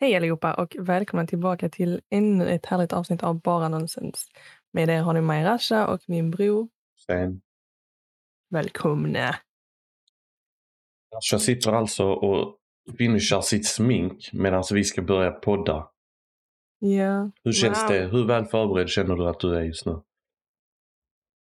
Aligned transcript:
Hej 0.00 0.16
allihopa 0.16 0.54
och 0.54 0.76
välkomna 0.78 1.26
tillbaka 1.26 1.68
till 1.68 2.00
ännu 2.10 2.48
ett 2.48 2.66
härligt 2.66 2.92
avsnitt 2.92 3.22
av 3.22 3.40
Bara 3.40 3.68
Nonsens. 3.68 4.30
Med 4.72 4.88
er 4.88 5.00
har 5.02 5.14
ni 5.14 5.20
mig 5.20 5.44
Rasha 5.44 5.86
och 5.86 6.00
min 6.06 6.30
bror. 6.30 6.68
Sen. 7.06 7.40
Välkomna. 8.50 9.34
Rasha 11.14 11.38
sitter 11.38 11.72
alltså 11.72 12.04
och 12.04 12.58
finishar 12.98 13.40
sitt 13.40 13.66
smink 13.66 14.30
medan 14.32 14.64
vi 14.72 14.84
ska 14.84 15.02
börja 15.02 15.30
podda. 15.30 15.90
Ja. 16.78 17.30
Hur 17.44 17.52
känns 17.52 17.82
Wow. 17.82 17.88
det? 17.90 18.06
Hur 18.06 18.26
väl 18.26 18.44
förberedd 18.44 18.88
känner 18.88 19.14
du 19.14 19.28
att 19.28 19.40
du 19.40 19.56
är 19.56 19.62
just 19.62 19.86
nu? 19.86 20.00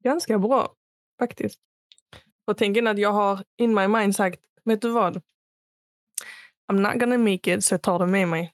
Ganska 0.04 0.40
bra 0.40 0.76
faktiskt. 1.20 1.60
Och 2.48 2.58
tänker 2.58 2.88
att 2.88 3.00
jag 3.00 3.12
har 3.14 3.44
in 3.58 3.74
my 3.74 3.88
mind 3.88 4.16
sagt, 4.16 4.42
vet 4.64 4.82
du 4.82 4.92
vad? 4.92 5.22
I'm 6.68 6.80
not 6.82 7.00
gonna 7.00 7.18
make 7.18 7.54
it, 7.54 7.64
så 7.64 7.74
jag 7.74 7.82
tar 7.82 8.00
det 8.00 8.06
med 8.08 8.28
mig. 8.28 8.54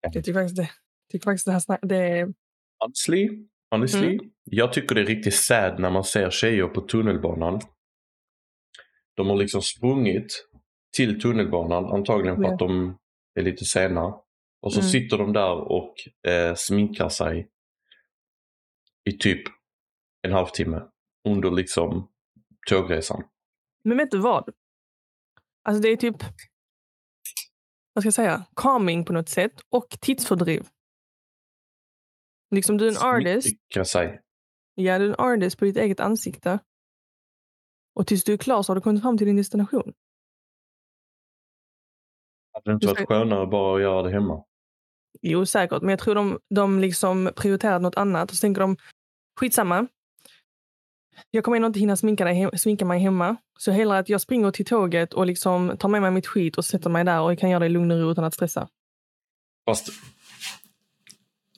Jag 0.00 0.12
tycker 0.12 0.32
faktiskt 0.32 0.56
det, 0.56 0.70
tycker 1.12 1.24
faktiskt 1.24 1.46
det 1.46 1.52
här 1.52 1.60
snack, 1.60 1.80
det. 1.82 2.32
Honestly, 2.78 3.46
honestly 3.70 4.14
Mm. 4.14 4.30
jag 4.44 4.72
tycker 4.72 4.94
det 4.94 5.00
är 5.00 5.06
riktigt 5.06 5.34
sad 5.34 5.80
när 5.80 5.90
man 5.90 6.04
ser 6.04 6.30
tjejer 6.30 6.66
på 6.68 6.80
tunnelbanan. 6.80 7.60
De 9.14 9.28
har 9.28 9.36
liksom 9.36 9.62
sprungit 9.62 10.48
till 10.96 11.20
tunnelbanan, 11.20 11.84
antagligen 11.84 12.36
för 12.36 12.44
att 12.44 12.58
de 12.58 12.98
är 13.34 13.42
lite 13.42 13.64
sena. 13.64 14.20
Och 14.60 14.72
så 14.72 14.80
Mm. 14.80 14.90
sitter 14.90 15.18
de 15.18 15.32
där 15.32 15.54
och 15.72 15.94
eh, 16.30 16.54
sminkar 16.54 17.08
sig 17.08 17.48
i 19.04 19.12
typ 19.12 19.42
en 20.22 20.32
halvtimme 20.32 20.82
under 21.28 21.50
liksom 21.50 22.08
tågresan. 22.68 23.24
Men 23.84 23.96
vet 23.96 24.10
du 24.10 24.18
vad? 24.18 24.50
Alltså 25.62 25.82
det 25.82 25.88
är 25.88 25.96
typ, 25.96 26.16
vad 27.96 28.02
ska 28.02 28.06
jag 28.06 28.14
säga, 28.14 28.44
calming 28.56 29.04
på 29.04 29.12
något 29.12 29.28
sätt 29.28 29.60
och 29.68 29.96
tidsfördriv. 30.00 30.68
Liksom 32.50 32.78
du 32.78 32.88
är 32.88 32.90
en 32.90 32.96
artist, 32.96 33.56
ja 34.74 34.98
du 34.98 35.04
är 35.04 35.08
en 35.08 35.14
artist 35.14 35.58
på 35.58 35.64
ditt 35.64 35.76
eget 35.76 36.00
ansikte. 36.00 36.58
Och 37.94 38.06
tills 38.06 38.24
du 38.24 38.32
är 38.32 38.36
klar 38.36 38.62
så 38.62 38.70
har 38.70 38.74
du 38.74 38.80
kommit 38.80 39.02
fram 39.02 39.18
till 39.18 39.26
din 39.26 39.36
destination. 39.36 39.92
Hade 42.52 42.70
det 42.70 42.74
inte 42.74 42.86
varit 42.86 43.08
skönare 43.08 43.46
bara 43.46 43.76
att 43.76 43.82
göra 43.82 44.02
det 44.02 44.10
hemma? 44.10 44.44
Jo, 45.22 45.46
säkert. 45.46 45.82
Men 45.82 45.90
jag 45.90 45.98
tror 45.98 46.14
de, 46.14 46.40
de 46.54 46.80
liksom 46.80 47.30
prioriterar 47.36 47.78
något 47.78 47.96
annat. 47.96 48.30
Och 48.30 48.36
så 48.36 48.40
tänker 48.40 48.60
de, 48.60 48.76
skitsamma. 49.40 49.86
Jag 51.30 51.44
kommer 51.44 51.56
ändå 51.56 51.66
inte 51.66 51.80
hinna 51.80 51.96
sminka, 51.96 52.24
dig, 52.24 52.58
sminka 52.58 52.84
mig 52.84 53.00
hemma. 53.00 53.36
Så 53.58 53.70
hellre 53.70 53.98
att 53.98 54.08
jag 54.08 54.20
springer 54.20 54.50
till 54.50 54.66
tåget 54.66 55.14
och 55.14 55.26
liksom 55.26 55.76
tar 55.78 55.88
med 55.88 56.02
mig 56.02 56.10
mitt 56.10 56.26
skit 56.26 56.58
och 56.58 56.64
sätter 56.64 56.90
mig 56.90 57.04
där 57.04 57.20
och 57.20 57.30
jag 57.30 57.38
kan 57.38 57.50
göra 57.50 57.60
det 57.60 57.66
i 57.66 57.68
lugn 57.68 57.90
och 57.90 58.00
ro 58.00 58.10
utan 58.10 58.24
att 58.24 58.34
stressa. 58.34 58.68
Fast 59.66 59.88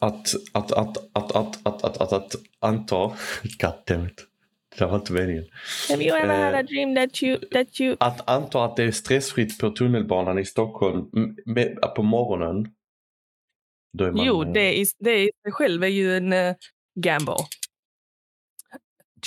att, 0.00 0.34
att, 0.52 0.72
att, 0.72 0.96
att, 1.12 1.36
att, 1.36 1.66
att, 1.66 1.84
att, 1.84 2.00
att, 2.00 2.12
att 2.12 2.34
anta... 2.58 2.96
Goddammit. 3.60 4.26
Det 4.70 4.84
där 4.84 4.86
var 4.86 4.96
inte 4.96 5.12
meningen. 5.12 5.44
Have 5.90 6.04
you 6.04 6.16
ever 6.16 6.44
had 6.44 6.54
a 6.54 6.58
Eh. 6.58 6.64
dream 6.66 6.94
that 6.94 7.22
you... 7.22 7.38
That 7.52 7.80
you... 7.80 7.96
Att 8.00 8.30
anta 8.30 8.64
att 8.64 8.76
det 8.76 8.84
är 8.84 8.90
stressfritt 8.90 9.58
på 9.58 9.70
tunnelbanan 9.70 10.38
i 10.38 10.44
Stockholm 10.44 11.10
med, 11.44 11.78
på 11.96 12.02
morgonen. 12.02 12.72
Då 13.98 14.04
är 14.04 14.12
man, 14.12 14.26
Jo, 14.26 14.44
det 14.44 14.78
i 14.78 14.86
det 14.98 15.24
i 15.24 15.30
sig 15.42 15.52
själv 15.52 15.84
är 15.84 15.88
ju 15.88 16.16
en 16.16 16.32
uh, 16.32 16.54
gamble. 17.00 17.34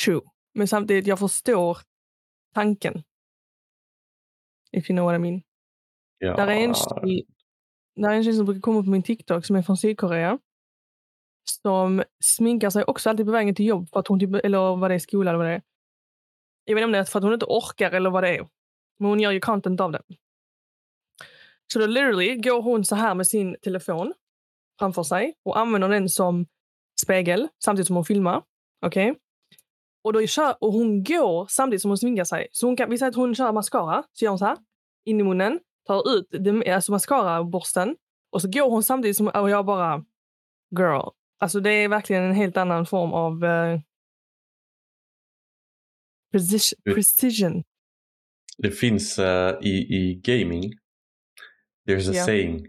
True. 0.05 0.21
Men 0.53 0.67
samtidigt, 0.67 1.07
jag 1.07 1.19
förstår 1.19 1.77
tanken. 2.53 3.03
If 4.71 4.89
you 4.89 4.97
know 4.97 5.05
what 5.05 5.15
I 5.15 5.19
mean. 5.19 5.41
Ja, 6.17 6.35
Där 6.35 6.47
är 6.47 6.55
en 6.55 6.73
tjej, 6.73 7.25
där 7.95 8.09
är 8.09 8.13
en 8.13 8.23
tjej 8.23 8.33
som 8.33 8.45
brukar 8.45 8.61
komma 8.61 8.83
på 8.83 8.89
min 8.89 9.03
TikTok 9.03 9.45
som 9.45 9.55
är 9.55 9.61
från 9.61 9.77
Sydkorea. 9.77 10.39
Som 11.63 12.03
sminkar 12.23 12.69
sig 12.69 12.83
också 12.83 13.09
alltid 13.09 13.25
på 13.25 13.31
vägen 13.31 13.55
till 13.55 13.65
jobb. 13.65 13.89
För 13.89 13.99
att 13.99 14.07
hon 14.07 14.19
typ, 14.19 14.35
eller 14.45 14.75
vad 14.75 14.91
det 14.91 14.95
är, 14.95 14.99
skola 14.99 15.31
eller 15.31 15.37
vad 15.37 15.47
det 15.47 15.53
är. 15.53 15.61
Jag 16.63 16.75
vet 16.75 16.81
inte 16.81 16.85
om 16.85 16.91
det 16.91 16.97
är 16.97 17.03
för 17.03 17.19
att 17.19 17.23
hon 17.23 17.33
inte 17.33 17.45
orkar 17.45 17.91
eller 17.91 18.09
vad 18.09 18.23
det 18.23 18.29
är. 18.37 18.47
Men 18.99 19.09
hon 19.09 19.19
gör 19.19 19.31
ju 19.31 19.39
content 19.39 19.81
av 19.81 19.91
det. 19.91 20.01
Så 21.73 21.79
då 21.79 21.85
literally 21.85 22.35
går 22.35 22.61
hon 22.61 22.85
så 22.85 22.95
här 22.95 23.15
med 23.15 23.27
sin 23.27 23.55
telefon 23.61 24.13
framför 24.79 25.03
sig 25.03 25.33
och 25.43 25.59
använder 25.59 25.89
den 25.89 26.09
som 26.09 26.45
spegel 27.01 27.47
samtidigt 27.63 27.87
som 27.87 27.95
hon 27.95 28.05
filmar. 28.05 28.43
Okej? 28.85 29.15
Och, 30.03 30.13
då 30.13 30.27
kör, 30.27 30.55
och 30.63 30.73
hon 30.73 31.03
går 31.03 31.47
samtidigt 31.49 31.81
som 31.81 31.91
hon 31.91 31.97
sminkar 31.97 32.23
sig. 32.23 32.47
Så 32.51 32.67
hon 32.67 32.75
kan, 32.77 32.89
vi 32.89 32.97
säger 32.97 33.09
att 33.09 33.15
hon 33.15 33.35
kör 33.35 33.51
mascara, 33.51 34.03
så 34.13 34.25
gör 34.25 34.29
hon 34.29 34.39
så 34.39 34.45
här 34.45 34.57
in 35.05 35.19
i 35.19 35.23
munnen, 35.23 35.59
tar 35.87 36.15
ut 36.17 36.27
det- 36.29 36.73
alltså 36.73 36.91
mascara-borsten 36.91 37.95
och 38.31 38.41
så 38.41 38.49
går 38.49 38.69
hon 38.69 38.83
samtidigt 38.83 39.17
som 39.17 39.27
och 39.27 39.49
jag 39.49 39.65
bara 39.65 40.05
girl. 40.79 41.09
Alltså 41.39 41.59
det 41.59 41.69
är 41.71 41.87
verkligen 41.87 42.23
en 42.23 42.35
helt 42.35 42.57
annan 42.57 42.85
form 42.85 43.13
av 43.13 43.43
uh, 43.43 43.79
precision. 46.85 47.63
Det 48.57 48.71
finns 48.71 49.19
eh, 49.19 49.57
i, 49.61 49.69
i 49.95 50.15
gaming. 50.23 50.73
There's 51.87 52.09
a 52.09 52.13
Ja. 52.13 52.25
saying. 52.25 52.67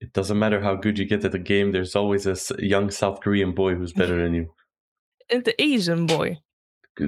It 0.00 0.12
doesn't 0.16 0.34
matter 0.38 0.60
how 0.60 0.74
good 0.74 0.98
you 0.98 1.08
get 1.08 1.24
at 1.24 1.32
the 1.32 1.38
game. 1.38 1.72
There's 1.72 1.96
always 1.96 2.26
a 2.26 2.34
young 2.58 2.90
South 2.90 3.20
Korean 3.20 3.54
boy 3.54 3.74
who's 3.74 3.92
better 3.94 4.22
than 4.24 4.34
you. 4.34 4.46
Inte 5.32 5.52
Asian 5.58 6.06
boy. 6.06 6.40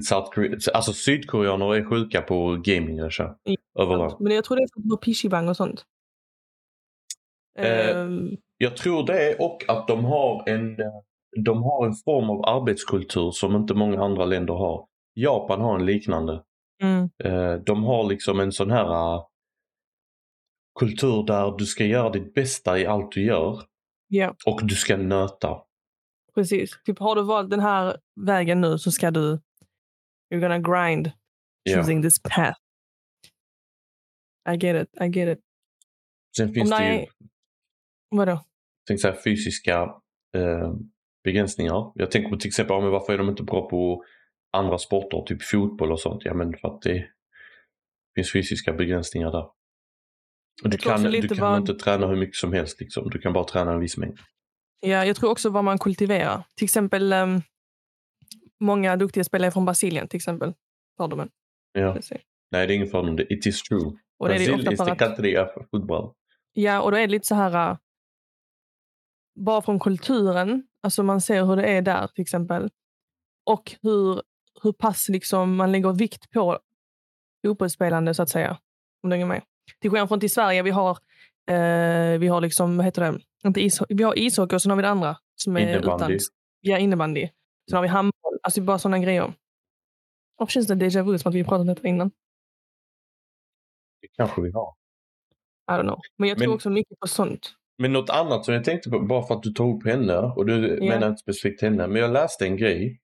South 0.09 0.31
Korea, 0.34 0.59
alltså 0.75 0.93
sydkoreaner 0.93 1.75
är 1.75 1.84
sjuka 1.84 2.22
på 2.22 2.56
gaming 2.65 3.03
Rasha. 3.03 3.37
Ja, 3.43 3.82
Överlag. 3.82 4.16
Men 4.21 4.34
jag 4.34 4.44
tror 4.44 4.56
det 4.56 4.62
är 4.62 4.91
har 4.91 4.97
pishibang 4.97 5.49
och 5.49 5.56
sånt. 5.56 5.84
Eh, 7.59 7.97
Ehm, 7.97 8.37
Jag 8.59 8.76
tror 8.76 9.06
det 9.06 9.37
och 9.38 9.65
att 9.69 9.88
de 9.88 10.05
har 10.05 10.49
en 10.49 10.81
eh, 10.81 10.87
de 11.44 11.62
har 11.62 11.87
en 11.87 11.94
form 11.94 12.31
av 12.31 12.44
arbetskultur 12.60 13.31
som 13.31 13.56
inte 13.56 13.75
många 13.75 14.03
andra 14.05 14.25
länder 14.25 14.55
har. 14.55 14.87
Japan 15.15 15.60
har 15.60 15.78
en 15.78 15.87
liknande. 15.87 16.43
mm, 16.82 17.10
Eh, 17.25 17.55
De 17.55 17.84
har 17.84 18.05
liksom 18.09 18.41
en 18.41 18.53
sån 18.53 18.71
här 18.71 19.15
eh, 19.15 19.25
kultur 20.81 21.26
där 21.26 21.59
du 21.59 21.66
ska 21.66 21.84
göra 21.84 22.10
ditt 22.10 22.34
bästa 22.34 22.78
i 22.78 22.87
allt 22.87 23.12
du 23.12 23.25
gör 23.25 23.62
ja, 24.09 24.34
och 24.47 24.60
du 24.65 24.75
ska 24.75 24.97
nöta. 24.97 25.62
Precis. 26.37 26.71
Typ 26.85 26.99
har 26.99 27.15
du 27.17 27.23
valt 27.25 27.51
den 27.51 27.61
här 27.61 27.97
vägen 28.21 28.61
nu 28.61 28.79
så 28.79 28.93
ska 28.93 29.11
du 29.11 29.41
you're 30.35 30.41
gonna 30.41 30.59
grind 30.59 31.11
Ja. 31.63 31.77
choosing 31.77 32.03
this 32.03 32.23
path. 32.23 32.61
I 34.49 34.57
get 34.57 34.83
it, 34.83 35.03
I 35.03 35.07
get 35.07 35.39
it. 35.39 35.45
Sen 36.37 36.55
finns 36.55 36.73
Om 36.73 36.79
det 36.79 36.95
ju 37.01 37.07
Vadå? 38.11 38.45
tänkte 38.87 39.03
säga, 39.03 39.23
fysiska 39.25 39.83
eh, 40.37 40.75
begränsningar. 41.25 41.93
Jag 41.95 42.11
tänker 42.11 42.31
på 42.31 42.37
till 42.37 42.49
exempel, 42.49 42.75
ja, 42.75 42.81
men 42.81 42.91
varför 42.91 43.13
är 43.13 43.19
de 43.19 43.29
inte 43.29 43.43
bra 43.43 43.69
på 43.69 44.05
andra 44.53 44.79
sporter, 44.79 45.23
typ 45.27 45.43
fotboll 45.43 45.93
och 45.93 46.01
sånt? 46.01 46.23
Ja 46.25 46.35
men 46.35 46.55
för 46.59 46.69
att 46.77 46.83
det 46.83 47.09
finns 48.15 48.33
fysiska 48.33 48.73
begränsningar 48.73 49.31
där. 49.31 49.51
Du 50.63 50.79
kan, 50.79 51.03
du 51.03 51.29
kan 51.29 51.39
vad- 51.39 51.61
inte 51.61 51.75
träna 51.75 52.07
hur 52.07 52.17
mycket 52.17 52.37
som 52.37 52.53
helst. 52.53 52.81
Liksom. 52.81 53.11
Du 53.11 53.19
kan 53.19 53.33
bara 53.33 53.45
träna 53.45 53.73
en 53.73 53.81
viss 53.81 53.97
mängd. 53.97 54.19
Ja, 54.81 55.04
jag 55.04 55.16
tror 55.16 55.31
också 55.31 55.50
vad 55.50 55.64
man 55.64 55.78
kultiverar. 55.78 56.44
Till 56.54 56.64
exempel 56.64 57.12
um, 57.12 57.42
många 58.60 58.97
duktiga 58.97 59.25
spelare 59.25 59.50
från 59.50 59.64
Brasilien 59.64 60.09
till 60.09 60.16
exempel. 60.16 60.54
Fördomen. 60.97 61.28
Ja. 61.72 61.98
Nej, 62.50 62.66
det 62.66 62.72
är 62.72 62.76
ingen 62.76 62.88
fördom. 62.88 63.16
Det- 63.16 63.32
It 63.32 63.47
is 63.47 63.62
true. 63.62 63.92
Och 64.19 64.28
det 64.28 64.34
är 64.34 64.38
Brasil 64.56 64.76
för 64.76 64.84
the 64.84 64.97
country 64.97 65.38
of 65.38 65.48
football. 65.70 66.12
ja, 66.53 66.81
och 66.81 66.91
då 66.91 66.97
är 66.97 67.00
det 67.00 67.12
lite 67.12 67.26
så 67.26 67.34
här 67.34 67.70
uh, 67.70 67.76
bara 69.41 69.62
från 69.62 69.81
kulturen, 69.81 70.66
alltså 70.82 71.03
man 71.03 71.20
ser 71.20 71.44
hur 71.44 71.56
det 71.56 71.66
är 71.66 71.82
där 71.82 72.06
till 72.06 72.22
exempel. 72.22 72.70
Och 73.47 73.76
hur, 73.82 74.22
hur 74.62 74.72
pass 74.72 75.08
liksom 75.08 75.56
man 75.56 75.72
lägger 75.72 75.93
vikt 75.93 76.31
på 76.31 76.58
fotbollsspelande 77.47 78.14
så 78.14 78.22
att 78.22 78.28
säga. 78.28 78.58
Om 79.03 79.10
du 79.10 79.16
hänger 79.16 79.26
med. 79.26 79.43
Till 79.81 79.91
skillnad 79.91 80.08
från 80.08 80.20
till 80.20 80.31
Sverige, 80.32 80.62
vi 80.62 80.70
har, 80.70 80.98
eh, 81.47 82.19
vi 82.19 82.29
har 82.29 82.41
liksom, 82.41 82.76
vad 82.76 82.87
heter 82.87 83.03
det, 83.12 83.20
inte 83.49 83.61
ishockey, 83.61 83.94
vi 83.94 84.03
har 84.03 84.19
ishockey 84.19 84.56
och 84.56 84.62
sen 84.62 84.70
har 84.70 84.76
vi 84.76 84.82
det 84.82 84.88
andra 84.88 85.17
som 85.35 85.56
är 85.56 85.61
Innebandy. 85.61 86.15
utan, 86.15 86.19
ja 86.61 86.79
innebandy. 86.79 87.29
Sen 87.70 87.76
har 87.76 87.82
vi 87.82 87.88
handboll, 87.88 88.38
alltså 88.43 88.61
bara 88.61 88.79
sådana 88.79 88.99
grejer. 88.99 89.32
Varför 90.38 90.50
känns 90.53 90.67
det 90.67 90.75
déjà 90.75 91.03
vu 91.12 91.19
som 91.19 91.29
att 91.29 91.35
vi 91.35 91.44
pratat 91.44 91.61
om 91.61 91.67
detta 91.67 91.88
innan? 91.88 92.11
Det 94.00 94.09
kanske 94.17 94.43
vi 94.43 94.50
har. 94.53 94.75
I 95.70 95.75
don't 95.75 95.82
know. 95.82 95.99
Men 96.19 96.29
jag 96.29 96.38
tror 96.38 96.49
Men- 96.49 96.55
också 96.55 96.70
mycket 96.70 96.99
på 97.00 97.06
sånt. 97.06 97.53
Men 97.79 97.93
något 97.93 98.11
annat 98.11 98.44
som 98.44 98.55
jag 98.55 98.65
tänkte 98.65 98.91
på, 98.91 99.00
bara 99.00 99.26
för 99.26 99.35
att 99.35 99.43
du 99.43 99.53
tog 99.53 99.76
upp 99.76 99.87
henne, 99.88 100.17
och 100.19 100.47
du 100.47 100.79
Ja. 100.81 100.88
menar 100.94 101.09
inte 101.09 101.20
specifikt 101.20 101.62
henne, 101.62 101.87
men 101.88 102.03
jag 102.03 102.12
läste 102.12 102.47
en 102.47 102.56
grej. 102.56 103.00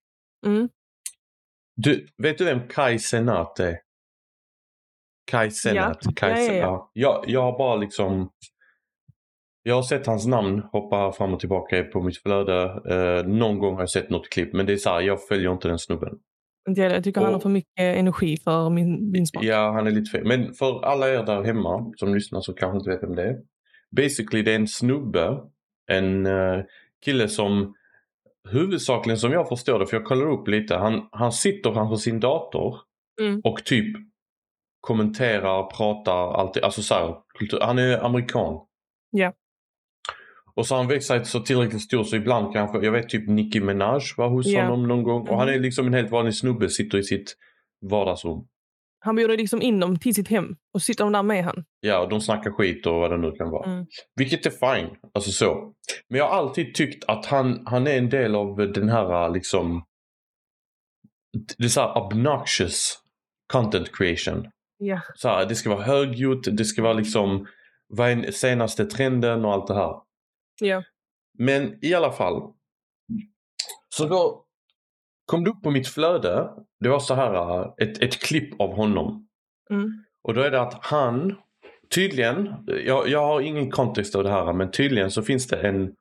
Mm. 0.47 0.69
Du, 1.77 2.09
vet 2.17 2.39
du 2.39 2.45
vem 2.45 2.69
Kai 2.69 2.99
Senat 2.99 3.61
är? 3.61 3.79
Kai 5.31 5.51
Senat. 5.51 5.99
Kai 6.17 6.31
Ja, 6.47 6.53
ja, 6.53 6.55
ja. 6.55 6.91
Jag, 6.93 7.25
jag 7.27 7.43
har 7.43 7.59
bara 7.59 7.77
liksom... 7.77 8.31
Jag 9.63 9.75
har 9.75 9.83
sett 9.83 10.07
hans 10.07 10.27
namn 10.27 10.63
hoppa 10.73 11.13
fram 11.13 11.35
och 11.35 11.41
tillbaka 11.41 11.83
på 11.85 12.03
mitt 12.03 12.23
flöde. 12.23 12.63
Eh, 12.91 13.27
någon 13.27 13.59
gång 13.59 13.75
har 13.75 13.83
jag 13.83 13.91
sett 13.91 14.11
något 14.11 14.29
klipp, 14.31 14.53
men 14.53 14.67
det 14.67 14.73
är 14.73 14.77
så 14.77 14.91
här, 14.91 15.01
jag 15.01 15.27
följer 15.27 15.53
inte 15.53 15.69
den 15.69 15.79
snubben. 15.79 16.19
Jag, 16.77 17.05
tycker 17.05 17.21
han 17.21 17.31
har 17.31 17.37
Och- 17.37 17.43
för 17.43 17.49
mycket 17.49 17.71
energi 17.79 18.37
för 18.37 18.71
min, 18.71 19.11
min 19.11 19.27
smak. 19.27 19.45
Ja, 19.45 19.73
han 19.73 19.87
är 19.87 19.91
lite 19.91 20.11
fel. 20.11 20.27
Men 20.27 20.53
för 20.55 20.85
alla 20.85 21.09
er 21.09 21.23
där 21.23 21.43
hemma 21.43 21.93
som 21.97 22.15
lyssnar 22.15 22.41
så 22.41 22.53
kanske 22.53 22.79
inte 22.79 22.91
vet 22.91 23.03
vem 23.03 23.15
det 23.15 23.23
är. 23.23 23.37
Basically 23.97 24.43
det 24.43 24.51
är 24.53 24.57
en 24.57 24.69
snubbe, 24.69 25.39
en 25.91 26.27
eh, 26.27 26.61
kille 27.05 27.29
som 27.29 27.75
huvudsakligen 28.49 29.19
som 29.19 29.33
jag 29.33 29.49
förstår 29.49 29.79
det, 29.79 29.87
för 29.87 29.97
jag 29.97 30.05
kollar 30.07 30.27
upp 30.33 30.49
lite. 30.49 30.77
Han, 30.77 31.09
han 31.13 31.33
sitter 31.33 31.73
framför 31.73 31.97
sin 31.97 32.21
dator 32.21 32.77
Mm. 33.21 33.41
och 33.45 33.65
typ 33.65 33.97
kommenterar, 34.83 35.71
pratar, 35.71 36.35
alltid. 36.35 36.65
Alltså 36.65 36.83
så 36.83 36.95
här, 36.95 37.15
kultur. 37.39 37.61
Han 37.61 37.79
är 37.79 38.05
amerikan. 38.05 38.61
Ja. 39.11 39.33
Och 40.55 40.67
så 40.67 40.75
har 40.75 40.79
han 40.83 40.89
växt 40.89 41.09
sig 41.09 41.25
så 41.25 41.41
tillräckligt 41.41 41.83
stor 41.83 42.05
så 42.05 42.17
ibland 42.17 42.53
kanske, 42.53 42.79
jag 42.79 42.93
vet 42.93 43.09
typ 43.09 43.29
Nicki 43.29 43.61
Minaj 43.61 44.01
var 44.17 44.29
hos 44.29 44.47
Ja. 44.47 44.63
honom 44.63 44.89
någon 44.89 45.03
gång. 45.03 45.29
Och 45.29 45.39
han 45.39 45.49
är 45.49 45.59
liksom 45.59 45.87
en 45.87 45.95
helt 45.95 46.11
vanlig 46.11 46.35
snubbe, 46.35 46.69
sitter 46.69 46.99
i 46.99 47.03
sitt 47.03 47.37
vardagsrum. 47.91 48.47
Han 49.05 49.17
bjuder 49.17 49.37
liksom 49.37 49.63
in 49.63 49.81
dem 49.81 49.99
till 49.99 50.15
sitt 50.15 50.29
hem 50.29 50.57
och 50.75 50.83
sitter 50.83 51.05
de 51.05 51.13
där 51.13 51.23
med 51.23 51.45
han. 51.45 51.65
Ja, 51.81 51.99
och 51.99 52.09
de 52.09 52.21
snackar 52.21 52.51
skit 52.51 52.87
och 52.87 52.95
vad 52.95 53.11
det 53.11 53.17
nu 53.17 53.33
kan 53.33 53.51
vara. 53.51 53.73
Mm. 53.73 53.87
Vilket 54.17 54.47
är 54.47 54.51
fine. 54.51 54.97
Alltså 55.15 55.31
så. 55.31 55.73
Men 56.09 56.19
jag 56.19 56.29
har 56.29 56.37
alltid 56.37 56.75
tyckt 56.75 57.05
att 57.09 57.27
han, 57.27 57.63
han 57.67 57.87
är 57.87 57.99
en 57.99 58.09
del 58.09 58.35
av 58.35 58.57
den 58.57 58.89
här 58.89 59.31
liksom... 59.31 59.85
Det 61.59 61.65
är 61.65 61.69
så 61.69 61.81
här 61.81 61.99
obnoxious 61.99 62.99
content 63.53 63.97
creation. 63.97 64.51
Ja. 64.85 65.01
Så 65.15 65.29
här, 65.29 65.47
det 65.47 65.55
ska 65.55 65.71
vara 65.71 65.83
högljutt, 65.83 66.57
det 66.57 66.65
ska 66.65 66.83
vara 66.83 66.93
liksom... 66.93 67.47
Vad 67.89 68.11
är 68.11 68.31
senaste 68.31 68.85
trenden 68.85 69.45
och 69.45 69.53
allt 69.53 69.67
det 69.67 69.75
här. 69.75 69.95
Ja. 70.61 70.83
Men 71.39 71.85
i 71.85 71.95
alla 71.95 72.13
fall. 72.13 72.53
Så 73.89 74.09
då 74.09 74.45
kom 75.27 75.45
det 75.45 75.51
upp 75.51 75.63
på 75.63 75.71
mitt 75.71 75.89
flöde. 75.89 76.51
Det 76.81 76.89
var 76.89 77.01
så 77.01 77.15
här 77.15 77.65
ett, 77.83 78.03
ett 78.03 78.19
klipp 78.23 78.61
av 78.61 78.75
honom. 78.75 79.29
Mm. 79.71 80.05
Och 80.23 80.35
då 80.35 80.41
är 80.41 80.51
det 80.51 80.61
att 80.61 80.85
han, 80.85 81.35
tydligen, 81.95 82.55
jag, 82.87 83.09
jag 83.09 83.27
har 83.27 83.41
ingen 83.41 83.71
kontext 83.71 84.15
av 84.15 84.25
det 84.25 84.31
här 84.31 84.53
men 84.53 84.71
tydligen 84.71 85.11
så 85.11 85.23
finns 85.23 85.47
det 85.47 85.69
en 85.69 85.95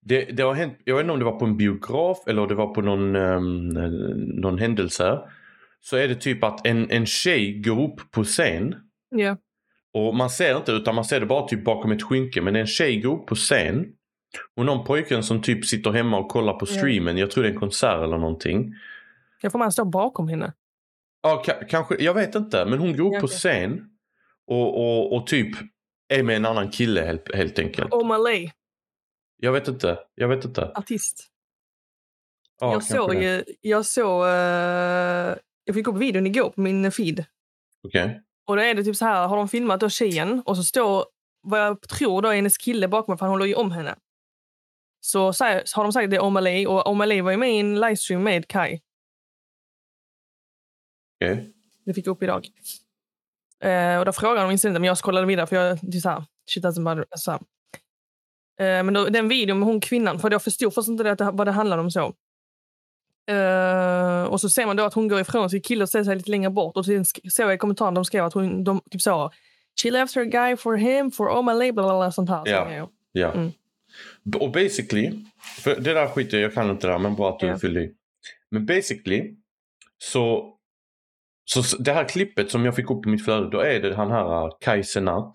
det, 0.00 0.24
det 0.24 0.42
har 0.42 0.54
hänt, 0.54 0.78
jag 0.84 0.94
vet 0.94 1.02
inte 1.02 1.12
om 1.12 1.18
det 1.18 1.24
var 1.24 1.38
på 1.38 1.44
en 1.44 1.56
biograf 1.56 2.18
eller 2.26 2.46
det 2.46 2.54
var 2.54 2.74
på 2.74 2.82
någon, 2.82 3.16
um, 3.16 3.68
någon 4.40 4.58
händelse. 4.58 5.20
Så 5.80 5.96
är 5.96 6.08
det 6.08 6.14
typ 6.14 6.44
att 6.44 6.66
en, 6.66 6.90
en 6.90 7.06
tjej 7.06 7.52
går 7.62 7.82
upp 7.84 8.10
på 8.10 8.24
scen 8.24 8.74
Ja. 9.10 9.36
och 9.92 10.14
man 10.14 10.30
ser 10.30 10.56
inte 10.56 10.72
utan 10.72 10.94
man 10.94 11.04
ser 11.04 11.20
det 11.20 11.26
bara 11.26 11.48
typ 11.48 11.64
bakom 11.64 11.92
ett 11.92 12.02
skynke. 12.02 12.40
Men 12.42 12.56
en 12.56 12.66
tjej 12.66 13.00
går 13.00 13.20
upp 13.20 13.26
på 13.26 13.34
scen 13.34 13.86
och 14.56 14.64
någon 14.64 14.84
pojken 14.86 15.22
som 15.22 15.42
typ 15.42 15.64
sitter 15.66 15.90
hemma 15.90 16.18
och 16.18 16.28
kollar 16.30 16.52
på 16.58 16.66
streamen. 16.66 17.16
Jag 17.18 17.30
tror 17.30 17.44
det 17.44 17.48
är 17.50 17.52
en 17.52 17.58
konsert 17.60 18.02
eller 18.04 18.18
någonting. 18.18 18.74
Jag 19.42 19.52
får 19.52 19.58
man 19.58 19.72
stå 19.72 19.84
bakom 19.84 20.28
henne. 20.28 20.52
Ja, 21.22 21.42
ka- 21.46 21.64
kanske, 21.68 21.96
jag 21.98 22.14
vet 22.14 22.34
inte. 22.34 22.64
Men 22.64 22.78
hon 22.78 22.96
går 22.96 23.06
upp 23.06 23.12
Ja, 23.14 23.20
på 23.20 23.26
scen 23.26 23.90
och, 24.46 24.78
och, 24.80 25.16
och 25.16 25.26
typ 25.26 25.56
är 26.08 26.22
med 26.22 26.36
en 26.36 26.46
annan 26.46 26.70
kille 26.70 27.00
helt, 27.00 27.34
helt 27.34 27.58
enkelt. 27.58 27.90
O'Malley, 27.92 28.50
Jag 29.36 29.52
vet 29.52 29.68
inte. 29.68 29.98
Jag 30.14 30.28
vet 30.28 30.44
inte. 30.44 30.72
artist. 30.74 31.28
Ja, 32.60 32.72
jag 32.72 32.82
såg 32.84 33.14
ju, 33.14 33.44
jag 33.60 33.86
såg, 33.86 34.26
eh, 34.28 35.34
jag 35.68 35.74
fick 35.74 35.86
upp 35.86 35.96
videon 35.96 36.26
igår 36.26 36.50
på 36.50 36.60
min 36.60 36.92
feed. 36.92 37.24
Okej. 37.86 38.22
Och 38.46 38.56
då 38.56 38.62
är 38.62 38.74
det 38.74 38.84
typ 38.84 38.96
så 38.96 39.04
här, 39.04 39.26
har 39.26 39.36
de 39.36 39.48
filmat 39.48 39.80
då 39.80 39.88
tjejen 39.88 40.42
och 40.46 40.56
så 40.56 40.62
står 40.64 41.04
vad 41.42 41.60
jag 41.60 41.80
tror 41.80 42.22
då 42.22 42.28
är 42.28 42.34
hennes 42.34 42.58
kille 42.58 42.88
bakom 42.88 43.18
för 43.18 43.26
han 43.26 43.32
håller 43.32 43.46
ju 43.46 43.54
om 43.54 43.72
henne. 43.72 43.96
Så, 45.00 45.32
så, 45.32 45.44
här, 45.44 45.62
har 45.76 45.82
de 45.82 45.92
sagt 45.92 46.10
det 46.10 46.16
är 46.16 46.20
O'Malley 46.20 46.66
och 46.66 46.86
O'Malley 46.86 47.22
var 47.22 47.30
ju 47.30 47.36
med 47.36 47.52
i 47.52 47.58
en 47.58 47.80
livestream 47.80 48.22
med 48.22 48.48
Kai. 48.48 48.80
Okej. 51.16 51.52
Det 51.84 51.94
fick 51.94 52.06
jag 52.06 52.12
upp 52.12 52.22
idag. 52.22 52.48
Eh, 53.60 53.98
och 53.98 54.04
då 54.04 54.12
frågade 54.12 54.46
de 54.46 54.50
inte, 54.50 54.70
men 54.70 54.84
jag 54.84 54.98
scrollade 54.98 55.26
vidare 55.26 55.46
för 55.46 55.56
jag 55.56 55.78
det 55.82 55.96
är 55.96 56.00
så 56.00 56.08
här, 56.08 56.24
shit 56.50 56.64
doesn't 56.64 56.80
matter. 56.80 57.04
Så 57.16 57.30
här. 57.30 57.40
Eh, 58.60 58.84
men 58.84 58.94
då, 58.94 59.04
den 59.04 59.28
videon 59.28 59.58
med 59.58 59.68
hon 59.68 59.80
kvinnan, 59.80 60.18
för 60.18 60.30
jag 60.30 60.42
förstod 60.42 60.74
först 60.74 60.88
inte 60.88 61.02
det, 61.02 61.12
att 61.12 61.18
det, 61.18 61.30
vad 61.30 61.46
det 61.46 61.52
handlade 61.52 61.82
om 61.82 61.90
så. 61.90 62.14
Eh, 63.28 64.22
och 64.24 64.40
så 64.40 64.48
ser 64.48 64.66
man 64.66 64.76
då 64.76 64.84
att 64.84 64.94
hon 64.94 65.08
går 65.08 65.20
ifrån 65.20 65.50
sin 65.50 65.62
kille 65.62 65.82
och 65.82 65.88
ställer 65.88 66.04
sig 66.04 66.16
lite 66.16 66.30
längre 66.30 66.50
bort. 66.50 66.76
Och 66.76 66.84
sen 66.84 67.04
såg 67.04 67.46
jag 67.46 67.54
i 67.54 67.58
kommentaren 67.58 67.94
de 67.94 68.04
skrev 68.04 68.24
att 68.24 68.34
hon 68.34 68.64
de, 68.64 68.80
typ 68.90 69.02
så 69.02 69.30
She 69.82 69.90
left 69.90 70.14
her 70.16 70.24
guy 70.24 70.56
for 70.56 70.76
him, 70.76 71.10
for 71.10 71.28
O'Malley, 71.28 71.72
bla 71.72 71.82
bla 71.82 71.98
bla 71.98 72.12
sånt 72.12 72.30
här. 72.30 72.42
Ja. 72.44 72.72
Ja. 72.72 72.90
Ja. 73.12 73.32
Mm. 73.32 73.50
Och 74.40 74.52
basically, 74.52 75.12
för 75.62 75.80
det 75.80 75.94
där 75.94 76.06
skiter 76.06 76.36
jag, 76.38 76.44
jag 76.44 76.54
kan 76.54 76.70
inte 76.70 76.86
det 76.86 76.92
där 76.92 76.98
men 76.98 77.14
bra 77.14 77.28
att 77.28 77.40
du 77.40 77.46
Ja. 77.46 77.58
fyllde 77.58 77.80
i. 77.80 77.90
Men 78.50 78.66
basically 78.66 79.34
så, 79.98 80.54
så 81.44 81.76
det 81.78 81.92
här 81.92 82.04
klippet 82.08 82.50
som 82.50 82.64
jag 82.64 82.76
fick 82.76 82.90
upp 82.90 83.02
på 83.02 83.08
mitt 83.08 83.24
flöde 83.24 83.50
då 83.50 83.60
är 83.60 83.80
det 83.80 83.94
han 83.94 84.10
här 84.10 84.44
uh, 84.46 84.50
Kai 84.60 84.84
Senat 84.84 85.32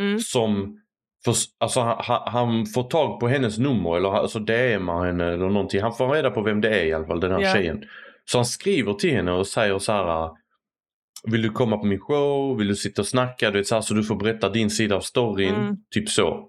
Mm. 0.00 0.18
som 0.20 0.80
för, 1.24 1.34
alltså, 1.60 1.80
han, 1.80 2.22
han- 2.26 2.66
får 2.66 2.82
tag 2.82 3.20
på 3.20 3.28
hennes 3.28 3.58
nummer 3.58 3.96
eller 3.96 4.08
alltså 4.12 4.38
DMar 4.38 5.06
henne 5.06 5.24
eller 5.24 5.48
någonting. 5.48 5.80
Han 5.82 5.94
får 5.94 6.08
reda 6.08 6.30
på 6.30 6.42
vem 6.42 6.60
det 6.60 6.80
är 6.80 6.84
i 6.84 6.92
alla 6.92 7.06
fall, 7.06 7.20
den 7.20 7.32
här 7.32 7.40
Ja. 7.40 7.52
tjejen. 7.54 7.82
Så 8.24 8.38
han 8.38 8.44
skriver 8.44 8.92
till 8.94 9.10
henne 9.16 9.32
och 9.32 9.46
säger 9.46 9.78
så 9.78 9.92
här. 9.92 10.30
Vill 11.30 11.42
du 11.42 11.50
komma 11.50 11.76
på 11.78 11.86
min 11.86 12.00
show? 12.00 12.58
Vill 12.58 12.68
du 12.68 12.76
sitta 12.76 13.02
och 13.02 13.06
snacka? 13.08 13.50
Du 13.50 13.58
vet, 13.58 13.66
så, 13.66 13.74
här, 13.74 13.82
så 13.82 13.94
du 13.94 14.04
får 14.04 14.16
berätta 14.16 14.48
din 14.48 14.70
sida 14.70 14.96
av 14.96 15.00
storyn. 15.00 15.54
Mm. 15.54 15.76
Typ 15.94 16.08
så. 16.08 16.48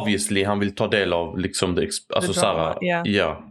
Obviously 0.00 0.44
han 0.44 0.58
vill 0.60 0.74
ta 0.74 0.88
del 0.88 1.12
av 1.12 1.38
liksom 1.38 1.74
det, 1.74 1.88
alltså 2.14 2.32
så 2.32 2.46
här, 2.46 2.76
ja. 2.80 3.02
ja. 3.06 3.50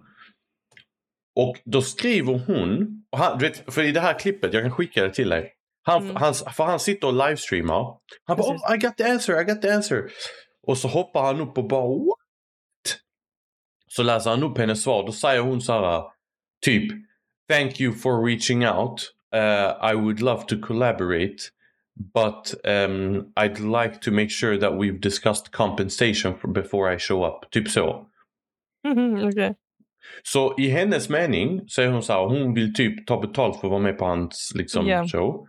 Och 1.36 1.56
då 1.66 1.81
skriver 1.81 2.33
hon, 2.48 3.04
och 3.12 3.18
han, 3.18 3.38
du 3.38 3.48
vet, 3.48 3.74
för 3.74 3.83
i 3.83 3.92
det 3.92 4.00
här 4.00 4.19
klippet, 4.19 4.54
jag 4.54 4.63
kan 4.63 4.71
skicka 4.71 5.04
det 5.04 5.13
till 5.13 5.30
dig. 5.30 5.51
Han, 5.85 6.03
Mm. 6.03 6.15
han, 6.15 6.33
för 6.33 6.63
han 6.63 6.80
sitter 6.80 7.07
och 7.07 7.13
livestreamar. 7.27 7.97
Han 8.25 8.38
bara 8.38 8.51
Precis. 8.51 8.69
oh, 8.69 8.75
I 8.75 8.77
got 8.77 8.97
the 8.97 9.03
answer, 9.03 9.41
I 9.41 9.44
got 9.44 9.62
the 9.62 9.69
answer. 9.71 10.12
Och 10.68 10.77
så 10.77 10.88
hoppar 10.88 11.24
han 11.24 11.41
upp 11.41 11.57
och 11.57 11.68
bara 11.68 11.88
what? 11.88 12.18
Så 13.88 14.03
läser 14.03 14.30
han 14.30 14.44
upp 14.44 14.57
hennes 14.57 14.83
svar. 14.83 15.06
Då 15.06 15.12
säger 15.12 15.41
hon 15.41 15.62
så 15.62 15.74
här 15.74 16.03
typ 16.65 16.91
Thank 17.50 17.81
you 17.81 17.94
for 17.94 18.25
reaching 18.25 18.68
out. 18.68 19.01
Uh, 19.35 19.91
I 19.91 19.95
would 19.95 20.19
love 20.21 20.41
to 20.47 20.56
collaborate. 20.62 21.35
But 22.13 22.53
um, 22.65 23.33
I'd 23.35 23.59
like 23.83 24.00
to 24.01 24.12
make 24.12 24.30
sure 24.30 24.57
that 24.59 24.71
we've 24.74 25.00
discussed 25.00 25.51
compensation 25.51 26.35
for, 26.39 26.47
before 26.47 26.95
I 26.95 27.00
show 27.00 27.25
up. 27.25 27.51
Typ 27.51 27.69
så. 27.69 28.06
Okej. 29.27 29.56
Så 30.24 30.56
i 30.57 30.69
hennes 30.69 31.09
mening 31.09 31.62
så 31.68 31.81
är 31.81 31.88
hon 31.88 32.03
så 32.03 32.13
här, 32.13 32.25
hon 32.25 32.53
vill 32.53 32.74
typ 32.74 33.07
ta 33.07 33.19
betalt 33.21 33.59
för 33.59 33.68
att 33.68 33.71
vara 33.71 33.81
med 33.81 33.97
på 33.97 34.06
hans 34.06 34.51
liksom, 34.56 34.88
Ja. 34.88 35.07
show. 35.07 35.47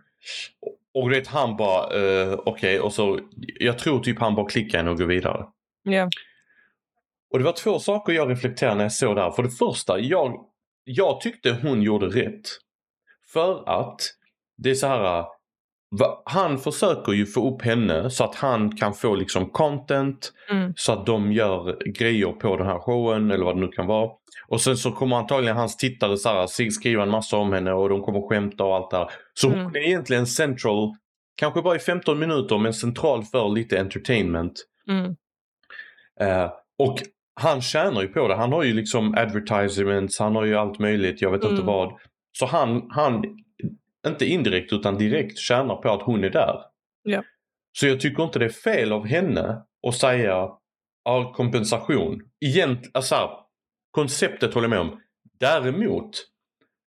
Och 0.93 1.09
du 1.09 1.15
vet 1.15 1.27
han 1.27 1.57
bara, 1.57 1.97
uh, 1.99 2.39
okej 2.45 2.79
och 2.79 2.93
så, 2.93 3.19
jag 3.59 3.79
tror 3.79 3.99
typ 3.99 4.19
han 4.19 4.35
bara 4.35 4.49
klickar 4.49 4.77
henne 4.77 4.91
och 4.91 4.97
går 4.97 5.05
vidare. 5.05 5.45
Ja. 5.83 6.09
Och 7.31 7.39
det 7.39 7.45
var 7.45 7.51
två 7.51 7.79
saker 7.79 8.13
jag 8.13 8.29
reflekterade 8.31 8.75
när 8.75 8.83
jag 8.83 8.91
såg 8.93 9.15
det 9.15 9.21
här. 9.21 9.31
För 9.31 9.43
det 9.43 9.49
första, 9.49 9.99
jag, 9.99 10.45
jag 10.83 11.21
tyckte 11.21 11.57
hon 11.61 11.81
gjorde 11.81 12.05
rätt. 12.05 12.47
För 13.33 13.69
att 13.69 14.01
det 14.57 14.69
är 14.69 14.75
så 14.75 14.87
här. 14.87 15.25
va- 15.99 16.21
Han 16.25 16.57
försöker 16.57 17.11
ju 17.11 17.25
få 17.25 17.53
upp 17.55 17.61
henne 17.61 18.09
så 18.09 18.23
att 18.23 18.35
han 18.35 18.75
kan 18.77 18.93
få 18.93 19.15
liksom 19.15 19.49
content. 19.49 20.33
Mm. 20.51 20.73
Så 20.77 20.91
att 20.91 21.05
de 21.05 21.31
gör 21.31 21.77
grejer 21.99 22.31
på 22.31 22.57
den 22.57 22.67
här 22.67 22.79
showen 22.79 23.31
eller 23.31 23.45
vad 23.45 23.55
det 23.55 23.59
nu 23.61 23.67
kan 23.67 23.87
vara. 23.87 24.11
Och 24.47 24.61
sen 24.61 24.77
så 24.77 24.91
kommer 24.91 25.15
antagligen 25.15 25.57
hans 25.57 25.77
tittare 25.77 26.17
så 26.17 26.29
här, 26.29 26.69
skriva 26.69 27.03
en 27.03 27.09
massa 27.09 27.37
om 27.37 27.53
henne 27.53 27.73
och 27.73 27.89
de 27.89 28.01
kommer 28.01 28.29
skämta 28.29 28.63
och 28.63 28.75
allt 28.75 28.91
det 28.91 28.97
här. 28.97 29.09
Så 29.33 29.47
Mm. 29.47 29.63
hon 29.63 29.75
är 29.75 29.79
egentligen 29.79 30.27
central, 30.27 30.95
kanske 31.35 31.61
bara 31.61 31.75
i 31.75 31.79
15 31.79 32.19
minuter 32.19 32.57
men 32.57 32.73
central 32.73 33.23
för 33.23 33.49
lite 33.49 33.79
entertainment. 33.79 34.53
Mm. 34.89 35.15
Eh, 36.19 36.51
och 36.79 36.99
han 37.41 37.61
tjänar 37.61 38.01
ju 38.01 38.07
på 38.07 38.27
det. 38.27 38.35
Han 38.35 38.51
har 38.53 38.63
ju 38.63 38.73
liksom 38.73 39.13
advertisements, 39.17 40.19
han 40.19 40.35
har 40.35 40.45
ju 40.45 40.55
allt 40.55 40.79
möjligt, 40.79 41.21
jag 41.21 41.31
vet 41.31 41.43
inte 41.43 41.53
Mm. 41.53 41.65
vad. 41.65 41.93
Så 42.37 42.45
han, 42.45 42.87
han, 42.89 43.23
inte 44.07 44.25
indirekt 44.25 44.73
utan 44.73 44.97
direkt 44.97 45.37
tjänar 45.37 45.75
på 45.75 45.89
att 45.91 46.01
hon 46.01 46.23
är 46.23 46.29
där. 46.29 46.55
Ja. 47.03 47.23
Så 47.77 47.87
jag 47.87 47.99
tycker 47.99 48.23
inte 48.23 48.39
det 48.39 48.45
är 48.45 48.49
fel 48.49 48.91
av 48.91 49.05
henne 49.07 49.61
att 49.87 49.95
säga 49.95 50.49
ja, 51.05 51.33
kompensation. 51.35 52.21
Egent, 52.45 52.89
alltså, 52.93 53.29
konceptet 53.95 54.53
håller 54.53 54.65
jag 54.65 54.69
med 54.69 54.79
om. 54.79 55.01
Däremot 55.39 56.09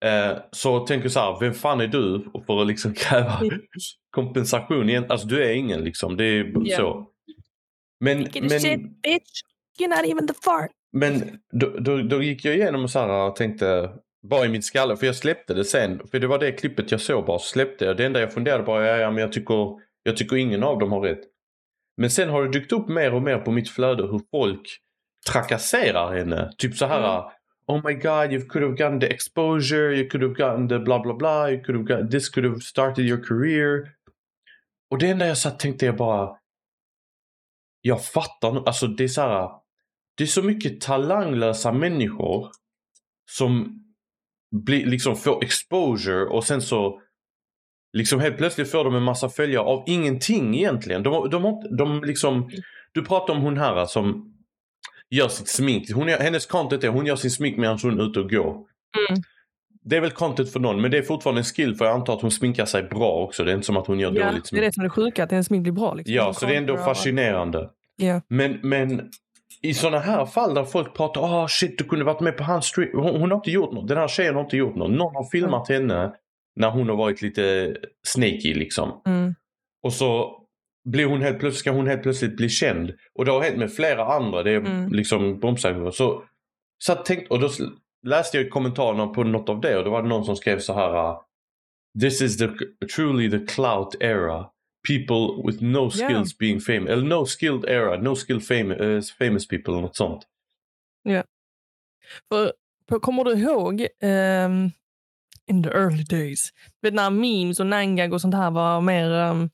eh, 0.05 0.37
så 0.51 0.79
tänker 0.85 1.05
jag 1.05 1.11
så 1.11 1.19
här, 1.19 1.39
vem 1.39 1.53
fan 1.53 1.81
är 1.81 1.87
du 1.87 2.25
för 2.45 2.61
att 2.61 2.67
liksom 2.67 2.93
kräva 2.93 3.39
Mm. 3.41 3.61
kompensation? 4.11 4.89
Igen? 4.89 5.05
Alltså 5.09 5.27
du 5.27 5.43
är 5.43 5.53
ingen 5.53 5.83
liksom, 5.83 6.17
det 6.17 6.23
är 6.25 6.51
Ja. 6.63 6.77
så. 6.77 7.05
Men, 7.99 8.17
men, 8.41 8.49
shit, 8.59 8.79
bitch. 9.03 9.41
You're 9.79 9.87
not 9.87 10.05
even 10.11 10.27
the 10.27 10.33
fart. 10.43 10.71
men 10.93 11.39
då, 11.51 11.69
då, 11.79 12.01
då 12.01 12.23
gick 12.23 12.45
jag 12.45 12.55
igenom 12.55 12.83
och 12.83 12.89
så 12.91 12.99
här 12.99 13.27
och 13.29 13.35
tänkte 13.35 13.89
bara 14.29 14.45
i 14.45 14.49
min 14.49 14.63
skalle, 14.63 14.97
för 14.97 15.05
jag 15.05 15.15
släppte 15.15 15.53
det 15.53 15.65
sen. 15.65 16.07
För 16.11 16.19
det 16.19 16.27
var 16.27 16.39
det 16.39 16.51
klippet 16.51 16.91
jag 16.91 17.01
såg 17.01 17.25
bara, 17.25 17.39
så 17.39 17.45
släppte 17.47 17.85
jag. 17.85 17.97
Det 17.97 18.05
enda 18.05 18.19
jag 18.19 18.33
funderade 18.33 18.63
på, 18.63 18.71
ja, 18.71 18.97
ja 18.97 19.11
men 19.11 19.21
jag 19.21 19.31
tycker, 19.31 19.75
jag 20.03 20.17
tycker 20.17 20.35
ingen 20.35 20.63
av 20.63 20.79
dem 20.79 20.91
har 20.91 21.01
rätt. 21.01 21.19
Men 21.97 22.09
sen 22.11 22.29
har 22.29 22.43
det 22.43 22.51
dykt 22.51 22.71
upp 22.71 22.87
mer 22.89 23.13
och 23.13 23.21
mer 23.21 23.37
på 23.37 23.51
mitt 23.51 23.69
flöde 23.69 24.03
hur 24.03 24.21
folk 24.31 24.61
trakasserar 25.31 26.15
henne. 26.15 26.51
Typ 26.57 26.75
så 26.75 26.85
här, 26.85 26.99
Mm. 26.99 27.31
Oh 27.69 27.81
my 27.85 27.93
god, 27.93 28.33
you 28.33 28.41
could 28.49 28.63
have 28.63 28.75
gotten 28.75 28.99
the 28.99 29.07
exposure, 29.07 29.93
you 29.93 30.09
could 30.09 30.23
have 30.23 30.33
gotten 30.33 30.67
the 30.67 30.79
bla 30.79 30.99
bla 30.99 31.13
bla, 31.13 31.51
you 31.51 31.63
could 31.63 31.75
have 31.75 31.85
got, 31.85 32.11
this 32.11 32.29
could 32.29 32.45
have 32.45 32.61
started 32.61 33.05
your 33.05 33.23
career. 33.23 33.93
Och 34.91 34.97
det 34.97 35.09
enda 35.09 35.27
jag 35.27 35.37
satt 35.37 35.59
tänkte 35.59 35.85
jag 35.85 35.95
bara, 35.97 36.37
jag 37.81 38.05
fattar 38.05 38.51
nu, 38.51 38.63
alltså 38.65 38.87
det 38.87 39.03
är 39.03 39.07
så 39.07 39.21
här, 39.21 39.49
det 40.17 40.23
är 40.23 40.27
så 40.27 40.43
mycket 40.43 40.81
talanglösa 40.81 41.71
människor 41.71 42.51
som 43.29 43.83
blir, 44.51 44.85
liksom 44.85 45.15
får 45.15 45.43
exposure 45.43 46.25
och 46.25 46.43
sen 46.43 46.61
så 46.61 47.01
liksom 47.93 48.19
helt 48.19 48.37
plötsligt 48.37 48.71
får 48.71 48.83
de 48.83 48.95
en 48.95 49.03
massa 49.03 49.29
följare 49.29 49.63
av 49.63 49.83
ingenting 49.87 50.55
egentligen. 50.55 51.03
De, 51.03 51.29
de, 51.29 51.41
de, 51.41 51.77
de 51.77 52.03
liksom, 52.03 52.49
du 52.91 53.05
pratar 53.05 53.33
om 53.33 53.41
hon 53.41 53.57
här 53.57 53.85
som 53.85 54.35
gör 55.09 55.27
sitt 55.27 55.47
smink. 55.47 55.91
Hon, 55.91 56.07
hennes 56.07 56.45
content 56.45 56.83
är 56.83 56.87
hon 56.87 57.05
gör 57.05 57.15
sin 57.15 57.31
smink 57.31 57.57
medan 57.57 57.79
hon 57.81 57.99
är 57.99 58.03
ute 58.09 58.19
och 58.19 58.29
går. 58.29 58.53
Mm. 58.53 59.23
Det 59.83 59.97
är 59.97 60.01
väl 60.01 60.11
content 60.11 60.51
för 60.51 60.59
någon 60.59 60.81
men 60.81 60.91
det 60.91 60.97
är 60.97 61.01
fortfarande 61.01 61.41
en 61.41 61.45
skill 61.45 61.75
för 61.75 61.85
jag 61.85 61.95
antar 61.95 62.13
att 62.13 62.21
hon 62.21 62.31
sminkar 62.31 62.65
sig 62.65 62.83
bra 62.83 63.11
också. 63.11 63.43
Det 63.43 63.51
är 63.51 63.55
inte 63.55 63.65
som 63.65 63.77
att 63.77 63.87
hon 63.87 63.99
gör 63.99 64.11
Ja, 64.15 64.25
dåligt 64.25 64.43
det 64.43 64.47
är 64.47 64.47
smink. 64.47 64.63
det 64.63 64.73
som 64.73 64.81
är 64.81 64.85
det 64.85 64.89
sjuka, 64.89 65.23
att 65.23 65.31
hennes 65.31 65.47
smink 65.47 65.63
blir 65.63 65.73
bra. 65.73 65.93
Liksom. 65.93 66.15
Ja, 66.15 66.33
så 66.33 66.45
det 66.45 66.53
är 66.53 66.57
ändå 66.57 66.77
fascinerande. 66.77 67.69
Ja. 67.95 68.21
Men, 68.27 68.59
men 68.63 69.09
i 69.61 69.73
sådana 69.73 69.99
här 69.99 70.25
fall 70.25 70.53
där 70.53 70.63
folk 70.63 70.95
pratar 70.95 71.21
ah 71.21 71.47
shit 71.47 71.77
du 71.77 71.83
kunde 71.83 72.05
varit 72.05 72.19
med 72.19 72.37
på 72.37 72.43
hans 72.43 72.65
stream. 72.65 72.89
Hon, 72.93 73.21
hon 73.21 73.31
har 73.31 73.37
inte 73.37 73.51
gjort 73.51 73.73
något. 73.73 73.87
Den 73.87 73.97
här 73.97 74.07
tjejen 74.07 74.35
har 74.35 74.41
inte 74.41 74.57
gjort 74.57 74.75
något. 74.75 74.91
Någon 74.91 75.15
har 75.15 75.29
filmat 75.31 75.69
henne 75.69 76.13
när 76.55 76.69
hon 76.69 76.89
har 76.89 76.95
varit 76.95 77.21
lite 77.21 77.75
snaky 78.07 78.53
liksom. 78.53 79.01
Mm. 79.07 79.35
Och 79.83 79.93
så 79.93 80.38
blir 80.89 81.05
hon 81.05 81.21
helt 81.21 81.39
plötsligt, 81.39 81.59
ska 81.59 81.71
hon 81.71 81.87
helt 81.87 82.03
plötsligt 82.03 82.37
bli 82.37 82.49
känd. 82.49 82.93
Och 83.15 83.25
det 83.25 83.31
har 83.31 83.41
hänt 83.41 83.57
med 83.57 83.73
flera 83.73 84.05
andra. 84.05 84.43
Det 84.43 84.51
är 84.51 84.57
Mm. 84.57 84.91
liksom 84.91 85.39
bromsar. 85.39 85.91
Så, 85.91 86.23
så 86.77 86.91
jag 86.91 87.05
tänkte, 87.05 87.33
och 87.33 87.39
då 87.39 87.49
läste 88.07 88.37
jag 88.37 88.49
kommentarerna 88.49 89.07
på 89.07 89.23
något 89.23 89.49
av 89.49 89.61
det 89.61 89.77
och 89.77 89.83
då 89.83 89.91
var 89.91 90.01
det 90.01 90.07
någon 90.09 90.25
som 90.25 90.35
skrev 90.35 90.59
så 90.59 90.73
här. 90.73 91.09
uh, 91.11 91.19
This 92.01 92.21
is 92.21 92.37
the 92.37 92.47
truly 92.95 93.29
the 93.31 93.45
clout 93.53 93.95
era. 93.99 94.45
People 94.87 95.43
with 95.51 95.63
no 95.63 95.77
Yeah. 95.77 95.89
skills 96.09 96.37
being 96.37 96.59
famous. 96.59 96.89
Eller 96.89 97.03
no 97.03 97.25
skilled 97.25 97.65
era. 97.69 98.01
No 98.01 98.15
skilled 98.15 98.43
famous, 98.47 99.11
famous 99.11 99.47
people 99.47 99.73
eller 99.73 99.81
något 99.81 99.95
sånt. 99.95 100.23
För, 102.29 102.53
för, 102.89 102.99
kommer 102.99 103.23
du 103.23 103.31
ihåg 103.33 103.87
ehm, 104.01 104.71
in 105.47 105.63
the 105.63 105.69
early 105.69 106.03
days, 106.03 106.49
vet, 106.81 106.93
när 106.93 107.09
memes 107.09 107.59
och 107.59 107.65
nangag 107.65 108.13
och 108.13 108.21
sånt 108.21 108.35
här 108.35 108.51
var 108.51 108.81
mer, 108.81 109.11
ehm, 109.11 109.49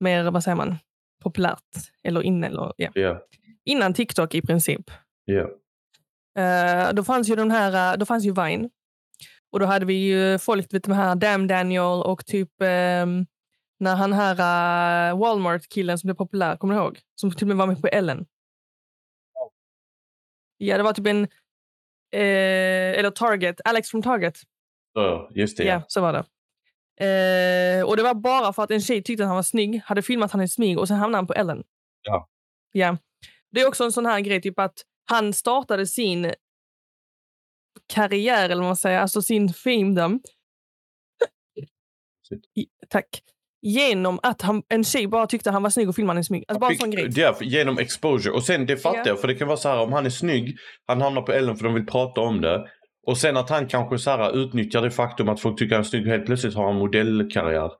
mer 0.00 0.30
vad 0.30 0.44
säger 0.44 0.56
man, 0.56 0.74
populärt? 1.22 1.62
Eller 2.02 2.22
inne, 2.22 2.46
eller, 2.46 2.72
ja. 2.76 2.90
Ja, 2.94 3.22
Innan 3.64 3.94
TikTok 3.94 4.34
i 4.34 4.42
princip. 4.42 4.90
ja. 5.24 5.48
Eh, 6.42 6.92
då 6.92 7.04
fanns 7.04 7.28
ju 7.28 7.36
den 7.36 7.50
här, 7.50 7.92
eh, 7.94 7.98
då 7.98 8.06
fanns 8.06 8.24
ju 8.24 8.32
Vine. 8.32 8.70
Och 9.52 9.60
då 9.60 9.66
hade 9.66 9.86
vi 9.86 9.94
ju 9.94 10.38
folk, 10.38 10.74
vet 10.74 10.82
den 10.84 10.94
här 10.94 11.14
Damn 11.14 11.46
Daniel 11.46 12.02
och 12.04 12.26
typ 12.26 12.50
ehm, 12.62 13.26
när 13.80 13.96
han 13.96 14.12
här 14.12 15.10
eh, 15.10 15.18
Walmart-killen 15.18 15.98
som 15.98 16.06
blev 16.08 16.14
populär, 16.14 16.56
kommer 16.56 16.74
du 16.74 16.80
ihåg? 16.80 17.00
Som 17.14 17.30
till 17.30 17.44
och 17.44 17.48
med 17.48 17.56
var 17.56 17.66
med 17.66 17.80
på 17.82 17.88
Ellen. 17.88 18.26
Ja, 20.56 20.76
det 20.76 20.82
var 20.82 20.92
typ 20.92 21.06
en, 21.06 21.22
eh, 22.12 22.98
eller 22.98 23.10
Target, 23.10 23.60
Alex 23.64 23.90
från 23.90 24.02
Target. 24.02 24.38
Så, 24.92 25.30
just 25.34 25.56
det. 25.56 25.64
Ja, 25.64 25.72
Ja. 25.72 25.82
så 25.88 26.00
var 26.00 26.12
det. 26.12 26.24
Eh, 27.00 27.84
och 27.86 27.96
det 27.96 28.02
var 28.02 28.14
bara 28.14 28.52
för 28.52 28.62
att 28.62 28.70
en 28.70 28.80
tjej 28.80 29.02
tyckte 29.02 29.22
att 29.24 29.28
han 29.28 29.36
var 29.36 29.42
snygg, 29.42 29.80
hade 29.84 30.02
filmat 30.02 30.32
han 30.32 30.42
i 30.42 30.48
smyg 30.48 30.78
och 30.78 30.88
sen 30.88 30.96
hamnade 30.96 31.18
han 31.18 31.26
på 31.26 31.34
Ellen. 31.34 31.62
Ja. 32.02 32.28
Ja. 32.72 32.96
Det 33.50 33.60
är 33.60 33.68
också 33.68 33.84
en 33.84 33.92
sån 33.92 34.06
här 34.06 34.20
grej, 34.20 34.42
typ 34.42 34.58
att 34.58 34.74
han 35.10 35.32
startade 35.32 35.86
sin 35.86 36.32
karriär, 37.92 38.44
eller 38.44 38.56
vad 38.56 38.64
man 38.68 38.76
säger, 38.76 39.00
alltså 39.00 39.22
sin 39.22 39.52
femdom. 39.52 40.20
Tack. 42.88 43.22
Genom 43.62 44.20
att 44.22 44.42
han, 44.42 44.62
en 44.68 44.84
tjej 44.84 45.06
bara 45.06 45.26
tyckte 45.26 45.50
att 45.50 45.54
han 45.54 45.62
var 45.62 45.70
snygg 45.70 45.88
och 45.88 45.94
filmade 45.94 46.10
honom 46.10 46.20
i 46.20 46.24
smyg. 46.24 46.44
Alltså 46.48 46.60
bara 46.60 46.70
en 46.70 46.78
sån 46.78 46.90
grej. 46.90 47.08
Ja, 47.16 47.36
genom 47.40 47.78
exposure. 47.78 48.34
Och 48.34 48.42
sen 48.42 48.66
det 48.66 48.76
fattar 48.76 48.98
Ja. 48.98 49.06
jag. 49.06 49.20
För 49.20 49.28
det 49.28 49.34
kan 49.34 49.48
vara 49.48 49.56
så 49.56 49.68
här 49.68 49.80
om 49.80 49.92
han 49.92 50.06
är 50.06 50.10
snygg. 50.10 50.56
Han 50.86 51.00
hamnar 51.02 51.22
på 51.22 51.32
Ellen 51.32 51.56
för 51.56 51.64
de 51.64 51.74
vill 51.74 51.86
prata 51.86 52.20
om 52.20 52.40
det. 52.40 52.68
Och 53.06 53.18
sen 53.18 53.36
att 53.36 53.50
han 53.50 53.66
kanske 53.68 53.98
så 53.98 54.10
här 54.10 54.36
utnyttjar 54.36 54.82
det 54.82 54.90
faktum 54.90 55.28
att 55.28 55.40
folk 55.40 55.58
tycker 55.58 55.74
han 55.74 55.80
är 55.84 55.88
snygg 55.88 56.02
och 56.06 56.12
helt 56.12 56.26
plötsligt 56.26 56.54
har 56.54 56.66
han 56.66 56.76
modellkarriär. 56.76 57.70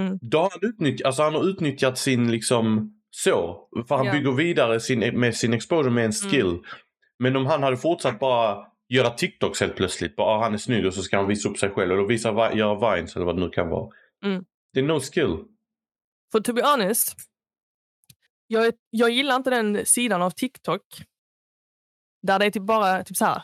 Mm. 0.00 0.18
Då 0.22 0.38
har 0.38 0.50
han 0.50 0.68
utnyttjat, 0.70 1.06
alltså 1.06 1.22
han 1.22 1.34
har 1.34 1.48
utnyttjat 1.48 1.98
sin 1.98 2.30
liksom 2.30 2.92
så. 3.10 3.68
För 3.88 3.96
han 3.96 4.06
Ja. 4.06 4.12
Mm. 4.12 4.22
bygger 4.22 4.36
vidare 4.36 4.80
sin, 4.80 5.20
med 5.20 5.36
sin 5.36 5.52
exposure 5.54 5.90
med 5.90 6.04
en 6.04 6.12
skill. 6.12 6.58
Men 7.18 7.36
om 7.36 7.46
han 7.46 7.62
hade 7.62 7.76
fortsatt 7.76 8.18
bara 8.18 8.66
göra 8.88 9.10
TikToks 9.10 9.60
helt 9.60 9.76
plötsligt. 9.76 10.16
Bara 10.16 10.26
ah, 10.28 10.42
han 10.42 10.54
är 10.54 10.58
snygg 10.58 10.86
och 10.86 10.94
så 10.94 11.02
ska 11.02 11.16
han 11.16 11.26
visa 11.28 11.48
upp 11.48 11.58
sig 11.58 11.70
själv. 11.70 11.92
Eller 11.92 12.06
visa, 12.06 12.32
vi- 12.32 12.58
göra 12.58 12.96
vines 12.96 13.16
eller 13.16 13.26
vad 13.26 13.36
det 13.36 13.40
nu 13.42 13.50
kan 13.50 13.68
vara. 13.68 13.90
Mm. 14.24 14.44
Det 14.72 14.80
är 14.80 14.84
no 14.84 15.00
skill. 15.00 15.36
För 16.32 16.40
to 16.40 16.52
be 16.52 16.62
honest, 16.70 17.14
jag, 18.46 18.72
jag 18.90 19.10
gillar 19.10 19.36
inte 19.36 19.50
den 19.50 19.86
sidan 19.86 20.22
av 20.22 20.30
TikTok 20.30 20.82
där 22.22 22.38
det 22.38 22.44
är 22.46 22.50
typ 22.50 22.62
bara 22.62 23.04
typ 23.04 23.16
så 23.16 23.24
här, 23.24 23.42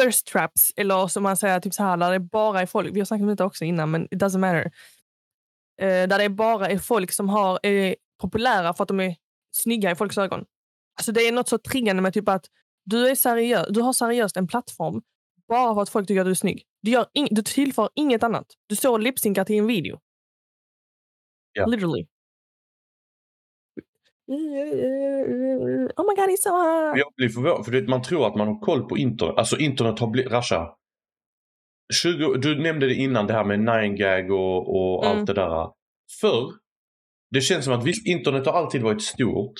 thirst 0.00 0.26
traps, 0.26 0.72
eller 0.76 1.06
som 1.06 1.22
man 1.22 1.36
säger, 1.36 1.60
typ 1.60 1.74
så 1.74 1.82
här, 1.82 1.96
där 1.96 2.12
det 2.12 2.20
bara 2.20 2.60
är 2.60 2.66
folk, 2.66 2.94
vi 2.94 3.00
har 3.00 3.04
snackat 3.04 3.22
om 3.22 3.36
det 3.36 3.44
också 3.44 3.64
innan, 3.64 3.90
men 3.90 4.04
it 4.04 4.22
doesn't 4.22 4.38
matter. 4.38 4.72
Eh, 5.80 6.08
där 6.08 6.18
det 6.18 6.28
bara 6.28 6.68
är 6.68 6.78
folk 6.78 7.12
som 7.12 7.28
har, 7.28 7.60
är 7.62 7.96
populära 8.20 8.74
för 8.74 8.82
att 8.82 8.88
de 8.88 9.00
är 9.00 9.16
snygga 9.52 9.90
i 9.90 9.94
folks 9.94 10.18
ögon. 10.18 10.44
Alltså 10.98 11.12
det 11.12 11.20
är 11.20 11.32
något 11.32 11.48
så 11.48 11.58
triggande 11.58 12.02
med 12.02 12.14
typ 12.14 12.28
att 12.28 12.46
du, 12.84 13.08
är 13.08 13.14
seriös, 13.14 13.66
du 13.70 13.80
har 13.80 13.92
seriöst 13.92 14.36
en 14.36 14.46
plattform 14.46 15.02
bara 15.50 15.74
för 15.74 15.82
att 15.82 15.88
folk 15.88 16.08
tycker 16.08 16.20
att 16.20 16.26
du 16.26 16.30
är 16.30 16.34
snygg. 16.34 16.62
Du, 16.82 16.90
gör 16.90 17.06
ing, 17.12 17.28
du 17.30 17.42
tillför 17.42 17.88
inget 17.94 18.22
annat. 18.22 18.46
Du 18.66 18.76
står 18.76 18.92
och 18.92 19.00
lipsynkar 19.00 19.44
till 19.44 19.56
en 19.56 19.66
video. 19.66 20.00
Ja. 21.52 21.66
Literally. 21.66 22.06
Oh 25.96 26.04
my 26.06 26.14
god, 26.16 26.28
he's 26.30 26.42
so 26.42 26.50
hot. 26.50 26.98
Jag 26.98 27.12
blir 27.16 27.28
förvånad, 27.28 27.64
för 27.64 27.88
man 27.88 28.02
tror 28.02 28.26
att 28.26 28.34
man 28.36 28.48
har 28.48 28.60
koll 28.60 28.88
på 28.88 28.98
internet. 28.98 29.34
Alltså 29.36 29.58
internet 29.58 29.98
har 29.98 30.06
blivit, 30.06 30.32
Rasha. 30.32 30.68
20, 32.02 32.34
du 32.34 32.62
nämnde 32.62 32.86
det 32.86 32.94
innan 32.94 33.26
det 33.26 33.32
här 33.32 33.44
med 33.44 33.58
9gag 33.60 34.30
och, 34.30 34.68
och 34.76 35.04
Mm. 35.06 35.18
allt 35.18 35.26
det 35.26 35.32
där. 35.34 35.68
Förr, 36.20 36.52
det 37.30 37.40
känns 37.40 37.64
som 37.64 37.74
att 37.74 37.84
visst 37.84 38.06
internet 38.06 38.46
har 38.46 38.52
alltid 38.52 38.82
varit 38.82 39.02
stort. 39.02 39.52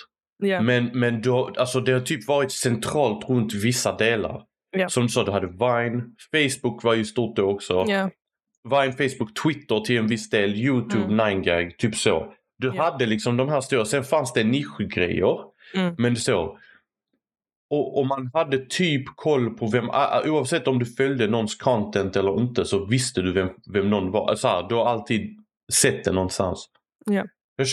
Ja. 0.42 0.60
Men, 0.60 0.90
men 0.94 1.22
då, 1.22 1.50
alltså 1.58 1.80
det 1.80 1.92
har 1.92 2.00
typ 2.00 2.28
varit 2.28 2.52
centralt 2.52 3.28
runt 3.28 3.54
vissa 3.54 3.96
delar. 3.96 4.42
Ja. 4.76 4.88
Som 4.88 5.02
du 5.02 5.08
sa, 5.08 5.24
du 5.24 5.30
hade 5.32 5.46
Vine, 5.46 6.02
Facebook 6.32 6.82
var 6.84 6.94
ju 6.94 7.04
stort 7.04 7.36
då 7.36 7.42
också. 7.50 7.84
Ja. 7.88 8.10
Vine, 8.70 8.92
Facebook, 8.92 9.42
Twitter 9.42 9.80
till 9.80 9.98
en 9.98 10.06
viss 10.06 10.30
del, 10.30 10.54
YouTube, 10.54 11.04
Mm. 11.04 11.42
9gag, 11.42 11.76
typ 11.78 11.94
så. 11.94 12.32
Du 12.61 12.73
Ja. 12.75 12.83
hade 12.83 13.07
liksom 13.07 13.37
de 13.37 13.49
här 13.49 13.61
stora, 13.61 13.85
sen 13.85 14.05
fanns 14.05 14.33
det 14.33 14.45
nischgrejer. 14.45 15.37
Mm. 15.75 15.95
Men 15.99 16.17
så. 16.17 16.59
Och, 17.71 17.99
och 17.99 18.07
man 18.07 18.31
hade 18.35 18.59
typ 18.67 19.05
koll 19.17 19.50
på 19.50 19.67
vem, 19.67 19.90
oavsett 20.26 20.69
om 20.69 20.79
du 20.79 20.87
följde 20.87 21.26
någons 21.26 21.57
content 21.57 22.17
eller 22.17 22.40
inte 22.40 22.64
så 22.64 22.85
visste 22.87 23.23
du 23.23 23.33
vem, 23.33 23.49
vem 23.73 23.90
någon 23.90 24.11
var. 24.11 24.35
Så 24.35 24.49
här, 24.49 24.69
du 24.69 24.75
har 24.75 24.87
alltid 24.87 25.38
sett 25.73 26.05
det 26.05 26.12
någonstans. 26.12 26.67
Ja. 27.07 27.25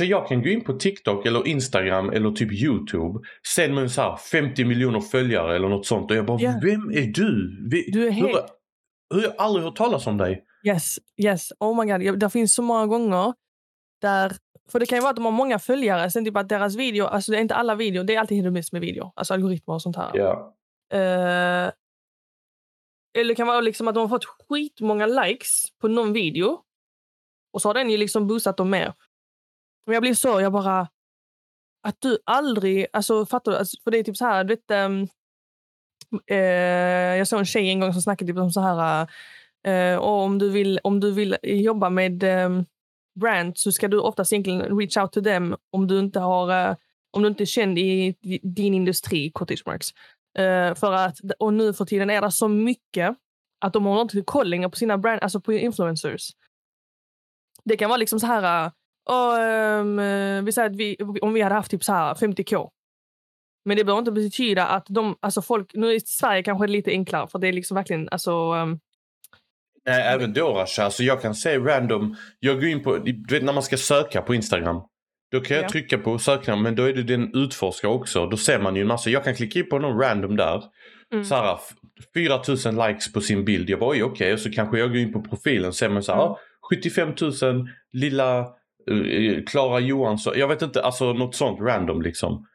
Jag, 0.03 0.27
kan 0.27 0.41
gå 0.41 0.49
in 0.49 0.63
på 0.63 0.73
TikTok 0.73 1.25
eller 1.25 1.47
Instagram 1.47 2.09
eller 2.09 2.31
typ 2.31 2.51
YouTube. 2.51 3.19
Sen 3.55 3.75
med 3.75 3.91
så 3.91 4.01
här 4.01 4.15
50 4.15 4.65
miljoner 4.65 4.99
följare 5.01 5.55
eller 5.55 5.69
något 5.69 5.85
sånt. 5.85 6.11
Och 6.11 6.17
jag 6.17 6.25
bara, 6.25 6.41
Ja. 6.41 6.53
vem 6.63 6.89
är 6.89 7.07
du? 7.13 7.57
Vi, 7.71 7.91
Du 7.91 8.07
är 8.07 8.11
hur, 8.11 8.27
helt- 8.27 8.45
hur 9.13 9.21
har 9.21 9.27
jag 9.27 9.33
aldrig 9.37 9.65
hört 9.65 9.75
talas 9.75 10.07
om 10.07 10.17
dig? 10.17 10.43
Yes, 10.67 10.95
yes. 11.17 11.49
Oh 11.59 11.85
my 11.85 11.91
god. 12.05 12.19
Det 12.19 12.29
finns 12.29 12.55
så 12.55 12.61
många 12.61 12.85
gånger 12.87 13.33
där... 14.01 14.31
För 14.71 14.79
det 14.79 14.85
kan 14.85 14.97
ju 14.97 15.01
vara 15.01 15.09
att 15.09 15.15
de 15.15 15.25
har 15.25 15.31
många 15.31 15.59
följare. 15.59 16.11
Sen 16.11 16.25
typ 16.25 16.37
att 16.37 16.49
deras 16.49 16.75
video, 16.75 17.05
alltså 17.05 17.31
det 17.31 17.37
är 17.37 17.41
inte 17.41 17.55
alla 17.55 17.75
videor, 17.75 18.03
det 18.03 18.15
är 18.15 18.19
alltid 18.19 18.51
miss 18.53 18.71
med 18.71 18.81
video. 18.81 19.11
Alltså 19.15 19.33
algoritmer 19.33 19.73
och 19.73 19.81
sånt 19.81 19.95
här. 19.95 20.11
Ja. 20.13 20.55
Eh, 20.91 21.71
eller 23.17 23.27
det 23.27 23.35
kan 23.35 23.47
vara 23.47 23.61
liksom 23.61 23.87
att 23.87 23.95
de 23.95 23.99
har 23.99 24.07
fått 24.07 24.25
skitmånga 24.49 25.05
likes 25.05 25.63
på 25.81 25.87
någon 25.87 26.13
video. 26.13 26.61
Och 27.53 27.61
så 27.61 27.69
har 27.69 27.73
den 27.73 27.89
ju 27.89 27.97
liksom 27.97 28.27
boostat 28.27 28.57
dem 28.57 28.69
mer. 28.69 28.93
Men 29.85 29.93
jag 29.93 30.01
blir 30.01 30.13
så, 30.13 30.41
jag 30.41 30.51
bara... 30.51 30.87
Att 31.87 32.01
du 32.01 32.17
aldrig... 32.25 32.87
Alltså 32.93 33.25
fattar 33.25 33.51
du? 33.51 33.57
Alltså, 33.57 33.77
för 33.83 33.91
det 33.91 33.97
är 33.97 34.03
typ 34.03 34.17
så 34.17 34.25
här, 34.25 34.43
du 34.43 34.55
vet... 34.55 34.71
ehm, 34.71 35.07
eh, 36.27 37.17
jag 37.17 37.27
såg 37.27 37.39
en 37.39 37.45
tjej 37.45 37.69
en 37.69 37.79
gång 37.79 37.93
som 37.93 38.01
snackade 38.01 38.31
typ 38.31 38.39
om 38.39 38.51
så 38.51 38.61
här... 38.61 39.07
och 39.99 40.21
om, 40.23 40.39
du 40.39 40.49
vill, 40.49 40.79
om 40.83 40.99
du 40.99 41.11
vill 41.11 41.37
jobba 41.43 41.89
med 41.89 42.23
um, 42.23 42.65
brand 43.19 43.57
så 43.57 43.71
ska 43.71 43.87
du 43.87 43.99
oftast 43.99 44.33
egentligen 44.33 44.77
reach 44.79 44.97
out 44.97 45.11
to 45.11 45.21
them 45.21 45.55
om 45.71 45.87
du 45.87 45.99
inte 45.99 46.19
har... 46.19 46.69
eh, 46.69 46.75
om 47.11 47.21
du 47.21 47.27
inte 47.27 47.43
är 47.43 47.45
känd 47.45 47.79
i 47.79 48.15
din 48.43 48.73
industri, 48.73 49.31
cottage 49.31 49.63
marks. 49.65 49.87
Eh, 50.37 50.75
för 50.75 50.93
att, 50.93 51.17
och 51.39 51.53
nu 51.53 51.73
för 51.73 51.85
tiden 51.85 52.09
är 52.09 52.21
det 52.21 52.31
så 52.31 52.47
mycket 52.47 53.15
att 53.59 53.73
de 53.73 53.85
har 53.85 54.01
inte 54.01 54.21
koll 54.21 54.49
längre 54.49 54.69
på 54.69 54.75
sina 54.75 54.97
brand, 54.97 55.21
alltså 55.21 55.41
på 55.41 55.53
influencers. 55.53 56.31
Det 57.63 57.77
kan 57.77 57.89
vara 57.89 57.97
liksom 57.97 58.19
så 58.19 58.27
här, 58.27 58.65
uh, 58.65 60.43
vi 60.43 60.51
säger 60.51 60.69
att 60.69 60.75
vi, 60.75 60.97
om 61.21 61.33
vi 61.33 61.41
hade 61.41 61.55
haft 61.55 61.71
typ 61.71 61.83
så 61.83 61.93
här 61.93 62.13
50k. 62.13 62.69
Men 63.65 63.77
det 63.77 63.83
behöver 63.83 63.99
inte 63.99 64.11
betyda 64.11 64.67
att 64.67 64.85
de, 64.89 65.17
alltså 65.19 65.41
folk, 65.41 65.71
nu 65.73 65.93
i 65.93 65.99
Sverige 65.99 66.43
kanske 66.43 66.65
det 66.65 66.71
är 66.71 66.73
lite 66.73 66.91
enklare 66.91 67.27
för 67.27 67.39
det 67.39 67.47
är 67.47 67.53
liksom 67.53 67.75
verkligen, 67.75 68.09
alltså 68.09 68.53
um, 68.53 68.79
Nej, 69.87 70.01
även 70.13 70.33
då 70.33 70.53
Rasha. 70.53 70.83
Alltså 70.83 71.03
jag 71.03 71.21
kan 71.21 71.35
se 71.35 71.57
random. 71.57 72.15
Jag 72.39 72.55
går 72.55 72.65
in 72.69 72.83
på, 72.83 72.97
du 72.97 73.23
vet 73.35 73.43
när 73.43 73.53
man 73.53 73.63
ska 73.63 73.77
söka 73.77 74.21
på 74.21 74.35
Instagram. 74.35 74.81
Då 75.31 75.39
kan 75.39 75.57
jag 75.57 75.63
Ja. 75.63 75.69
trycka 75.69 75.97
på 75.97 76.19
söknamn 76.19 76.61
men 76.61 76.75
då 76.75 76.83
är 76.83 76.93
det 76.93 77.03
den 77.03 77.31
utforska 77.35 77.87
också. 77.89 78.25
Då 78.25 78.37
ser 78.37 78.59
man 78.59 78.75
ju 78.75 78.81
en 78.81 78.87
massa. 78.87 79.09
Jag 79.09 79.23
kan 79.23 79.35
klicka 79.35 79.59
in 79.59 79.69
på 79.69 79.79
någon 79.79 79.99
random 79.99 80.35
där. 80.35 80.63
Mm. 81.13 81.25
Så 81.25 81.35
här, 81.35 81.53
f- 81.53 81.75
4000 82.15 82.75
likes 82.75 83.13
på 83.13 83.21
sin 83.21 83.45
bild. 83.45 83.69
Jag 83.69 83.79
bara 83.79 83.89
oj 83.89 84.03
okej. 84.03 84.33
Och 84.33 84.39
så 84.39 84.51
kanske 84.51 84.79
jag 84.79 84.89
går 84.89 84.97
in 84.97 85.13
på 85.13 85.21
profilen 85.21 85.67
och 85.67 85.75
ser 85.75 85.89
man 85.89 86.03
så 86.03 86.11
här. 86.11 86.19
Mm. 86.21 86.31
ah, 86.31 86.37
75 86.69 87.13
000 87.41 87.67
lilla 87.93 88.39
eh, 88.39 89.43
Klara 89.47 89.79
Johansson. 89.79 90.33
Jag 90.37 90.47
vet 90.47 90.61
inte, 90.61 90.83
alltså 90.83 91.13
något 91.13 91.35
sånt 91.35 91.59
random 91.61 92.01
liksom. 92.01 92.45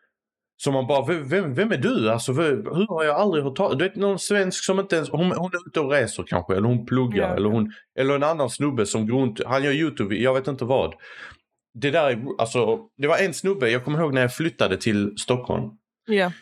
Så 0.65 0.73
man 0.73 0.87
bara, 0.87 1.05
vem, 1.07 1.55
vem, 1.55 1.73
är 1.73 1.77
du? 1.77 2.11
Alltså, 2.11 2.33
hur 2.33 2.89
har 2.89 3.05
jag 3.05 3.17
aldrig 3.17 3.45
hört 3.45 3.57
talas 3.57 3.79
Du 3.79 3.85
vet 3.85 3.97
någon 3.97 4.19
svensk 4.19 4.65
som 4.65 4.81
inte 4.81 4.97
ens, 4.97 5.11
hon, 5.11 5.33
hon 5.33 5.51
är 5.55 5.69
ute 5.69 5.81
och 5.81 5.91
reser 5.91 6.25
kanske. 6.27 6.57
Eller 6.57 6.69
hon 6.69 6.87
pluggar. 6.87 7.29
Ja. 7.29 7.37
Eller, 7.37 7.49
hon, 7.49 7.73
eller 7.99 8.15
en 8.15 8.23
annan 8.23 8.51
snubbe 8.51 8.87
som 8.87 9.09
går 9.09 9.21
runt, 9.21 9.41
han 9.47 9.65
gör 9.65 9.73
YouTube, 9.73 10.15
jag 10.15 10.35
vet 10.35 10.47
inte 10.47 10.65
vad. 10.65 10.95
Det 11.75 11.91
där 11.91 12.11
är, 12.11 12.23
alltså, 12.39 12.79
det 12.97 13.09
var 13.09 13.19
en 13.19 13.35
snubbe, 13.35 13.71
jag 13.71 13.85
kommer 13.85 14.01
ihåg 14.01 14.15
när 14.15 14.21
jag 14.21 14.35
flyttade 14.35 14.77
till 14.77 15.19
Stockholm. 15.19 15.71
ja. 16.07 16.33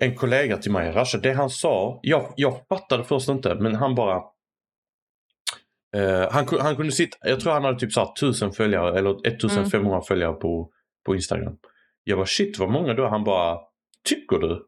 En 0.00 0.14
kollega 0.14 0.56
till 0.56 0.72
mig, 0.72 0.92
Rasha, 0.92 1.18
det 1.18 1.32
han 1.32 1.50
sa, 1.50 2.00
jag, 2.02 2.32
jag 2.36 2.66
fattade 2.68 3.04
först 3.04 3.28
inte, 3.28 3.54
men 3.54 3.74
han 3.74 3.94
bara 3.94 4.22
Eh, 5.96 6.32
han, 6.32 6.46
han 6.60 6.76
kunde 6.76 6.92
sitta, 6.92 7.16
jag 7.28 7.40
tror 7.40 7.52
han 7.52 7.64
hade 7.64 7.78
typ 7.78 7.92
så 7.92 8.00
här 8.00 8.12
1000 8.12 8.52
följare 8.52 8.98
eller 8.98 9.26
1500 9.26 10.00
följare 10.00 10.32
på, 10.32 10.70
på 11.06 11.14
Instagram. 11.14 11.56
Jag 12.08 12.18
bara 12.18 12.26
shit 12.26 12.58
vad 12.58 12.70
många 12.70 12.94
då? 12.94 13.06
Han 13.08 13.24
bara 13.24 13.58
tycker 14.08 14.38
du? 14.38 14.64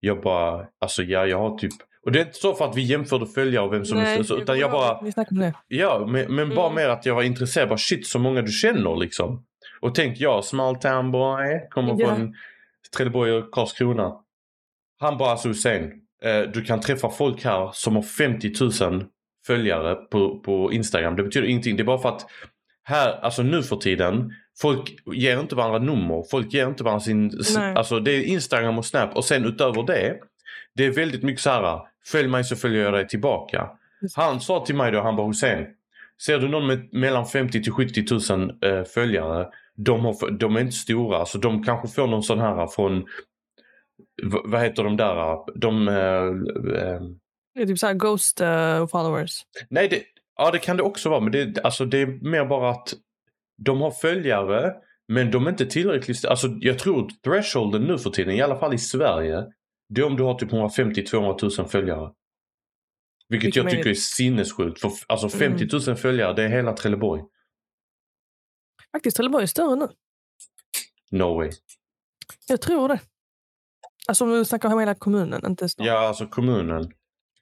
Jag 0.00 0.20
bara 0.22 0.66
alltså 0.80 1.02
ja 1.02 1.26
jag 1.26 1.38
har 1.38 1.58
typ 1.58 1.72
och 2.04 2.12
det 2.12 2.20
är 2.20 2.24
inte 2.24 2.38
så 2.38 2.54
för 2.54 2.64
att 2.64 2.76
vi 2.76 2.82
jämförde 2.82 3.26
följare 3.26 3.64
och 3.64 3.72
vem 3.72 3.84
som 3.84 3.98
är 3.98 4.22
så, 4.22 4.36
utan 4.36 4.58
jag 4.58 4.70
bara 4.70 5.00
ja 5.68 6.06
men, 6.08 6.34
men 6.34 6.54
bara 6.54 6.66
Mm. 6.66 6.74
mer 6.76 6.88
att 6.88 7.06
jag 7.06 7.14
var 7.14 7.22
intresserad. 7.22 7.68
Bara 7.68 7.78
shit 7.78 8.06
så 8.06 8.18
många 8.18 8.42
du 8.42 8.52
känner 8.52 8.96
liksom. 8.96 9.44
Och 9.80 9.94
tänk 9.94 10.20
jag 10.20 10.44
small 10.44 10.76
town 10.76 11.10
boy 11.12 11.60
kommer 11.70 11.96
Ja. 11.98 12.06
från 12.06 12.34
Trelleborg 12.96 13.32
och 13.32 13.50
Karlskrona. 13.50 14.12
Han 15.00 15.18
bara 15.18 15.30
alltså 15.30 15.48
Hussein, 15.48 15.92
eh, 16.22 16.40
du 16.40 16.64
kan 16.64 16.80
träffa 16.80 17.10
folk 17.10 17.44
här 17.44 17.70
som 17.72 17.96
har 17.96 18.02
50 18.02 18.52
000 18.90 19.04
följare 19.46 19.94
på, 19.94 20.38
på 20.38 20.72
Instagram. 20.72 21.16
Det 21.16 21.22
betyder 21.22 21.48
ingenting. 21.48 21.76
Det 21.76 21.82
är 21.82 21.84
bara 21.84 21.98
för 21.98 22.08
att 22.08 22.26
här, 22.84 23.12
alltså 23.20 23.42
nu 23.42 23.62
för 23.62 23.76
tiden, 23.76 24.32
folk 24.60 24.96
ger 25.06 25.40
inte 25.40 25.54
varandra 25.54 25.78
nummer. 25.78 26.24
Folk 26.30 26.52
ger 26.52 26.66
inte 26.66 26.84
varandra 26.84 27.00
sin... 27.00 27.40
Nej. 27.56 27.74
Alltså 27.74 28.00
det 28.00 28.10
är 28.10 28.22
Instagram 28.22 28.78
och 28.78 28.86
Snap 28.86 29.16
och 29.16 29.24
sen 29.24 29.44
utöver 29.44 29.82
det, 29.82 30.18
det 30.74 30.86
är 30.86 30.90
väldigt 30.90 31.22
mycket 31.22 31.42
så 31.42 31.50
här, 31.50 31.80
följ 32.06 32.28
mig 32.28 32.44
så 32.44 32.56
följer 32.56 32.84
jag 32.84 32.92
dig 32.92 33.08
tillbaka. 33.08 33.70
Han 34.16 34.40
sa 34.40 34.66
till 34.66 34.74
mig 34.74 34.92
då, 34.92 35.00
han 35.00 35.16
bara 35.16 35.26
Hussein, 35.26 35.66
ser 36.26 36.38
du 36.38 36.48
någon 36.48 36.66
med 36.66 36.88
mellan 36.92 37.26
50 37.26 37.62
till 37.62 37.72
70 37.72 38.04
000 38.30 38.52
eh, 38.62 38.84
följare, 38.84 39.48
de, 39.76 40.04
har, 40.04 40.30
de 40.30 40.56
är 40.56 40.60
inte 40.60 40.72
stora, 40.72 41.26
så 41.26 41.38
de 41.38 41.64
kanske 41.64 41.88
får 41.88 42.06
någon 42.06 42.22
sån 42.22 42.38
här 42.38 42.66
från, 42.66 43.06
vad 44.44 44.62
heter 44.62 44.84
de 44.84 44.96
där, 44.96 45.38
de, 45.58 45.88
eh, 45.88 45.94
eh, 45.94 47.00
Det 47.54 47.62
är 47.62 47.66
typ 47.66 47.78
såhär 47.78 47.94
ghost 47.94 48.40
eh, 48.40 48.86
followers. 48.86 49.42
nej 49.68 49.88
det, 49.88 50.02
ja 50.36 50.50
det 50.50 50.58
kan 50.58 50.76
det 50.76 50.82
också 50.82 51.08
vara, 51.08 51.20
men 51.20 51.32
det, 51.32 51.64
alltså, 51.64 51.84
det 51.84 51.98
är 51.98 52.06
mer 52.30 52.44
bara 52.44 52.70
att 52.70 52.94
de 53.58 53.80
har 53.80 53.90
följare, 53.90 54.74
men 55.08 55.30
de 55.30 55.46
är 55.46 55.50
inte 55.50 55.66
tillräckligt, 55.66 56.24
alltså 56.24 56.48
jag 56.60 56.78
tror 56.78 57.10
thresholden 57.24 57.82
nu 57.82 57.98
för 57.98 58.10
tiden, 58.10 58.34
i 58.34 58.42
alla 58.42 58.58
fall 58.58 58.74
i 58.74 58.78
Sverige, 58.78 59.46
det 59.88 60.00
är 60.00 60.04
om 60.04 60.16
du 60.16 60.22
har 60.22 60.34
typ 60.34 60.50
150-200 60.50 61.58
000 61.60 61.68
följare. 61.68 62.12
Vilket 63.28 63.56
jag 63.56 63.70
tycker 63.70 63.90
är 63.90 63.94
sinnessjukt. 63.94 64.80
För 64.80 64.90
alltså 65.06 65.28
50 65.28 65.66
000 65.86 65.96
följare, 65.96 66.34
det 66.34 66.42
är 66.42 66.48
hela 66.48 66.72
Trelleborg. 66.72 67.22
Faktiskt 68.92 69.16
Trelleborg 69.16 69.42
är 69.42 69.46
större 69.46 69.76
nu. 69.76 69.88
No 71.10 71.34
way. 71.34 71.50
Jag 72.48 72.60
tror 72.60 72.88
det. 72.88 73.00
Alltså 74.08 74.24
om 74.24 74.30
vi 74.30 74.44
snackar 74.44 74.72
om 74.72 74.80
hela 74.80 74.94
kommunen, 74.94 75.46
inte 75.46 75.68
stan. 75.68 75.86
Ja, 75.86 75.98
alltså 75.98 76.26
kommunen. 76.26 76.92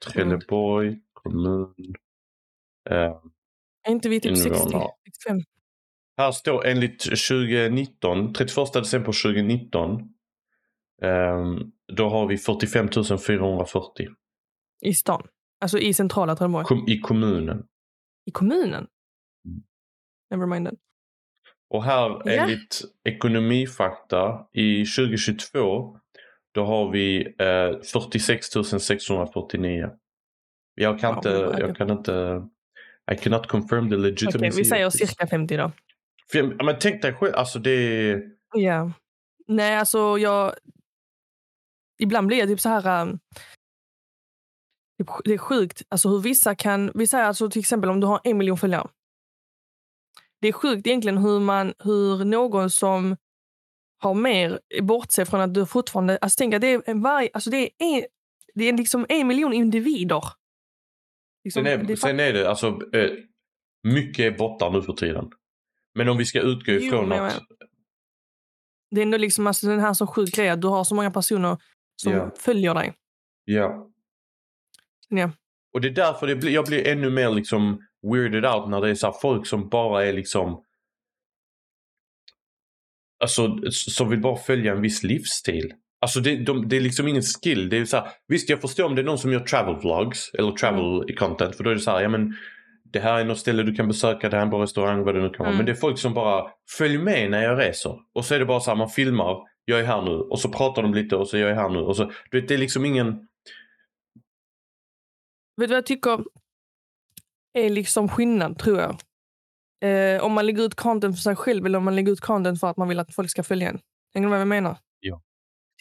Trelleborg, 0.05 0.99
kommun. 1.13 1.73
Eh, 2.89 2.95
Är 3.83 3.91
inte 3.91 4.09
vi 4.09 4.19
typ 4.21 4.37
60? 4.37 4.49
Invånare. 4.49 4.89
65? 5.05 5.37
Här 6.17 6.31
står 6.31 6.65
enligt 6.65 6.99
2019, 7.01 8.33
31 8.33 8.73
december 8.73 9.23
2019. 9.23 10.01
Eh, 11.01 11.45
då 11.93 12.09
har 12.09 12.27
vi 12.27 12.37
45 12.37 12.89
440 13.27 14.07
I 14.81 14.93
stan? 14.93 15.27
Alltså 15.61 15.79
i 15.79 15.93
centrala 15.93 16.35
Trelleborg? 16.35 16.65
kom, 16.65 16.85
i 16.87 16.99
kommunen. 16.99 17.63
I 18.25 18.31
kommunen? 18.31 18.87
Mm. 19.45 19.63
Never 20.31 20.45
mind 20.45 20.67
that. 20.67 20.79
Och 21.69 21.83
här 21.83 22.29
enligt 22.29 22.81
ekonomifakta 23.03 24.47
i 24.53 24.85
2022 24.85 25.97
då 26.51 26.65
har 26.65 26.91
vi 26.91 27.35
eh, 27.39 27.81
46 27.93 28.45
649. 28.79 29.89
Jag 30.75 30.99
kan 30.99 31.15
Wow, 31.15 31.17
inte, 31.17 31.55
jag 31.59 31.77
kan 31.77 31.89
inte, 31.91 32.47
I 33.11 33.15
cannot 33.15 33.47
confirm 33.47 33.89
the 33.89 33.95
Okej, 33.95 34.11
legitimacy. 34.11 34.57
vi 34.57 34.65
säger 34.65 34.89
cirka 34.89 35.27
50 35.27 35.57
då. 35.57 35.71
För- 36.31 36.55
ja, 36.57 36.63
Men 36.63 36.79
tänk 36.79 37.01
dig 37.01 37.13
själv, 37.13 37.35
alltså 37.35 37.59
det 37.59 38.21
Ja. 38.53 38.91
Nej, 39.47 39.75
alltså 39.75 40.17
jag... 40.17 40.53
Ibland 41.99 42.27
blir 42.27 42.37
jag 42.37 42.47
typ 42.47 42.59
så 42.59 42.69
här... 42.69 43.01
um, 43.01 43.19
typ 44.99 45.07
Det 45.23 45.33
är 45.33 45.37
sjukt 45.37 45.81
alltså 45.89 46.09
hur 46.09 46.19
vissa 46.19 46.55
kan... 46.55 46.91
Vi 46.95 47.07
säger 47.07 47.23
alltså 47.25 47.49
till 47.49 47.59
exempel 47.59 47.89
om 47.89 47.99
du 47.99 48.07
har 48.07 48.21
en 48.23 48.37
miljon 48.37 48.57
följare. 48.57 48.89
Det 50.41 50.47
är 50.47 50.53
sjukt 50.53 50.87
egentligen 50.87 51.17
hur, 51.17 51.39
man, 51.39 51.73
hur 51.79 52.25
någon 52.25 52.69
som 52.69 53.17
har 53.99 54.13
mer 54.13 54.59
bortser 54.81 55.25
från 55.25 55.41
att 55.41 55.53
du 55.53 55.65
fortfarande... 55.65 56.17
Alltså 56.21 56.37
tänk 56.37 56.53
att 56.53 56.61
det 56.61 56.67
är 56.67 56.83
en 56.85 57.01
varje... 57.01 57.29
Alltså 57.33 57.49
det 57.49 57.57
är, 57.57 57.69
en, 57.77 58.05
det 58.53 58.69
är 58.69 58.77
liksom 58.77 59.05
en 59.09 59.27
miljon 59.27 59.53
individer. 59.53 60.23
Liksom, 61.43 61.63
sen, 61.63 61.73
är, 61.73 61.83
det 61.83 61.93
är 61.93 61.97
sen 61.97 62.19
är 62.19 62.33
det 62.33 62.49
alltså, 62.49 62.67
eh, 62.93 63.11
mycket 63.83 64.33
är 64.33 64.37
borta 64.37 64.69
nu 64.69 64.81
för 64.81 64.93
tiden. 64.93 65.31
Men 65.97 66.09
om 66.09 66.17
vi 66.17 66.25
ska 66.25 66.41
utgå 66.41 66.71
Jo, 66.71 66.79
ifrån 66.79 67.11
jag 67.11 67.27
att, 67.27 67.43
Det 68.91 69.01
är 69.01 69.05
ändå 69.05 69.17
liksom 69.17 69.47
alltså 69.47 69.67
den 69.67 69.79
här 69.79 69.93
så 69.93 70.07
sjuk 70.07 70.35
grej 70.35 70.57
du 70.57 70.67
har 70.67 70.83
så 70.83 70.95
många 70.95 71.11
personer 71.11 71.57
som 71.95 72.11
Ja. 72.13 72.31
följer 72.37 72.73
dig. 72.73 72.93
ja. 73.45 73.89
Ja. 75.09 75.31
Och 75.73 75.81
det 75.81 75.87
är 75.87 75.91
därför 75.91 76.27
det 76.27 76.35
blir, 76.35 76.51
jag 76.51 76.65
blir 76.65 76.87
ännu 76.87 77.09
mer 77.09 77.29
liksom 77.29 77.79
weirded 78.13 78.45
out 78.45 78.69
när 78.69 78.81
det 78.81 78.89
är 78.89 78.95
så 78.95 79.11
folk 79.21 79.47
som 79.47 79.69
bara 79.69 80.05
är 80.05 80.13
liksom 80.13 80.63
Alltså 83.19 83.57
som 83.71 84.09
vill 84.09 84.21
bara 84.21 84.37
följa 84.37 84.71
en 84.73 84.81
viss 84.81 85.03
livsstil. 85.03 85.73
Alltså 86.01 86.19
det, 86.19 86.35
de, 86.35 86.69
det 86.69 86.77
är 86.77 86.81
liksom 86.81 87.07
ingen 87.07 87.21
skill. 87.21 87.69
Det 87.69 87.77
är 87.77 87.85
så 87.85 87.97
här, 87.97 88.09
visst 88.27 88.49
jag 88.49 88.61
förstår 88.61 88.83
om 88.85 88.95
det 88.95 89.01
är 89.01 89.05
någon 89.05 89.17
som 89.17 89.31
gör 89.31 89.39
travel 89.39 89.75
vlogs 89.75 90.31
eller 90.33 90.51
travel 90.51 91.15
content 91.17 91.55
för 91.55 91.63
då 91.63 91.69
är 91.69 91.73
det 91.75 91.79
så 91.81 91.91
här, 91.91 92.01
ja 92.01 92.09
men 92.09 92.33
det 92.91 92.99
här 92.99 93.19
är 93.19 93.25
något 93.25 93.39
ställe 93.39 93.63
du 93.63 93.75
kan 93.75 93.87
besöka, 93.87 94.29
det 94.29 94.35
här 94.35 94.41
är 94.41 94.45
en 94.45 94.49
bra 94.49 94.61
restaurang, 94.63 95.03
vad 95.03 95.15
det 95.15 95.21
nu 95.21 95.29
kan 95.29 95.37
vara. 95.39 95.47
Mm. 95.47 95.57
Men 95.57 95.65
det 95.65 95.71
är 95.71 95.75
folk 95.75 95.99
som 95.99 96.13
bara 96.13 96.51
följer 96.77 96.99
med 96.99 97.31
när 97.31 97.43
jag 97.43 97.59
reser. 97.59 97.99
Och 98.13 98.25
så 98.25 98.35
är 98.35 98.39
det 98.39 98.45
bara 98.45 98.59
så 98.59 98.71
här, 98.71 98.77
man 98.77 98.89
filmar, 98.89 99.37
jag 99.65 99.79
är 99.79 99.83
här 99.83 100.01
nu 100.01 100.11
och 100.11 100.39
så 100.39 100.49
pratar 100.49 100.81
de 100.81 100.93
lite 100.93 101.15
och 101.15 101.27
så 101.27 101.37
jag 101.37 101.49
är 101.49 101.55
här 101.55 101.69
nu. 101.69 101.79
Och 101.79 101.95
så, 101.95 102.11
du 102.31 102.39
vet, 102.41 102.47
det 102.47 102.53
är 102.53 102.57
liksom 102.57 102.85
ingen... 102.85 103.27
Vet 105.57 105.67
du 105.67 105.67
vad 105.67 105.77
jag 105.77 105.85
tycker 105.85 106.19
är 107.53 107.69
liksom 107.69 108.09
skillnad, 108.09 108.59
tror 108.59 108.79
jag? 108.79 108.97
Eh, 109.81 110.23
om 110.23 110.33
man 110.33 110.45
lägger 110.45 110.63
ut 110.63 110.75
content 110.75 111.15
för 111.15 111.21
sig 111.21 111.35
själv 111.35 111.65
eller 111.65 111.77
om 111.77 111.83
man 111.83 111.95
lägger 111.95 112.11
ut 112.11 112.21
content 112.21 112.59
för 112.59 112.67
att 112.67 112.77
man 112.77 112.87
vill 112.87 112.99
att 112.99 113.15
folk 113.15 113.29
ska 113.29 113.43
följa 113.43 113.69
en. 113.69 113.79
Hänger 114.13 114.27
du 114.27 114.29
med 114.29 114.37
vad 114.37 114.41
jag 114.41 114.47
menar? 114.47 114.77
Ja. 114.99 115.21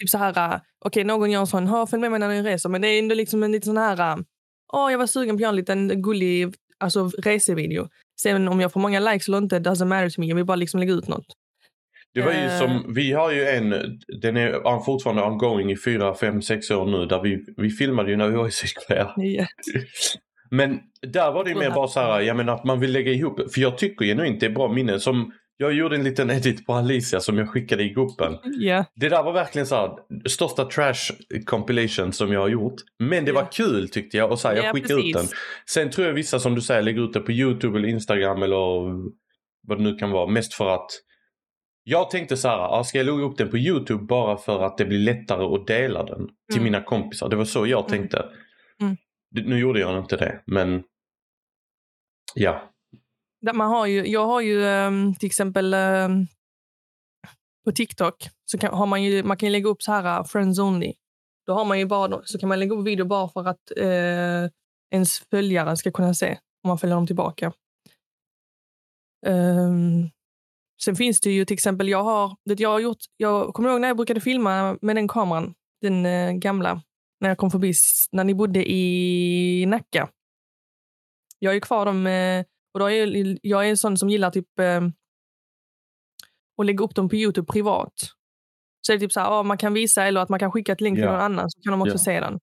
Typ 0.01 0.09
så 0.09 0.19
här, 0.19 0.55
uh, 0.55 0.61
okej 0.85 1.05
någon 1.05 1.31
gör 1.31 1.41
en 1.41 1.47
sån, 1.47 1.67
"Ha, 1.67 1.87
följ 1.87 2.01
med 2.01 2.11
mig 2.11 2.21
när 2.21 2.29
ni 2.29 2.43
reser. 2.43 2.69
Men 2.69 2.81
det 2.81 2.89
är 2.89 2.99
ändå 2.99 3.15
liksom 3.15 3.43
en 3.43 3.53
liten 3.53 3.67
sån 3.67 3.77
här, 3.77 4.17
uh, 4.17 4.23
åh 4.73 4.91
jag 4.91 4.99
var 4.99 5.07
sugen 5.07 5.35
på 5.35 5.37
att 5.37 5.41
göra 5.41 5.51
en 5.51 5.57
liten 5.57 6.03
gullig 6.03 6.55
alltså, 6.81 7.11
resevideo. 7.23 7.89
Sen 8.21 8.49
om 8.49 8.61
jag 8.61 8.73
får 8.73 8.81
många 8.81 9.01
likes 9.01 9.29
eller 9.29 9.39
inte, 9.39 9.59
doesn't 9.59 9.85
matter 9.85 10.11
to 10.11 10.21
me. 10.21 10.27
Jag 10.27 10.37
vill 10.37 10.45
bara 10.45 10.57
liksom 10.57 10.81
lägga 10.81 10.93
ut 10.93 11.09
något. 11.09 11.27
Det 12.15 12.23
var 12.23 12.33
ju 12.33 12.39
Eh. 12.39 12.59
som, 12.59 12.95
vi 12.95 13.13
har 13.13 13.33
ju 13.33 13.45
en, 13.45 13.71
den 14.23 14.37
är 14.37 14.85
fortfarande 14.85 15.23
ongoing 15.23 15.71
i 15.73 15.77
fyra, 15.77 16.15
fem, 16.15 16.43
sex 16.43 16.71
år 16.71 16.87
nu. 16.87 17.07
Där 17.07 17.23
vi, 17.23 17.45
vi 17.57 17.71
filmade 17.71 18.11
ju 18.11 18.17
när 18.17 18.29
vi 18.29 18.37
var 18.37 18.49
i 18.49 18.51
Sydkorea. 18.51 19.11
Men 20.51 20.79
där 21.03 21.33
var 21.33 21.45
det 21.45 21.51
ju 21.51 21.57
mer 21.57 21.71
bara 21.71 21.89
så 21.89 22.01
här, 22.01 22.21
jag 22.21 22.37
menar 22.37 22.55
att 22.55 22.65
man 22.65 22.81
vill 22.81 22.93
lägga 22.93 23.13
ihop. 23.13 23.41
För 23.55 23.61
jag 23.61 23.79
tycker 23.79 24.05
genuint 24.05 24.41
det 24.41 24.47
är 24.47 24.51
bra 24.51 24.73
minne. 24.73 25.01
Som, 25.01 25.33
jag 25.57 25.73
gjorde 25.73 25.97
en 25.97 26.05
liten 26.05 26.31
edit 26.31 26.67
på 26.67 26.73
Alicia 26.75 27.21
som 27.21 27.39
jag 27.39 27.49
skickade 27.51 27.83
i 27.83 27.89
gruppen. 27.89 28.39
ja. 28.59 28.85
Det 28.95 29.09
där 29.09 29.23
var 29.23 29.33
verkligen 29.33 29.67
så 29.67 29.75
här, 29.77 29.91
största 30.29 30.65
trash 30.65 31.13
compilation 31.45 32.13
som 32.13 32.33
jag 32.33 32.41
har 32.41 32.49
gjort. 32.49 32.75
Men 32.99 33.25
det 33.25 33.31
Ja. 33.31 33.41
var 33.41 33.53
kul 33.53 33.89
tyckte 33.89 34.17
jag 34.17 34.31
och 34.31 34.39
så 34.39 34.49
här, 34.49 34.57
jag 34.57 34.65
Ja, 34.65 34.73
skickade 34.73 35.01
ut 35.09 35.15
den. 35.15 35.27
Sen 35.71 35.91
tror 35.91 36.07
jag 36.07 36.15
vissa 36.15 36.39
som 36.39 36.55
du 36.55 36.61
säger 36.61 36.83
lägger 36.83 37.05
ut 37.05 37.13
det 37.13 37.21
på 37.21 37.33
YouTube 37.33 37.79
eller 37.79 37.89
Instagram 37.89 38.43
eller 38.43 38.57
vad 39.69 39.79
det 39.79 39.83
nu 39.85 39.95
kan 39.95 40.11
vara. 40.11 40.27
Mest 40.27 40.55
för 40.55 40.75
att 40.75 40.91
Jag 41.89 42.11
tänkte 42.11 42.37
så 42.37 42.49
här, 42.49 42.59
ah, 42.59 42.85
ska 42.85 42.99
jag 42.99 43.05
lägga 43.07 43.19
upp 43.23 43.39
den 43.39 43.51
på 43.51 43.59
YouTube 43.59 44.05
bara 44.05 44.37
för 44.37 44.63
att 44.63 44.79
det 44.79 44.85
blir 44.85 44.99
lättare 44.99 45.45
att 45.45 45.67
dela 45.67 46.05
den 46.05 46.27
till 46.53 46.61
Mm. 46.61 46.65
mina 46.65 46.83
kompisar? 46.83 47.29
Det 47.29 47.37
var 47.37 47.45
så 47.45 47.67
jag 47.67 47.79
Mm. 47.79 47.91
tänkte. 47.91 48.27
Mm. 48.83 48.97
Det- 49.31 49.43
Nu 49.43 49.59
gjorde 49.59 49.81
jag 49.81 49.99
inte 49.99 50.17
det, 50.17 50.43
men 50.47 50.83
ja. 52.35 52.71
Man 53.43 53.71
har 53.71 53.87
ju, 53.87 54.07
jag 54.07 54.27
har 54.27 54.41
ju 54.41 54.67
ehm, 54.67 55.15
till 55.15 55.27
exempel 55.27 55.75
ehm, 55.75 56.27
på 57.65 57.73
TikTok 57.73 58.29
så 58.45 58.59
kan, 58.59 58.75
har 58.75 58.87
man 58.87 59.03
ju 59.03 59.23
man 59.23 59.37
kan 59.37 59.53
lägga 59.53 59.69
upp 59.69 59.83
så 59.83 59.93
här 59.93 60.19
äh, 60.19 60.25
friends 60.25 60.59
only. 60.59 60.95
Då 61.47 61.53
har 61.53 61.65
man 61.65 61.79
ju 61.79 61.87
bara, 61.87 62.23
så 62.25 62.39
kan 62.39 62.49
man 62.49 62.59
lägga 62.59 62.75
upp 62.75 62.87
video 62.87 63.07
bara 63.07 63.29
för 63.29 63.45
att 63.45 63.73
eh, 63.77 64.51
ens 64.91 65.19
följare 65.31 65.77
ska 65.77 65.93
kunna 65.93 66.15
se 66.15 66.39
om 66.63 66.69
man 66.69 66.79
följer 66.79 66.97
dem 66.97 67.07
tillbaka. 67.07 67.53
Um, 69.27 70.11
sen 70.83 70.97
finns 70.97 71.21
det 71.21 71.31
ju 71.31 71.45
till 71.45 71.55
exempel, 71.55 71.89
jag 71.89 72.05
har, 72.05 72.37
det 72.45 72.61
jag 72.61 72.69
har 72.69 72.81
gjort, 72.81 72.99
jag 73.17 73.55
kommer 73.55 73.71
ihåg 73.71 73.81
när 73.81 73.89
jag 73.89 73.97
brukade 73.97 74.21
filma 74.21 74.79
med 74.83 74.97
den 74.97 75.09
kameran, 75.09 75.55
den 75.83 76.07
eh, 76.07 76.33
gamla, 76.33 76.83
när 77.21 77.29
jag 77.29 77.39
kom 77.39 77.51
förbi, 77.51 77.73
när 78.13 78.25
ni 78.25 78.35
bodde 78.35 78.71
i 78.71 79.67
Nacka. 79.67 80.09
Jag 81.39 81.51
är 81.51 81.55
ju 81.55 81.61
kvar 81.61 81.87
dem, 81.87 82.07
eh, 82.07 82.45
och 82.77 82.81
då 82.81 82.91
är 82.91 83.39
jag, 83.43 83.67
är 83.67 83.71
en 83.71 83.77
sån 83.77 83.97
som 83.97 84.09
gillar 84.11 84.31
typ 84.31 84.59
eh, 84.59 84.83
att 86.59 86.67
lägga 86.67 86.85
upp 86.85 86.95
dem 86.95 87.09
på 87.09 87.17
Youtube 87.17 87.53
privat. 87.53 87.93
Så 88.87 88.93
det 88.93 88.97
är 88.97 89.01
typ 89.01 89.13
så 89.13 89.21
här, 89.21 89.27
ja, 89.31 89.43
man 89.43 89.59
kan 89.59 89.73
visa 89.75 90.05
eller 90.07 90.21
att 90.21 90.29
man 90.29 90.39
kan 90.39 90.53
skicka 90.53 90.73
ett 90.73 90.81
länk 90.81 90.97
till 90.97 91.05
Ja. 91.05 91.11
någon 91.13 91.21
annan 91.21 91.51
så 91.51 91.61
kan 91.61 91.71
de 91.73 91.83
också 91.83 91.95
Ja. 91.95 91.99
se 91.99 92.21
den. 92.21 92.39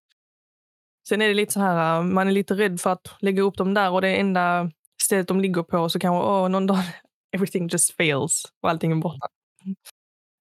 Sen 1.10 1.22
är 1.22 1.28
det 1.28 1.34
lite 1.34 1.52
så 1.54 1.60
här, 1.60 2.02
man 2.04 2.28
är 2.28 2.32
lite 2.32 2.54
rädd 2.54 2.82
för 2.82 2.90
att 2.90 3.16
lägga 3.20 3.42
upp 3.42 3.58
dem 3.58 3.74
där 3.74 3.92
och 3.92 4.02
det 4.02 4.16
enda 4.16 4.72
stället 5.04 5.28
de 5.28 5.42
ligger 5.42 5.64
på 5.64 5.90
så 5.90 6.00
kanske, 6.00 6.28
åh, 6.28 6.50
någon 6.50 6.68
dag 6.68 6.78
everything 7.36 7.68
just 7.68 7.96
fails 7.98 8.44
och 8.62 8.70
allting 8.70 8.92
är 8.92 8.96
borta. 8.96 9.28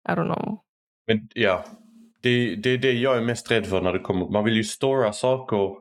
I 0.09 0.12
don't 0.12 0.35
know. 0.35 0.59
Men 1.07 1.28
ja, 1.35 1.64
det, 2.20 2.57
det 2.57 2.70
är 2.70 2.78
det 2.78 2.92
jag 2.92 3.16
är 3.16 3.22
mest 3.22 3.50
rädd 3.50 3.66
för 3.66 3.81
när 3.81 3.92
det 3.92 3.98
kommer. 3.98 4.28
Man 4.28 4.44
vill 4.44 4.57
ju 4.57 4.64
stora 4.64 5.12
saker 5.12 5.76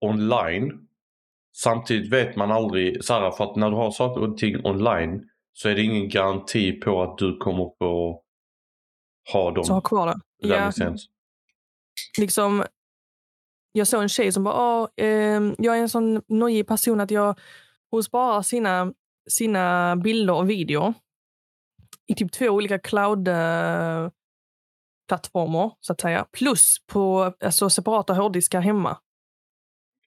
online. 0.00 0.88
Samtidigt 1.56 2.12
vet 2.12 2.36
man 2.36 2.50
aldrig, 2.50 3.04
så 3.04 3.14
här, 3.14 3.30
för 3.30 3.44
att 3.44 3.56
när 3.56 3.70
du 3.70 3.76
har 3.76 3.90
saker 3.90 4.20
och 4.20 4.38
ting 4.38 4.66
online 4.66 5.22
så 5.52 5.68
är 5.68 5.74
det 5.74 5.82
ingen 5.82 6.08
garanti 6.08 6.72
på 6.72 7.02
att 7.02 7.18
du 7.18 7.36
kommer 7.36 7.70
få 7.78 8.22
ha 9.32 9.50
dem. 9.50 9.64
Så 9.64 9.72
ha 9.72 9.80
kvar 9.80 10.06
det. 10.06 10.20
Ja, 10.36 10.72
liksom, 12.20 12.64
jag 13.72 13.86
såg 13.86 14.02
en 14.02 14.08
tjej 14.08 14.32
som 14.32 14.44
bara, 14.44 14.88
ehm, 14.96 15.54
jag 15.58 15.78
är 15.78 15.80
en 15.80 15.88
sån 15.88 16.22
nojig 16.28 16.66
person 16.66 17.00
att 17.00 17.10
jag, 17.10 17.38
hon 17.90 18.04
sparar 18.04 18.42
sina, 18.42 18.92
sina 19.30 19.96
bilder 19.96 20.34
och 20.34 20.50
video 20.50 20.94
i 22.06 22.14
typ 22.14 22.32
två 22.32 22.46
olika 22.46 22.78
cloud-plattformar, 22.78 25.70
så 25.80 25.92
att 25.92 26.00
säga. 26.00 26.26
Plus 26.32 26.76
på 26.86 27.34
alltså, 27.44 27.70
separata 27.70 28.14
hårddiskar 28.14 28.60
hemma. 28.60 28.98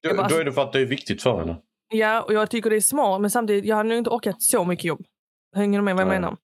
Då, 0.10 0.16
bara- 0.18 0.28
då 0.28 0.36
är 0.36 0.46
det 0.46 0.52
för 0.52 0.62
att 0.62 0.74
det 0.74 0.80
är 0.80 0.86
viktigt 0.86 1.22
för 1.24 1.40
henne. 1.40 1.56
Ja, 1.94 2.22
och 2.22 2.34
jag 2.34 2.50
tycker 2.50 2.70
det 2.70 2.76
är 2.76 2.82
smart, 2.82 3.22
men 3.22 3.32
samtidigt, 3.32 3.66
jag 3.66 3.76
hade 3.76 3.90
nog 3.90 3.98
inte 3.98 4.10
orkat 4.10 4.42
så 4.42 4.66
mycket 4.66 4.86
jobb. 4.86 5.06
Hänger 5.56 5.80
du 5.80 5.84
med 5.86 5.96
vad 5.96 6.02
jag 6.02 6.08
Nej. 6.08 6.20
menar? 6.20 6.38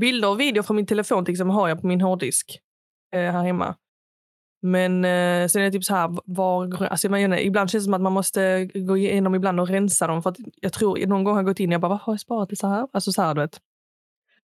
Bilder 0.00 0.28
och 0.30 0.40
video 0.40 0.62
från 0.62 0.76
min 0.76 0.86
telefon 0.86 1.24
till 1.24 1.32
exempel 1.34 1.54
har 1.54 1.68
jag 1.68 1.80
på 1.80 1.86
min 1.86 2.00
hårddisk 2.00 2.58
eh, 3.14 3.20
här 3.20 3.44
hemma. 3.44 3.74
Men 4.62 5.04
eh, 5.04 5.46
sen 5.48 5.62
är 5.62 5.64
det 5.64 5.70
typ 5.70 5.84
så 5.84 5.94
här, 5.94 6.18
var, 6.24 6.82
alltså, 6.84 7.04
jag 7.06 7.10
menar, 7.12 7.36
ibland 7.38 7.70
känns 7.70 7.82
det 7.82 7.84
som 7.84 7.94
att 7.94 8.00
man 8.00 8.12
måste 8.12 8.64
gå 8.74 8.96
igenom 8.96 9.34
ibland 9.34 9.60
och 9.60 9.68
rensa 9.68 10.06
dem. 10.06 10.22
För 10.22 10.30
att 10.30 10.36
jag 10.60 10.72
tror 10.72 11.06
någon 11.06 11.24
gång 11.24 11.34
har 11.34 11.40
jag 11.40 11.46
gått 11.46 11.60
in 11.60 11.70
och 11.70 11.74
jag 11.74 11.80
bara, 11.80 11.88
varför 11.88 12.04
har 12.06 12.12
jag 12.12 12.20
sparat 12.20 12.48
det 12.48 12.56
så 12.56 12.66
här? 12.66 12.88
Alltså 12.92 13.12
så 13.12 13.22
här, 13.22 13.34
du 13.34 13.40
vet. 13.40 13.60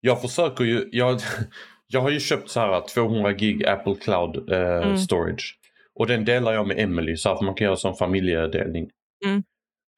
Jag 0.02 0.22
försöker 0.22 0.64
ju, 0.64 0.90
jag, 0.92 1.20
jag 1.88 2.02
har 2.02 2.10
ju 2.10 2.20
köpt 2.20 2.50
så 2.50 2.60
här 2.60 2.82
200 2.94 3.34
gig 3.34 3.66
Apple 3.66 3.96
Cloud 3.96 4.50
eh, 4.52 4.58
Mm. 4.60 4.98
storage. 4.98 5.60
Och 5.96 6.08
den 6.08 6.26
delar 6.26 6.54
jag 6.54 6.68
med 6.68 6.80
Emily 6.80 7.16
så 7.18 7.38
för 7.38 7.46
man 7.46 7.56
kan 7.56 7.66
göra 7.66 7.76
som 7.76 7.96
familjedelning. 7.96 8.90
Mm. 9.26 9.44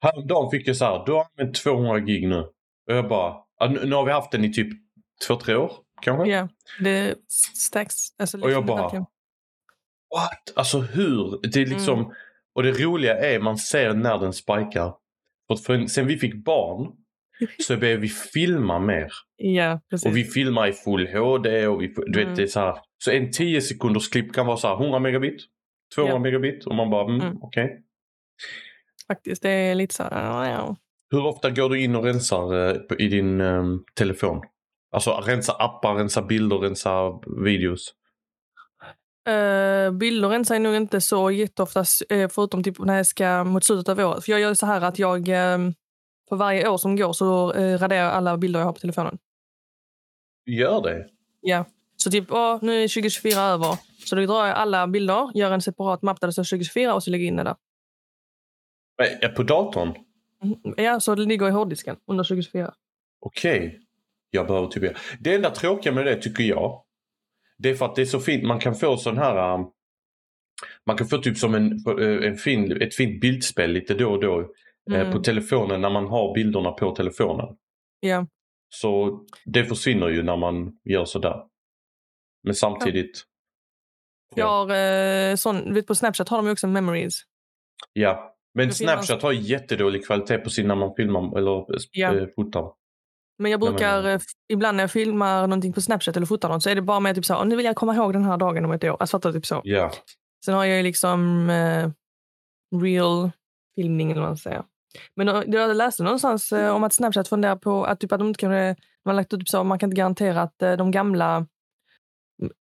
Häromdagen 0.02 0.50
fick 0.50 0.68
jag 0.68 0.76
så 0.76 0.84
här, 0.84 1.02
du 1.06 1.12
har 1.12 1.26
använt 1.38 1.56
200 1.56 2.00
gig 2.00 2.28
nu. 2.28 2.38
Och 2.88 2.96
jag 2.96 3.08
bara, 3.08 3.34
nu, 3.84 3.94
har 3.94 4.04
vi 4.04 4.12
haft 4.12 4.32
den 4.32 4.44
i 4.44 4.52
typ 4.52 4.68
två, 5.26 5.36
tre 5.36 5.54
år 5.54 5.72
kanske. 6.02 6.32
Ja, 6.32 6.48
det 6.80 7.14
stacks. 7.54 7.94
Alltså, 8.18 8.40
Och 8.40 8.50
jag 8.50 8.66
bara- 8.66 9.06
What? 10.14 10.52
Alltså 10.56 10.78
hur? 10.80 11.40
Det 11.52 11.62
är 11.62 11.66
liksom, 11.66 11.98
Mm. 11.98 12.10
och 12.54 12.62
det 12.62 12.72
roliga 12.72 13.18
är 13.18 13.40
man 13.40 13.56
ser 13.58 13.94
när 13.94 14.18
den 14.18 14.32
spikar. 14.32 14.94
Att 15.48 15.60
för, 15.64 15.86
sen 15.86 16.06
vi 16.06 16.16
fick 16.16 16.34
barn 16.44 16.92
så 17.66 17.76
började 17.76 18.00
vi 18.00 18.08
filma 18.08 18.78
mer. 18.78 19.08
Ja, 19.36 19.80
precis. 19.90 20.06
Och 20.06 20.16
vi 20.16 20.24
filmar 20.24 20.68
i 20.68 20.72
full 20.72 21.06
HD 21.06 21.66
och 21.66 21.82
vi, 21.82 21.86
du 22.06 22.20
Mm. 22.20 22.28
vet 22.28 22.36
det 22.36 22.42
är 22.42 22.46
så 22.46 22.60
här. 22.60 22.78
Så 23.04 23.10
en 23.10 23.30
10 23.32 23.60
sekunders 23.60 24.08
klipp 24.08 24.32
kan 24.34 24.46
vara 24.46 24.56
så 24.56 24.68
här 24.68 24.76
100 24.76 24.98
megabit, 24.98 25.40
200 25.94 26.14
Ja. 26.14 26.18
megabit 26.18 26.66
och 26.66 26.74
man 26.74 26.90
bara 26.90 27.04
mm, 27.04 27.20
Mm. 27.20 27.38
okej. 27.42 27.82
Faktiskt, 29.08 29.42
det 29.42 29.50
är 29.50 29.74
lite 29.74 29.94
så 29.94 30.02
här, 30.02 30.50
ja. 30.50 30.76
Hur 31.10 31.26
ofta 31.26 31.50
går 31.50 31.68
du 31.70 31.80
in 31.80 31.96
och 31.96 32.04
rensar 32.04 32.68
eh, 32.68 32.76
i 32.98 33.08
din 33.08 33.40
eh, 33.40 33.64
telefon? 33.94 34.40
Alltså 34.92 35.10
rensa 35.10 35.52
appar, 35.52 35.94
rensa 35.94 36.22
bilder, 36.22 36.56
rensa 36.58 37.20
videos. 37.44 37.94
Uh, 39.28 39.90
bilder 39.90 40.28
rensar 40.28 40.54
jag 40.54 40.62
nog 40.62 40.74
inte 40.74 41.00
så 41.00 41.30
jätteofta, 41.30 41.80
uh, 42.14 42.28
förutom 42.28 42.62
typ 42.62 42.78
när 42.78 42.96
jag 42.96 43.06
ska 43.06 43.44
mot 43.44 43.64
slutet 43.64 43.88
av 43.88 43.98
året. 43.98 44.24
För 44.24 44.32
jag 44.32 44.40
gör 44.40 44.54
så 44.54 44.66
här 44.66 44.80
att 44.80 44.98
jag 44.98 45.28
eh, 45.28 45.58
för 46.28 46.36
varje 46.36 46.68
år 46.68 46.76
som 46.76 46.96
går 46.96 47.12
så 47.12 47.52
raderar 47.52 48.04
jag 48.04 48.12
alla 48.12 48.36
bilder 48.36 48.60
jag 48.60 48.66
har 48.66 48.72
på 48.72 48.78
telefonen. 48.78 49.18
Gör 50.46 50.82
det? 50.82 51.06
Ja. 51.40 51.64
Så 52.06 52.10
typ, 52.10 52.24
åh, 52.30 52.58
nu 52.62 52.72
är 52.84 52.88
2024 52.88 53.40
över. 53.42 53.78
Så 54.04 54.16
då 54.16 54.26
drar 54.26 54.46
jag 54.46 54.56
alla 54.56 54.86
bilder, 54.86 55.30
gör 55.34 55.50
en 55.52 55.60
separat 55.62 56.02
mapp 56.02 56.20
där 56.20 56.28
det 56.28 56.32
står 56.32 56.42
2024 56.44 56.94
och 56.94 57.02
så 57.02 57.10
lägger 57.10 57.24
jag 57.24 57.28
in 57.28 57.36
det 57.36 57.42
där. 57.42 57.56
Eh, 59.22 59.28
På 59.28 59.42
datorn? 59.42 59.94
Mm, 60.42 60.74
Ja, 60.76 61.00
så 61.00 61.14
det 61.14 61.24
ligger 61.24 61.48
i 61.48 61.50
hårddisken 61.50 61.96
under 62.06 62.24
2024. 62.24 62.74
Okej. 63.20 63.80
Jag 64.30 64.46
behöver 64.46 64.66
typ 64.68 64.96
Det 65.20 65.34
enda 65.34 65.50
tråkiga 65.50 65.92
med 65.92 66.06
det 66.06 66.22
tycker 66.22 66.44
jag. 66.44 66.82
Det 67.58 67.70
är 67.70 67.74
för 67.74 67.86
att 67.86 67.94
det 67.94 68.02
är 68.02 68.06
så 68.06 68.20
fint. 68.20 68.44
Man 68.44 68.58
kan 68.60 68.74
få 68.74 68.96
sån 68.96 69.18
här. 69.18 69.54
um, 69.54 69.70
Man 70.86 70.96
kan 70.96 71.06
få 71.06 71.18
typ 71.18 71.38
som 71.38 71.54
en, 71.54 71.72
eh, 72.00 72.28
en 72.28 72.36
fin, 72.36 72.82
ett 72.82 72.94
fint 72.94 73.20
bildspel 73.20 73.70
lite 73.72 73.94
då 73.94 74.10
och 74.12 74.20
då. 74.20 74.40
eh, 74.40 74.46
Mm. 75.00 75.12
På 75.12 75.18
telefonen 75.18 75.80
när 75.80 75.90
man 75.90 76.06
har 76.06 76.34
bilderna 76.34 76.70
på 76.72 76.94
telefonen. 76.94 77.56
Ja. 78.00 78.26
Så 78.68 79.20
det 79.44 79.64
försvinner 79.64 80.08
ju 80.08 80.22
när 80.22 80.36
man 80.36 80.78
gör 80.84 81.04
sådär. 81.04 81.42
Men 82.46 82.54
samtidigt. 82.54 83.22
Jag 84.34 84.46
har 84.46 84.70
eh, 85.30 85.36
sån, 85.36 85.74
vet, 85.74 85.86
på 85.86 85.94
Snapchat 85.94 86.28
har 86.28 86.36
de 86.36 86.46
ju 86.46 86.52
också 86.52 86.66
memories. 86.66 87.20
Ja. 87.92 88.32
Men 88.54 88.72
Snapchat 88.74 89.22
har 89.22 89.32
jättedålig 89.32 90.06
kvalitet 90.06 90.38
på 90.38 90.50
sin 90.50 90.68
när 90.68 90.74
man 90.74 90.94
filmar 90.96 91.38
eller 91.38 91.58
eh, 91.74 91.80
Ja. 91.92 92.14
eh, 92.14 92.26
fotar. 92.36 92.72
Men 93.38 93.50
jag 93.50 93.60
Nej, 93.60 93.68
men- 93.68 93.76
brukar, 93.76 94.04
eh, 94.06 94.14
f- 94.14 94.22
ibland 94.52 94.76
när 94.76 94.84
jag 94.84 94.90
filmar 94.90 95.40
någonting 95.46 95.72
på 95.72 95.80
Snapchat 95.80 96.16
eller 96.16 96.26
fotar 96.26 96.48
något 96.48 96.62
så 96.62 96.70
är 96.70 96.74
det 96.74 96.82
bara 96.82 97.00
med 97.00 97.14
typ 97.14 97.24
så 97.24 97.34
här, 97.34 97.40
"Åh, 97.40 97.46
nu 97.46 97.56
vill 97.56 97.64
jag 97.66 97.76
komma 97.76 97.94
ihåg 97.94 98.12
den 98.12 98.24
här 98.24 98.36
dagen 98.36 98.64
om 98.64 98.72
ett 98.72 98.84
år. 98.84 98.96
Alltså 99.00 99.16
fattar? 99.18 99.32
Typ 99.32 99.46
så. 99.46 99.60
Ja. 99.64 99.92
Sen 100.44 100.54
har 100.54 100.64
jag 100.64 100.76
ju 100.76 100.82
liksom 100.82 101.50
eh, 101.50 101.90
real 102.82 103.30
filmning 103.76 104.10
eller 104.10 104.20
vad 104.20 104.30
man 104.30 104.36
säger. 104.36 104.62
Men 105.14 105.26
jag 105.52 105.76
läste 105.76 106.02
någonstans 106.02 106.52
eh, 106.52 106.74
om 106.74 106.84
att 106.84 106.92
Snapchat 106.92 107.28
funderar 107.28 107.56
på 107.56 107.84
att, 107.84 108.00
typ, 108.00 108.12
att 108.12 108.18
de 108.18 108.28
inte 108.28 108.40
kan, 108.40 108.50
har 109.04 109.12
lagt 109.12 109.32
ut 109.32 109.40
typ 109.40 109.48
så, 109.48 109.64
man 109.64 109.78
kan 109.78 109.86
inte 109.90 109.96
garantera 110.00 110.42
att 110.42 110.62
eh, 110.62 110.72
de 110.72 110.90
gamla 110.90 111.46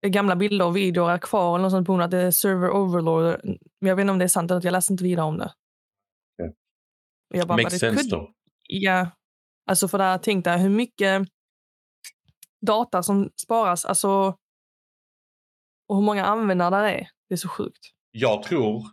gamla 0.08 0.36
bilder 0.36 0.66
och 0.66 0.76
videor 0.76 1.12
är 1.12 1.18
kvar 1.18 1.56
eller 1.56 1.64
något 1.64 1.72
sånt 1.72 1.88
på 1.88 1.94
grund 1.94 2.02
av 2.02 2.06
att 2.06 2.12
det 2.12 2.18
är 2.22 2.32
server 2.32 2.70
overload. 2.70 3.42
Men 3.82 3.90
jag 3.90 3.96
vet 3.96 4.04
inte 4.04 4.12
om 4.12 4.20
det 4.20 4.26
är 4.26 4.28
sant 4.28 4.52
eller 4.52 4.58
inte, 4.58 4.68
jag 4.68 4.72
läste 4.72 4.94
inte 4.94 5.04
vidare 5.04 5.26
om 5.26 5.38
det. 5.38 5.54
Och 7.34 7.38
Jag 7.38 7.48
bara, 7.48 7.58
Makes 7.58 7.80
sense 7.80 8.02
could- 8.04 8.10
då. 8.10 8.34
Ja, 8.68 9.12
alltså 9.70 9.88
för 9.88 9.98
där 9.98 10.18
tänk 10.18 10.46
dig 10.46 10.60
hur 10.60 10.70
mycket 10.70 11.28
data 12.62 13.04
som 13.04 13.30
sparas, 13.46 13.86
alltså 13.86 14.38
och 15.88 15.96
hur 15.96 16.02
många 16.04 16.26
användare 16.26 16.82
det 16.82 16.92
är. 16.94 17.08
Det 17.30 17.36
är 17.36 17.38
så 17.38 17.50
sjukt. 17.50 17.80
Jag 18.12 18.44
tror, 18.44 18.84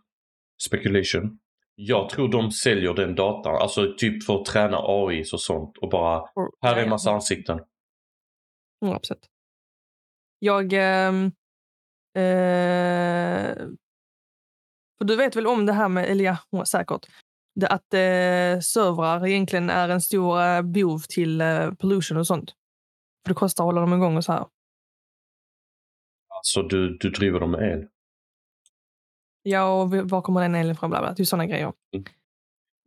speculation, 0.63 1.39
jag 1.75 2.11
tror 2.11 2.29
de 2.29 2.51
säljer 2.51 2.95
den 2.95 3.15
datan, 3.15 3.55
alltså 3.55 3.95
typ 3.99 4.25
för 4.25 4.41
att 4.41 4.45
träna 4.45 4.79
AI 4.79 5.23
och 5.33 5.41
sånt 5.41 5.79
och 5.79 5.89
bara, 5.91 6.25
här 6.63 6.77
är 6.77 6.83
en 6.83 6.91
massa 6.91 7.11
ansikten. 7.11 7.61
100 8.83 8.99
procent. 8.99 9.27
Jag... 10.39 10.73
ehm, 10.73 11.25
eh, 12.15 13.57
för 14.99 15.05
du 15.05 15.17
vet 15.17 15.37
väl 15.37 15.47
om 15.47 15.67
det 15.67 15.73
här 15.73 15.89
med, 15.89 16.05
eller 16.05 16.25
ja, 16.25 16.65
säkert, 16.65 17.07
det, 17.55 17.69
att 17.69 17.95
eh, 17.95 18.61
servrar 18.61 19.27
egentligen 19.27 19.71
är 19.71 19.89
en 19.89 20.01
stor 20.01 20.43
eh, 20.43 20.63
bov 20.63 20.99
till 21.09 21.41
eh, 21.41 21.71
pollution 21.73 22.19
och 22.19 22.27
sånt. 22.27 22.51
För 23.25 23.31
det 23.31 23.35
kostar 23.35 23.65
att 23.65 23.67
hålla 23.67 23.81
dem 23.81 23.93
igång 23.93 24.17
och 24.17 24.25
så 24.25 24.33
här. 24.33 24.47
Alltså 26.37 26.63
du, 26.63 26.97
du 27.01 27.11
driver 27.11 27.41
dem 27.41 27.51
med 27.51 27.73
el. 27.73 27.89
Ja, 29.43 29.83
och 29.83 29.91
var 29.91 30.23
kommer 30.23 30.41
den 30.41 30.55
elen 30.55 30.73
ifrån? 30.73 30.91
Bla 30.91 31.01
bla. 31.01 31.15
Typ 31.15 31.27
sådana 31.27 31.47
grejer. 31.47 31.73
Mm. 31.93 32.05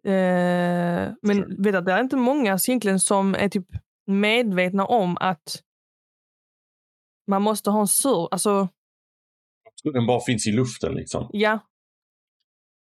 Eh, 0.03 1.13
men 1.21 1.35
Sure. 1.35 1.55
vet 1.57 1.73
du, 1.73 1.81
det 1.81 1.91
är 1.91 1.99
inte 2.01 2.15
många 2.15 2.59
egentligen 2.67 2.99
som 2.99 3.35
är 3.35 3.49
typ 3.49 3.67
medvetna 4.07 4.85
om 4.85 5.17
att 5.19 5.63
man 7.31 7.41
måste 7.41 7.69
ha 7.69 7.79
en 7.81 7.87
sur... 7.87 8.27
Alltså, 8.31 8.49
Jag 9.63 9.75
tror 9.83 9.93
den 9.93 10.05
bara 10.07 10.19
finns 10.21 10.47
i 10.47 10.51
luften 10.51 10.93
liksom. 10.93 11.29
ja. 11.33 11.59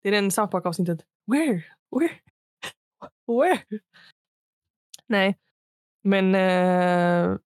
Det 0.02 0.08
är 0.08 0.12
den 0.12 0.30
South 0.30 0.50
Park-avsnittet. 0.50 1.00
Where? 1.32 1.64
Where? 2.00 2.12
Where? 3.40 3.58
Nej, 5.06 5.38
men... 6.04 6.34
Eh, 6.34 7.36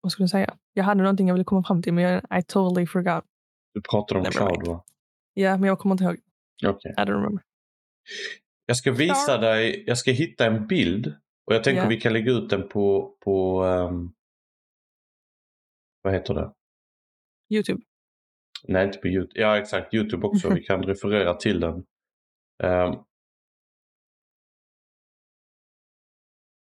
vad 0.00 0.12
skulle 0.12 0.22
jag 0.22 0.30
säga? 0.30 0.56
Jag 0.72 0.84
hade 0.84 1.02
någonting 1.02 1.28
jag 1.28 1.34
ville 1.34 1.44
komma 1.44 1.64
fram 1.64 1.82
till, 1.82 1.92
men 1.94 2.04
jag, 2.04 2.38
I 2.40 2.42
totally 2.42 2.86
forgot. 2.86 3.24
Du 3.74 3.80
pratade 3.90 4.18
om 4.20 4.22
Never 4.24 4.36
Cloud 4.36 4.50
mind. 4.58 4.66
va? 4.68 4.84
Ja, 5.34 5.56
men 5.56 5.68
jag 5.68 5.78
kommer 5.78 5.94
inte 5.94 6.04
ihåg. 6.04 6.16
Okej. 6.66 6.92
I 6.92 7.00
don't 7.00 7.06
remember. 7.12 7.42
Jag 8.66 8.76
ska 8.76 8.92
visa 8.92 9.38
dig, 9.38 9.84
jag 9.86 9.98
ska 9.98 10.10
hitta 10.10 10.46
en 10.46 10.66
bild 10.66 11.06
och 11.46 11.54
jag 11.54 11.64
tänker 11.64 11.82
Ja. 11.82 11.88
vi 11.88 12.00
kan 12.00 12.12
lägga 12.12 12.32
ut 12.32 12.50
den 12.50 12.68
på, 12.68 13.16
på 13.24 13.64
ehm, 13.64 14.12
vad 16.08 16.14
heter 16.14 16.34
det? 16.34 16.52
Youtube. 17.54 17.82
Nej, 18.64 18.86
inte 18.86 18.98
på 18.98 19.08
Youtube. 19.08 19.40
Ja, 19.40 19.58
exakt. 19.58 19.94
Youtube 19.94 20.26
också. 20.26 20.54
Vi 20.54 20.62
kan 20.62 20.82
referera 20.82 21.34
till 21.34 21.60
den. 21.60 21.84
Ehm, 22.62 22.94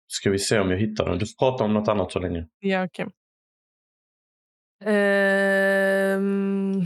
ska 0.07 0.31
vi 0.31 0.39
se 0.39 0.59
om 0.59 0.71
jag 0.71 0.79
hittar 0.79 1.05
den. 1.09 1.19
Du 1.19 1.27
får 1.27 1.39
prata 1.51 1.65
om 1.65 1.75
något 1.75 1.89
annat 1.89 2.13
så 2.13 2.19
länge. 2.19 2.47
Ja, 2.59 2.85
okej. 2.85 3.07
Ehm, 4.85 6.81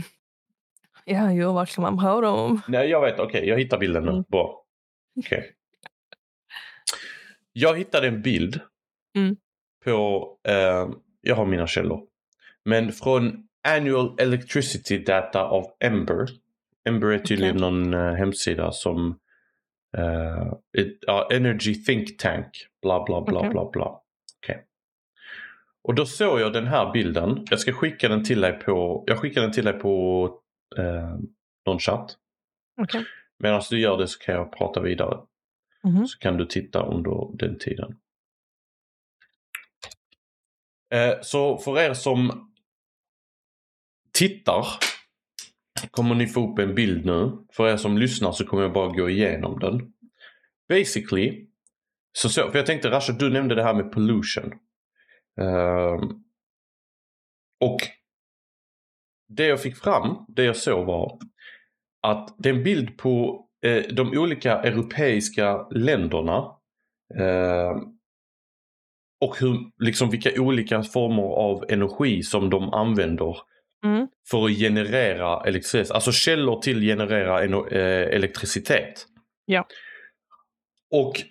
ja, 1.05 1.31
jo, 1.31 1.53
vad 1.53 1.67
kan 1.69 1.81
man 1.81 1.97
prata 1.97 2.29
om? 2.29 2.61
Nej, 2.67 2.89
jag 2.89 3.01
vet. 3.01 3.19
Okej, 3.19 3.47
jag 3.47 3.59
hittar 3.59 3.77
bilden 3.77 4.03
nu. 4.03 4.11
Mm. 4.11 4.23
Bra. 4.27 4.65
Okej. 5.19 5.53
Jag 7.53 7.77
hittade 7.77 8.07
en 8.07 8.21
bild 8.21 8.61
Mm. 9.15 9.35
på, 9.85 10.27
eh, 10.43 10.89
jag 11.21 11.35
har 11.35 11.45
mina 11.45 11.67
källor, 11.67 12.07
men 12.65 12.91
från 12.91 13.47
Annual 13.67 14.15
Electricity 14.19 14.97
Data 14.97 15.49
of 15.49 15.65
Ember. 15.79 16.27
Ember 16.85 17.07
är 17.07 17.19
tydligen 17.19 17.55
Okej. 17.55 17.71
någon 17.71 17.93
eh, 17.93 18.13
hemsida 18.13 18.71
som 18.71 19.19
eh, 19.97 20.47
ett, 20.77 20.97
ja, 21.01 21.29
Energy 21.31 21.83
Think 21.83 22.17
Tank, 22.17 22.67
bla 22.81 23.03
bla 23.03 23.21
bla 23.21 23.39
Okej. 23.39 23.49
bla 23.49 23.69
bla. 23.69 23.99
Okej. 24.43 24.65
Och 25.83 25.95
då 25.95 26.05
såg 26.05 26.39
jag 26.39 26.53
den 26.53 26.67
här 26.67 26.91
bilden. 26.91 27.45
Jag 27.49 27.59
ska 27.59 27.73
skicka 27.73 28.09
den 28.09 28.23
till 28.23 28.41
dig 28.41 28.59
på, 28.59 29.03
jag 29.07 29.17
skickar 29.17 29.41
den 29.41 29.51
till 29.51 29.65
dig 29.65 29.73
på 29.73 30.25
eh, 30.77 31.17
någon 31.65 31.79
chatt. 31.79 32.17
Okej. 32.81 33.05
Medan 33.39 33.61
du 33.69 33.79
gör 33.79 33.97
det 33.97 34.07
så 34.07 34.19
kan 34.19 34.35
jag 34.35 34.57
prata 34.57 34.81
vidare. 34.81 35.19
Mhm. 35.83 36.07
Så 36.07 36.19
kan 36.19 36.37
du 36.37 36.45
titta 36.45 36.85
under 36.85 37.37
den 37.37 37.59
tiden. 37.59 37.95
Eh, 40.93 41.13
så 41.21 41.57
för 41.57 41.79
er 41.79 41.93
som 41.93 42.52
tittar 44.13 44.65
kommer 45.91 46.15
ni 46.15 46.27
få 46.27 46.51
upp 46.51 46.59
en 46.59 46.75
bild 46.75 47.05
nu. 47.05 47.31
För 47.53 47.67
er 47.67 47.77
som 47.77 47.97
lyssnar 47.97 48.31
så 48.31 48.45
kommer 48.45 48.63
jag 48.63 48.73
bara 48.73 48.87
gå 48.87 49.09
igenom 49.09 49.59
den. 49.59 49.93
Basically, 50.69 51.47
så, 52.11 52.29
så, 52.29 52.51
för 52.51 52.57
jag 52.57 52.65
tänkte 52.65 52.89
Rasha, 52.89 53.13
du 53.13 53.29
nämnde 53.29 53.55
det 53.55 53.63
här 53.63 53.73
med 53.73 53.91
pollution. 53.91 54.53
Uh, 55.41 56.03
och 57.59 57.77
det 59.27 59.45
jag 59.45 59.61
fick 59.61 59.77
fram, 59.77 60.25
det 60.27 60.43
jag 60.43 60.57
såg 60.57 60.85
var 60.85 61.19
att 62.03 62.35
det 62.37 62.49
är 62.49 62.53
en 62.53 62.63
bild 62.63 62.97
på 62.97 63.45
eh, 63.65 63.83
de 63.93 64.17
olika 64.17 64.59
europeiska 64.59 65.67
länderna 65.71 66.37
eh, 67.19 67.77
och 69.21 69.39
hur, 69.39 69.71
liksom 69.79 70.09
vilka 70.09 70.41
olika 70.41 70.83
former 70.83 71.23
av 71.23 71.65
energi 71.69 72.23
som 72.23 72.49
de 72.49 72.73
använder 72.73 73.37
Mm. 73.83 74.07
för 74.29 74.45
att 74.45 74.51
generera 74.51 75.43
elektricitet. 75.45 75.91
Alltså 75.91 76.11
källor 76.11 76.61
till 76.61 76.81
generera 76.81 77.43
eno- 77.43 77.67
eh, 77.71 78.15
elektricitet. 78.15 79.05
Ja. 79.45 79.67
Och 80.91 81.21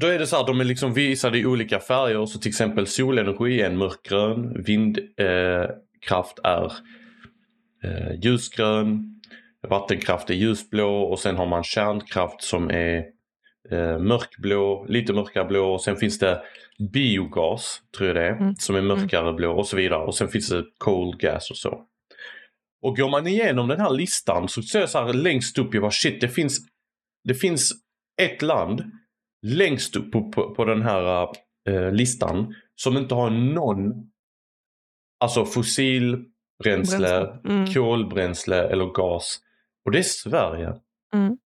då 0.00 0.06
är 0.06 0.18
det 0.18 0.26
så 0.26 0.36
här, 0.36 0.46
de 0.46 0.60
är 0.60 0.64
liksom 0.64 0.94
visade 0.94 1.38
i 1.38 1.46
olika 1.46 1.80
färger. 1.80 2.26
Så 2.26 2.38
till 2.38 2.48
exempel 2.48 2.86
solenergi 2.86 3.60
är 3.60 3.66
en 3.66 3.76
mörkgrön, 3.76 4.62
vindkraft 4.64 6.38
eh, 6.44 6.50
är 6.50 6.72
eh, 7.84 8.20
ljusgrön, 8.22 9.20
vattenkraft 9.68 10.30
är 10.30 10.34
ljusblå 10.34 11.02
och 11.02 11.18
sen 11.18 11.36
har 11.36 11.46
man 11.46 11.64
kärnkraft 11.64 12.42
som 12.42 12.70
är 12.70 13.04
eh, 13.70 13.98
mörkblå, 13.98 14.86
lite 14.88 15.12
mörkare 15.12 15.44
blå 15.44 15.72
och 15.72 15.80
sen 15.80 15.96
finns 15.96 16.18
det 16.18 16.42
biogas, 16.92 17.82
tror 17.96 18.06
jag 18.08 18.16
det 18.16 18.26
är, 18.26 18.36
Mm. 18.36 18.54
som 18.56 18.76
är 18.76 18.82
mörkare 18.82 19.32
blå 19.32 19.52
och 19.58 19.66
så 19.66 19.76
vidare. 19.76 20.04
Och 20.04 20.14
sen 20.14 20.28
finns 20.28 20.48
det 20.48 20.64
coal 20.78 21.16
gas 21.16 21.50
och 21.50 21.56
så. 21.56 21.86
Och 22.82 22.96
går 22.96 23.10
man 23.10 23.26
igenom 23.26 23.68
den 23.68 23.80
här 23.80 23.90
listan 23.90 24.48
så 24.48 24.62
ser 24.62 24.80
jag 24.80 24.90
så 24.90 24.98
här 25.04 25.12
längst 25.12 25.58
upp, 25.58 25.74
jag 25.74 25.82
bara 25.82 25.90
shit, 25.90 26.20
det 26.20 26.28
finns, 26.28 26.58
det 27.24 27.34
finns 27.34 27.72
ett 28.22 28.42
land 28.42 28.82
längst 29.46 29.96
upp 29.96 30.12
på, 30.12 30.30
på, 30.32 30.54
på 30.54 30.64
den 30.64 30.82
här 30.82 31.28
eh, 31.68 31.92
listan 31.92 32.54
som 32.74 32.96
inte 32.96 33.14
har 33.14 33.30
någon 33.30 33.92
alltså 35.20 35.44
fossilbränsle, 35.44 36.26
Bränsle. 36.62 37.40
Mm. 37.44 37.66
kolbränsle 37.66 38.56
eller 38.68 38.84
gas. 38.84 39.38
Och 39.84 39.90
det 39.92 39.98
är 39.98 40.02
Sverige. 40.02 40.74
Mm. 41.14 41.38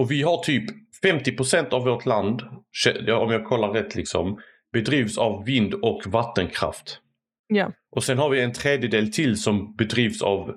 Och 0.00 0.10
vi 0.10 0.22
har 0.22 0.42
typ 0.42 0.64
50% 1.04 1.70
av 1.70 1.84
vårt 1.84 2.06
land, 2.06 2.42
om 3.22 3.30
jag 3.30 3.44
kollar 3.44 3.68
rätt 3.68 3.94
liksom, 3.94 4.40
bedrivs 4.72 5.18
av 5.18 5.44
vind 5.44 5.74
och 5.74 6.02
vattenkraft. 6.06 7.00
Ja. 7.46 7.72
Och 7.90 8.04
sen 8.04 8.18
har 8.18 8.30
vi 8.30 8.40
en 8.40 8.52
tredjedel 8.52 9.12
till 9.12 9.42
som 9.42 9.76
bedrivs 9.76 10.22
av 10.22 10.48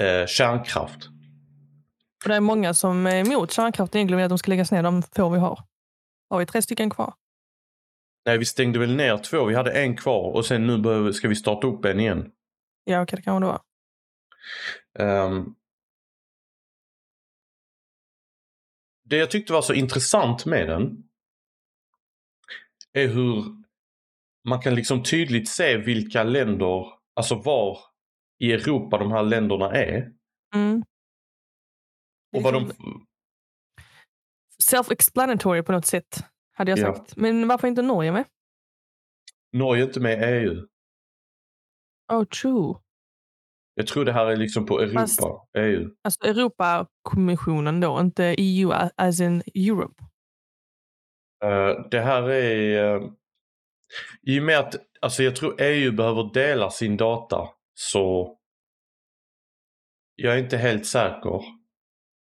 eh, 0.00 0.26
kärnkraft. 0.26 1.08
Och 2.24 2.28
det 2.28 2.34
är 2.34 2.40
många 2.40 2.74
som 2.74 3.06
är 3.06 3.20
emot 3.20 3.52
kärnkraft 3.52 3.94
egentligen 3.94 4.16
vill 4.16 4.24
att 4.24 4.30
de 4.30 4.38
ska 4.38 4.50
läggas 4.50 4.72
ner 4.72 4.82
de 4.82 5.02
få 5.02 5.28
vi 5.28 5.38
har. 5.38 5.60
Har 6.30 6.38
vi 6.38 6.46
tre 6.46 6.62
stycken 6.62 6.90
kvar? 6.90 7.14
Nej, 8.26 8.38
vi 8.38 8.44
stängde 8.44 8.78
väl 8.78 8.96
ner 8.96 9.18
två. 9.18 9.44
Vi 9.44 9.54
hade 9.54 9.72
en 9.72 9.96
kvar 9.96 10.32
och 10.32 10.46
sen 10.46 10.66
nu 10.66 10.78
behöver, 10.78 11.12
ska 11.12 11.28
vi 11.28 11.36
starta 11.36 11.66
upp 11.66 11.84
en 11.84 12.00
igen. 12.00 12.30
Ja, 12.84 13.02
okej, 13.02 13.16
det 13.16 13.22
kan 13.22 13.40
det 13.40 13.46
vara. 13.46 13.60
Ehm, 14.98 15.54
det 19.10 19.16
jag 19.16 19.30
tyckte 19.30 19.52
var 19.52 19.62
så 19.62 19.74
intressant 19.74 20.46
med 20.46 20.68
den 20.68 21.04
är 22.92 23.08
hur 23.08 23.44
man 24.48 24.60
kan 24.60 24.74
liksom 24.74 25.02
tydligt 25.02 25.48
se 25.48 25.76
vilka 25.76 26.22
länder, 26.24 26.86
alltså 27.14 27.34
var 27.34 27.78
i 28.38 28.52
Europa 28.52 28.98
de 28.98 29.10
här 29.12 29.22
länderna 29.22 29.70
är. 29.72 30.12
Mm. 30.54 30.82
Och 32.36 32.42
vad 32.42 32.54
de... 32.54 32.72
Self-explanatory 34.70 35.62
på 35.62 35.72
något 35.72 35.86
sätt, 35.86 36.24
hade 36.52 36.70
jag 36.70 36.78
Ja. 36.78 36.94
sagt. 36.94 37.16
Men 37.16 37.48
varför 37.48 37.68
inte 37.68 37.82
Norge 37.82 38.12
med? 38.12 38.24
Norge 39.52 39.82
är 39.82 39.86
inte 39.86 40.00
med 40.00 40.18
i 40.18 40.24
EU. 40.24 40.66
Oh, 42.12 42.24
true. 42.24 42.74
Jag 43.80 43.86
tror 43.86 44.04
det 44.04 44.12
här 44.12 44.26
är 44.26 44.36
liksom 44.36 44.66
på 44.66 44.80
Europa, 44.80 45.00
Fast- 45.00 45.20
EU. 45.58 45.90
Alltså 46.04 46.26
Europakommissionen 46.26 47.80
då, 47.80 48.00
inte 48.00 48.34
EU 48.38 48.70
as 48.96 49.20
in 49.20 49.42
Europe. 49.54 50.02
Eh, 51.44 51.88
det 51.90 52.00
här 52.00 52.30
är... 52.30 52.94
eh, 52.96 53.10
I 54.22 54.40
och 54.40 54.44
med 54.44 54.58
att 54.58 54.74
alltså 55.00 55.22
jag 55.22 55.36
tror 55.36 55.56
EU 55.62 55.92
behöver 55.92 56.30
dela 56.34 56.70
sin 56.70 56.96
data 56.96 57.48
så 57.74 58.36
jag 60.14 60.34
är 60.34 60.38
inte 60.38 60.56
helt 60.56 60.86
säker. 60.86 61.40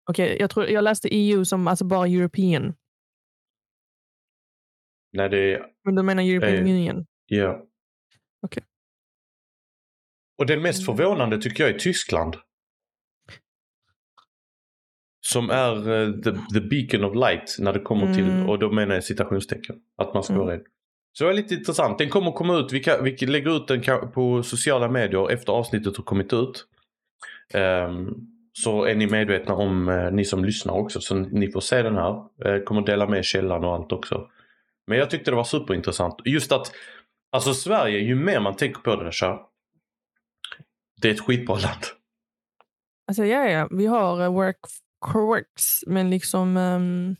Okej, 0.09 0.37
jag, 0.39 0.49
tror, 0.49 0.65
jag 0.67 0.83
läste 0.83 1.07
EU 1.11 1.45
som 1.45 1.67
alltså 1.67 1.85
bara 1.85 2.07
European. 2.07 2.73
Nej, 5.13 5.29
det 5.29 5.53
är... 5.53 5.65
Men 5.83 5.95
du 5.95 6.03
menar 6.03 6.23
European 6.23 6.53
Eh, 6.53 6.61
Union? 6.61 7.05
Ja. 7.25 7.65
Okej. 8.41 8.63
Och 10.37 10.45
den 10.45 10.61
mest 10.61 10.87
Mm. 10.87 10.97
förvånande 10.97 11.41
tycker 11.41 11.63
jag 11.63 11.75
är 11.75 11.79
Tyskland. 11.79 12.35
Som 15.27 15.49
är 15.49 15.75
eh, 15.91 16.11
the, 16.11 16.31
the 16.53 16.59
beacon 16.69 17.03
of 17.03 17.15
light 17.15 17.55
när 17.59 17.73
det 17.73 17.79
kommer 17.79 18.13
till, 18.13 18.29
Mm. 18.29 18.49
och 18.49 18.59
då 18.59 18.71
menar 18.71 18.95
jag 18.95 19.03
citationstecken, 19.03 19.75
att 19.97 20.13
man 20.13 20.23
ska 20.23 20.33
Mm. 20.33 20.45
vara 20.45 20.55
rädd. 20.55 20.63
Så 21.13 21.23
det 21.23 21.29
är 21.29 21.33
lite 21.33 21.53
intressant. 21.53 21.97
Den 21.97 22.09
kommer 22.09 22.31
komma 22.31 22.57
ut, 22.57 22.71
vi, 22.73 22.79
kan, 22.79 23.03
vi 23.03 23.17
lägger 23.25 23.57
ut 23.57 23.67
den 23.67 24.11
på 24.11 24.43
sociala 24.43 24.87
medier 24.89 25.31
efter 25.31 25.53
avsnittet 25.53 25.97
har 25.97 26.03
kommit 26.03 26.33
ut. 26.33 26.65
Ehm, 27.53 28.09
så 28.53 28.83
är 28.83 28.95
ni 28.95 29.07
medvetna 29.07 29.53
om, 29.53 29.89
eh, 29.89 30.11
ni 30.11 30.25
som 30.25 30.45
lyssnar 30.45 30.73
också, 30.73 31.01
så 31.01 31.15
ni 31.15 31.51
får 31.51 31.61
se 31.61 31.81
den 31.81 31.95
här. 31.95 32.23
Eh, 32.45 32.63
kommer 32.63 32.81
dela 32.81 33.07
med 33.07 33.25
källan 33.25 33.63
och 33.63 33.73
allt 33.75 33.91
också. 33.91 34.27
Men 34.87 34.97
jag 34.97 35.09
tyckte 35.09 35.31
det 35.31 35.35
var 35.35 35.43
superintressant. 35.43 36.15
Just 36.25 36.51
att, 36.51 36.71
alltså 37.31 37.53
Sverige, 37.53 37.99
ju 37.99 38.15
mer 38.15 38.39
man 38.39 38.55
tänker 38.55 38.81
på 38.81 38.95
det, 39.03 39.11
så 39.11 39.47
det 41.01 41.09
är 41.09 41.13
ett 41.13 41.19
skitbra 41.19 41.55
land. 41.55 41.83
Alltså 43.07 43.25
ja, 43.25 43.49
ja, 43.49 43.67
vi 43.71 43.85
har 43.85 44.23
eh, 44.23 44.33
work 44.33 44.59
quirks, 45.11 45.87
men 45.87 46.09
liksom... 46.09 46.57
Um, 46.57 47.15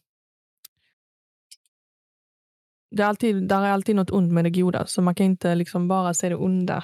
det 2.95 3.03
är 3.03 3.07
alltid, 3.07 3.47
där 3.47 3.61
är 3.61 3.71
alltid 3.71 3.95
något 3.95 4.11
ont 4.11 4.33
med 4.33 4.43
det 4.43 4.49
goda, 4.49 4.85
så 4.85 5.01
man 5.01 5.15
kan 5.15 5.25
inte 5.25 5.55
liksom 5.55 5.87
bara 5.87 6.13
se 6.13 6.29
det 6.29 6.35
onda. 6.35 6.83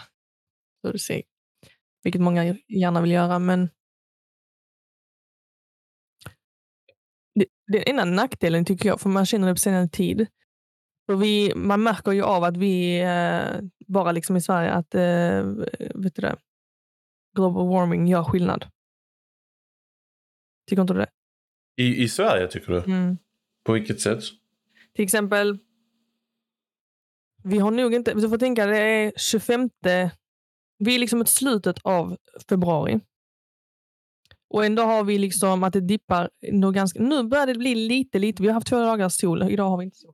Så 0.81 0.91
du 0.91 0.99
ser. 0.99 1.21
Vilket 2.03 2.21
många 2.21 2.43
gärna 2.67 3.01
vill 3.01 3.11
göra, 3.11 3.39
men 3.39 3.69
det, 7.35 7.45
det 7.67 7.77
är 7.77 7.89
ena 7.89 8.05
nackdelen 8.05 8.65
tycker 8.65 8.89
jag, 8.89 9.01
för 9.01 9.09
man 9.09 9.25
känner 9.25 9.47
det 9.47 9.53
på 9.53 9.59
senare 9.59 9.87
tid. 9.89 10.27
För 11.05 11.15
vi, 11.15 11.53
man 11.55 11.83
märker 11.83 12.11
ju 12.11 12.23
av 12.23 12.43
att 12.43 12.57
vi, 12.57 12.99
eh, 12.99 13.61
bara 13.87 14.11
liksom 14.11 14.37
i 14.37 14.41
Sverige, 14.41 14.71
att 14.71 14.95
eh, 14.95 15.43
vet 15.95 16.15
du 16.15 16.21
det, 16.21 16.37
global 17.37 17.67
warming 17.67 18.07
gör 18.07 18.23
skillnad. 18.23 18.65
Tycker 20.69 20.81
inte 20.81 20.93
du 20.93 20.99
det? 20.99 21.09
I, 21.75 22.03
I 22.03 22.09
Sverige 22.09 22.47
tycker 22.47 22.71
du? 22.71 22.79
Mm. 22.79 23.17
På 23.63 23.73
vilket 23.73 24.01
sätt? 24.01 24.23
Till 24.95 25.03
exempel, 25.03 25.59
vi 27.43 27.59
har 27.59 27.71
nog 27.71 27.93
inte, 27.93 28.13
du 28.13 28.29
får 28.29 28.37
tänka 28.37 28.65
det 28.65 28.77
är 28.77 29.13
25, 29.17 29.69
vi 30.79 30.95
är 30.95 30.99
liksom 30.99 31.19
mot 31.19 31.29
slutet 31.29 31.79
av 31.83 32.17
februari. 32.49 32.99
Och 34.49 34.65
ändå 34.65 34.83
har 34.83 35.03
vi 35.03 35.17
liksom 35.17 35.63
att 35.63 35.73
det 35.73 35.81
dippar. 35.81 36.29
ganska, 36.73 36.99
nu 36.99 37.23
börjar 37.23 37.47
det 37.47 37.55
bli 37.55 37.75
lite, 37.75 38.19
lite. 38.19 38.41
Vi 38.41 38.47
har 38.47 38.53
haft 38.53 38.67
två 38.67 38.79
dagars 38.79 39.13
sol. 39.13 39.51
Idag 39.51 39.69
har 39.69 39.77
vi 39.77 39.85
inte 39.85 39.97
sol. 39.97 40.13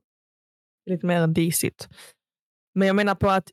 Lite 0.86 1.06
mer 1.06 1.26
disigt. 1.26 1.88
Men 2.74 2.88
jag 2.88 2.96
menar 2.96 3.14
på 3.14 3.30
att 3.30 3.50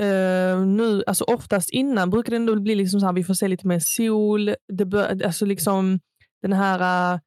uh, 0.00 0.66
nu, 0.66 1.02
alltså 1.06 1.24
oftast 1.24 1.70
innan 1.70 2.10
brukar 2.10 2.30
det 2.30 2.36
ändå 2.36 2.60
bli 2.60 2.74
liksom 2.74 3.00
så 3.00 3.06
här, 3.06 3.12
vi 3.12 3.24
får 3.24 3.34
se 3.34 3.48
lite 3.48 3.66
mer 3.66 3.78
sol. 3.78 4.54
Det 4.72 4.84
bör, 4.84 5.22
alltså 5.24 5.44
liksom 5.44 6.00
den 6.42 6.52
här 6.52 7.14
uh, 7.14 7.20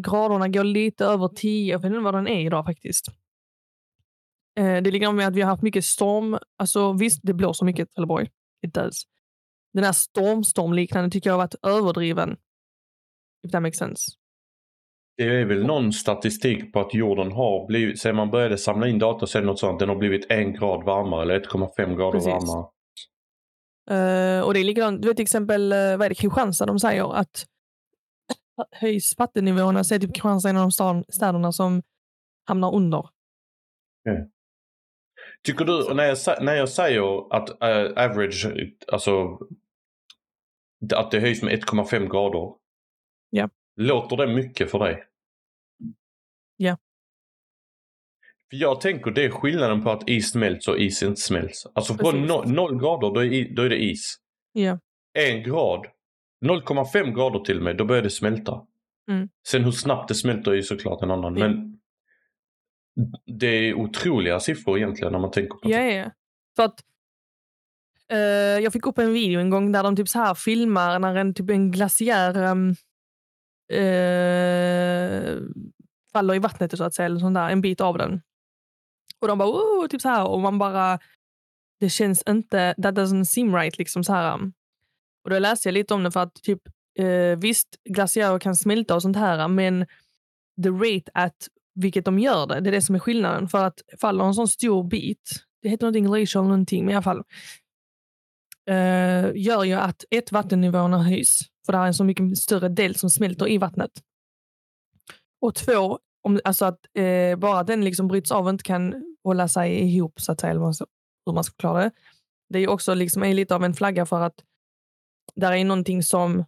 graderna 0.00 0.48
går 0.48 0.64
lite 0.64 1.04
över 1.04 1.28
10. 1.28 1.72
Jag 1.72 1.78
vet 1.78 1.86
inte 1.86 2.00
vad 2.00 2.14
den 2.14 2.28
är 2.28 2.46
idag 2.46 2.64
faktiskt. 2.64 3.08
Uh, 4.60 4.82
det 4.82 4.90
ligger 4.90 5.12
med 5.12 5.28
att 5.28 5.34
vi 5.34 5.40
har 5.40 5.50
haft 5.50 5.62
mycket 5.62 5.84
storm. 5.84 6.38
Alltså 6.58 6.92
visst, 6.92 7.20
det 7.22 7.34
blåser 7.34 7.66
mycket 7.66 7.88
i 7.88 7.92
Trelleborg. 7.92 8.28
It 8.66 8.74
does 8.74 9.06
den 9.76 9.84
här 9.84 9.92
stormstormliknande 9.92 11.10
tycker 11.10 11.30
jag 11.30 11.34
har 11.34 11.38
varit 11.38 11.54
överdriven. 11.62 12.36
If 13.46 13.52
that 13.52 13.62
makes 13.62 13.78
sense. 13.78 14.12
Det 15.16 15.24
är 15.24 15.44
väl 15.44 15.66
någon 15.66 15.92
statistik 15.92 16.72
på 16.72 16.80
att 16.80 16.94
jorden 16.94 17.32
har 17.32 17.66
blivit, 17.66 18.00
sen 18.00 18.16
man 18.16 18.30
började 18.30 18.58
samla 18.58 18.88
in 18.88 18.98
data 18.98 19.26
så 19.26 19.38
är 19.38 19.42
det 19.42 19.46
något 19.46 19.58
sånt, 19.58 19.80
den 19.80 19.88
har 19.88 19.96
blivit 19.96 20.30
en 20.30 20.52
grad 20.52 20.84
varmare 20.84 21.22
eller 21.22 21.40
1,5 21.40 21.96
grader 21.96 22.12
Precis. 22.12 22.26
varmare. 22.28 22.66
Uh, 23.90 24.40
och 24.40 24.54
det 24.54 24.60
är 24.60 24.64
likadant, 24.64 25.02
du 25.02 25.08
vet 25.08 25.16
till 25.16 25.22
exempel, 25.22 25.72
uh, 25.72 25.96
vad 25.96 26.02
är 26.02 26.08
det, 26.08 26.14
Kristianstad, 26.14 26.66
de 26.66 26.78
säger 26.78 27.14
att 27.14 27.46
höjs 28.70 29.18
vattennivåerna 29.18 29.84
så 29.84 29.94
är 29.94 29.98
typ 29.98 30.14
Kristianstad 30.14 30.50
en 30.50 30.56
av 30.56 30.70
de 30.78 31.04
städerna 31.08 31.52
som 31.52 31.82
hamnar 32.44 32.74
under. 32.74 32.98
Okay. 32.98 34.24
Tycker 35.42 35.64
du, 35.64 35.94
när 35.94 36.04
jag, 36.04 36.18
när 36.40 36.54
jag 36.54 36.68
säger 36.68 37.34
att 37.36 37.50
uh, 37.50 38.04
average, 38.04 38.46
alltså 38.92 39.38
att 40.94 41.10
det 41.10 41.20
höjs 41.20 41.42
med 41.42 41.64
1,5 41.64 42.10
grader. 42.10 42.54
Ja. 43.30 43.48
Låter 43.76 44.16
det 44.16 44.26
mycket 44.26 44.70
för 44.70 44.78
dig? 44.78 45.04
Ja. 46.56 46.76
För 48.50 48.56
jag 48.56 48.80
tänker 48.80 49.10
det 49.10 49.24
är 49.24 49.30
skillnaden 49.30 49.82
på 49.82 49.90
att 49.90 50.08
is 50.08 50.30
smälts 50.30 50.68
och 50.68 50.78
is 50.78 51.02
inte 51.02 51.20
smälts. 51.20 51.66
Alltså 51.74 51.94
från 51.94 52.26
no, 52.26 52.44
0 52.46 52.80
grader 52.80 53.14
då 53.14 53.24
är, 53.24 53.54
då 53.54 53.62
är 53.62 53.68
det 53.68 53.84
is. 53.84 54.16
Ja. 54.52 54.78
En 55.12 55.42
grad, 55.42 55.86
0,5 56.44 57.14
grader 57.14 57.38
till 57.38 57.56
och 57.58 57.64
med, 57.64 57.76
då 57.76 57.84
börjar 57.84 58.02
det 58.02 58.10
smälta. 58.10 58.66
Mm. 59.10 59.28
Sen 59.48 59.64
hur 59.64 59.72
snabbt 59.72 60.08
det 60.08 60.14
smälter 60.14 60.50
är 60.50 60.54
ju 60.54 60.62
såklart 60.62 61.02
en 61.02 61.10
annan. 61.10 61.36
Ja. 61.36 61.48
Men 61.48 61.78
det 63.26 63.46
är 63.46 63.74
otroliga 63.74 64.40
siffror 64.40 64.78
egentligen 64.78 65.12
när 65.12 65.20
man 65.20 65.30
tänker 65.30 65.54
på 65.54 65.68
det. 65.68 65.74
Ja, 65.74 65.80
ja. 65.80 66.10
För 66.56 66.62
att 66.62 66.80
Uh, 68.12 68.18
jag 68.62 68.72
fick 68.72 68.86
upp 68.86 68.98
en 68.98 69.12
video 69.12 69.40
en 69.40 69.50
gång 69.50 69.72
där 69.72 69.82
de 69.82 69.96
typ 69.96 70.08
så 70.08 70.18
här 70.18 70.34
filmar 70.34 70.98
när 70.98 71.14
en, 71.16 71.34
typ 71.34 71.50
en 71.50 71.70
glaciär 71.70 72.50
um, 72.50 72.74
eh, 73.72 75.38
faller 76.12 76.34
i 76.34 76.38
vattnet 76.38 76.78
så 76.78 76.84
att 76.84 76.94
säga, 76.94 77.06
eller 77.06 77.20
sånt 77.20 77.34
där, 77.34 77.50
en 77.50 77.60
bit 77.60 77.80
av 77.80 77.98
den. 77.98 78.20
Och 79.20 79.28
de 79.28 79.38
bara 79.38 79.48
oh, 79.48 79.86
typ 79.86 80.00
så 80.00 80.08
här 80.08 80.26
och 80.26 80.40
man 80.40 80.58
bara 80.58 80.98
det 81.80 81.88
känns 81.88 82.22
inte, 82.28 82.74
that 82.82 82.94
doesn't 82.94 83.24
seem 83.24 83.54
right 83.54 83.78
liksom 83.78 84.04
så 84.04 84.12
här. 84.12 84.52
Och 85.24 85.30
då 85.30 85.38
läste 85.38 85.68
jag 85.68 85.72
lite 85.72 85.94
om 85.94 86.02
det 86.02 86.10
för 86.10 86.20
att 86.20 86.34
typ 86.34 86.62
eh, 86.98 87.38
visst 87.38 87.68
glaciärer 87.84 88.38
kan 88.38 88.56
smälta 88.56 88.94
och 88.94 89.02
sånt 89.02 89.16
här 89.16 89.48
men 89.48 89.86
the 90.62 90.68
rate 90.68 91.10
at 91.14 91.48
vilket 91.74 92.04
de 92.04 92.18
gör 92.18 92.46
det, 92.46 92.60
det 92.60 92.70
är 92.70 92.72
det 92.72 92.82
som 92.82 92.94
är 92.94 92.98
skillnaden 92.98 93.48
för 93.48 93.64
att 93.64 93.82
faller 94.00 94.24
en 94.24 94.34
sån 94.34 94.48
stor 94.48 94.84
bit, 94.84 95.30
det 95.62 95.68
heter 95.68 95.84
någonting 95.84 96.04
glacial 96.04 96.44
någonting 96.44 96.84
men 96.84 96.92
i 96.92 96.94
alla 96.94 97.02
fall 97.02 97.22
eh, 98.68 99.30
gör 99.34 99.64
ju 99.64 99.74
att 99.74 100.04
ett, 100.10 100.32
vattennivåerna 100.32 101.02
höjs, 101.02 101.40
för 101.66 101.72
det 101.72 101.78
här 101.78 101.84
är 101.84 101.88
en 101.88 101.94
så 101.94 102.04
mycket 102.04 102.38
större 102.38 102.68
del 102.68 102.94
som 102.94 103.10
smälter 103.10 103.48
i 103.48 103.58
vattnet. 103.58 103.90
Och 105.40 105.54
två, 105.54 105.98
om, 106.22 106.40
alltså 106.44 106.64
att 106.64 106.86
eh, 106.94 107.38
bara 107.38 107.62
den 107.62 107.84
liksom 107.84 108.08
bryts 108.08 108.30
av 108.30 108.44
och 108.44 108.50
inte 108.50 108.64
kan 108.64 109.16
hålla 109.24 109.48
sig 109.48 109.80
ihop, 109.80 110.20
så 110.20 110.32
att 110.32 110.40
säga, 110.40 110.50
eller 110.50 110.60
hur 111.26 111.32
man 111.32 111.44
ska 111.44 111.54
klara 111.56 111.82
det. 111.82 111.90
Det 112.48 112.58
är 112.58 112.68
också 112.68 112.94
liksom 112.94 113.22
är 113.22 113.34
lite 113.34 113.54
av 113.54 113.64
en 113.64 113.74
flagga 113.74 114.06
för 114.06 114.20
att 114.20 114.44
där 115.34 115.52
är 115.52 115.64
någonting 115.64 116.02
som, 116.02 116.44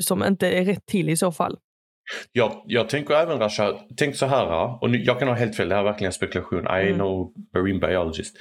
som 0.00 0.24
inte 0.24 0.48
är 0.48 0.64
rätt 0.64 0.86
till 0.86 1.08
i 1.08 1.16
så 1.16 1.32
fall. 1.32 1.58
Jag, 2.32 2.62
jag 2.66 2.88
tänker 2.88 3.14
även 3.14 3.38
Rasha, 3.38 3.80
tänk 3.96 4.16
så 4.16 4.26
här, 4.26 4.82
och 4.82 4.90
nu, 4.90 4.98
jag 4.98 5.18
kan 5.18 5.28
ha 5.28 5.34
helt 5.34 5.56
fel, 5.56 5.68
det 5.68 5.74
här 5.74 5.82
är 5.82 5.90
verkligen 5.90 6.12
spekulation. 6.12 6.66
I 6.66 6.82
mm. 6.82 6.94
know 6.94 7.32
marine 7.54 7.78
biologist. 7.78 8.36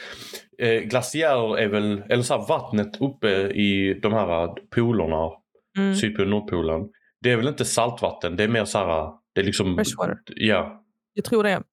Eh, 0.58 0.82
glaciärer 0.82 1.58
är 1.58 1.68
väl, 1.68 2.04
eller 2.10 2.24
så 2.24 2.38
här, 2.38 2.48
vattnet 2.48 3.02
uppe 3.02 3.30
i 3.48 4.00
de 4.02 4.14
här 4.14 4.48
polerna, 4.76 5.32
mm. 5.78 5.96
Sydpolen 5.96 6.30
Nordpolen. 6.30 6.90
Det 7.22 7.32
är 7.32 7.38
väl 7.38 7.48
inte 7.48 7.66
saltvatten, 7.66 8.36
det 8.36 8.44
är 8.44 8.48
mer 8.48 8.66
så 8.66 8.78
här, 8.78 9.12
det 9.36 9.42
är 9.42 9.46
liksom... 9.46 9.76
Freshwater. 9.76 10.18
Ja. 10.28 10.84
Jag 11.14 11.26
tror 11.26 11.44
det. 11.44 11.64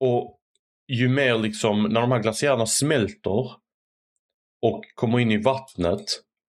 Och 0.00 0.38
ju 0.92 1.08
mer 1.08 1.38
liksom, 1.38 1.82
när 1.82 2.00
de 2.00 2.12
här 2.12 2.22
glaciärerna 2.22 2.66
smälter 2.66 3.50
och 4.62 4.84
kommer 4.94 5.20
in 5.20 5.30
i 5.30 5.42
vattnet 5.42 6.04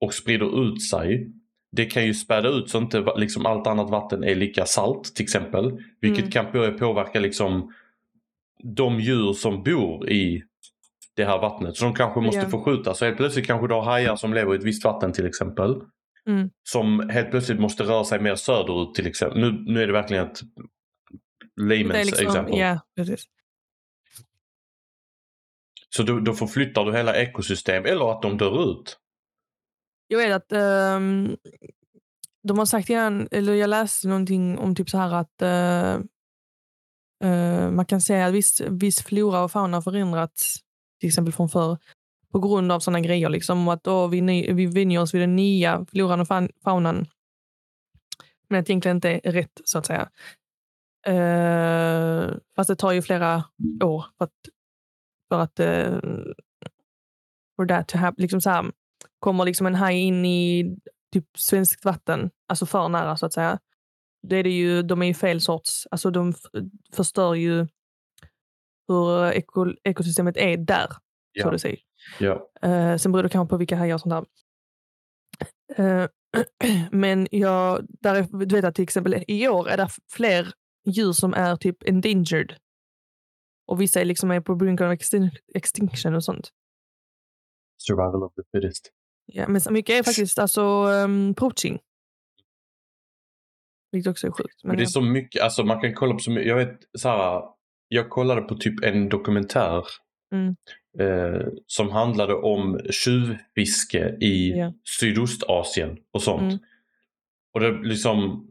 och 0.06 0.14
sprider 0.14 0.64
ut 0.64 0.84
sig 0.90 1.32
det 1.78 1.86
kan 1.86 2.06
ju 2.06 2.14
späda 2.14 2.50
ut 2.50 2.70
så 2.70 2.78
inte 2.78 3.14
liksom 3.16 3.46
allt 3.46 3.68
annat 3.68 3.90
vatten 3.90 4.24
är 4.24 4.36
lika 4.36 4.66
salt 4.66 5.16
till 5.16 5.24
exempel. 5.24 5.84
Vilket 6.02 6.36
mm. 6.36 6.52
kan 6.52 6.78
påverka 6.78 7.20
liksom 7.20 7.74
de 8.64 9.00
djur 9.00 9.34
som 9.34 9.64
bor 9.64 10.10
i 10.10 10.44
det 11.16 11.26
här 11.26 11.38
vattnet. 11.38 11.78
Så 11.78 11.86
de 11.86 11.94
kanske 11.94 12.20
måste 12.20 12.40
yeah. 12.40 12.50
förskjutas. 12.50 12.98
Så 12.98 13.06
helt 13.06 13.18
plötsligt 13.18 13.48
kanske 13.48 13.68
du 13.68 13.74
har 13.74 13.82
hajar 13.82 14.16
som 14.16 14.34
lever 14.34 14.54
i 14.54 14.58
ett 14.58 14.64
visst 14.64 14.84
vatten 14.84 15.14
till 15.14 15.26
exempel. 15.26 15.76
Mm. 16.28 16.50
Som 16.64 17.10
helt 17.10 17.32
plötsligt 17.32 17.60
måste 17.60 17.84
röra 17.84 18.04
sig 18.04 18.20
mer 18.20 18.36
söderut 18.36 18.96
till 18.96 19.08
exempel. 19.08 19.40
Nu, 19.42 19.52
nu 19.74 19.84
är 19.84 19.88
det 19.88 19.94
verkligen 19.94 20.26
ett 20.26 20.42
layman's 21.62 22.06
liksom, 22.06 22.28
exempel. 22.28 22.56
Yeah. 22.56 22.80
Så 25.90 26.04
då, 26.04 26.20
då 26.20 26.34
förflyttar 26.34 26.86
du 26.86 26.94
hela 26.94 27.16
ekosystem 27.16 27.86
eller 27.86 28.12
att 28.12 28.22
de 28.22 28.38
dör 28.38 28.72
ut. 28.72 28.98
Jag 30.08 30.18
vet 30.18 30.36
att 30.36 30.52
um, 30.52 31.38
de 32.44 32.58
har 32.58 32.66
sagt 32.66 32.90
innan, 32.90 33.28
eller 33.32 33.54
jag 33.54 33.70
läste 33.70 34.08
någonting 34.08 34.58
om 34.58 34.76
typ 34.76 34.90
så 34.90 34.98
här 34.98 35.14
att 35.14 35.42
uh, 35.42 36.06
uh, 37.30 37.72
man 37.72 37.86
kan 37.86 38.02
säga 38.02 38.28
att 38.28 38.34
viss, 38.34 38.62
viss 38.62 39.04
flora 39.04 39.44
och 39.44 39.52
fauna 39.52 39.78
har 39.78 39.82
förändrats, 39.82 40.56
till 41.00 41.08
exempel 41.08 41.34
från 41.34 41.50
förr, 41.50 41.78
på 42.32 42.40
grund 42.40 42.72
av 42.72 42.80
sådana 42.80 43.00
grejer. 43.00 43.30
Liksom, 43.30 43.68
att 43.68 43.84
då 43.84 44.08
vi, 44.08 44.52
vi 44.54 44.66
vänjer 44.66 45.02
oss 45.02 45.14
vid 45.14 45.22
den 45.22 45.36
nya 45.36 45.86
floran 45.86 46.20
och 46.22 46.28
faunan. 46.64 47.08
Men 48.50 48.60
att 48.60 48.66
det 48.66 48.72
egentligen 48.72 48.98
inte 48.98 49.20
är 49.24 49.32
rätt, 49.32 49.62
så 49.64 49.78
att 49.78 49.86
säga. 49.86 50.10
Uh, 51.08 52.38
fast 52.56 52.68
det 52.68 52.76
tar 52.76 52.92
ju 52.92 53.02
flera 53.02 53.44
år 53.84 54.06
för 54.18 54.26
att, 54.26 54.34
för 55.30 55.40
att 55.40 55.60
uh, 55.60 56.00
for 57.56 57.66
that 57.66 57.88
to 57.88 57.98
happen. 57.98 58.22
Liksom 58.22 58.42
så 58.42 58.50
här, 58.50 58.72
kommer 59.20 59.46
liksom 59.46 59.68
en 59.68 59.76
haj 59.76 59.98
in 59.98 60.26
i 60.26 60.78
typ 61.14 61.26
svenskt 61.38 61.86
vatten, 61.86 62.30
alltså 62.48 62.66
för 62.66 62.90
nära 62.90 63.18
så 63.18 63.26
att 63.26 63.34
säga, 63.34 63.60
då 64.28 64.36
är 64.36 64.44
det 64.44 64.50
ju, 64.50 64.82
de 64.82 65.02
är 65.02 65.06
ju 65.06 65.14
fel 65.14 65.42
sorts, 65.42 65.88
alltså 65.92 66.12
de 66.12 66.34
förstör 66.94 67.34
ju 67.34 67.68
hur 68.88 69.32
eko, 69.32 69.74
ekosystemet 69.84 70.38
är 70.38 70.58
där, 70.58 70.88
ja. 71.32 71.44
så 71.44 71.52
det 71.52 71.60
säger. 71.60 71.80
Ja. 72.20 72.50
Uh, 72.66 72.98
sen 72.98 73.12
beror 73.12 73.24
det 73.24 73.30
kanske 73.30 73.50
på 73.50 73.58
vilka 73.58 73.76
hajar 73.76 73.96
och 73.96 74.02
sånt 74.02 74.28
där. 75.78 75.84
Uh, 75.84 76.08
men 76.92 77.28
jag, 77.32 77.86
där 77.90 78.16
är, 78.16 78.46
du 78.46 78.56
vet 78.56 78.66
att 78.66 78.76
till 78.76 78.84
exempel 78.84 79.24
i 79.28 79.48
år 79.48 79.70
är 79.70 79.78
det 79.78 79.90
fler 80.12 80.54
djur 80.86 81.12
som 81.12 81.34
är 81.34 81.56
typ 81.56 81.84
endangered. 81.90 82.56
Och 83.68 83.82
vissa 83.82 84.02
är 84.02 84.06
liksom 84.06 84.32
är 84.32 84.42
på 84.42 84.56
brink 84.56 84.82
of 84.82 85.00
extinction 85.56 86.16
och 86.16 86.24
sånt. 86.24 86.50
Survival 87.78 88.24
of 88.24 88.34
the 88.34 88.42
fittest. 88.52 88.92
Ja, 89.34 89.48
men 89.48 89.62
så 89.62 89.72
mycket 89.72 90.00
är 90.00 90.04
faktiskt 90.04 90.40
alltså 90.40 90.62
um, 90.86 91.34
poaching. 91.34 91.80
Vilket 93.92 94.12
också 94.12 94.28
är 94.28 94.32
sjukt. 94.32 94.64
Men, 94.64 94.68
men 94.70 94.78
det 94.78 94.84
är 94.84 94.86
så 94.86 95.02
mycket, 95.02 95.42
alltså 95.42 95.64
man 95.64 95.82
kan 95.82 95.94
kolla 95.94 96.14
på 96.14 96.20
så 96.20 96.32
mycket, 96.32 96.48
jag 96.48 96.56
vet 96.56 96.80
så 96.98 97.10
här, 97.10 97.42
jag 97.88 98.10
kollade 98.10 98.42
på 98.42 98.56
typ 98.56 98.84
en 98.84 99.10
dokumentär 99.10 99.84
Mm. 100.32 100.56
eh, 101.00 101.48
som 101.68 101.90
handlade 101.92 102.34
om 102.34 102.80
tjuvfiske 102.90 104.18
i 104.22 104.50
Ja. 104.58 104.74
Sydostasien 105.00 105.98
och 106.12 106.22
sånt. 106.24 106.42
Mm. 106.42 106.58
Och 107.54 107.60
det 107.60 107.72
liksom 107.84 108.48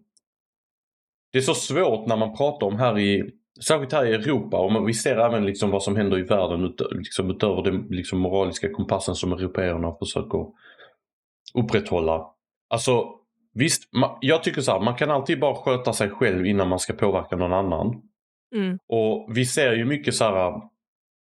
Det 1.33 1.39
är 1.39 1.43
så 1.43 1.55
svårt 1.55 2.07
när 2.09 2.17
man 2.17 2.37
pratar 2.37 2.67
om 2.67 2.77
här 2.77 2.99
i 2.99 3.33
Särskilt 3.65 3.93
här 3.93 4.05
i 4.07 4.15
Europa 4.15 4.59
och 4.59 4.73
man- 4.73 4.87
vi 4.87 4.95
ser 4.95 5.17
även 5.17 5.47
liksom 5.47 5.71
vad 5.71 5.83
som 5.83 5.97
händer 5.97 6.19
i 6.19 6.23
världen 6.23 6.65
ut, 6.65 6.81
liksom 6.91 7.31
utöver 7.31 7.63
den 7.63 7.87
liksom 7.91 8.19
moraliska 8.19 8.73
kompassen 8.73 9.15
som 9.15 9.33
européerna 9.33 9.95
försöker 9.99 10.47
upprätthålla. 11.55 12.27
Alltså 12.69 13.05
visst, 13.55 13.93
ma- 13.93 14.19
jag 14.21 14.43
tycker 14.45 14.61
så 14.61 14.73
här, 14.73 14.81
man 14.81 14.95
kan 14.95 15.11
alltid 15.11 15.41
bara 15.41 15.55
sköta 15.55 15.93
sig 15.93 16.11
själv 16.11 16.47
innan 16.47 16.69
man 16.69 16.79
ska 16.79 16.93
påverka 16.93 17.37
någon 17.37 17.53
annan. 17.53 18.03
Mm. 18.55 18.79
Och 18.89 19.37
vi 19.37 19.47
ser 19.47 19.73
ju 19.73 19.85
mycket 19.85 20.15
så 20.15 20.25
här 20.25 20.53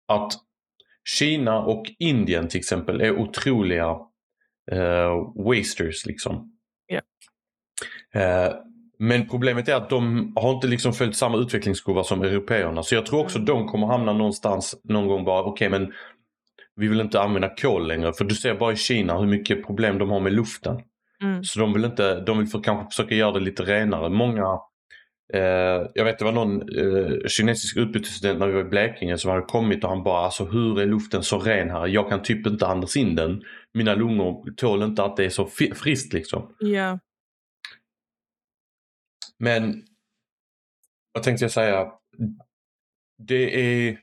att 0.07 0.33
Kina 1.19 1.59
och 1.65 1.85
Indien 1.99 2.47
till 2.47 2.59
exempel 2.59 3.01
är 3.01 3.11
otroliga 3.19 3.99
eh, 4.71 5.33
wasters 5.45 6.05
liksom. 6.05 6.57
Ja. 6.87 7.01
Eh, 8.21 8.53
men 8.99 9.29
problemet 9.29 9.69
är 9.69 9.75
att 9.75 9.89
de 9.89 10.33
har 10.35 10.53
inte 10.53 10.67
liksom 10.67 10.93
följt 10.93 11.15
samma 11.15 11.37
utvecklingskurva 11.37 12.03
som 12.03 12.21
européerna. 12.21 12.83
Så 12.83 12.95
jag 12.95 13.05
tror 13.05 13.19
också 13.19 13.37
Mm. 13.37 13.45
de 13.45 13.67
kommer 13.67 13.87
hamna 13.87 14.13
någonstans 14.13 14.75
någon 14.83 15.07
gång 15.07 15.25
bara, 15.25 15.43
okej 15.43 15.69
men 15.69 15.93
vi 16.75 16.87
vill 16.87 17.01
inte 17.01 17.21
använda 17.21 17.49
kol 17.55 17.87
längre. 17.87 18.13
För 18.13 18.25
du 18.25 18.35
ser 18.35 18.55
bara 18.55 18.73
i 18.73 18.75
Kina 18.75 19.19
hur 19.19 19.27
mycket 19.27 19.65
problem 19.65 19.97
de 19.97 20.09
har 20.09 20.19
med 20.19 20.33
luften. 20.33 20.79
Mm. 21.23 21.43
Så 21.43 21.59
de 21.59 21.73
vill 21.73 21.85
inte, 21.85 22.19
de 22.19 22.37
vill 22.37 22.47
för, 22.47 22.63
kanske 22.63 22.95
försöka 22.95 23.15
göra 23.15 23.31
det 23.31 23.39
lite 23.39 23.63
renare. 23.63 24.09
Många, 24.09 24.59
eh, 25.33 25.87
jag 25.93 26.05
vet 26.05 26.19
det 26.19 26.25
var 26.25 26.31
någon 26.31 26.61
eh, 26.61 27.27
kinesisk 27.27 27.77
utbytesstudent 27.77 28.39
när 28.39 28.47
vi 28.47 28.53
var 28.53 28.61
i 28.61 28.63
Blekinge 28.63 29.17
som 29.17 29.31
hade 29.31 29.43
kommit 29.43 29.83
och 29.83 29.89
han 29.89 30.03
bara 30.03 30.25
alltså 30.25 30.45
hur 30.45 30.81
är 30.81 30.85
luften 30.85 31.23
så 31.23 31.39
ren 31.39 31.69
här? 31.69 31.87
Jag 31.87 32.09
kan 32.09 32.21
typ 32.21 32.47
inte 32.47 32.67
andas 32.67 32.97
in 32.97 33.15
den. 33.15 33.41
Mina 33.73 33.95
lungor 33.95 34.51
tål 34.57 34.83
inte 34.83 35.03
att 35.03 35.17
det 35.17 35.25
är 35.25 35.29
så 35.29 35.45
friskt 35.75 36.13
liksom. 36.13 36.55
Ja. 36.59 36.99
Men 39.39 39.83
vad 41.13 41.23
tänkte 41.23 41.43
jag 41.45 41.51
säga? 41.51 41.91
Det 43.17 43.59
är... 43.85 43.99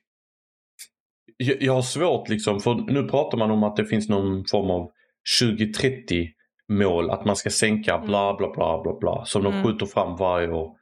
Jag, 1.37 1.63
jag 1.63 1.73
har 1.73 1.83
svårt 1.83 2.29
liksom, 2.29 2.61
för 2.61 2.75
nu 2.75 3.09
pratar 3.09 3.39
man 3.39 3.51
om 3.51 3.63
att 3.65 3.77
det 3.77 3.85
finns 3.85 4.09
någon 4.09 4.45
form 4.51 4.71
av 4.71 4.91
2030 5.41 6.29
mål 6.69 7.11
att 7.11 7.25
man 7.25 7.37
ska 7.37 7.51
sänka 7.51 7.99
bla 7.99 8.35
bla 8.37 8.53
bla 8.53 8.83
bla 8.83 8.99
bla 9.01 9.25
som 9.25 9.43
de 9.43 9.53
Mm. 9.53 9.65
skjuter 9.65 9.87
fram 9.87 10.17
varje 10.17 10.49
år. 10.49 10.77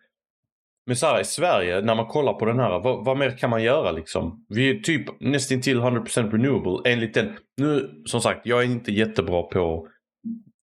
Men 0.86 0.96
så 0.96 1.06
här 1.06 1.20
i 1.20 1.24
Sverige, 1.24 1.80
när 1.80 1.94
man 1.94 2.06
kollar 2.06 2.32
på 2.32 2.44
den 2.44 2.58
här, 2.58 2.80
vad, 2.80 3.04
vad 3.04 3.18
mer 3.18 3.36
kan 3.38 3.50
man 3.50 3.62
göra 3.62 3.92
liksom? 3.92 4.46
Vi 4.48 4.70
är 4.70 4.80
typ 4.80 5.20
nästan 5.20 5.60
till 5.60 5.80
100% 5.80 6.30
renewable 6.30 6.92
enligt 6.92 7.14
den. 7.14 7.36
Nu, 7.56 8.02
som 8.06 8.20
sagt, 8.20 8.46
jag 8.46 8.62
är 8.62 8.66
inte 8.66 8.92
jättebra 8.92 9.42
på 9.42 9.88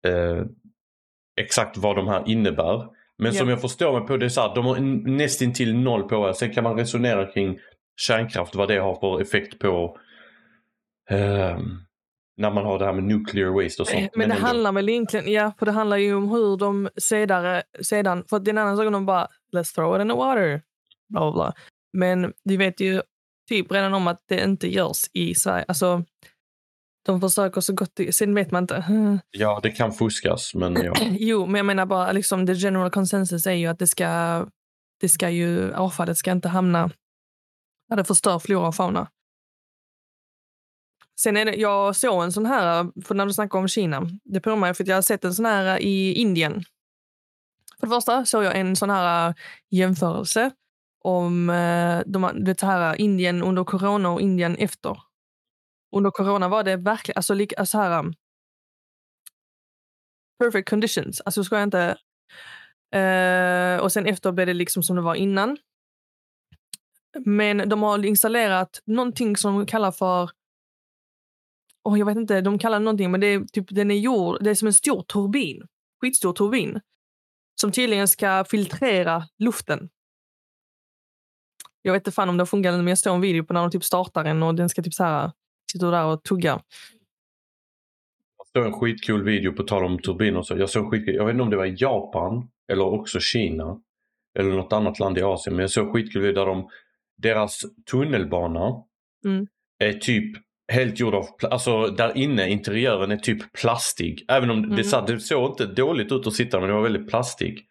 eh, 0.07 0.45
exakt 1.41 1.77
vad 1.77 1.95
de 1.95 2.07
här 2.07 2.23
innebär. 2.29 2.96
Men 3.17 3.33
som 3.33 3.47
Ja. 3.47 3.53
jag 3.53 3.61
förstår 3.61 3.99
mig 3.99 4.07
på 4.07 4.17
det 4.17 4.25
är 4.25 4.29
så 4.29 4.41
här, 4.41 4.55
de 4.55 4.65
har 4.65 4.79
nästan 5.09 5.53
till 5.53 5.75
noll 5.75 6.03
på 6.03 6.27
det. 6.27 6.33
Sen 6.33 6.53
kan 6.53 6.63
man 6.63 6.77
resonera 6.77 7.25
kring 7.31 7.59
kärnkraft, 7.95 8.55
vad 8.55 8.67
det 8.67 8.79
har 8.79 8.95
för 8.99 9.21
effekt 9.21 9.59
på 9.59 9.97
ehm, 11.09 11.77
när 12.37 12.51
man 12.51 12.65
har 12.65 12.79
det 12.79 12.85
här 12.85 12.93
med 12.93 13.03
nuclear 13.03 13.63
waste 13.63 13.81
och 13.81 13.87
sånt. 13.87 14.03
Eh, 14.03 14.09
Men 14.15 14.29
det 14.29 14.35
ändå. 14.35 14.47
handlar 14.47 14.71
väl 14.71 14.89
egentligen, 14.89 15.31
ja, 15.31 15.51
för 15.59 15.65
det 15.65 15.71
handlar 15.71 15.97
ju 15.97 16.15
om 16.15 16.29
hur 16.29 16.57
de 16.57 16.89
sedare, 16.97 17.63
sedan, 17.81 18.23
för 18.29 18.37
att 18.37 18.45
det 18.45 18.49
är 18.49 18.53
en 18.53 18.57
annan 18.57 18.77
sak 18.77 18.85
om 18.87 18.93
de 18.93 19.05
bara 19.05 19.27
let's 19.55 19.75
throw 19.75 19.95
it 19.95 20.01
in 20.01 20.09
the 20.09 20.15
water, 20.15 20.61
bla 21.09 21.21
bla 21.21 21.31
bla. 21.31 21.53
Men 21.93 22.33
vi 22.43 22.57
vet 22.57 22.79
ju 22.79 23.01
typ 23.49 23.71
redan 23.71 23.93
om 23.93 24.07
att 24.07 24.21
det 24.29 24.43
inte 24.43 24.73
görs 24.73 24.97
i 25.13 25.35
Sverige. 25.35 25.65
Alltså, 25.67 26.03
de 27.07 27.21
försöker 27.21 27.61
så 27.61 27.73
gott 27.73 27.91
det, 27.93 28.15
sen 28.15 28.35
vet 28.35 28.51
man 28.51 28.63
inte. 28.63 28.85
Ja, 29.31 29.59
det 29.63 29.71
kan 29.71 29.93
fuskas 29.93 30.55
men 30.55 30.75
ja. 30.75 30.93
Jo, 31.11 31.45
men 31.45 31.55
jag 31.55 31.65
menar 31.65 31.85
bara 31.85 32.11
liksom 32.11 32.47
the 32.47 32.53
general 32.53 32.91
consensus 32.91 33.47
är 33.47 33.51
ju 33.51 33.67
att 33.67 33.79
det 33.79 33.87
ska, 33.87 34.45
det 35.01 35.09
ska 35.09 35.29
ju, 35.29 35.73
avfallet 35.73 36.17
ska 36.17 36.31
inte 36.31 36.49
hamna 36.49 36.91
där 37.89 37.97
det 37.97 38.03
förstör 38.03 38.39
flora 38.39 38.67
och 38.67 38.75
fauna. 38.75 39.07
Sen 41.19 41.37
är 41.37 41.45
det, 41.45 41.55
jag 41.55 41.95
såg 41.95 42.23
en 42.23 42.31
sån 42.31 42.45
här, 42.45 43.01
för 43.05 43.15
när 43.15 43.25
du 43.25 43.33
snackar 43.33 43.59
om 43.59 43.67
Kina, 43.67 44.01
det 44.23 44.41
påminner 44.41 44.61
mig 44.61 44.73
för 44.73 44.83
att 44.83 44.87
jag 44.87 44.95
har 44.95 45.01
sett 45.01 45.25
en 45.25 45.33
sån 45.33 45.45
här 45.45 45.79
i 45.79 46.13
Indien. 46.13 46.63
För 47.79 47.87
det 47.87 47.93
första 47.95 48.25
såg 48.25 48.43
jag 48.43 48.57
en 48.57 48.75
sån 48.75 48.89
här 48.89 49.33
jämförelse 49.69 50.51
om 51.03 51.49
eh, 51.49 52.01
de, 52.05 52.43
det 52.45 52.61
här 52.61 53.01
Indien 53.01 53.43
under 53.43 53.63
corona 53.63 54.09
och 54.09 54.21
Indien 54.21 54.55
efter. 54.55 54.97
Under 55.95 56.11
corona 56.11 56.49
var 56.49 56.63
det 56.63 56.75
verkligen, 56.75 57.17
alltså, 57.17 57.33
lika, 57.33 57.55
alltså 57.55 57.77
här, 57.77 57.99
um, 57.99 58.13
perfect 60.39 60.69
conditions. 60.69 61.21
Alltså 61.21 61.43
ska 61.43 61.55
jag 61.55 61.63
inte... 61.63 61.97
Uh, 62.95 63.83
och 63.83 63.91
sen 63.91 64.05
efter 64.05 64.31
blev 64.31 64.47
det 64.47 64.53
liksom 64.53 64.83
som 64.83 64.95
det 64.95 65.01
var 65.01 65.15
innan. 65.15 65.57
Men 67.25 67.69
de 67.69 67.83
har 67.83 68.05
installerat 68.05 68.81
någonting 68.85 69.37
som 69.37 69.55
de 69.55 69.65
kallar 69.65 69.91
för... 69.91 70.31
Oh, 71.83 71.99
jag 71.99 72.05
vet 72.05 72.17
inte, 72.17 72.41
de 72.41 72.59
kallar 72.59 72.79
det 72.79 72.85
någonting, 72.85 73.11
men 73.11 73.21
det 73.21 73.27
är, 73.27 73.45
typ, 73.45 73.65
den 73.69 73.91
är 73.91 73.95
gjord, 73.95 74.43
det 74.43 74.49
är 74.49 74.55
som 74.55 74.67
en 74.67 74.73
stor 74.73 75.03
turbin. 75.03 75.67
Skitstor 76.01 76.33
turbin. 76.33 76.81
Som 77.61 77.71
tydligen 77.71 78.07
ska 78.07 78.45
filtrera 78.49 79.23
luften. 79.39 79.89
Jag 81.81 81.93
vet 81.93 82.01
inte 82.01 82.11
fan 82.11 82.29
om 82.29 82.37
det 82.37 82.45
funkar, 82.45 82.71
men 82.71 82.87
jag 82.87 82.97
såg 82.97 83.15
en 83.15 83.21
video 83.21 83.43
på 83.43 83.53
när 83.53 83.61
de 83.61 83.71
typ 83.71 83.83
startar 83.83 84.23
den 84.23 84.43
och 84.43 84.55
den 84.55 84.69
ska 84.69 84.83
typ 84.83 84.93
så 84.93 85.03
här 85.03 85.31
sitta 85.71 85.91
där 85.91 86.05
och 86.05 86.23
tugga. 86.23 86.61
Jag 88.37 88.47
såg 88.63 88.65
en 88.73 88.79
skitcool 88.79 89.23
video 89.23 89.53
på 89.53 89.63
tal 89.63 89.85
om 89.85 89.99
turbiner. 89.99 90.41
Så 90.41 90.57
jag, 90.57 90.69
såg 90.69 90.91
skitkul, 90.91 91.15
jag 91.15 91.25
vet 91.25 91.33
inte 91.33 91.43
om 91.43 91.49
det 91.49 91.57
var 91.57 91.75
Japan 91.81 92.47
eller 92.71 92.85
också 92.85 93.19
Kina. 93.19 93.81
Eller 94.39 94.49
något 94.55 94.73
annat 94.73 94.99
land 94.99 95.17
i 95.17 95.21
Asien. 95.21 95.55
Men 95.55 95.63
jag 95.63 95.71
såg 95.71 95.93
skitkul 95.93 96.21
video 96.21 96.35
där 96.35 96.51
de, 96.51 96.69
deras 97.17 97.61
tunnelbana 97.91 98.83
Mm. 99.25 99.47
är 99.79 99.93
typ 99.93 100.37
helt 100.71 100.99
gjord 100.99 101.13
av, 101.15 101.25
alltså 101.41 101.87
där 101.87 102.17
inne 102.17 102.49
interiören 102.49 103.11
är 103.11 103.17
typ 103.17 103.53
plastig. 103.53 104.25
Även 104.27 104.49
om 104.51 104.61
det, 104.61 104.67
Mm. 104.67 104.83
sa- 104.83 105.05
det 105.05 105.19
såg 105.19 105.51
inte 105.51 105.65
dåligt 105.65 106.11
ut 106.11 106.27
att 106.27 106.33
sitta 106.33 106.59
men 106.59 106.69
det 106.69 106.75
var 106.75 106.81
väldigt 106.81 107.09
plastig. 107.09 107.65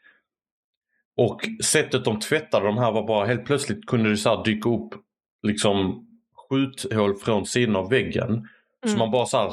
Och 1.16 1.40
sättet 1.64 2.04
de 2.04 2.18
tvättade 2.20 2.66
de 2.66 2.78
här 2.78 2.92
var 2.92 3.06
bara 3.06 3.26
helt 3.26 3.44
plötsligt 3.44 3.86
kunde 3.86 4.10
det 4.10 4.16
så 4.16 4.42
dyka 4.42 4.68
upp 4.70 4.94
liksom 5.42 6.05
skjuthål 6.48 7.14
från 7.14 7.46
sidan 7.46 7.76
av 7.76 7.90
väggen. 7.90 8.48
Så 8.82 8.88
Mm. 8.88 8.98
man 8.98 9.10
bara 9.10 9.26
så 9.26 9.36
här 9.38 9.52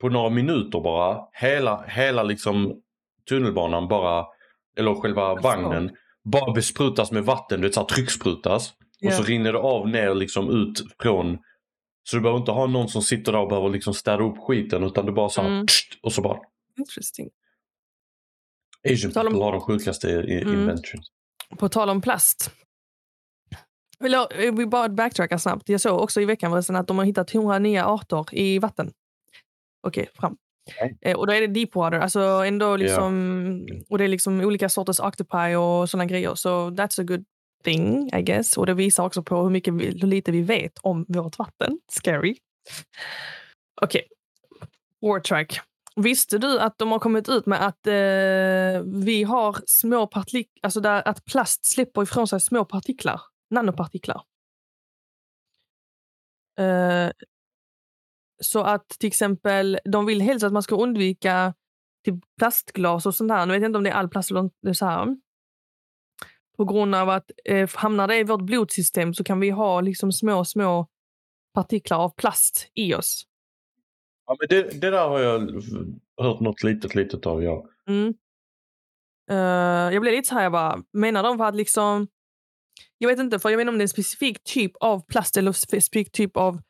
på 0.00 0.08
några 0.08 0.30
minuter 0.30 0.80
bara 0.80 1.20
hela, 1.32 1.84
hela 1.86 2.22
liksom 2.22 2.80
tunnelbanan 3.28 3.88
bara 3.88 4.26
eller 4.76 4.94
själva 4.94 5.34
vagnen 5.34 5.90
bara 6.24 6.52
besprutas 6.52 7.12
med 7.12 7.24
vatten, 7.24 7.60
du 7.60 7.66
vet 7.66 7.74
så 7.74 7.80
här 7.80 7.86
trycksprutas. 7.86 8.72
Och 9.06 9.12
så 9.12 9.22
rinner 9.22 9.52
det 9.52 9.58
av 9.58 9.88
ner 9.88 10.14
liksom 10.14 10.50
ut 10.50 10.82
från 11.02 11.38
så 12.02 12.16
du 12.16 12.22
behöver 12.22 12.38
inte 12.40 12.52
ha 12.52 12.66
någon 12.66 12.88
som 12.88 13.02
sitter 13.02 13.32
där 13.32 13.38
och 13.40 13.48
behöver 13.48 13.68
liksom 13.68 13.94
städa 13.94 14.22
upp 14.24 14.38
skiten 14.38 14.84
utan 14.84 15.06
du 15.06 15.12
bara 15.12 15.28
så 15.28 15.40
här, 15.42 15.48
Mm. 15.48 15.66
tsch, 15.66 15.98
och 16.02 16.12
så 16.12 16.22
bara 16.22 16.38
Interesting. 16.78 17.28
Asian 18.92 19.12
om- 19.16 19.22
people 19.26 19.44
har 19.44 19.52
de 19.52 19.60
sjukaste 19.60 20.12
Mm. 20.12 20.54
inventions. 20.54 21.10
På 21.58 21.68
tal 21.68 21.90
om 21.90 22.00
plast. 22.00 22.50
Jag 24.00 24.56
vill 24.56 24.68
bara 24.68 24.88
backtracka 24.88 25.38
snabbt. 25.38 25.68
Jag 25.68 25.80
såg 25.80 26.00
också 26.00 26.20
i 26.20 26.24
veckan 26.24 26.50
förresten 26.50 26.76
att 26.76 26.86
de 26.86 26.98
har 26.98 27.04
hittat 27.04 27.34
100 27.34 27.58
nya 27.58 27.86
arter 27.86 28.26
i 28.32 28.58
vatten. 28.58 28.92
Okej, 29.86 30.08
fram. 30.14 30.36
Okej. 30.70 30.98
Eh, 31.00 31.16
och 31.16 31.26
då 31.26 31.32
är 31.32 31.40
det 31.40 31.46
deepwater, 31.46 31.98
alltså 31.98 32.20
ändå 32.20 32.76
liksom, 32.76 33.66
och 33.88 33.98
det 33.98 34.04
är 34.04 34.08
liksom 34.08 34.40
olika 34.40 34.68
sorters 34.68 35.00
octopi 35.00 35.54
och 35.54 35.90
sådana 35.90 36.04
grejer. 36.04 36.34
Så 36.34 36.70
that's 36.70 37.00
a 37.00 37.04
good 37.04 37.24
thing, 37.64 38.10
I 38.14 38.22
guess. 38.22 38.56
Och 38.56 38.66
det 38.66 38.74
visar 38.74 39.04
också 39.04 39.22
på 39.22 39.42
hur, 39.42 39.50
mycket 39.50 39.74
vi, 39.74 39.86
hur 40.00 40.08
lite 40.08 40.32
vi 40.32 40.42
vet 40.42 40.78
om 40.80 41.04
vårt 41.08 41.38
vatten. 41.38 41.78
Scary. 41.88 42.36
Okej. 43.80 44.02
War 45.00 45.20
track. 45.20 45.60
Visste 45.96 46.38
du 46.38 46.60
att 46.60 46.78
de 46.78 46.92
har 46.92 46.98
kommit 46.98 47.28
ut 47.28 47.46
med 47.46 47.66
att 47.66 47.86
eh, 47.86 48.82
vi 49.04 49.24
har 49.28 49.56
små 49.66 50.06
partiklar, 50.06 50.60
alltså 50.62 50.80
där 50.80 51.08
att 51.08 51.24
plast 51.24 51.64
släpper 51.64 52.02
ifrån 52.02 52.28
sig 52.28 52.40
små 52.40 52.64
partiklar, 52.64 53.20
nanopartiklar. 53.50 54.22
Eh, 56.58 57.10
så 58.40 58.62
att 58.62 58.88
till 58.88 59.06
exempel, 59.06 59.78
de 59.84 60.06
vill 60.06 60.20
helst 60.20 60.44
att 60.44 60.52
man 60.52 60.62
ska 60.62 60.76
undvika 60.76 61.54
typ 62.04 62.14
plastglas 62.38 63.06
och 63.06 63.14
sånt 63.14 63.32
här. 63.32 63.46
Nu 63.46 63.52
vet 63.52 63.62
jag 63.62 63.68
inte 63.68 63.78
om 63.78 63.84
det 63.84 63.90
är 63.90 63.94
all 63.94 64.08
plast 64.08 64.30
eller 64.30 64.72
så 64.72 64.86
här. 64.86 65.16
På 66.56 66.64
grund 66.64 66.94
av 66.94 67.08
att 67.08 67.30
eh, 67.44 67.70
hamnar 67.74 68.08
det 68.08 68.16
i 68.16 68.24
vårt 68.24 68.42
blodsystem 68.42 69.14
så 69.14 69.24
kan 69.24 69.40
vi 69.40 69.50
ha 69.50 69.80
liksom 69.80 70.12
små, 70.12 70.44
små 70.44 70.86
partiklar 71.54 71.98
av 71.98 72.14
plast 72.16 72.70
i 72.74 72.94
oss. 72.94 73.24
Ja, 74.26 74.36
men 74.40 74.48
det, 74.48 74.80
det 74.80 74.90
där 74.90 75.08
har 75.08 75.20
jag 75.20 75.40
hört 76.22 76.40
något 76.40 76.62
litet 76.62 76.94
litet 76.94 77.26
av 77.26 77.42
ja. 77.42 77.68
Mm. 77.88 78.14
Eh, 79.30 79.94
jag 79.94 80.00
blev 80.00 80.14
lite 80.14 80.28
så 80.28 80.34
här, 80.34 80.42
jag 80.42 80.52
bara, 80.52 80.82
menar 80.92 81.22
de 81.22 81.38
för 81.38 81.44
att 81.44 81.56
liksom 81.56 82.08
Jag 82.98 83.08
vet 83.08 83.18
inte, 83.18 83.38
för 83.38 83.50
jag 83.50 83.56
vet 83.56 83.62
inte 83.62 83.70
om 83.70 83.78
det 83.78 83.82
är 83.82 83.84
en 83.84 83.88
specifik 83.88 84.44
typ 84.44 84.72
av 84.80 85.06
plast 85.06 85.36
eller 85.36 85.52
specifik 85.52 86.12
typ 86.12 86.36
av 86.36 86.60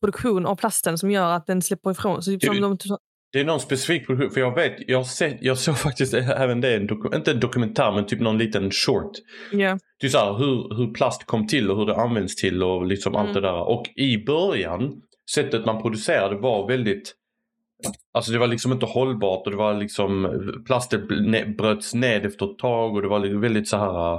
produktion 0.00 0.46
av 0.46 0.56
plasten 0.56 0.98
som 0.98 1.10
gör 1.10 1.32
att 1.32 1.46
den 1.46 1.62
släpper 1.62 1.90
ifrån. 1.90 2.22
Så 2.22 2.30
typ 2.30 2.40
de, 2.40 2.76
Det 3.32 3.40
är 3.40 3.44
någon 3.44 3.60
specifik 3.60 4.06
produktion. 4.06 4.30
För 4.30 4.40
jag 4.40 4.54
vet, 4.54 4.88
jag, 4.88 5.06
sett, 5.06 5.36
jag 5.40 5.58
såg 5.58 5.78
faktiskt 5.88 6.14
även 6.14 6.60
det, 6.60 6.76
en 6.76 6.88
inte 7.14 7.30
en 7.30 7.40
dokumentär 7.40 7.92
men 7.92 8.06
typ 8.06 8.20
någon 8.20 8.38
liten 8.38 8.70
short. 8.70 9.12
ja, 9.52 9.78
Det 10.00 10.06
är 10.06 10.10
så 10.10 10.18
här, 10.18 10.32
hur, 10.38 10.76
hur 10.76 10.94
plast 10.94 11.24
kom 11.26 11.46
till 11.46 11.70
och 11.70 11.76
hur 11.76 11.86
det 11.86 11.96
används 11.96 12.36
till 12.36 12.62
och 12.62 12.86
liksom 12.86 13.16
allt 13.16 13.30
Mm. 13.30 13.42
det 13.42 13.48
där. 13.48 13.68
Och 13.68 13.86
i 13.96 14.24
början, 14.24 15.02
sättet 15.34 15.66
man 15.66 15.82
producerade 15.82 16.36
var 16.36 16.68
väldigt 16.68 17.14
Alltså 18.12 18.32
det 18.32 18.38
var 18.38 18.46
liksom 18.46 18.72
inte 18.72 18.86
hållbart 18.86 19.46
och 19.46 19.50
det 19.50 19.56
var 19.56 19.74
liksom 19.74 20.40
plasten 20.66 21.08
ne- 21.08 21.56
bröts 21.56 21.94
ned 21.94 22.26
efter 22.26 22.50
ett 22.52 22.58
tag 22.58 22.94
och 22.94 23.02
det 23.02 23.08
var 23.08 23.18
liksom 23.18 23.40
väldigt 23.40 23.68
så 23.68 23.76
här 23.76 24.18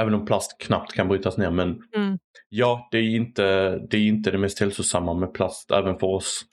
Även 0.00 0.14
om 0.14 0.24
plast 0.26 0.56
knappt 0.58 0.92
kan 0.92 1.08
brytas 1.08 1.38
ner 1.38 1.50
men 1.50 1.82
Mm. 1.96 2.18
ja, 2.48 2.88
det 2.90 2.98
är 2.98 3.16
inte 3.16 3.42
det, 3.90 3.96
är 3.96 4.06
inte 4.06 4.30
det 4.30 4.38
mest 4.38 4.60
hälsosamma 4.60 5.14
med 5.14 5.34
plast 5.34 5.70
även 5.70 5.98
för 5.98 6.06
oss. 6.06 6.44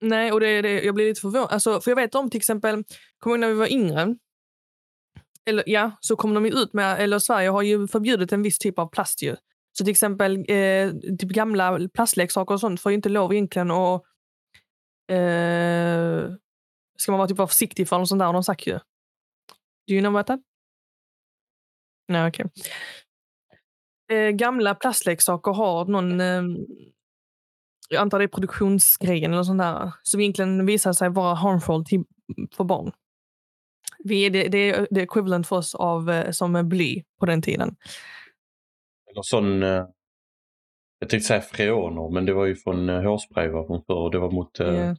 Nej, 0.00 0.32
och 0.32 0.40
det, 0.40 0.62
det, 0.62 0.82
jag 0.82 0.94
blir 0.94 1.06
lite 1.08 1.20
förvånad. 1.20 1.48
Alltså, 1.50 1.80
för 1.80 1.90
jag 1.90 1.96
vet 1.96 2.14
om 2.14 2.30
till 2.30 2.38
exempel, 2.38 2.84
kommer 3.18 3.38
när 3.38 3.48
vi 3.48 3.54
var 3.54 3.72
yngre? 3.72 4.16
Eller 5.46 5.64
ja, 5.66 5.90
så 6.00 6.16
kom 6.16 6.34
de 6.34 6.46
ju 6.46 6.52
ut 6.52 6.72
med, 6.72 7.00
eller 7.00 7.18
Sverige 7.18 7.48
har 7.48 7.62
ju 7.62 7.88
förbjudit 7.88 8.32
en 8.32 8.42
viss 8.42 8.58
typ 8.58 8.78
av 8.78 8.86
plast 8.90 9.22
ju. 9.22 9.36
Så 9.78 9.84
till 9.84 9.90
exempel 9.90 10.36
eh, 10.36 10.90
typ 11.18 11.30
gamla 11.30 11.78
plastleksaker 11.94 12.54
och 12.54 12.60
sånt 12.60 12.80
får 12.80 12.92
ju 12.92 12.96
inte 12.96 13.08
lov 13.08 13.32
egentligen 13.32 13.70
att... 13.70 14.02
Eh, 15.12 16.32
ska 16.98 17.12
man 17.12 17.18
vara 17.18 17.28
typ 17.28 17.38
vara 17.38 17.48
försiktig 17.48 17.88
för 17.88 17.98
något 17.98 18.08
sånt 18.08 18.18
där 18.18 18.26
har 18.26 18.32
de 18.32 18.44
sagt 18.44 18.66
ju. 18.66 18.72
Do 19.88 19.94
you 19.94 20.00
know 20.00 20.16
about 20.16 20.26
that? 20.26 20.40
Nej, 22.08 22.28
okej. 22.28 22.46
Eh, 24.12 24.30
gamla 24.30 24.74
plastleksaker 24.74 25.52
har 25.52 25.84
någon... 25.84 26.20
Eh, 26.20 26.42
jag 27.88 28.00
antar 28.00 28.18
det 28.18 28.24
är 28.24 28.28
produktionsgrejen 28.28 29.32
eller 29.32 29.42
sånt 29.42 29.58
där, 29.58 29.92
som 30.02 30.20
egentligen 30.20 30.66
visar 30.66 30.92
sig 30.92 31.10
vara 31.10 31.34
harmful 31.34 31.84
till, 31.84 32.04
för 32.56 32.64
barn. 32.64 32.92
Vi 33.98 34.26
är, 34.26 34.30
det, 34.30 34.48
det 34.48 34.70
är 34.70 34.86
det 34.90 35.00
är 35.00 35.04
equivalent 35.04 35.46
för 35.46 35.56
oss 35.56 35.74
av 35.74 36.10
eh, 36.10 36.30
som 36.30 36.68
bly 36.68 37.02
på 37.20 37.26
den 37.26 37.42
tiden. 37.42 37.76
Eller 39.10 39.22
sån 39.22 39.62
eh, 39.62 39.86
Jag 40.98 41.08
tänkte 41.08 41.26
säga 41.26 41.40
freoner 41.40 42.10
men 42.14 42.26
det 42.26 42.32
var 42.32 42.46
ju 42.46 42.56
från 42.56 42.88
eh, 42.88 43.02
hårspray 43.02 43.48
var 43.48 43.66
från 43.66 43.82
förr 43.84 43.94
och 43.94 44.10
det 44.10 44.18
var 44.18 44.30
mot 44.30 44.54
Det 44.54 44.64
är 44.64 44.96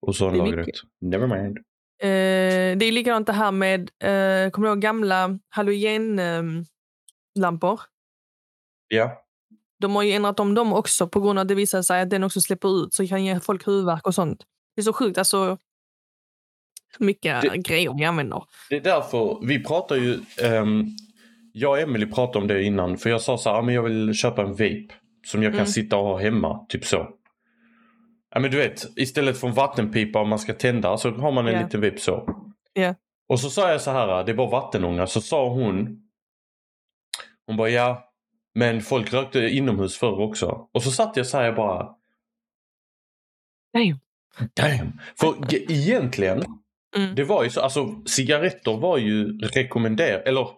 ozonlagret. 0.00 0.68
Never 1.00 1.26
mind. 1.26 1.58
Eh, 2.02 2.76
det 2.78 2.84
är 2.86 2.92
likadant 2.92 3.26
det 3.26 3.32
här 3.32 3.52
med, 3.52 3.80
eh, 3.80 4.50
kommer 4.50 4.68
du 4.68 4.72
ihåg 4.72 4.80
gamla 4.80 5.38
halogenlampor? 5.48 6.66
lampor 7.38 7.80
Ja. 8.88 9.22
De 9.78 9.94
har 9.96 10.02
ju 10.02 10.12
ändrat 10.12 10.40
om 10.40 10.54
dem 10.54 10.72
också 10.72 11.08
på 11.08 11.20
grund 11.20 11.38
av 11.38 11.42
att 11.42 11.48
det 11.48 11.54
visar 11.54 11.82
sig 11.82 12.00
att 12.00 12.10
den 12.10 12.24
också 12.24 12.40
släpper 12.40 12.82
ut 12.84 12.94
så 12.94 13.06
kan 13.06 13.24
ge 13.24 13.40
folk 13.40 13.66
huvudvärk 13.68 14.06
och 14.06 14.14
sånt. 14.14 14.42
Det 14.76 14.80
är 14.80 14.84
så 14.84 14.92
sjukt 14.92 15.18
alltså 15.18 15.58
mycket 16.98 17.42
Det- 17.42 17.56
grejer 17.58 17.94
vi 17.98 18.04
använder. 18.04 18.44
Det 18.70 18.76
är 18.76 18.80
därför 18.80 19.46
vi 19.46 19.64
pratar 19.64 19.96
ju, 19.96 20.18
ehm, 20.42 20.86
jag 21.52 21.70
och 21.70 21.78
Emily 21.78 22.06
pratade 22.06 22.38
om 22.38 22.48
det 22.48 22.62
innan 22.62 22.96
för 22.98 23.10
jag 23.10 23.20
sa 23.20 23.38
så 23.38 23.50
här, 23.50 23.56
ah, 23.58 23.62
men 23.62 23.74
jag 23.74 23.82
vill 23.82 24.14
köpa 24.14 24.42
en 24.42 24.50
vape 24.50 24.88
som 25.26 25.42
jag 25.42 25.52
kan 25.52 25.58
Mm. 25.60 25.66
sitta 25.72 25.96
och 25.96 26.04
ha 26.04 26.18
hemma, 26.20 26.66
typ 26.68 26.84
så. 26.84 27.08
Ja 28.34 28.40
men 28.40 28.50
du 28.50 28.56
vet, 28.56 28.98
istället 28.98 29.38
för 29.40 29.48
en 29.48 29.54
vattenpipa 29.54 30.18
om 30.20 30.28
man 30.28 30.38
ska 30.38 30.54
tända 30.54 30.96
så 30.96 31.10
har 31.10 31.32
man 31.32 31.46
en 31.48 31.54
Ja. 31.54 31.62
liten 31.62 31.80
vape 31.80 31.98
så. 31.98 32.44
Ja. 32.72 32.94
Och 33.28 33.40
så 33.40 33.50
sa 33.50 33.70
jag 33.70 33.80
så 33.80 33.90
här, 33.90 34.24
det 34.24 34.32
var 34.32 34.50
vattenånga, 34.50 35.06
så 35.06 35.20
sa 35.20 35.48
hon, 35.48 36.02
hon 37.46 37.56
bara 37.56 37.68
ja, 37.70 38.08
men 38.54 38.80
folk 38.82 39.12
rökte 39.12 39.38
inomhus 39.38 39.96
förr 39.96 40.20
också. 40.20 40.68
Och 40.72 40.82
så 40.82 40.90
satt 40.90 41.16
jag 41.16 41.26
så 41.26 41.36
här 41.38 41.44
jag 41.44 41.54
bara, 41.56 41.94
Damn. 43.74 43.98
damn. 44.54 44.92
För 45.20 45.34
ge- 45.52 45.66
egentligen, 45.68 46.44
Mm. 46.96 47.14
det 47.14 47.24
var 47.24 47.44
ju 47.44 47.50
så, 47.50 47.60
alltså 47.60 47.94
cigaretter 48.06 48.76
var 48.76 48.98
ju 48.98 49.38
rekommenderat, 49.38 50.22
eller 50.26 50.48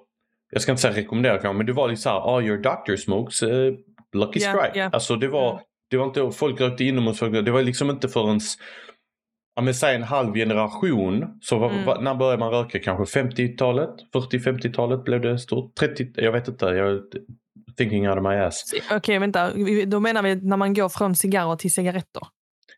jag 0.50 0.62
ska 0.62 0.72
inte 0.72 0.82
säga 0.82 0.94
rekommendera 0.96 1.32
kanske, 1.38 1.52
men 1.56 1.66
det 1.66 1.72
var 1.72 1.88
liksom 1.88 2.02
så 2.02 2.08
här, 2.10 2.36
ah 2.36 2.42
your 2.42 2.58
doctor 2.58 2.96
smokes, 2.96 3.42
uh, 3.42 3.74
lucky 4.12 4.40
Ja, 4.40 4.52
strike. 4.52 4.90
Alltså 4.92 5.16
det 5.16 5.28
var. 5.28 5.60
Det 5.94 5.98
var 5.98 6.06
inte, 6.06 6.38
folk 6.38 6.60
rökte 6.60 6.84
inomhus, 6.84 7.20
det 7.20 7.50
var 7.50 7.62
liksom 7.62 7.90
inte 7.90 8.08
förrän, 8.08 8.40
ja 9.56 9.62
men 9.62 9.74
säg 9.74 9.94
en 9.94 10.02
halv 10.02 10.34
generation, 10.34 11.24
så 11.40 11.58
var, 11.58 11.70
Mm. 11.70 11.84
var, 11.84 12.00
när 12.00 12.14
började 12.14 12.38
man 12.38 12.50
röka? 12.50 12.78
Kanske 12.78 13.20
50-talet? 13.20 13.90
40-50-talet 14.14 15.04
blev 15.04 15.20
det 15.20 15.38
stort? 15.38 15.74
30, 15.74 16.06
jag 16.16 16.32
vet 16.32 16.48
inte, 16.48 16.66
jag 16.66 17.00
thinking 17.76 18.08
out 18.08 18.18
of 18.18 18.22
my 18.22 18.34
ass. 18.34 18.64
Okej, 18.90 19.18
vänta. 19.18 19.52
Vi- 19.54 19.84
Då 19.84 20.00
menar 20.00 20.22
vi 20.22 20.34
när 20.34 20.56
man 20.56 20.74
går 20.74 20.88
från 20.88 21.14
cigarrer 21.14 21.56
till 21.56 21.74
cigaretter. 21.74 22.22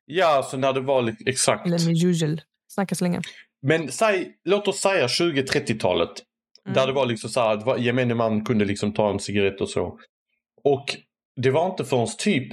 Ja, 0.05 0.37
alltså 0.37 0.57
när 0.57 0.73
det 0.73 0.81
var 0.81 1.14
exakt. 1.27 1.67
Eller 1.67 1.87
med 1.87 2.05
usual. 2.05 2.41
Snacka 2.69 2.95
så 2.95 3.05
länge. 3.05 3.21
Men 3.62 3.89
säg, 3.93 4.33
låt 4.45 4.69
oss 4.69 4.77
säga 4.81 5.07
20-30-talet. 5.07 6.11
Mm. 6.67 6.75
Där 6.75 6.87
det 6.87 6.93
var 6.93 7.07
liksom 7.07 7.31
så 7.31 7.41
här 7.41 7.71
att 7.71 7.81
gemene 7.81 8.14
man 8.14 8.45
kunde 8.45 8.64
liksom 8.64 8.93
ta 8.95 9.11
en 9.11 9.19
cigarett 9.21 9.61
och 9.61 9.69
så. 9.71 9.99
Och 10.64 10.85
det 11.37 11.51
var 11.51 11.67
inte 11.71 11.85
förrän 11.85 12.07
typ 12.19 12.53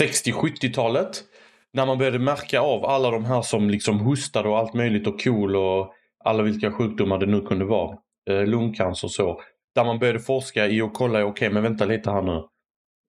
60-70-talet 0.00 1.24
när 1.72 1.86
man 1.86 1.98
började 1.98 2.18
märka 2.18 2.60
av 2.60 2.84
alla 2.84 3.10
de 3.10 3.24
här 3.24 3.42
som 3.42 3.70
liksom 3.70 4.00
hostade 4.00 4.48
och 4.48 4.58
allt 4.58 4.74
möjligt 4.74 5.06
och 5.06 5.24
KOL 5.24 5.56
och 5.56 5.94
alla 6.24 6.42
vilka 6.42 6.72
sjukdomar 6.72 7.18
det 7.18 7.26
nu 7.26 7.40
kunde 7.40 7.64
vara. 7.64 7.98
Eh, 8.30 8.46
lungcancer 8.46 9.06
och 9.06 9.12
så. 9.12 9.40
Där 9.74 9.84
man 9.84 9.98
började 9.98 10.20
forska 10.20 10.66
i 10.66 10.82
och 10.82 10.94
kolla, 10.94 11.24
okej 11.24 11.50
men 11.50 11.62
vänta 11.62 11.84
lite 11.84 12.10
här 12.10 12.22
nu. 12.22 12.42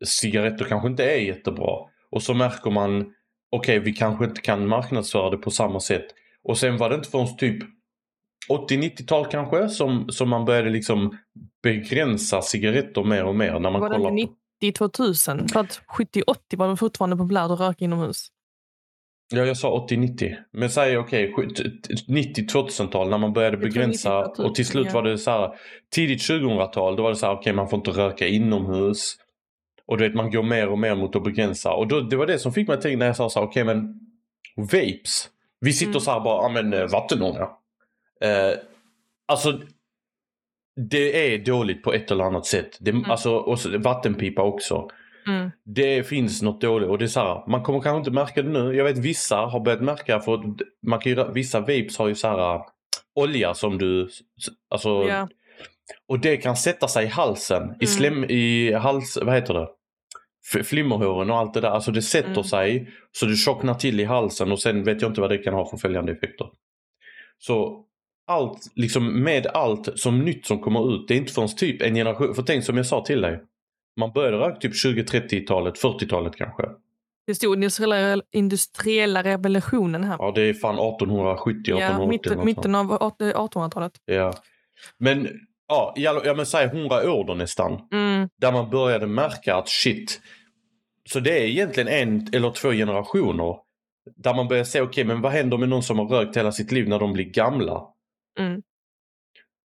Cigaretter 0.05 0.65
kanske 0.65 0.87
inte 0.87 1.11
är 1.11 1.17
jättebra. 1.17 1.77
Och 2.11 2.23
så 2.23 2.33
märker 2.33 2.71
man, 2.71 3.13
okej 3.51 3.79
vi 3.79 3.93
kanske 3.93 4.25
inte 4.25 4.41
kan 4.41 4.67
marknadsföra 4.67 5.29
det 5.29 5.37
på 5.37 5.51
samma 5.51 5.79
sätt. 5.79 6.05
Och 6.43 6.57
sen 6.57 6.77
var 6.77 6.89
det 6.89 6.95
inte 6.95 7.09
förrän 7.09 7.37
typ 7.37 7.63
80-90-tal 8.49 9.25
kanske 9.25 9.69
som, 9.69 10.09
som 10.09 10.29
man 10.29 10.45
började 10.45 10.69
liksom 10.69 11.17
begränsa 11.63 12.41
cigaretter 12.41 13.03
mer 13.03 13.23
och 13.23 13.35
mer. 13.35 13.59
När 13.59 13.71
man 13.71 13.81
Var 13.81 13.89
det 13.89 13.95
kollar 13.95 14.11
inte 14.67 14.79
på... 14.79 14.87
90-2000? 14.87 15.47
För 15.53 15.59
att 15.59 15.81
70-80 15.97 16.35
var 16.57 16.67
det 16.67 16.77
fortfarande 16.77 17.17
populärt 17.17 17.51
att 17.51 17.59
röka 17.59 17.85
inomhus. 17.85 18.27
Ja, 19.33 19.45
jag 19.45 19.57
sa 19.57 19.87
80-90. 19.89 20.35
Men 20.51 20.69
säg 20.69 20.97
okej, 20.97 21.33
okay, 21.33 21.47
90-2000-tal 22.07 23.09
när 23.09 23.17
man 23.17 23.33
började 23.33 23.57
begränsa 23.57 24.09
90-tal, 24.09 24.45
och 24.45 24.55
till 24.55 24.65
slut 24.65 24.93
var 24.93 25.03
det 25.03 25.17
så 25.17 25.31
här 25.31 25.55
tidigt 25.91 26.21
2000-tal 26.21 26.95
då 26.95 27.03
var 27.03 27.09
det 27.09 27.15
så 27.15 27.25
här 27.25 27.33
okej 27.33 27.39
okay, 27.39 27.53
man 27.53 27.69
får 27.69 27.77
inte 27.77 27.91
röka 27.91 28.27
inomhus. 28.27 29.15
Och 29.87 29.97
du 29.97 30.07
vet 30.07 30.15
man 30.15 30.31
går 30.31 30.43
mer 30.43 30.69
och 30.69 30.79
mer 30.79 30.95
mot 30.95 31.15
att 31.15 31.23
begränsa 31.23 31.73
och 31.73 31.87
då, 31.87 32.01
det 32.01 32.15
var 32.15 32.25
det 32.25 32.39
som 32.39 32.53
fick 32.53 32.67
mig 32.67 32.75
att 32.75 32.81
tänka 32.81 32.97
när 32.97 33.05
jag 33.05 33.15
sa 33.15 33.29
så 33.29 33.39
här 33.39 33.47
okej 33.47 33.63
okay, 33.63 33.75
men 33.75 33.99
vapes. 34.55 35.29
Vi 35.59 35.73
sitter 35.73 35.91
Mm. 35.91 36.01
så 36.01 36.11
här 36.11 36.19
bara, 36.19 36.43
ja 36.43 36.49
men 36.49 36.73
eh, 36.73 36.87
vattenånga. 36.87 37.49
Eh, 38.21 38.57
alltså 39.25 39.59
det 40.89 41.33
är 41.33 41.37
dåligt 41.45 41.83
på 41.83 41.93
ett 41.93 42.11
eller 42.11 42.23
annat 42.23 42.45
sätt. 42.45 42.77
Det, 42.79 42.93
alltså, 43.07 43.35
och 43.35 43.59
så, 43.59 43.77
vattenpipa 43.77 44.41
också. 44.41 44.89
Mm. 45.27 45.51
Det 45.65 46.03
finns 46.07 46.41
något 46.41 46.61
dåligt 46.61 46.89
och 46.89 46.97
det 46.97 47.05
är 47.05 47.07
så 47.07 47.19
här, 47.19 47.49
man 47.49 47.63
kommer 47.63 47.79
kanske 47.81 47.97
inte 47.97 48.11
märka 48.11 48.41
det 48.41 48.49
nu. 48.49 48.75
Jag 48.75 48.83
vet 48.83 48.97
vissa 48.97 49.35
har 49.37 49.59
börjat 49.59 49.81
märka 49.81 50.19
för 50.19 50.33
att 50.33 50.41
man 50.87 50.99
kan 50.99 51.11
ju, 51.11 51.31
vissa 51.33 51.59
vapes 51.59 51.97
har 51.97 52.07
ju 52.07 52.15
så 52.15 52.27
här 52.27 52.55
äh, 52.55 52.61
olja 53.15 53.53
som 53.53 53.77
du, 53.77 54.09
alltså, 54.69 54.89
Ja. 55.09 55.27
och 56.07 56.19
det 56.19 56.37
kan 56.37 56.55
sätta 56.55 56.87
sig 56.87 57.05
i 57.05 57.09
halsen, 57.09 57.63
i 57.63 57.65
Mm. 57.65 57.87
slem, 57.87 58.23
i 58.23 58.73
hals, 58.73 59.17
vad 59.21 59.35
heter 59.35 59.53
det? 59.53 59.67
Flimmerhåren 60.63 61.29
och 61.29 61.37
allt 61.37 61.53
det 61.53 61.61
där, 61.61 61.69
alltså 61.69 61.91
det 61.91 62.01
sätter 62.01 62.29
Mm. 62.31 62.43
sig 62.43 62.89
så 63.11 63.25
det 63.25 63.35
tjocknar 63.35 63.73
till 63.73 63.99
i 63.99 64.03
halsen 64.03 64.51
och 64.51 64.61
sen 64.61 64.83
vet 64.83 65.01
jag 65.01 65.11
inte 65.11 65.21
vad 65.21 65.29
det 65.29 65.37
kan 65.37 65.53
ha 65.53 65.69
för 65.69 65.77
följande 65.77 66.11
effekter. 66.11 66.47
Så 67.37 67.83
allt, 68.27 68.71
liksom 68.75 69.23
med 69.23 69.47
allt 69.47 69.99
som 69.99 70.19
nytt 70.19 70.45
som 70.45 70.59
kommer 70.59 70.95
ut, 70.95 71.07
det 71.07 71.13
är 71.13 71.17
inte 71.17 71.33
förrän 71.33 71.47
typ 71.47 71.81
en 71.81 71.95
generation, 71.95 72.35
för 72.35 72.43
tänk 72.43 72.63
som 72.63 72.77
jag 72.77 72.85
sa 72.85 73.05
till 73.05 73.21
dig. 73.21 73.41
Man 73.99 74.11
började 74.11 74.37
röka 74.37 74.59
typ 74.59 74.73
20-30-talet, 74.85 75.81
40-talet 75.81 76.35
kanske. 76.35 76.63
Det 77.27 77.35
stod 77.35 77.53
industriella, 77.55 78.23
industriella 78.31 79.23
revolutionen 79.23 80.03
här. 80.03 80.17
Ja 80.19 80.31
det 80.35 80.41
är 80.41 80.53
fan 80.53 80.75
1870, 80.75 81.73
1880 81.73 82.31
Ja, 82.37 82.45
mitten, 82.45 82.75
av 82.75 82.91
1800-talet. 82.91 83.91
Ja. 84.05 84.33
Men, 84.97 85.29
ja, 85.67 85.93
ja 85.95 86.33
men 86.37 86.45
säg 86.45 86.65
100 86.65 87.11
år 87.11 87.27
då 87.27 87.33
nästan. 87.33 87.81
Mm. 87.91 88.29
Där 88.41 88.51
man 88.51 88.69
började 88.69 89.07
märka 89.07 89.55
att 89.55 89.69
shit. 89.69 90.21
Så 91.09 91.19
det 91.19 91.39
är 91.39 91.45
egentligen 91.45 91.87
en 91.87 92.27
eller 92.33 92.51
två 92.51 92.71
generationer. 92.71 93.55
Där 94.15 94.33
man 94.33 94.47
börjar 94.47 94.63
se, 94.63 94.81
okej 94.81 95.03
men 95.03 95.21
vad 95.21 95.31
händer 95.31 95.57
med 95.57 95.69
någon 95.69 95.83
som 95.83 95.99
har 95.99 96.05
rökt 96.05 96.37
hela 96.37 96.51
sitt 96.51 96.71
liv 96.71 96.89
när 96.89 96.99
de 96.99 97.13
blir 97.13 97.25
gamla? 97.25 97.81
Mm. 98.39 98.61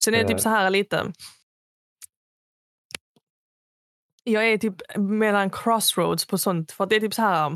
Sen 0.04 0.14
är 0.14 0.18
det 0.18 0.24
Eh. 0.24 0.28
typ 0.28 0.40
så 0.40 0.48
här 0.48 0.70
lite. 0.70 1.12
Jag 4.24 4.48
är 4.48 4.58
typ 4.58 4.96
mellan 4.96 5.50
crossroads 5.50 6.26
på 6.26 6.38
sånt. 6.38 6.72
För 6.72 6.86
det 6.86 6.96
är 6.96 7.00
typ 7.00 7.14
så 7.14 7.22
här. 7.22 7.50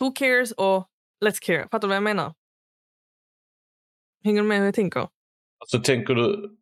Who 0.00 0.12
cares 0.14 0.52
och 0.52 0.88
let's 1.24 1.38
care. 1.42 1.62
Fattar 1.62 1.80
du 1.80 1.86
vad 1.88 1.96
jag 1.96 2.02
menar? 2.02 2.34
Hänger 4.24 4.42
du 4.42 4.48
med 4.48 4.58
hur 4.58 4.64
jag 4.64 4.74
tänker? 4.74 5.00
Alltså 5.58 5.80
tänker 5.84 6.14
du, 6.14 6.56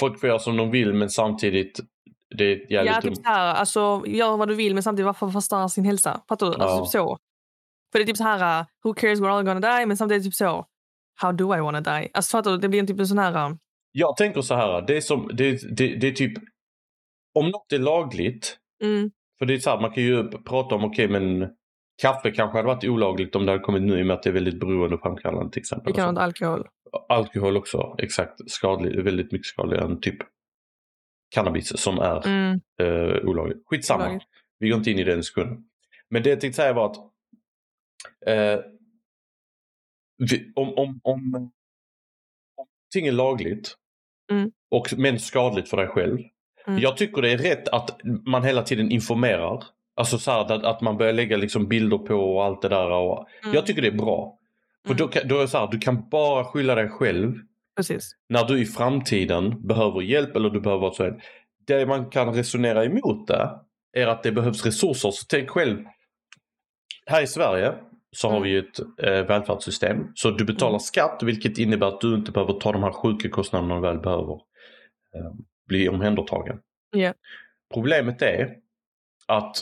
folk 0.00 0.20
får 0.20 0.28
göra 0.28 0.38
som 0.38 0.56
de 0.56 0.70
vill 0.70 0.94
men 0.94 1.10
samtidigt 1.10 1.80
det 2.38 2.44
är 2.44 2.72
jävligt 2.72 2.94
Ja, 2.94 3.00
typ 3.00 3.16
så 3.16 3.22
här, 3.22 3.54
alltså, 3.54 4.02
gör 4.06 4.36
vad 4.36 4.48
du 4.48 4.54
vill 4.54 4.74
men 4.74 4.82
samtidigt 4.82 5.06
varför 5.06 5.28
förstöra 5.30 5.68
sin 5.68 5.84
hälsa? 5.84 6.24
Fattar 6.28 6.46
du? 6.46 6.52
Alltså, 6.52 6.66
Ja. 6.76 6.84
typ 6.84 6.90
så. 6.90 7.18
För 7.92 7.98
det 7.98 8.02
är 8.02 8.06
typ 8.06 8.16
så 8.16 8.24
här, 8.24 8.66
who 8.84 8.94
cares 8.94 9.20
we're 9.20 9.28
all 9.30 9.44
gonna 9.44 9.78
die? 9.78 9.86
Men 9.86 9.96
samtidigt 9.96 10.24
typ 10.24 10.34
så, 10.34 10.66
how 11.14 11.32
do 11.32 11.56
I 11.56 11.60
wanna 11.60 11.80
die? 11.80 12.08
Alltså 12.14 12.36
fattar 12.36 12.50
du? 12.50 12.56
Det 12.58 12.68
blir 12.68 12.80
en 12.80 12.86
typ 12.86 12.98
en 13.00 13.06
sån 13.06 13.18
här... 13.18 13.50
uh, 13.50 13.56
Jag 13.92 14.16
tänker 14.16 14.40
så 14.40 14.54
här, 14.54 14.82
det 14.86 14.96
är, 14.96 15.00
som, 15.00 15.30
det, 15.34 15.76
det, 15.76 15.96
det 15.96 16.06
är 16.08 16.12
typ 16.12 16.32
om 17.34 17.48
något 17.48 17.72
är 17.72 17.78
lagligt, 17.78 18.58
Mm, 18.82 19.10
för 19.38 19.46
det 19.46 19.54
är 19.54 19.58
så 19.58 19.70
här, 19.70 19.80
man 19.80 19.92
kan 19.92 20.02
ju 20.02 20.28
prata 20.28 20.74
om 20.74 20.84
okej 20.84 21.08
men 21.08 21.48
kaffe 22.02 22.30
kanske 22.30 22.58
hade 22.58 22.66
varit 22.68 22.84
olagligt 22.84 23.36
om 23.36 23.46
det 23.46 23.52
hade 23.52 23.64
kommit 23.64 23.82
nu 23.82 23.98
i 23.98 24.02
och 24.02 24.06
med 24.06 24.14
att 24.16 24.22
det 24.22 24.30
är 24.30 24.34
väldigt 24.34 24.60
beroendeframkallande 24.60 25.52
till 25.52 25.60
exempel. 25.60 25.90
och 25.90 25.96
så. 25.96 26.00
likadant 26.00 26.18
alkohol. 26.18 26.68
Alkohol 27.08 27.56
också, 27.56 27.94
exakt. 27.98 28.50
Skadlig, 28.50 29.04
väldigt 29.04 29.32
mycket 29.32 29.46
skadligare 29.46 29.84
än 29.84 30.00
typ 30.00 30.16
cannabis 31.34 31.78
som 31.80 31.98
är 31.98 32.26
Mm, 32.26 32.60
eh, 32.82 33.16
olagligt. 33.28 33.62
Skitsamma. 33.66 34.02
olagligt. 34.04 34.22
Vi 34.58 34.68
går 34.68 34.78
inte 34.78 34.90
in 34.90 34.98
i 34.98 35.04
den 35.04 35.16
diskussionen. 35.16 35.64
Men 36.10 36.22
det 36.22 36.30
jag 36.30 36.40
tänkte 36.40 36.56
säga 36.56 36.72
var 36.72 36.86
att 36.90 36.96
eh, 38.26 38.64
vi, 40.30 40.52
om, 40.54 40.68
om, 40.68 41.00
om, 41.02 41.34
om 41.34 41.50
någonting 42.56 43.06
är 43.08 43.12
lagligt 43.12 43.76
Mm. 44.30 44.50
och 44.70 44.86
men 44.96 45.18
skadligt 45.20 45.68
för 45.68 45.76
dig 45.76 45.86
själv. 45.88 46.18
Mm. 46.66 46.80
Jag 46.80 46.96
tycker 46.96 47.22
det 47.22 47.30
är 47.32 47.38
rätt 47.38 47.68
att 47.68 48.00
man 48.26 48.44
hela 48.44 48.62
tiden 48.62 48.90
informerar. 48.90 49.64
Alltså 49.96 50.18
så 50.18 50.30
här, 50.30 50.64
att, 50.66 50.80
man 50.80 50.96
börjar 50.96 51.12
lägga 51.12 51.36
liksom 51.36 51.68
bilder 51.68 51.98
på 51.98 52.14
och 52.14 52.44
allt 52.44 52.62
det 52.62 52.68
där. 52.68 52.90
Och, 52.90 53.28
Mm. 53.42 53.54
Jag 53.54 53.66
tycker 53.66 53.82
det 53.82 53.88
är 53.88 53.92
bra. 53.92 54.38
För 54.86 54.94
Mm. 54.94 54.96
då, 54.98 55.08
kan, 55.08 55.28
då 55.28 55.36
är 55.36 55.40
det 55.40 55.48
så 55.48 55.58
här, 55.58 55.68
du 55.70 55.78
kan 55.78 56.08
bara 56.08 56.44
skylla 56.44 56.74
dig 56.74 56.88
själv 56.88 57.34
Precis. 57.76 58.12
när 58.28 58.44
du 58.44 58.60
i 58.62 58.64
framtiden 58.64 59.66
behöver 59.66 60.00
hjälp 60.00 60.36
eller 60.36 60.50
du 60.50 60.60
behöver 60.60 60.90
så 60.90 61.02
här. 61.04 61.22
Det 61.66 61.86
man 61.86 62.10
kan 62.10 62.34
resonera 62.34 62.84
emot 62.84 63.26
det 63.26 63.50
är 63.92 64.06
att 64.06 64.22
det 64.22 64.32
behövs 64.32 64.64
resurser. 64.66 65.10
Så 65.10 65.26
tänk 65.28 65.50
själv. 65.50 65.84
Här 67.06 67.22
i 67.22 67.26
Sverige 67.26 67.74
så 68.16 68.28
har 68.28 68.36
Mm. 68.36 68.48
vi 68.48 68.56
ett 68.58 68.78
eh, 69.02 69.26
välfärdssystem. 69.26 69.98
Så 70.14 70.30
du 70.30 70.44
betalar 70.44 70.70
Mm. 70.70 70.80
skatt 70.80 71.22
vilket 71.22 71.58
innebär 71.58 71.86
att 71.86 72.00
du 72.00 72.14
inte 72.14 72.32
behöver 72.32 72.52
ta 72.52 72.72
de 72.72 72.82
här 72.82 72.92
sjuka 72.92 73.28
kostnaderna 73.28 73.74
när 73.74 73.80
du 73.80 73.88
väl 73.88 73.98
behöver 73.98 74.32
eh, 75.14 75.32
bli 75.68 75.88
omhändertagen. 75.88 76.58
Ja. 76.96 77.14
Problemet 77.74 78.22
är 78.22 78.48
att 79.28 79.56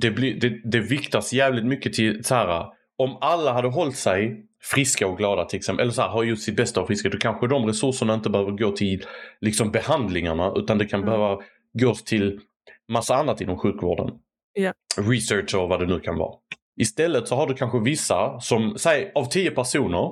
det, 0.00 0.10
blir, 0.10 0.40
det, 0.40 0.60
det 0.64 0.80
viktas 0.80 1.32
jävligt 1.32 1.64
mycket 1.66 1.92
till 1.92 2.24
så 2.24 2.34
här. 2.34 2.66
Om 2.96 3.18
alla 3.20 3.52
hade 3.52 3.68
hållit 3.68 3.96
sig 3.96 4.44
friska 4.62 5.06
och 5.06 5.18
glada 5.18 5.44
till 5.44 5.56
exempel, 5.56 5.82
eller 5.82 5.92
så 5.92 6.02
här, 6.02 6.08
har 6.08 6.24
gjort 6.24 6.38
sitt 6.38 6.56
bästa 6.56 6.80
och 6.80 6.86
friska, 6.86 7.08
då 7.08 7.18
kanske 7.18 7.46
de 7.46 7.66
resurserna 7.66 8.14
inte 8.14 8.30
behöver 8.30 8.50
gå 8.50 8.70
till 8.70 9.04
liksom 9.40 9.70
behandlingarna 9.70 10.52
utan 10.56 10.78
det 10.78 10.84
kan 10.86 11.00
Mm. 11.00 11.10
behöva 11.12 11.42
gås 11.72 12.04
till 12.04 12.40
massa 12.88 13.16
annat 13.16 13.40
inom 13.40 13.58
sjukvården. 13.58 14.10
Ja. 14.52 14.72
Research 14.96 15.54
och 15.54 15.68
vad 15.68 15.80
det 15.80 15.86
nu 15.86 16.00
kan 16.00 16.16
vara. 16.18 16.34
Istället 16.78 17.28
så 17.28 17.34
har 17.34 17.46
du 17.46 17.54
kanske 17.54 17.78
vissa 17.80 18.40
som, 18.40 18.78
säg 18.78 19.12
av 19.14 19.24
tio 19.24 19.50
personer, 19.50 20.10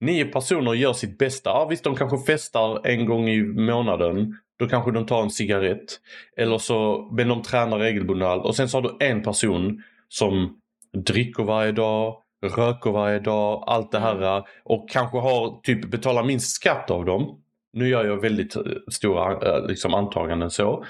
nio 0.00 0.24
personer 0.24 0.74
gör 0.74 0.92
sitt 0.92 1.18
bästa. 1.18 1.50
Ja, 1.50 1.66
visst, 1.70 1.84
de 1.84 1.96
kanske 1.96 2.32
festar 2.32 2.86
en 2.86 3.06
gång 3.06 3.28
i 3.28 3.42
månaden. 3.42 4.36
Då 4.58 4.68
kanske 4.68 4.90
de 4.90 5.06
tar 5.06 5.22
en 5.22 5.30
cigarett. 5.30 6.00
Eller 6.36 6.58
så, 6.58 7.08
men 7.12 7.28
de 7.28 7.42
tränar 7.42 7.78
regelbundet. 7.78 8.26
och 8.26 8.32
allt. 8.32 8.44
Och 8.44 8.56
sen 8.56 8.68
så 8.68 8.76
har 8.76 8.82
du 8.82 9.06
en 9.06 9.22
person 9.22 9.82
som 10.08 10.60
dricker 11.06 11.42
varje 11.42 11.72
dag, 11.72 12.22
röker 12.46 12.90
varje 12.90 13.18
dag, 13.18 13.64
allt 13.66 13.92
det 13.92 13.98
här. 13.98 14.44
Och 14.64 14.90
kanske 14.90 15.18
har 15.18 15.60
typ 15.62 15.90
betalar 15.90 16.24
minst 16.24 16.54
skatt 16.54 16.90
av 16.90 17.04
dem. 17.04 17.42
Nu 17.72 17.88
gör 17.88 18.04
jag 18.04 18.20
väldigt 18.20 18.56
eh, 18.56 18.62
stora 18.90 19.32
eh, 19.32 19.66
liksom, 19.66 19.94
antaganden 19.94 20.50
så. 20.50 20.84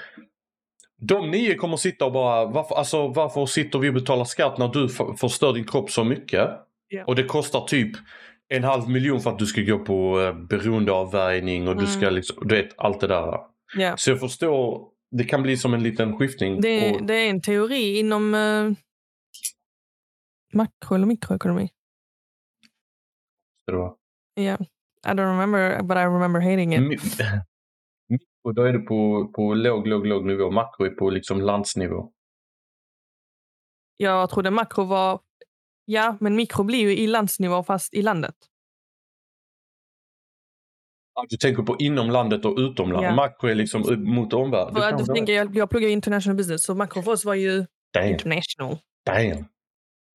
De 1.03 1.31
nio 1.31 1.55
kommer 1.55 1.77
sitta 1.77 2.05
och 2.05 2.11
bara, 2.11 2.45
varför, 2.45 2.75
alltså, 2.75 3.07
varför 3.07 3.45
sitter 3.45 3.79
vi 3.79 3.89
och 3.89 3.93
betalar 3.93 4.25
skatt 4.25 4.57
när 4.57 4.67
du 4.67 4.89
förstör 5.17 5.53
din 5.53 5.67
kropp 5.67 5.91
så 5.91 6.03
mycket? 6.03 6.49
Ja. 6.87 7.03
Och 7.07 7.15
det 7.15 7.23
kostar 7.23 7.61
typ 7.61 7.91
en 8.47 8.63
halv 8.63 8.89
miljon 8.89 9.19
för 9.21 9.29
att 9.29 9.39
du 9.39 9.45
ska 9.45 9.61
gå 9.61 9.79
på 9.79 10.21
eh, 10.21 10.33
beroendeavvärjning 10.33 11.67
och 11.67 11.77
du 11.77 11.85
ska 11.87 12.01
Mm. 12.01 12.13
liksom, 12.13 12.47
du 12.47 12.55
vet 12.55 12.69
allt 12.77 12.99
det 12.99 13.07
där. 13.07 13.37
Ja. 13.77 13.97
Så 13.97 14.09
jag 14.09 14.19
förstår, 14.19 14.87
det 15.11 15.23
kan 15.23 15.43
bli 15.43 15.57
som 15.57 15.73
en 15.73 15.83
liten 15.83 16.17
skiftning. 16.17 16.61
Det, 16.61 16.91
och, 16.91 17.03
det 17.05 17.13
är 17.13 17.29
en 17.29 17.41
teori 17.41 17.99
inom 17.99 18.33
uh, 18.33 18.73
makro 20.53 20.95
eller 20.95 21.05
mikroekonomi. 21.05 21.69
det 23.67 23.73
var. 23.73 23.95
Ja. 24.33 24.57
I 25.05 25.09
don't 25.09 25.31
remember, 25.39 25.81
but 25.83 25.97
I 25.97 26.01
remember 26.03 26.39
hating 26.39 26.73
it. 26.93 27.01
Mikro, 28.43 28.53
då 28.53 28.63
är 28.63 28.73
det 28.73 28.79
på, 28.79 29.31
på 29.35 29.53
låg, 29.53 29.87
låg, 29.87 30.05
låg 30.05 30.25
nivå. 30.25 30.51
Makro 30.51 30.85
är 30.85 30.89
på 30.89 31.09
liksom 31.09 31.41
landsnivå. 31.41 32.11
Jag 33.97 34.29
trodde 34.29 34.51
makro 34.51 34.83
var... 34.83 35.19
Ja, 35.85 36.17
men 36.19 36.35
mikro 36.35 36.63
blir 36.63 36.79
ju 36.79 36.97
i 36.97 37.07
landsnivå 37.07 37.63
fast 37.63 37.93
i 37.93 38.01
landet. 38.01 38.35
Du 41.29 41.37
tänker 41.37 41.63
på 41.63 41.75
inom 41.79 42.09
landet 42.09 42.45
och 42.45 42.57
utom 42.57 42.91
landet. 42.91 43.09
Ja. 43.09 43.15
Makro 43.15 43.47
är 43.47 43.55
liksom 43.55 44.03
mot 44.03 44.33
omvärlden. 44.33 44.75
För 44.75 44.81
att 44.81 45.05
tänker, 45.05 45.33
jag, 45.33 45.55
jag 45.55 45.69
pluggar 45.69 45.89
international 45.89 46.37
business, 46.37 46.63
så 46.63 46.75
makro 46.75 47.01
för 47.01 47.11
oss 47.11 47.25
var 47.25 47.35
ju 47.35 47.65
Damn, 47.93 48.07
international. 48.07 48.77
damn. 49.05 49.45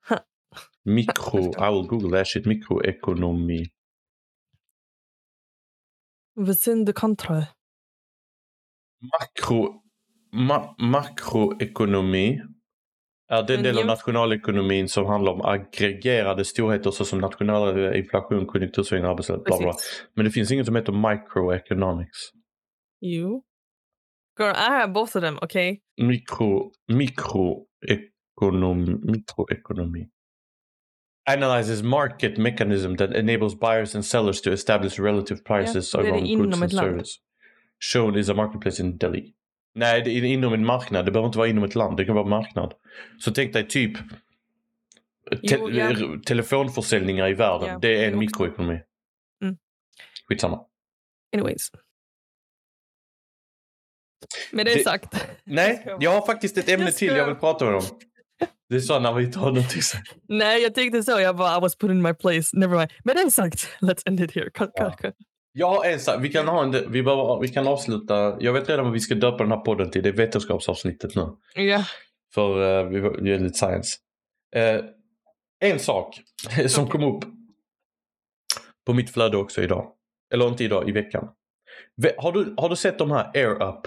Mikro, 0.84 1.38
I 1.40 1.74
will 1.74 1.86
google 1.86 2.18
that 2.18 2.26
shit. 2.26 2.46
Mikroekonomi. 2.46 3.66
Within 6.36 6.86
the 6.86 6.92
control. 6.92 7.42
Makro, 9.00 9.82
ma, 10.32 10.74
makroekonomi 10.78 12.40
är 13.28 13.42
den 13.42 13.62
del 13.62 13.78
av 13.78 13.86
nationalekonomin 13.86 14.88
som 14.88 15.06
handlar 15.06 15.32
om 15.32 15.40
aggregerade 15.40 16.44
storheter 16.44 16.90
såsom 16.90 17.20
nationell 17.20 17.96
inflation, 17.96 18.46
konjunktursvängningar, 18.46 19.10
arbetslöshet, 19.10 19.44
bla 19.44 19.58
bla. 19.58 19.74
Men 20.14 20.24
det 20.24 20.30
finns 20.30 20.50
inget 20.50 20.66
som 20.66 20.76
heter 20.76 20.92
microeconomics. 20.92 22.18
You? 23.00 23.42
Girl, 24.38 24.50
I 24.50 24.70
have 24.70 24.92
both 24.92 25.16
of 25.16 25.22
them, 25.22 25.38
okay? 25.42 25.78
Mikro, 26.02 26.72
mikroekonom, 26.88 29.00
mikroekonomi. 29.02 30.08
Analyzes 31.30 31.82
market 31.82 32.38
mechanism 32.38 32.96
that 32.96 33.10
enables 33.10 33.60
buyers 33.60 33.94
and 33.94 34.04
sellers 34.04 34.42
to 34.42 34.52
establish 34.52 34.98
relative 34.98 35.44
prices 35.44 35.94
among 35.94 36.26
inom 36.26 36.44
goods 36.44 36.56
and 36.56 36.64
ett 36.64 36.72
land. 36.72 36.88
service. 36.88 37.18
Shown 37.92 38.16
is 38.18 38.28
a 38.28 38.34
marketplace 38.34 38.82
in 38.82 38.98
Delhi. 38.98 39.32
Nej, 39.74 40.02
det 40.02 40.10
är 40.10 40.24
inom 40.24 40.52
en 40.52 40.64
marknad. 40.66 41.04
Det 41.04 41.10
behöver 41.12 41.26
inte 41.26 41.38
vara 41.38 41.48
inom 41.48 41.64
ett 41.64 41.74
land. 41.74 41.96
Det 41.96 42.04
kan 42.04 42.14
vara 42.14 42.26
marknad. 42.26 42.74
Så 43.20 43.30
tänk 43.32 43.52
dig 43.52 43.68
typ 43.68 43.98
te- 45.30 45.38
Jo, 45.42 45.70
ja. 45.70 45.96
telefonförsäljningar 46.26 47.28
i 47.28 47.34
världen. 47.34 47.68
Ja, 47.68 47.78
det 47.78 47.88
är 47.96 48.02
en 48.08 48.08
också. 48.14 48.18
mikroekonomi. 48.20 48.80
Mm. 49.42 49.56
Skitsamma. 50.28 50.60
Anyways. 51.36 51.70
Med 54.52 54.66
det, 54.66 54.74
Det- 54.74 54.82
sagt. 54.84 55.26
Nej, 55.44 55.86
jag 56.00 56.10
har 56.10 56.26
faktiskt 56.26 56.58
ett 56.58 56.68
ämne 56.68 56.92
till 56.92 57.08
jag 57.16 57.26
vill 57.26 57.34
prata 57.34 57.64
med 57.64 57.74
om. 57.74 57.82
Det 58.68 58.76
är 58.76 58.80
så 58.80 59.00
när 59.00 59.12
vi 59.12 59.24
har 59.24 59.46
någonting 59.52 59.82
så. 59.82 59.98
Nej, 60.28 60.62
jag 60.62 60.74
tänkte 60.74 61.02
så. 61.02 61.20
Jag 61.20 61.36
bara, 61.36 61.56
I 61.58 61.60
was 61.60 61.76
put 61.76 61.90
in 61.90 62.02
my 62.02 62.14
place. 62.14 62.50
Never 62.58 62.76
mind. 62.78 62.90
Med 63.04 63.16
det 63.16 63.30
sagt, 63.30 63.68
let's 63.80 64.02
end 64.06 64.20
it 64.20 64.34
here. 64.34 64.50
Cut, 64.50 64.70
Ja. 64.74 64.90
cut, 64.90 65.00
cut. 65.00 65.14
Jag 65.58 65.66
har 65.70 65.84
en 65.84 66.00
sak. 66.00 66.18
Vi 66.22 66.28
kan, 66.28 66.48
ha 66.48 66.62
en, 66.62 66.70
vi, 66.92 67.02
behöver, 67.02 67.40
vi 67.40 67.48
kan 67.48 67.66
avsluta. 67.68 68.36
Jag 68.40 68.52
vet 68.52 68.68
redan 68.68 68.84
vad 68.84 68.92
vi 68.94 69.00
ska 69.00 69.14
döpa 69.14 69.36
den 69.38 69.52
här 69.52 69.60
podden 69.60 69.90
till. 69.90 70.02
Det 70.02 70.08
är 70.08 70.12
vetenskapsavsnittet 70.12 71.14
nu. 71.16 71.36
Ja. 71.54 71.84
För 72.34 72.58
uh, 72.84 72.88
vi 73.20 73.28
gör 73.30 73.38
lite 73.38 73.54
science. 73.58 73.96
Eh, 74.56 74.84
en 75.60 75.78
sak 75.78 76.20
som 76.68 76.88
kom 76.88 77.04
upp 77.04 77.24
på 78.86 78.92
mitt 78.92 79.10
flöde 79.10 79.36
också 79.36 79.62
idag. 79.62 79.92
Eller 80.34 80.48
inte 80.48 80.64
idag, 80.64 80.88
i 80.88 80.92
veckan. 80.92 81.28
Ve- 81.96 82.14
Har 82.18 82.32
du, 82.32 82.54
har 82.56 82.68
du 82.68 82.76
sett 82.76 82.98
de 82.98 83.10
här 83.10 83.30
Air 83.34 83.62
Up? 83.68 83.86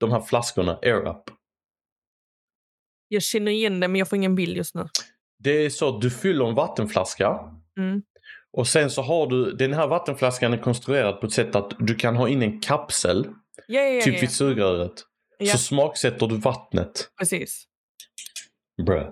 De 0.00 0.10
här 0.12 0.20
flaskorna 0.20 0.78
Air 0.82 1.08
Up. 1.08 1.22
Jag 3.08 3.22
känner 3.22 3.52
igen 3.52 3.80
det, 3.80 3.88
men 3.88 3.98
jag 3.98 4.08
får 4.08 4.16
ingen 4.16 4.34
bild 4.34 4.56
just 4.56 4.74
nu. 4.74 4.88
Det 5.38 5.50
är 5.50 5.70
så 5.70 5.88
att 5.96 6.00
du 6.00 6.10
fyller 6.10 6.44
en 6.48 6.54
vattenflaska. 6.54 7.38
Mm. 7.78 8.02
Och 8.52 8.68
sen 8.68 8.90
så 8.90 9.02
har 9.02 9.26
du, 9.26 9.52
den 9.52 9.72
här 9.72 9.86
vattenflaskan 9.86 10.52
är 10.52 10.58
konstruerad 10.58 11.20
på 11.20 11.26
ett 11.26 11.32
sätt 11.32 11.54
att 11.54 11.72
du 11.78 11.94
kan 11.94 12.16
ha 12.16 12.28
in 12.28 12.42
en 12.42 12.60
kapsel. 12.60 13.26
Ja, 13.66 13.80
ja, 13.80 14.02
typ 14.02 14.22
vid 14.22 14.30
sugröret. 14.30 14.92
Så 15.52 15.58
smaksätter 15.58 16.26
du 16.26 16.36
vattnet. 16.36 17.10
precis. 17.18 17.64
Bruh. 18.86 19.08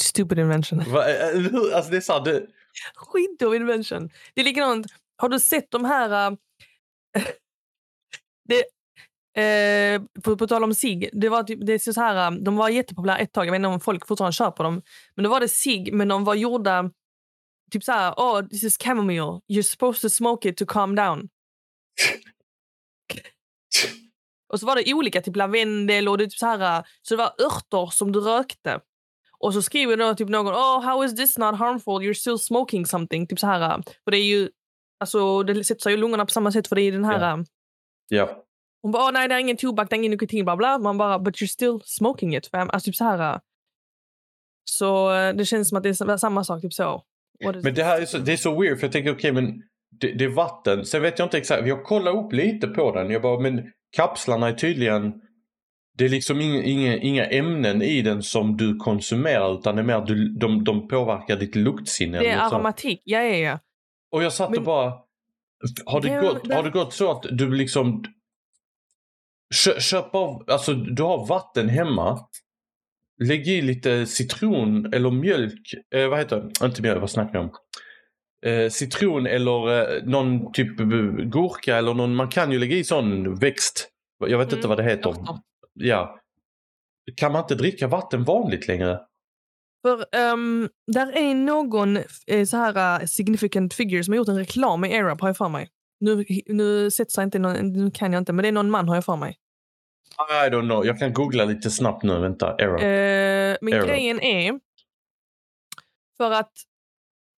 Stupid 0.00 0.38
invention. 0.38 0.82
Va, 0.92 1.10
eh, 1.10 1.38
hur? 1.38 1.74
alltså 1.74 1.90
det 1.90 1.96
är 1.96 2.12
här, 2.12 2.24
det, 2.24 2.46
Skitdum 2.94 3.54
invention. 3.54 4.10
Det 4.34 4.40
är 4.40 4.44
likadant. 4.44 4.86
Har 5.16 5.28
du 5.28 5.40
sett 5.40 5.70
de 5.70 5.84
här... 5.84 6.30
äh, 6.30 6.36
det, 8.48 8.64
eh, 9.42 10.02
på, 10.22 10.36
på 10.36 10.46
tal 10.46 10.64
om 10.64 10.74
sig. 10.74 11.10
Det 11.12 11.28
var, 11.28 11.42
typ, 11.42 11.66
det 11.66 11.72
är 11.72 11.92
så 11.92 12.00
här, 12.00 12.30
de 12.30 12.56
var 12.56 12.68
jättepopulära 12.68 13.18
ett 13.18 13.32
tag. 13.32 13.46
Jag 13.46 13.52
vet 13.52 13.58
inte 13.58 13.68
om 13.68 13.80
folk 13.80 14.06
fortfarande 14.06 14.32
köper 14.32 14.64
dem. 14.64 14.82
Men 15.14 15.22
då 15.22 15.30
var 15.30 15.40
det 15.40 15.48
sig, 15.48 15.92
men 15.92 16.08
de 16.08 16.24
var 16.24 16.34
gjorda... 16.34 16.90
Typ 17.74 17.84
så 17.84 17.92
här, 17.92 18.14
oh, 18.16 18.48
this 18.48 18.64
is 18.64 18.78
chamomile. 18.78 19.40
You're 19.48 19.62
supposed 19.62 20.02
to 20.02 20.08
smoke 20.08 20.48
it 20.48 20.56
to 20.56 20.66
calm 20.66 20.94
down. 20.94 21.28
Och 24.52 24.60
så 24.60 24.66
var 24.66 24.76
det 24.76 24.94
olika, 24.94 25.22
typ 25.22 25.36
lavendel 25.36 26.08
och 26.08 26.18
det 26.18 26.24
typ 26.24 26.38
så 26.38 26.46
här, 26.46 26.84
så 27.02 27.14
det 27.14 27.18
var 27.18 27.32
örter 27.46 27.90
som 27.90 28.12
du 28.12 28.20
rökte. 28.20 28.80
Och 29.38 29.54
så 29.54 29.62
skriver 29.62 29.96
då 29.96 30.14
typ 30.14 30.28
någon 30.28 30.54
oh 30.54 30.82
how 30.82 31.04
is 31.04 31.16
this 31.16 31.38
not 31.38 31.56
harmful 31.56 31.94
you're 31.94 32.14
still 32.14 32.38
smoking 32.38 32.86
something. 32.86 33.26
Typ 33.26 33.38
så 33.38 33.46
här. 33.46 33.82
För 34.04 34.10
det 34.10 34.18
är 34.18 34.24
ju, 34.24 34.48
alltså 35.00 35.42
det 35.42 35.64
sätter 35.64 35.82
sig 35.82 35.94
i 35.94 35.96
lungorna 35.96 36.24
på 36.24 36.30
samma 36.30 36.52
sätt 36.52 36.68
för 36.68 36.76
det 36.76 36.82
är 36.82 36.92
den 36.92 37.04
här. 37.04 37.20
Ja. 37.20 37.44
Ja. 38.08 38.44
Hon 38.82 38.92
bara 38.92 39.08
oh, 39.08 39.12
nej 39.12 39.28
det 39.28 39.34
är 39.34 39.38
ingen 39.38 39.56
tobak, 39.56 39.90
det 39.90 39.96
är 39.96 39.98
ingen 39.98 40.10
nikotin 40.10 40.44
bla 40.44 40.56
bla. 40.56 40.78
Man 40.78 40.98
bara 40.98 41.18
but 41.18 41.34
you're 41.34 41.46
still 41.46 41.80
smoking 41.84 42.36
it. 42.36 42.46
Fam. 42.46 42.70
Alltså 42.70 42.86
typ 42.86 42.96
så 42.96 43.04
här. 43.04 43.40
Så 44.64 45.14
eh, 45.14 45.34
det 45.34 45.44
känns 45.44 45.68
som 45.68 45.78
att 45.78 45.82
det 45.82 45.88
är 45.88 46.16
samma 46.16 46.44
sak. 46.44 46.62
Typ 46.62 46.72
så. 46.72 47.04
Men 47.62 47.74
det 47.74 47.84
här 47.84 48.00
är 48.00 48.06
så, 48.06 48.18
det 48.18 48.32
är 48.32 48.36
så 48.36 48.60
weird 48.60 48.78
för 48.78 48.86
jag 48.86 48.92
tänker 48.92 49.12
okej 49.14 49.32
men 49.32 49.62
det, 50.00 50.12
det 50.12 50.24
är 50.24 50.28
vatten. 50.28 50.84
Sen 50.84 51.02
vet 51.02 51.18
jag 51.18 51.26
inte 51.26 51.38
exakt. 51.38 51.66
Jag 51.66 51.84
kollar 51.84 52.24
upp 52.24 52.32
lite 52.32 52.66
på 52.66 52.92
den. 52.94 53.10
Jag 53.10 53.22
bara 53.22 53.40
men 53.40 53.62
kapslarna 53.96 54.48
är 54.48 54.52
tydligen 54.52 55.12
det 55.98 56.04
är 56.04 56.08
liksom 56.08 56.40
inga, 56.40 56.62
inga, 56.62 56.96
inga 56.96 57.24
ämnen 57.26 57.82
i 57.82 58.02
den 58.02 58.22
som 58.22 58.56
du 58.56 58.76
konsumerar 58.76 59.58
utan 59.58 59.74
det 59.76 59.82
är 59.82 59.84
mer 59.86 59.94
att 59.94 60.06
du, 60.06 60.28
de, 60.38 60.64
de 60.64 60.88
påverkar 60.88 61.36
ditt 61.36 61.56
luktsinne. 61.56 62.18
Det 62.18 62.28
är 62.28 62.38
aromatik. 62.38 63.00
Ja, 63.04 63.22
ja, 63.22 63.36
ja. 63.36 63.58
Och 64.12 64.22
jag 64.22 64.32
satt 64.32 64.48
och 64.48 64.54
Men- 64.54 64.64
bara... 64.64 64.92
Har 65.86 66.00
det, 66.00 66.08
Det- 66.08 66.20
gått, 66.20 66.48
det- 66.48 66.54
har 66.54 66.62
det 66.62 66.70
gått 66.70 66.92
så 66.92 67.10
att 67.10 67.22
du 67.30 67.54
liksom... 67.54 68.04
Kö, 69.64 69.80
köp 69.80 70.14
av... 70.14 70.44
Alltså 70.48 70.74
du 70.74 71.02
har 71.02 71.26
vatten 71.26 71.68
hemma. 71.68 72.18
Lägg 73.22 73.48
i 73.48 73.62
lite 73.62 74.06
citron 74.06 74.94
eller 74.94 75.10
mjölk. 75.10 75.74
Eh, 75.94 76.08
vad 76.08 76.18
heter 76.18 76.50
det? 76.60 76.66
Inte 76.66 76.82
mjölk, 76.82 77.00
vad 77.00 77.10
snackar 77.10 77.34
jag 77.34 77.44
om? 77.44 77.50
Eh, 78.46 78.70
citron 78.70 79.26
eller 79.26 79.96
eh, 79.96 80.04
någon 80.04 80.52
typ 80.52 80.80
eh, 80.80 80.86
gurka 81.24 81.76
eller 81.76 81.94
någon... 81.94 82.14
Man 82.14 82.28
kan 82.28 82.52
ju 82.52 82.58
lägga 82.58 82.76
i 82.76 82.84
sån 82.84 83.34
växt. 83.34 83.88
Jag 84.18 84.38
vet 84.38 84.52
inte 84.52 84.58
Mm, 84.58 84.68
vad 84.68 84.78
det 84.78 84.84
heter. 84.84 85.14
Ja. 85.74 86.20
Kan 87.16 87.32
man 87.32 87.42
inte 87.42 87.54
dricka 87.54 87.88
vatten 87.88 88.24
vanligt 88.24 88.68
längre? 88.68 89.00
För 89.82 90.04
um, 90.32 90.68
där 90.92 91.16
är 91.16 91.34
någon 91.34 91.98
eh, 92.26 92.44
så 92.46 92.56
här 92.56 93.00
uh, 93.00 93.06
significant 93.06 93.74
figure 93.74 94.04
som 94.04 94.12
har 94.12 94.16
gjort 94.16 94.28
en 94.28 94.38
reklam 94.38 94.80
med 94.80 95.04
Arab 95.04 95.20
har 95.20 95.28
jag 95.28 95.36
för 95.36 95.48
mig. 95.48 95.68
Nu, 96.00 96.24
nu, 96.46 96.90
sätter 96.90 97.20
jag 97.20 97.26
inte 97.26 97.38
någon, 97.38 97.72
nu 97.72 97.90
kan 97.90 98.12
jag 98.12 98.20
inte, 98.20 98.32
men 98.32 98.42
det 98.42 98.48
är 98.48 98.52
någon 98.52 98.70
man 98.70 98.88
har 98.88 98.94
jag 98.94 99.04
för 99.04 99.16
mig. 99.16 99.36
I 100.18 100.48
don't 100.50 100.68
know. 100.68 100.86
Jag 100.86 100.98
kan 100.98 101.12
googla 101.12 101.44
lite 101.44 101.70
snabbt 101.70 102.02
nu. 102.02 102.18
Vänta. 102.20 102.56
Error. 102.58 102.78
Eh, 102.82 103.56
men 103.60 103.74
Arab. 103.74 103.86
grejen 103.86 104.20
är 104.20 104.60
för 106.16 106.30
att 106.30 106.52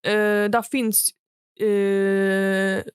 eh, 0.06 0.50
där 0.50 0.62
finns 0.62 1.08
eh, 1.60 2.92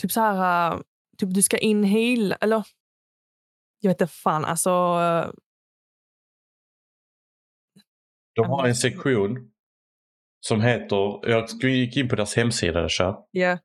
typ 0.00 0.12
så 0.12 0.20
här, 0.20 0.82
typ 1.18 1.34
du 1.34 1.42
ska 1.42 1.58
inhala, 1.58 2.36
eller 2.40 2.64
jag 3.80 3.90
vet 3.90 4.00
inte 4.00 4.12
fan, 4.12 4.44
alltså 4.44 4.70
eh, 4.70 5.30
De 8.34 8.46
har 8.50 8.66
en 8.66 8.74
sektion 8.76 9.52
som 10.40 10.60
heter, 10.60 11.28
jag 11.30 11.48
gick 11.62 11.96
in 11.96 12.08
på 12.08 12.16
deras 12.16 12.36
hemsida 12.36 12.88
ja. 13.30 13.58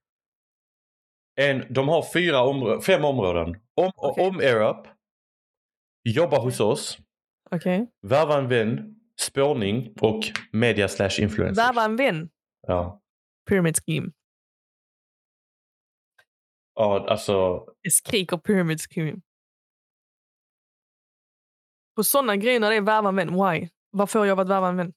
en, 1.35 1.73
De 1.73 1.87
har 1.87 2.05
fyra 2.13 2.37
områ- 2.37 2.81
fem 2.81 3.05
områden. 3.05 3.49
Om, 3.75 3.91
Okej. 3.95 4.27
om 4.27 4.37
AirUp, 4.39 4.87
jobba 6.03 6.37
hos 6.39 6.59
oss, 6.59 6.97
Okej. 7.51 7.91
värva 8.01 8.37
en 8.37 8.47
vän, 8.47 8.99
spårning 9.21 9.93
och 10.01 10.23
media 10.51 10.87
slash 10.87 11.19
influencer. 11.19 11.63
Värva 11.63 11.83
en 11.85 11.95
vän. 11.95 12.29
Ja. 12.67 13.01
Pyramid 13.49 13.75
scheme. 13.77 14.11
ja, 16.75 17.05
alltså. 17.09 17.65
Jag 17.81 17.93
skriker 17.93 18.37
pyramid 18.37 18.79
scheme. 18.81 19.21
På 21.95 22.03
sådana 22.03 22.35
grejer 22.35 22.59
när 22.59 22.69
det 22.69 22.75
är 22.75 22.81
värva 22.81 23.09
en 23.09 23.15
vän, 23.15 23.33
why? 23.33 23.69
Vad 23.91 24.09
får 24.09 24.25
jag 24.27 24.33
av 24.33 24.39
att 24.39 24.49
värva 24.49 24.69
en 24.69 24.77
vän? 24.77 24.93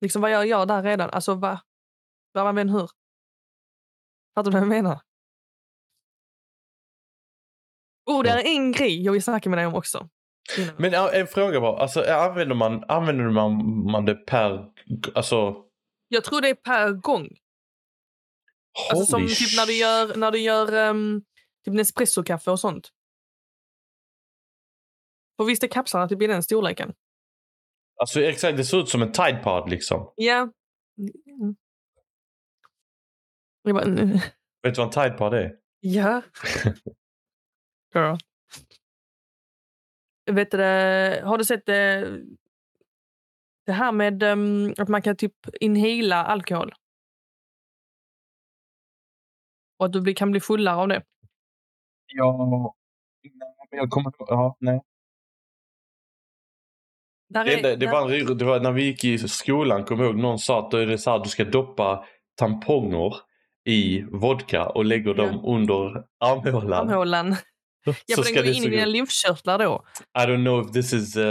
Liksom 0.00 0.22
vad 0.22 0.30
gör 0.30 0.44
jag 0.44 0.68
där 0.68 0.82
redan? 0.82 1.10
Alltså 1.10 1.34
va? 1.34 1.60
Värva 2.34 2.48
en 2.48 2.54
vän 2.54 2.68
hur? 2.68 2.88
Fattar 4.34 4.50
du 4.50 4.54
vad 4.54 4.62
jag 4.62 4.68
menar? 4.68 5.00
Oh, 8.06 8.22
det 8.22 8.30
är 8.30 8.46
en 8.46 8.72
grej 8.72 9.02
jag 9.02 9.12
vill 9.12 9.22
snacka 9.22 9.50
med 9.50 9.58
dig 9.58 9.66
om 9.66 9.74
också. 9.74 10.08
Innan. 10.58 10.74
Men 10.78 10.94
en 10.94 11.26
fråga 11.26 11.60
bara. 11.60 11.78
Alltså, 11.78 12.00
använder, 12.00 12.54
man, 12.54 12.84
använder 12.88 13.30
man, 13.30 13.52
man 13.90 14.04
det 14.04 14.14
per... 14.14 14.72
Alltså... 15.14 15.64
Jag 16.08 16.24
tror 16.24 16.40
det 16.40 16.48
är 16.48 16.54
per 16.54 16.92
gång. 16.92 17.28
Alltså 18.90 19.06
som 19.06 19.22
holy 19.22 19.34
typ 19.34 19.56
när 19.56 19.66
du 19.66 19.72
gör, 19.72 20.16
när 20.16 20.30
du 20.30 20.38
gör 20.38 20.88
um, 20.90 21.24
typ 21.64 21.74
Nespresso-kaffe 21.74 22.50
och 22.50 22.60
sånt. 22.60 22.90
För 25.36 25.44
visst 25.44 25.62
är 25.62 25.68
kapslarna 25.68 26.08
typ 26.08 26.22
i 26.22 26.26
den 26.26 26.42
storleken? 26.42 26.94
Alltså 28.00 28.20
exakt, 28.20 28.56
det 28.56 28.64
ser 28.64 28.80
ut 28.80 28.88
som 28.88 29.02
en 29.02 29.12
Tide 29.12 29.40
Pod 29.44 29.70
liksom. 29.70 30.12
Ja. 30.16 30.36
Mm. 30.36 31.56
Jag 33.62 33.74
bara. 33.74 33.84
Vet 34.62 34.74
du 34.74 34.82
vad 34.82 34.86
en 34.86 34.90
Tide 34.90 35.18
Pod 35.18 35.34
är? 35.34 35.52
ja. 35.80 36.22
Girl. 37.96 38.16
Vet 40.30 40.50
du, 40.50 40.56
det, 40.56 41.22
har 41.24 41.38
du 41.38 41.44
sett 41.44 41.66
det, 41.66 42.08
det 43.66 43.72
här 43.72 43.92
med 43.92 44.22
um, 44.22 44.74
att 44.78 44.88
man 44.88 45.02
kan 45.02 45.16
typ 45.16 45.32
inhala 45.60 46.24
alkohol? 46.24 46.74
Och 49.78 49.86
att 49.86 49.92
du 49.92 50.00
blir, 50.00 50.14
kan 50.14 50.30
bli 50.30 50.40
fullare 50.40 50.76
av 50.76 50.88
det. 50.88 51.02
Ja. 52.06 52.74
Nej, 53.22 53.68
men 53.70 53.78
jag 53.78 53.90
kommer 53.90 54.12
Ja, 54.18 54.56
nej. 54.60 54.80
Det, 57.28 57.38
är- 57.38 57.56
enda- 57.56 57.68
det, 57.68 57.76
där- 57.76 57.92
var, 57.92 58.34
det 58.34 58.44
var 58.44 58.60
när 58.60 58.72
vi 58.72 58.82
gick 58.84 59.04
i 59.04 59.18
skolan, 59.18 59.84
kommer 59.84 60.04
jag 60.04 60.12
ihåg, 60.12 60.20
någon 60.22 60.38
sa 60.38 60.66
att 60.66 60.74
är 60.74 60.86
det 60.86 60.98
så 60.98 61.10
här, 61.10 61.18
du 61.18 61.28
ska 61.28 61.44
doppa 61.44 62.06
tamponger 62.34 63.16
i 63.64 64.02
vodka 64.02 64.66
och 64.68 64.84
lägger 64.84 65.14
Ja. 65.14 65.26
dem 65.26 65.44
under 65.44 66.04
armhålan. 66.18 66.72
armhålan. 66.88 67.36
Ja, 68.06 68.16
så 68.16 68.22
för 68.22 68.34
den 68.34 68.44
går 68.44 68.52
in 68.54 68.64
i 68.64 68.68
dina 68.68 68.86
lymfkörtlar 68.86 69.58
då. 69.58 69.84
I 70.18 70.22
don't 70.22 70.44
know 70.44 70.66
if 70.66 70.72
this 70.72 70.92
is 70.92 71.16
uh, 71.16 71.22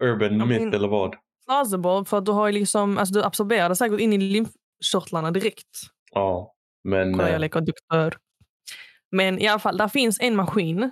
urban 0.00 0.38
Ja, 0.38 0.44
myth 0.44 0.76
eller 0.76 0.88
vad. 0.88 1.16
Plausible, 1.46 2.04
för 2.04 2.18
att 2.18 2.26
du 2.26 2.32
har 2.32 2.46
ju 2.46 2.52
liksom, 2.52 2.98
alltså 2.98 3.14
du 3.14 3.22
absorberar 3.22 3.68
det 3.68 3.76
säkert 3.76 4.00
in 4.00 4.12
i 4.12 4.18
lymfkörtlarna 4.18 5.30
direkt. 5.30 5.80
Ja, 6.12 6.54
men... 6.84 7.12
Kolla, 7.12 7.26
eh, 7.26 7.32
jag 7.32 7.40
leker 7.40 7.60
doktor. 7.60 8.18
Men 9.10 9.38
i 9.38 9.48
alla 9.48 9.58
fall, 9.58 9.76
där 9.76 9.88
finns 9.88 10.20
en 10.20 10.36
maskin. 10.36 10.90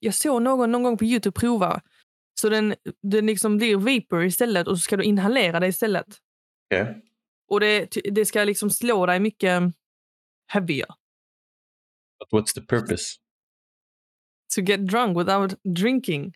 Jag 0.00 0.14
såg 0.14 0.42
någon 0.42 0.72
någon 0.72 0.82
gång 0.82 0.98
på 0.98 1.04
Youtube 1.04 1.40
prova. 1.40 1.80
Så 2.40 2.48
den, 2.48 2.74
den 3.02 3.26
liksom 3.26 3.56
blir 3.56 3.76
vapor 3.76 4.24
istället 4.24 4.68
och 4.68 4.78
så 4.78 4.82
ska 4.82 4.96
du 4.96 5.04
inhalera 5.04 5.60
det 5.60 5.66
istället. 5.66 6.06
okej. 6.74 7.02
Och 7.48 7.60
det, 7.60 7.88
det 8.10 8.26
ska 8.26 8.44
liksom 8.44 8.70
slå 8.70 9.06
dig 9.06 9.20
mycket 9.20 9.62
heavier. 10.52 10.86
But 12.18 12.28
what's 12.32 12.54
the 12.54 12.60
purpose? 12.60 13.16
To 14.54 14.60
get 14.60 14.86
drunk 14.86 15.18
without 15.18 15.54
drinking. 15.64 16.32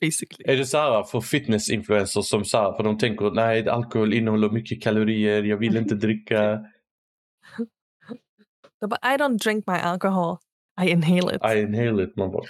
Basically. 0.00 0.52
Är 0.52 0.56
det 0.56 0.66
så 0.66 0.78
här 0.78 1.02
för 1.02 1.20
fitness-influencers 1.20 2.22
som 2.22 2.44
så 2.44 2.58
här, 2.58 2.72
för 2.76 2.82
de 2.82 2.98
tänker 2.98 3.30
nej 3.30 3.68
alkohol 3.68 4.12
innehåller 4.12 4.50
mycket 4.50 4.82
kalorier, 4.82 5.42
jag 5.42 5.56
vill 5.56 5.76
inte 5.76 5.94
dricka, 6.06 6.60
bara, 8.80 9.14
I 9.14 9.16
don't 9.16 9.38
drink 9.38 9.66
my 9.66 9.74
alcohol. 9.74 10.38
I 10.80 10.90
inhale 10.90 11.36
it. 11.36 11.42
I 11.44 11.60
inhale 11.60 12.02
it. 12.04 12.16
Man 12.16 12.30
bara... 12.30 12.44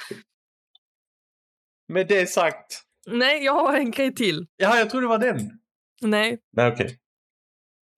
Med 1.89 2.09
det 2.09 2.27
sagt. 2.27 2.83
Nej, 3.07 3.45
jag 3.45 3.53
har 3.53 3.77
en 3.77 3.91
grej 3.91 4.15
till. 4.15 4.47
Ja, 4.57 4.79
jag 4.79 4.91
tror 4.91 5.01
det 5.01 5.07
var 5.07 5.19
den. 5.19 5.61
Nej. 6.03 6.39
Nej, 6.53 6.73
okej. 6.73 6.99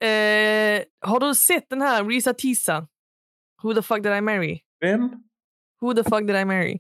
Eh, 0.01 0.85
har 1.01 1.21
du 1.21 1.35
sett 1.35 1.69
den 1.71 1.83
här 1.83 2.05
Risa 2.05 2.35
Tisa? 2.35 2.89
Who 3.63 3.75
the 3.75 3.83
fuck 3.83 4.03
did 4.03 4.13
I 4.13 4.21
marry? 4.21 4.61
Vem? 4.81 5.11
Who 5.81 5.95
the 5.95 6.05
fuck 6.05 6.27
did 6.27 6.37
I 6.37 6.45
marry? 6.45 6.79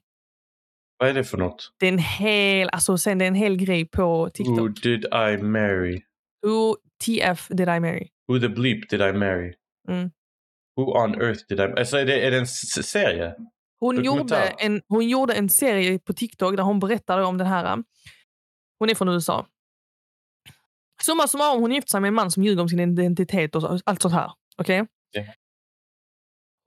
Vad 0.98 1.08
är 1.08 1.14
det 1.14 1.24
för 1.24 1.38
något? 1.38 1.72
Det 1.78 1.86
är 1.86 1.92
en 1.92 1.98
hel, 1.98 2.68
alltså 2.72 2.98
sen 2.98 3.18
det 3.18 3.24
är 3.24 3.28
en 3.28 3.34
hel 3.34 3.56
grej 3.56 3.88
på 3.88 4.30
TikTok. 4.34 4.58
Who 4.58 4.68
did 4.68 5.04
I 5.04 5.42
marry? 5.42 6.02
Who 6.46 6.76
TF 7.04 7.48
did 7.48 7.68
I 7.68 7.80
marry? 7.80 8.08
Who 8.28 8.40
the 8.40 8.48
bleep 8.48 8.88
did 8.90 9.00
I 9.00 9.12
marry? 9.12 9.54
Mm. 9.88 10.10
Who 10.76 10.82
on 11.04 11.22
earth 11.22 11.44
did 11.48 11.60
I... 11.60 11.62
Alltså 11.62 11.96
är 11.96 12.06
det, 12.06 12.26
är 12.26 12.30
det 12.30 12.38
en 12.38 12.46
serie? 12.46 13.34
Hon 13.80 14.04
gjorde, 14.04 14.36
en, 14.58 14.82
hon 14.88 15.08
gjorde 15.08 15.34
en 15.34 15.48
serie 15.48 15.98
på 15.98 16.12
TikTok 16.12 16.56
där 16.56 16.62
hon 16.62 16.80
berättade 16.80 17.24
om 17.24 17.38
den 17.38 17.46
här. 17.46 17.84
Hon 18.78 18.90
är 18.90 18.94
från 18.94 19.08
USA. 19.08 19.46
Summa 21.02 21.28
summarum, 21.28 21.60
hon 21.60 21.72
gift 21.72 21.90
sig 21.90 22.00
med 22.00 22.08
en 22.08 22.14
man 22.14 22.30
som 22.30 22.42
ljuger 22.42 22.62
om 22.62 22.68
sin 22.68 22.80
identitet 22.80 23.54
och 23.56 23.80
allt 23.84 24.02
sånt 24.02 24.14
här. 24.14 24.32
Okej? 24.56 24.86
Ja. 25.10 25.22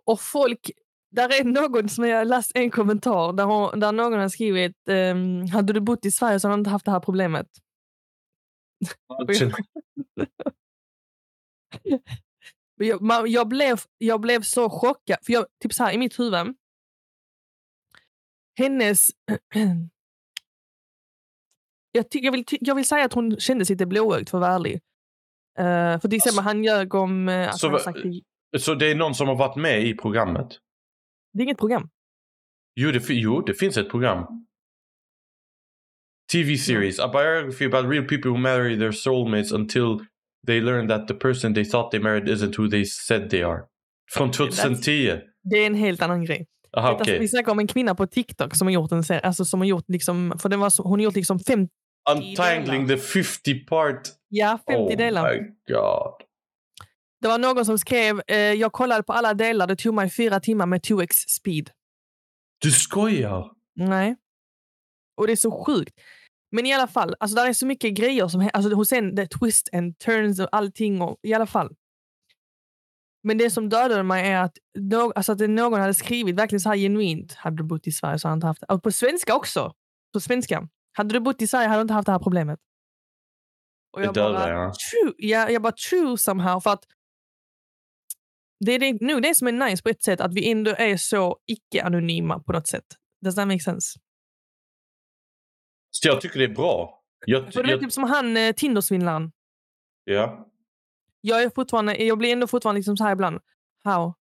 Och 0.05 0.21
folk... 0.21 0.71
Där 1.11 1.39
är 1.39 1.43
någon 1.43 1.89
som 1.89 2.07
jag 2.07 2.27
läst 2.27 2.51
en 2.55 2.71
kommentar 2.71 3.33
där, 3.33 3.43
hon, 3.43 3.79
där 3.79 3.91
någon 3.91 4.19
har 4.19 4.29
skrivit 4.29 4.87
ehm, 4.89 5.47
hade 5.47 5.73
du 5.73 5.79
bott 5.79 6.05
i 6.05 6.11
Sverige 6.11 6.39
så 6.39 6.47
hade 6.47 6.57
du 6.57 6.59
inte 6.59 6.69
haft 6.69 6.85
det 6.85 6.91
här 6.91 6.99
problemet. 6.99 7.47
Jag, 12.75 13.01
man, 13.01 13.31
jag, 13.31 13.47
blev, 13.47 13.77
jag 13.97 14.21
blev 14.21 14.41
så 14.41 14.69
chockad. 14.69 15.17
För 15.21 15.33
jag, 15.33 15.45
typ 15.63 15.73
så 15.73 15.83
här, 15.83 15.93
I 15.93 15.97
mitt 15.97 16.19
huvud 16.19 16.55
hennes... 18.57 19.07
jag, 21.91 22.09
ty- 22.11 22.19
jag, 22.19 22.31
vill, 22.31 22.45
jag 22.49 22.75
vill 22.75 22.85
säga 22.85 23.05
att 23.05 23.13
hon 23.13 23.39
kändes 23.39 23.69
lite 23.69 23.85
blåögd 23.85 24.29
för 24.29 24.37
att 24.37 24.41
vara 24.41 24.53
ärlig. 24.53 24.73
Eh, 25.59 25.99
för 25.99 26.09
till 26.09 26.13
exempel 26.13 26.39
Alltså- 26.39 26.41
han 26.41 26.63
ljög 26.63 26.95
om 26.95 27.29
uh, 27.29 27.49
att 27.49 27.59
Så 27.59 27.79
sagt. 27.79 27.99
Så 28.59 28.75
det 28.75 28.91
är 28.91 28.95
någon 28.95 29.15
som 29.15 29.27
har 29.27 29.35
varit 29.35 29.55
med 29.55 29.83
i 29.83 29.93
programmet? 29.93 30.47
Det 31.33 31.41
är 31.41 31.43
inget 31.43 31.57
program. 31.57 31.89
Jo, 32.75 32.91
det, 32.91 33.09
jo, 33.09 33.41
det 33.41 33.53
finns 33.53 33.77
ett 33.77 33.89
program. 33.89 34.25
TV 36.31 36.57
series, 36.57 36.99
a 36.99 37.07
biography 37.07 37.65
about 37.65 37.91
real 37.91 38.03
people 38.07 38.31
who 38.31 38.37
marry 38.37 38.79
their 38.79 38.91
soulmates 38.91 39.51
until 39.51 39.99
they 40.47 40.61
learn 40.61 40.87
that 40.87 41.07
the 41.07 41.13
person 41.13 41.53
they 41.53 41.65
thought 41.65 41.91
they 41.91 41.99
married 41.99 42.29
isn't 42.29 42.57
who 42.57 42.69
they 42.69 42.85
said 42.85 43.29
they 43.29 43.43
are. 43.43 43.61
Från 44.11 44.31
2010. 44.31 45.19
Det 45.43 45.57
är 45.57 45.65
en 45.65 45.75
helt 45.75 46.01
annan 46.01 46.25
grej. 46.25 46.47
Aha, 46.77 46.87
alltså, 46.87 47.03
okej. 47.03 47.19
vi 47.19 47.27
snackar 47.27 47.51
om 47.51 47.59
en 47.59 47.67
kvinna 47.67 47.95
på 47.95 48.07
TikTok 48.07 48.55
som 48.55 48.67
har 48.67 48.73
gjort 48.73 48.91
en 48.91 49.03
serie. 49.03 49.19
Alltså, 49.21 49.45
som 49.45 49.59
har 49.59 49.67
gjort 49.67 49.85
liksom, 49.87 50.33
för 50.39 50.49
den 50.49 50.59
var 50.59 50.83
hon 50.83 50.99
har 50.99 51.03
gjort 51.03 51.15
liksom 51.15 51.39
fem, 51.39 51.67
Untangling 52.09 52.87
the 52.87 52.97
50 52.97 53.65
part. 53.65 54.01
ja, 54.29 54.59
50 54.67 54.81
oh 54.81 54.97
delar. 54.97 55.33
my 55.33 55.39
god. 55.73 56.13
Det 57.21 57.27
var 57.27 57.37
någon 57.37 57.65
som 57.65 57.77
skrev, 57.77 58.21
eh, 58.27 58.37
jag 58.37 58.71
kollade 58.73 59.03
på 59.03 59.13
alla 59.13 59.33
delar, 59.33 59.67
det 59.67 59.75
tog 59.75 59.93
mig 59.93 60.09
fyra 60.09 60.39
timmar 60.39 60.65
med 60.65 60.81
2x 60.81 61.13
speed. 61.27 61.69
Du 62.61 62.71
skojar? 62.71 63.51
Nej. 63.75 64.15
Och 65.17 65.27
det 65.27 65.33
är 65.33 65.37
så 65.37 65.63
sjukt. 65.65 65.99
Men 66.51 66.65
i 66.65 66.73
alla 66.73 66.87
fall, 66.87 67.15
alltså 67.19 67.35
där 67.35 67.49
är 67.49 67.53
så 67.53 67.65
mycket 67.65 67.93
grejer 67.93 68.27
som 68.27 68.49
alltså 68.53 68.73
hos 68.73 68.89
sen, 68.89 69.15
det 69.15 69.27
twist 69.27 69.69
and 69.73 69.97
turns 69.99 70.39
och 70.39 70.47
allting 70.51 71.01
och 71.01 71.19
i 71.23 71.33
alla 71.33 71.45
fall. 71.45 71.75
Men 73.23 73.37
det 73.37 73.49
som 73.49 73.69
dödade 73.69 74.03
mig 74.03 74.27
är 74.31 74.41
att, 74.43 74.57
nå- 74.79 75.11
alltså 75.15 75.31
att 75.31 75.37
det 75.37 75.47
någon 75.47 75.79
hade 75.79 75.93
skrivit 75.93 76.35
verkligen 76.35 76.59
så 76.59 76.69
här 76.69 76.75
genuint. 76.77 77.33
Hade 77.33 77.57
du 77.57 77.63
bott 77.63 77.87
i 77.87 77.91
Sverige 77.91 78.19
så 78.19 78.27
hade 78.27 78.33
du 78.35 78.37
inte 78.37 78.47
haft 78.47 78.61
det. 78.67 78.73
Och 78.73 78.83
på 78.83 78.91
svenska 78.91 79.35
också. 79.35 79.73
På 80.13 80.19
svenska. 80.19 80.67
Hade 80.91 81.13
du 81.13 81.19
bott 81.19 81.41
i 81.41 81.47
Sverige 81.47 81.67
hade 81.67 81.79
du 81.79 81.81
inte 81.81 81.93
haft 81.93 82.05
det 82.05 82.11
här 82.11 82.19
problemet. 82.19 82.59
Och 83.93 83.99
Det 83.99 84.05
jag 84.05 84.13
dödar, 84.13 84.33
bara, 84.33 84.49
ja. 84.63 84.73
true, 84.91 85.13
ja, 85.17 85.49
jag 85.49 85.61
bara 85.61 85.73
true 85.89 86.17
somehow. 86.17 86.59
För 86.59 86.69
att 86.73 86.83
det 88.65 88.71
är 88.71 88.79
det, 88.79 88.97
nu 89.01 89.19
det 89.19 89.35
som 89.35 89.47
är 89.47 89.51
nice 89.51 89.83
på 89.83 89.89
ett 89.89 90.03
sätt, 90.03 90.21
att 90.21 90.33
vi 90.33 90.51
ändå 90.51 90.71
är 90.71 90.97
så 90.97 91.37
icke-anonyma 91.47 92.39
på 92.39 92.53
något 92.53 92.67
sätt. 92.67 92.85
Does 93.21 93.35
that 93.35 93.47
make 93.47 93.59
sense? 93.59 93.99
Så 95.91 96.07
jag 96.07 96.21
tycker 96.21 96.39
det 96.39 96.45
är 96.45 96.55
bra. 96.55 97.03
Jag, 97.25 97.53
För 97.53 97.63
det 97.63 97.69
är 97.69 97.71
jag, 97.71 97.81
typ 97.81 97.91
som 97.91 98.03
han 98.03 98.37
eh, 98.37 98.53
Tindersvindlaren. 98.53 99.31
ja. 100.03 100.47
Jag, 101.21 101.43
är 101.43 101.49
fortfarande, 101.49 102.03
jag 102.03 102.17
blir 102.17 102.31
ändå 102.31 102.47
fortfarande 102.47 102.79
liksom 102.79 102.97
så 102.97 103.03
här 103.03 103.11
ibland. 103.11 103.39
How? 103.83 104.13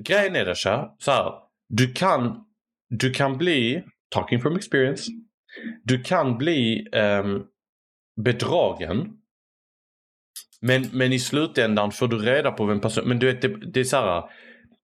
Grejen 0.00 0.36
är 0.36 0.44
det 0.44 0.56
så 0.56 0.88
här. 1.06 1.32
Du 1.68 1.92
kan, 1.92 2.44
du 2.88 3.10
kan 3.12 3.38
bli, 3.38 3.84
talking 4.08 4.40
from 4.40 4.56
experience, 4.56 5.10
du 5.84 6.02
kan 6.02 6.38
bli 6.38 6.88
ehm, 6.92 7.42
bedragen. 8.24 9.15
Men, 10.66 10.88
men 10.92 11.12
i 11.12 11.18
slutändan 11.18 11.90
får 11.92 12.08
du 12.08 12.18
reda 12.18 12.50
på 12.50 12.64
vem 12.64 12.80
person, 12.80 13.04
men 13.08 13.18
du 13.18 13.26
vet 13.26 13.42
det, 13.42 13.48
det 13.72 13.80
är 13.80 13.84
så 13.84 13.96
här. 13.96 14.22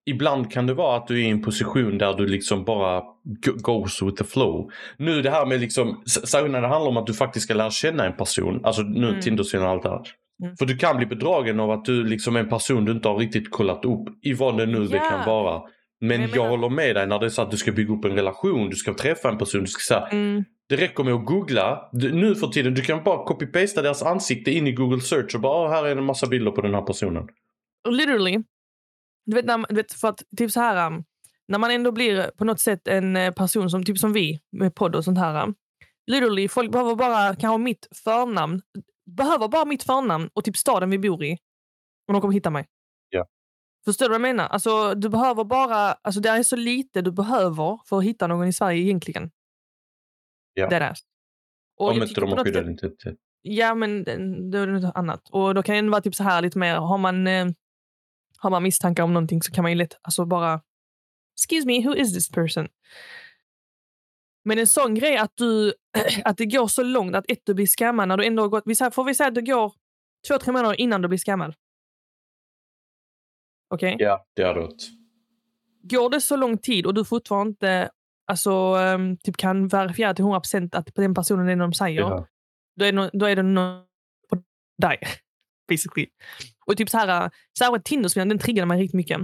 Ibland 0.05 0.51
kan 0.51 0.67
det 0.67 0.73
vara 0.73 0.97
att 0.97 1.07
du 1.07 1.19
är 1.21 1.23
i 1.27 1.29
en 1.29 1.41
position 1.41 1.97
där 1.97 2.13
du 2.13 2.27
liksom 2.27 2.63
bara 2.65 2.99
go- 3.45 3.55
goes 3.55 4.01
with 4.01 4.15
the 4.17 4.23
flow. 4.23 4.69
Nu 4.97 5.21
det 5.21 5.29
här 5.29 5.45
med 5.45 5.59
liksom, 5.61 6.03
särskilt 6.05 6.51
när 6.51 6.61
det 6.61 6.67
handlar 6.67 6.89
om 6.89 6.97
att 6.97 7.07
du 7.07 7.13
faktiskt 7.13 7.43
ska 7.45 7.53
lära 7.53 7.71
känna 7.71 8.05
en 8.05 8.13
person, 8.17 8.59
alltså 8.63 8.81
nu 8.81 9.07
Mm. 9.09 9.21
Tindersvindel 9.21 9.67
och 9.67 9.73
allt 9.73 9.83
det 9.83 9.89
här. 9.89 10.01
Mm. 10.43 10.55
För 10.57 10.65
du 10.65 10.77
kan 10.77 10.97
bli 10.97 11.05
bedragen 11.05 11.59
av 11.59 11.71
att 11.71 11.85
du 11.85 12.03
liksom 12.03 12.35
är 12.35 12.39
en 12.39 12.49
person 12.49 12.85
du 12.85 12.91
inte 12.91 13.07
har 13.07 13.17
riktigt 13.17 13.51
kollat 13.51 13.85
upp 13.85 14.25
i 14.25 14.33
vad 14.33 14.57
det 14.57 14.65
nu 14.65 14.85
det 14.85 14.95
Ja. 14.97 15.09
kan 15.09 15.25
vara. 15.25 15.61
Men 16.01 16.07
Men 16.09 16.21
jag, 16.21 16.29
jag 16.29 16.35
menar- 16.37 16.49
håller 16.49 16.69
med 16.69 16.95
dig 16.95 17.07
när 17.07 17.19
det 17.19 17.25
är 17.25 17.29
så 17.29 17.41
att 17.41 17.51
du 17.51 17.57
ska 17.57 17.71
bygga 17.71 17.93
upp 17.93 18.05
en 18.05 18.15
relation, 18.15 18.69
du 18.69 18.75
ska 18.75 18.93
träffa 18.93 19.29
en 19.29 19.37
person, 19.37 19.61
du 19.61 19.67
ska 19.67 19.95
säga 19.95 20.07
Mm. 20.11 20.43
Det 20.77 20.83
räcker 20.83 21.03
med 21.03 21.13
att 21.13 21.25
googla. 21.25 21.89
Du, 21.91 22.13
nu 22.13 22.35
för 22.35 22.47
tiden, 22.47 22.73
du 22.73 22.81
kan 22.81 23.03
bara 23.03 23.25
copy-pasta 23.25 23.81
deras 23.81 24.03
ansikte 24.03 24.51
in 24.51 24.67
i 24.67 24.71
Google 24.71 25.01
search 25.01 25.35
och 25.35 25.41
bara 25.41 25.53
"Ah, 25.53 25.69
här 25.69 25.85
är 25.85 25.95
en 25.95 26.03
massa 26.03 26.27
bilder 26.27 26.51
på 26.51 26.61
den 26.61 26.73
här 26.73 26.81
personen. 26.81 27.27
Literally. 27.89 28.43
Du 29.25 29.35
vet, 29.35 29.45
när, 29.45 29.65
du 29.69 29.75
vet, 29.75 29.93
för 29.93 30.07
att 30.07 30.23
typ 30.37 30.51
så 30.51 30.59
här, 30.59 30.87
um, 30.87 31.03
när 31.47 31.59
man 31.59 31.71
ändå 31.71 31.91
blir 31.91 32.31
på 32.37 32.45
något 32.45 32.59
sätt 32.59 32.87
en 32.87 33.15
eh, 33.15 33.33
person 33.33 33.69
som, 33.69 33.83
typ 33.83 33.97
som 33.97 34.13
vi 34.13 34.39
med 34.51 34.75
podd 34.75 34.95
och 34.95 35.03
sånt 35.03 35.17
här. 35.17 35.43
um, 35.43 35.55
Literally, 36.11 36.47
folk 36.47 36.71
behöver 36.71 36.95
bara 36.95 37.35
kanske 37.35 37.57
mitt 37.63 37.87
förnamn. 38.03 38.61
Behöver 39.17 39.47
bara 39.47 39.65
mitt 39.65 39.83
förnamn 39.83 40.29
och 40.33 40.43
typ 40.43 40.57
staden 40.57 40.89
vi 40.89 40.99
bor 40.99 41.23
i. 41.23 41.33
Och 42.07 42.13
de 42.13 42.21
kommer 42.21 42.33
hitta 42.33 42.49
mig. 42.49 42.65
Förstår 43.85 44.05
du 44.05 44.09
vad 44.09 44.15
jag 44.15 44.21
menar? 44.21 44.47
Alltså, 44.47 44.93
du 44.95 45.09
behöver 45.09 45.43
bara, 45.43 45.91
alltså, 45.93 46.21
det 46.21 46.29
är 46.29 46.43
så 46.43 46.55
lite 46.55 47.01
du 47.01 47.11
behöver 47.11 47.79
för 47.89 47.97
att 47.97 48.03
hitta 48.03 48.27
någon 48.27 48.47
i 48.47 48.53
Sverige 48.53 48.81
egentligen. 48.83 49.31
Ja. 50.53 50.69
Deadass. 50.69 50.99
Och 51.77 51.89
Om 51.89 52.03
inte 52.03 52.21
de 52.21 52.29
har 52.29 52.43
skyddat 52.43 52.63
identitet. 52.63 53.17
Ja, 53.41 53.75
men 53.75 54.03
då 54.51 54.57
är 54.57 54.67
det 54.67 54.73
något 54.73 54.95
annat. 54.95 55.29
Och 55.29 55.55
då 55.55 55.63
kan 55.63 55.85
det 55.85 55.91
vara 55.91 56.01
typ 56.01 56.15
så 56.15 56.23
här 56.23 56.41
lite 56.41 56.57
mer, 56.57 56.75
har 56.75 56.97
man, 56.97 57.27
eh, 57.27 57.47
har 58.37 58.49
man 58.49 58.63
misstankar 58.63 59.03
om 59.03 59.13
någonting 59.13 59.41
så 59.41 59.51
kan 59.51 59.61
man 59.61 59.71
ju 59.71 59.77
lätt 59.77 59.97
alltså 60.01 60.25
bara 60.25 60.61
Excuse 61.35 61.67
me, 61.67 61.87
who 61.87 61.95
is 61.95 62.13
this 62.13 62.29
person? 62.29 62.67
Men 64.45 64.59
en 64.59 64.67
sån 64.67 64.95
grej 64.95 65.17
att 65.17 65.37
du 65.37 65.73
att 66.25 66.37
det 66.37 66.45
går 66.45 66.67
så 66.67 66.83
långt 66.83 67.15
att 67.15 67.25
ett, 67.27 67.41
du 67.43 67.53
blir 67.53 67.67
skammad 67.67 68.07
när 68.07 68.17
du 68.17 68.25
ändå 68.25 68.43
har 68.43 68.49
gått, 68.49 68.63
vi 68.65 68.75
får 68.75 69.03
vi 69.03 69.15
säga 69.15 69.27
att 69.27 69.35
det 69.35 69.41
går 69.41 69.73
två, 70.27 70.37
tre 70.37 70.53
månader 70.53 70.81
innan 70.81 71.01
du 71.01 71.07
blir 71.07 71.19
skammad? 71.19 71.53
Okej? 73.69 73.95
Ja, 73.99 74.25
det 74.33 74.41
är 74.41 74.53
det. 74.53 74.69
Går 75.81 76.09
det 76.09 76.21
så 76.21 76.35
lång 76.35 76.57
tid 76.57 76.85
och 76.85 76.93
du 76.93 77.05
fortfarande 77.05 77.49
inte 77.49 77.89
alltså, 78.27 78.51
ehm, 78.51 79.17
typ 79.17 79.37
kan 79.37 79.67
verifiera 79.67 80.13
till 80.13 80.25
100% 80.25 80.75
att 80.75 80.89
den 80.95 81.13
personen 81.13 81.47
är 81.49 81.55
det 81.55 81.61
de 81.61 81.73
säger, 81.73 82.01
Ja. 82.01 82.27
då 82.79 82.85
är 82.85 82.91
det, 82.91 82.95
nå- 82.97 83.09
då 83.13 83.25
är 83.25 83.35
det 83.35 83.43
något 83.43 83.85
på 84.29 84.37
dig. 84.81 84.97
Basically. 85.69 86.07
Och 86.65 86.77
typ 86.77 86.89
så 86.89 86.97
här, 86.97 87.31
särskilt 87.59 87.85
Tindersvindlaren, 87.85 88.29
den 88.29 88.39
triggade 88.39 88.65
mig 88.65 88.81
riktigt 88.81 88.93
mycket. 88.97 89.21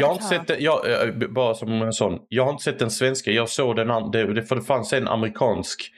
Jag 0.00 0.06
har 0.06 0.14
inte 0.14 0.24
sett 0.26 0.46
den, 0.46 0.56
jag, 0.62 1.08
eh, 1.08 1.28
bara 1.28 1.54
som 1.54 1.82
en 1.82 1.92
sån. 1.92 2.18
Jag 2.28 2.44
har 2.44 2.50
inte 2.52 2.64
sett 2.64 2.78
den 2.78 2.90
svenska. 2.90 3.30
Jag 3.30 3.48
såg 3.48 3.76
den 3.76 4.10
det, 4.10 4.42
för 4.46 4.56
det 4.56 4.62
fanns 4.62 4.92
en 4.92 5.08
amerikansk. 5.08 5.90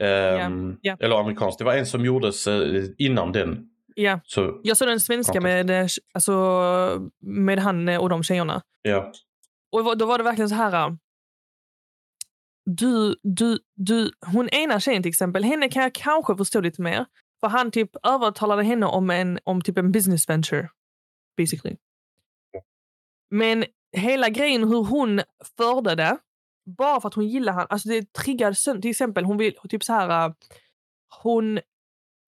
ehm, 0.00 0.76
ja. 0.80 0.96
Eller 1.00 1.16
amerikansk. 1.16 1.58
Det 1.58 1.64
var 1.64 1.74
en 1.74 1.86
som 1.86 2.04
gjordes 2.04 2.46
eh, 2.46 2.84
innan 2.98 3.32
den. 3.32 3.68
Ja, 3.94 4.20
Så, 4.24 4.60
jag 4.62 4.76
såg 4.76 4.88
den 4.88 5.00
svenska 5.00 5.40
med, 5.40 5.70
eh, 5.70 5.86
alltså, 6.14 6.32
med 7.20 7.58
han 7.58 7.88
eh, 7.88 8.00
och 8.00 8.08
de 8.08 8.22
tjejerna. 8.22 8.62
ja. 8.82 9.12
Och 9.72 9.84
då- 9.84 9.94
då 9.94 10.06
var 10.06 10.18
det 10.18 10.24
verkligen 10.24 10.48
så 10.48 10.54
här. 10.54 10.96
Du, 12.70 13.14
du, 13.22 13.58
du, 13.74 14.10
hon 14.32 14.48
ena 14.48 14.80
tjejen 14.80 15.02
till 15.02 15.10
exempel, 15.10 15.44
henne 15.44 15.68
kan 15.68 15.82
jag 15.82 15.94
kanske 15.94 16.36
förstå 16.36 16.60
lite 16.60 16.82
mer. 16.82 17.06
För 17.40 17.48
han 17.48 17.70
typ 17.70 17.90
övertalade 18.06 18.62
henne 18.62 18.86
om 18.86 19.10
en, 19.10 19.38
om 19.44 19.62
typ 19.62 19.78
en 19.78 19.92
business 19.92 20.28
venture. 20.28 20.68
Basically. 21.36 21.76
Men 23.30 23.64
hela 23.96 24.28
grejen 24.28 24.68
hur 24.68 24.84
hon 24.84 25.20
förde 25.56 25.94
det, 25.94 26.18
bara 26.78 27.00
för 27.00 27.08
att 27.08 27.14
hon 27.14 27.28
gillar 27.28 27.52
han, 27.52 27.66
alltså 27.70 27.88
det 27.88 28.12
triggade 28.12 28.54
sönder. 28.54 28.82
Till 28.82 28.90
exempel, 28.90 29.24
hon 29.24 29.36
vill 29.36 29.54
typ 29.68 29.84
så 29.84 29.92
här. 29.92 30.26
äh, 30.28 30.34
Hon, 31.22 31.60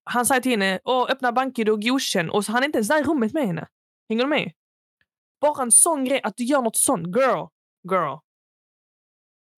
han 0.04 0.26
säger 0.26 0.40
till 0.40 0.50
henne, 0.50 0.80
Åh, 0.84 1.06
öppna 1.10 1.32
bank-id 1.32 1.68
och 1.68 1.82
godkänn. 1.82 2.30
Och 2.30 2.44
så 2.44 2.52
han 2.52 2.62
är 2.62 2.66
inte 2.66 2.78
ens 2.78 2.88
där 2.88 3.00
i 3.00 3.02
rummet 3.02 3.32
med 3.32 3.46
henne. 3.46 3.68
Hänger 4.08 4.24
du 4.24 4.30
med? 4.30 4.52
Bara 5.40 5.62
en 5.62 5.72
sån 5.72 6.04
grej, 6.04 6.20
att 6.22 6.36
du 6.36 6.44
gör 6.44 6.62
något 6.62 6.76
sånt. 6.76 7.06
Girl, 7.06 7.46
girl. 7.90 8.16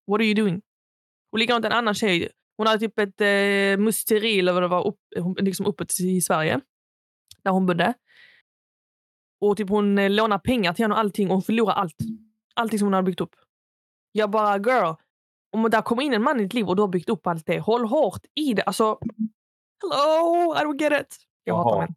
What 0.06 0.20
are 0.20 0.24
you 0.24 0.34
doing? 0.34 0.62
Och 1.32 1.38
likadant 1.38 1.64
en 1.64 1.72
annan 1.72 1.94
tjej. 1.94 2.28
Hon 2.56 2.66
hade 2.66 2.78
typ 2.78 2.98
ett 2.98 3.20
eh, 3.20 3.84
musteri 3.84 4.38
eller 4.38 4.52
vad 4.52 4.62
det 4.62 4.68
var 4.68 4.86
upp, 4.86 4.98
hon- 5.18 5.34
liksom 5.40 5.66
uppåt 5.66 6.00
i 6.00 6.20
Sverige. 6.20 6.60
Där 7.44 7.50
hon 7.50 7.66
bodde. 7.66 7.94
Och 9.40 9.56
typ 9.56 9.68
hon 9.68 9.98
eh, 9.98 10.10
lånar 10.10 10.38
pengar 10.38 10.72
till 10.72 10.84
henne 10.84 10.94
och 10.94 11.00
allting 11.00 11.28
och 11.28 11.34
hon 11.34 11.42
förlorar 11.42 11.72
allt. 11.74 11.96
Allting 12.54 12.78
som 12.78 12.86
hon 12.86 12.92
hade 12.94 13.06
byggt 13.06 13.20
upp. 13.20 13.34
Jag 14.12 14.30
bara, 14.30 14.56
girl. 14.58 14.94
Om 15.52 15.70
det 15.70 15.82
kommer 15.84 16.02
in 16.02 16.14
en 16.14 16.22
man 16.22 16.40
i 16.40 16.42
ditt 16.42 16.54
liv 16.54 16.68
och 16.68 16.76
du 16.76 16.82
har 16.82 16.88
byggt 16.88 17.08
upp 17.08 17.26
allt 17.26 17.46
det, 17.46 17.60
håll 17.60 17.84
hårt 17.84 18.20
i 18.34 18.52
det. 18.54 18.62
Alltså, 18.62 18.98
hello, 19.82 20.54
I 20.56 20.58
don't 20.64 20.80
get 20.80 21.00
it. 21.02 21.16
Jag 21.44 21.56
hatar 21.56 21.70
Jaha. 21.70 21.80
män. 21.80 21.94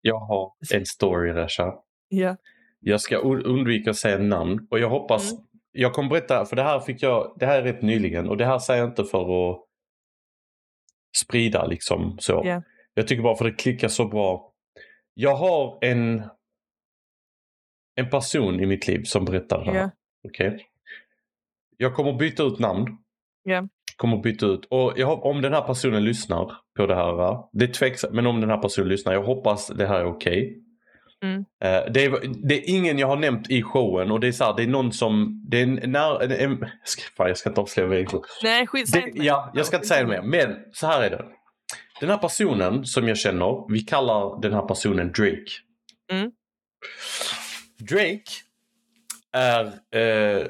Jag 0.00 0.18
har 0.18 0.52
en 0.74 0.86
story 0.86 1.32
Resha. 1.32 1.74
Ja. 2.08 2.36
Jag 2.80 3.00
ska 3.00 3.16
undvika 3.18 3.90
att 3.90 3.96
säga 3.96 4.18
namn 4.18 4.66
och 4.70 4.78
jag 4.78 4.90
hoppas 4.90 5.32
Mm. 5.32 5.44
Jag 5.72 5.92
kommer 5.92 6.08
berätta, 6.08 6.44
för 6.44 6.56
det 6.56 6.62
här 6.62 6.80
fick 6.80 7.02
jag, 7.02 7.36
det 7.38 7.46
här 7.46 7.58
är 7.58 7.62
rätt 7.62 7.82
nyligen 7.82 8.28
och 8.28 8.36
det 8.36 8.46
här 8.46 8.58
säger 8.58 8.80
jag 8.80 8.90
inte 8.90 9.04
för 9.04 9.50
att 9.50 9.60
sprida 11.16 11.66
liksom 11.66 12.16
så. 12.20 12.42
Ja. 12.44 12.62
Jag 12.94 13.08
tycker 13.08 13.22
bara 13.22 13.36
för 13.36 13.44
det 13.44 13.52
klickar 13.52 13.88
så 13.88 14.08
bra. 14.08 14.52
Jag 15.14 15.36
har 15.36 15.78
en 15.84 16.22
en 17.94 18.10
person 18.10 18.60
i 18.60 18.66
mitt 18.66 18.88
liv 18.88 19.02
som 19.04 19.24
berättar 19.24 19.64
det 19.64 19.70
här. 19.70 19.78
Ja. 19.78 19.90
Okej? 20.28 20.66
Jag 21.76 21.94
kommer 21.94 22.12
byta 22.12 22.42
ut 22.42 22.58
namn. 22.58 22.86
Ja. 23.42 23.68
Kommer 23.96 24.16
byta 24.16 24.46
ut. 24.46 24.64
Och 24.64 24.92
jag, 24.96 25.24
om 25.24 25.42
den 25.42 25.52
här 25.52 25.62
personen 25.62 26.04
lyssnar 26.04 26.52
på 26.76 26.86
det 26.86 26.94
här. 26.94 27.38
Det 27.52 27.64
är 27.64 27.72
tveksamt, 27.72 28.14
men 28.14 28.26
om 28.26 28.40
den 28.40 28.50
här 28.50 28.58
personen 28.58 28.88
lyssnar. 28.88 29.12
Jag 29.12 29.22
hoppas 29.22 29.68
det 29.68 29.86
här 29.86 30.00
är 30.00 30.04
okej. 30.04 30.62
Mm. 31.22 31.44
Eh, 31.64 31.92
det, 31.92 32.04
är, 32.04 32.20
det 32.48 32.54
är 32.54 32.70
ingen 32.70 32.98
jag 32.98 33.06
har 33.06 33.16
nämnt 33.16 33.50
i 33.50 33.62
showen 33.62 34.10
och 34.10 34.20
det 34.20 34.28
är 34.28 34.32
så 34.32 34.44
här, 34.44 34.56
det 34.56 34.62
är 34.62 34.66
någon 34.66 34.92
som, 34.92 35.44
det 35.48 35.60
är 35.60 35.66
när, 35.66 36.22
en, 36.22 36.32
en, 36.32 36.58
fan, 37.16 37.28
jag 37.28 37.36
ska 37.36 37.48
inte 37.48 37.60
avslöja 37.60 37.88
vad 37.88 37.98
jag 37.98 38.24
Nej, 38.42 38.66
skit, 38.66 38.92
det. 38.92 39.10
Ja, 39.14 39.52
jag 39.54 39.66
ska 39.66 39.76
inte 39.76 39.88
säga 39.88 40.06
mer. 40.06 40.22
Men 40.22 40.56
så 40.72 40.86
här 40.86 41.02
är 41.02 41.10
det. 41.10 41.24
Den 42.00 42.10
här 42.10 42.18
personen 42.18 42.84
som 42.84 43.08
jag 43.08 43.18
känner, 43.18 43.72
vi 43.72 43.80
kallar 43.80 44.40
den 44.40 44.52
här 44.52 44.62
personen 44.62 45.12
Drake. 45.12 45.50
Mm. 46.10 46.32
Drake 47.78 48.22
är 49.32 49.64
eh, 50.00 50.46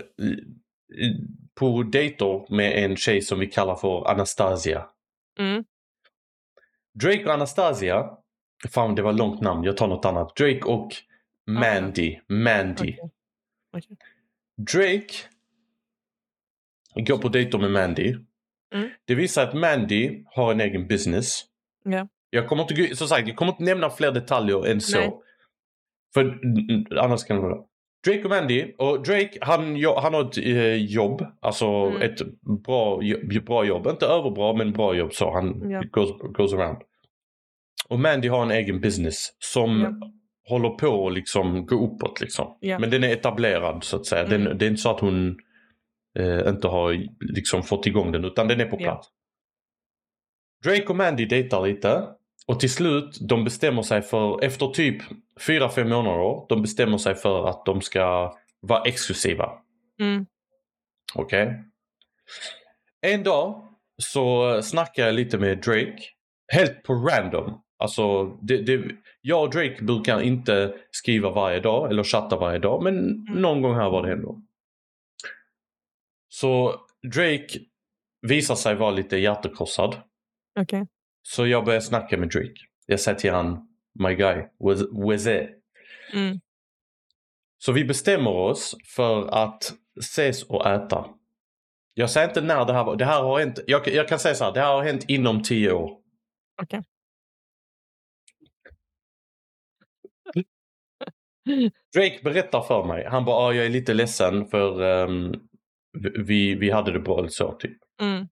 på 1.54 1.82
dejter 1.82 2.54
med 2.56 2.84
en 2.84 2.96
tjej 2.96 3.22
som 3.22 3.38
vi 3.38 3.46
kallar 3.46 3.76
för 3.76 4.10
Anastasia. 4.10 4.86
Mm. 5.38 5.64
Drake 6.94 7.24
och 7.24 7.32
Anastasia, 7.32 8.10
fan 8.68 8.94
det 8.94 9.02
var 9.02 9.12
långt 9.12 9.40
namn, 9.40 9.64
jag 9.64 9.76
tar 9.76 9.88
något 9.88 10.04
annat. 10.04 10.36
Drake 10.36 10.62
och 10.64 10.92
Mandy. 11.46 12.18
Mandy. 12.28 12.82
Okej. 12.92 12.98
Okej. 13.76 13.96
Drake 14.72 15.14
går 17.08 17.18
på 17.18 17.28
dejter 17.28 17.58
med 17.58 17.70
Mandy. 17.70 18.14
Mm. 18.74 18.88
Det 19.04 19.14
visar 19.14 19.42
att 19.48 19.54
Mandy 19.54 20.24
har 20.26 20.52
en 20.52 20.60
egen 20.60 20.86
business. 20.86 21.44
Ja. 21.84 22.08
Jag 22.30 22.48
kommer 22.48 22.62
inte, 22.62 22.96
som 22.96 23.08
sagt, 23.08 23.28
jag 23.28 23.36
kommer 23.36 23.52
inte 23.52 23.64
nämna 23.64 23.90
fler 23.90 24.12
detaljer 24.12 24.66
än 24.66 24.80
så. 24.80 24.98
Nej. 24.98 25.12
För 26.14 26.38
annars 26.98 27.24
kan 27.24 27.36
det 27.36 27.42
vara. 27.42 27.58
Drake 28.06 28.24
och 28.24 28.30
Mandy. 28.30 28.72
Och 28.78 29.02
Drake 29.02 29.38
han, 29.40 29.60
han 29.84 30.14
har 30.14 30.24
ett 30.28 30.38
eh, 30.38 30.74
jobb. 30.74 31.26
Alltså 31.40 31.66
Mm. 31.66 32.02
ett 32.02 32.18
bra, 32.64 33.00
bra 33.46 33.64
jobb. 33.64 33.86
Inte 33.86 34.06
överbra 34.06 34.52
men 34.52 34.72
bra 34.72 34.94
jobb 34.94 35.12
så. 35.12 35.32
Han 35.32 35.70
Ja. 35.70 35.82
goes, 35.90 36.10
goes 36.36 36.52
around. 36.52 36.78
Och 37.88 38.00
Mandy 38.00 38.28
har 38.28 38.42
en 38.42 38.50
egen 38.50 38.80
business 38.80 39.36
som 39.38 39.80
Ja. 39.80 40.10
håller 40.48 40.68
på 40.70 41.06
att 41.06 41.14
liksom 41.14 41.66
gå 41.66 41.86
uppåt 41.86 42.20
liksom. 42.20 42.56
Ja. 42.60 42.78
Men 42.78 42.90
den 42.90 43.04
är 43.04 43.08
etablerad 43.08 43.84
så 43.84 43.96
att 43.96 44.06
säga. 44.06 44.24
Mm. 44.24 44.44
Den, 44.44 44.58
det 44.58 44.64
är 44.64 44.68
inte 44.70 44.82
så 44.82 44.90
att 44.90 45.00
hon 45.00 45.36
eh, 46.18 46.48
inte 46.48 46.68
har 46.68 47.06
liksom 47.20 47.62
fått 47.62 47.86
igång 47.86 48.12
den 48.12 48.24
utan 48.24 48.48
den 48.48 48.60
är 48.60 48.66
på 48.66 48.76
plats. 48.76 49.08
Drake 50.64 50.86
och 50.86 50.96
Mandy 50.96 51.26
dejtar 51.26 51.66
lite 51.66 52.08
och 52.46 52.60
till 52.60 52.70
slut 52.72 53.18
de 53.28 53.44
bestämmer 53.44 53.82
sig 53.82 54.02
för, 54.02 54.44
efter 54.44 54.66
typ 54.66 55.02
4-5 55.40 55.84
månader, 55.84 56.46
de 56.48 56.62
bestämmer 56.62 56.98
sig 56.98 57.14
för 57.14 57.48
att 57.48 57.64
de 57.64 57.80
ska 57.80 58.34
vara 58.60 58.82
exklusiva. 58.82 59.50
Mm. 60.00 60.26
Okej? 61.14 61.64
En 63.00 63.22
dag 63.22 63.68
så 64.02 64.62
snackar 64.62 65.06
jag 65.06 65.14
lite 65.14 65.38
med 65.38 65.58
Drake. 65.58 65.98
Helt 66.52 66.82
på 66.82 66.94
random. 66.94 67.62
Alltså, 67.82 68.24
det, 68.42 68.56
det, 68.56 68.94
jag 69.20 69.42
och 69.42 69.50
Drake 69.50 69.84
brukar 69.84 70.20
inte 70.20 70.74
skriva 70.90 71.30
varje 71.30 71.60
dag 71.60 71.90
eller 71.90 72.04
chatta 72.04 72.36
varje 72.36 72.58
dag 72.58 72.82
men 72.82 73.24
någon 73.34 73.62
gång 73.62 73.74
här 73.74 73.90
var 73.90 74.06
det 74.06 74.12
ändå. 74.12 74.42
Så 76.28 76.74
Drake 77.12 77.58
visar 78.20 78.54
sig 78.54 78.74
vara 78.74 78.90
lite 78.90 79.16
hjärtekrossad. 79.16 79.96
Okej. 80.60 80.86
Så 81.22 81.46
jag 81.46 81.64
börjar 81.64 81.80
snacka 81.80 82.16
med 82.18 82.28
Drake. 82.28 82.54
Jag 82.86 83.00
säger 83.00 83.18
till 83.18 83.32
han, 83.32 83.68
my 83.94 84.14
guy, 84.14 84.44
Weze. 85.08 85.48
Mm. 86.12 86.40
Så 87.58 87.72
vi 87.72 87.84
bestämmer 87.84 88.30
oss 88.30 88.76
för 88.96 89.28
att 89.28 89.72
ses 90.00 90.42
och 90.42 90.66
äta. 90.66 91.06
Jag 91.94 92.10
säger 92.10 92.28
inte 92.28 92.40
när 92.40 92.64
det 92.64 92.72
här 92.72 92.84
var. 92.84 92.96
Det 92.96 93.04
här 93.04 93.22
har 93.22 93.38
hänt. 93.38 93.60
Jag, 93.66 93.88
jag 93.88 94.08
kan 94.08 94.18
säga 94.18 94.34
så 94.34 94.44
här. 94.44 94.52
Det 94.52 94.60
här 94.60 94.72
har 94.72 94.84
hänt 94.84 95.04
inom 95.08 95.42
tio 95.42 95.72
år. 95.72 95.98
Okej. 96.62 96.82
Drake 101.94 102.20
berättar 102.24 102.60
för 102.62 102.84
mig. 102.84 103.06
Han 103.06 103.24
bara, 103.24 103.36
ah, 103.36 103.52
jag 103.52 103.66
är 103.66 103.70
lite 103.70 103.94
ledsen 103.94 104.46
för 104.46 104.82
ehm, 104.82 105.32
vi, 106.26 106.54
vi 106.54 106.70
hade 106.70 106.92
det 106.92 107.00
bra 107.00 107.28
så 107.28 107.52
typ. 107.52 107.78
Mm. 108.00 108.28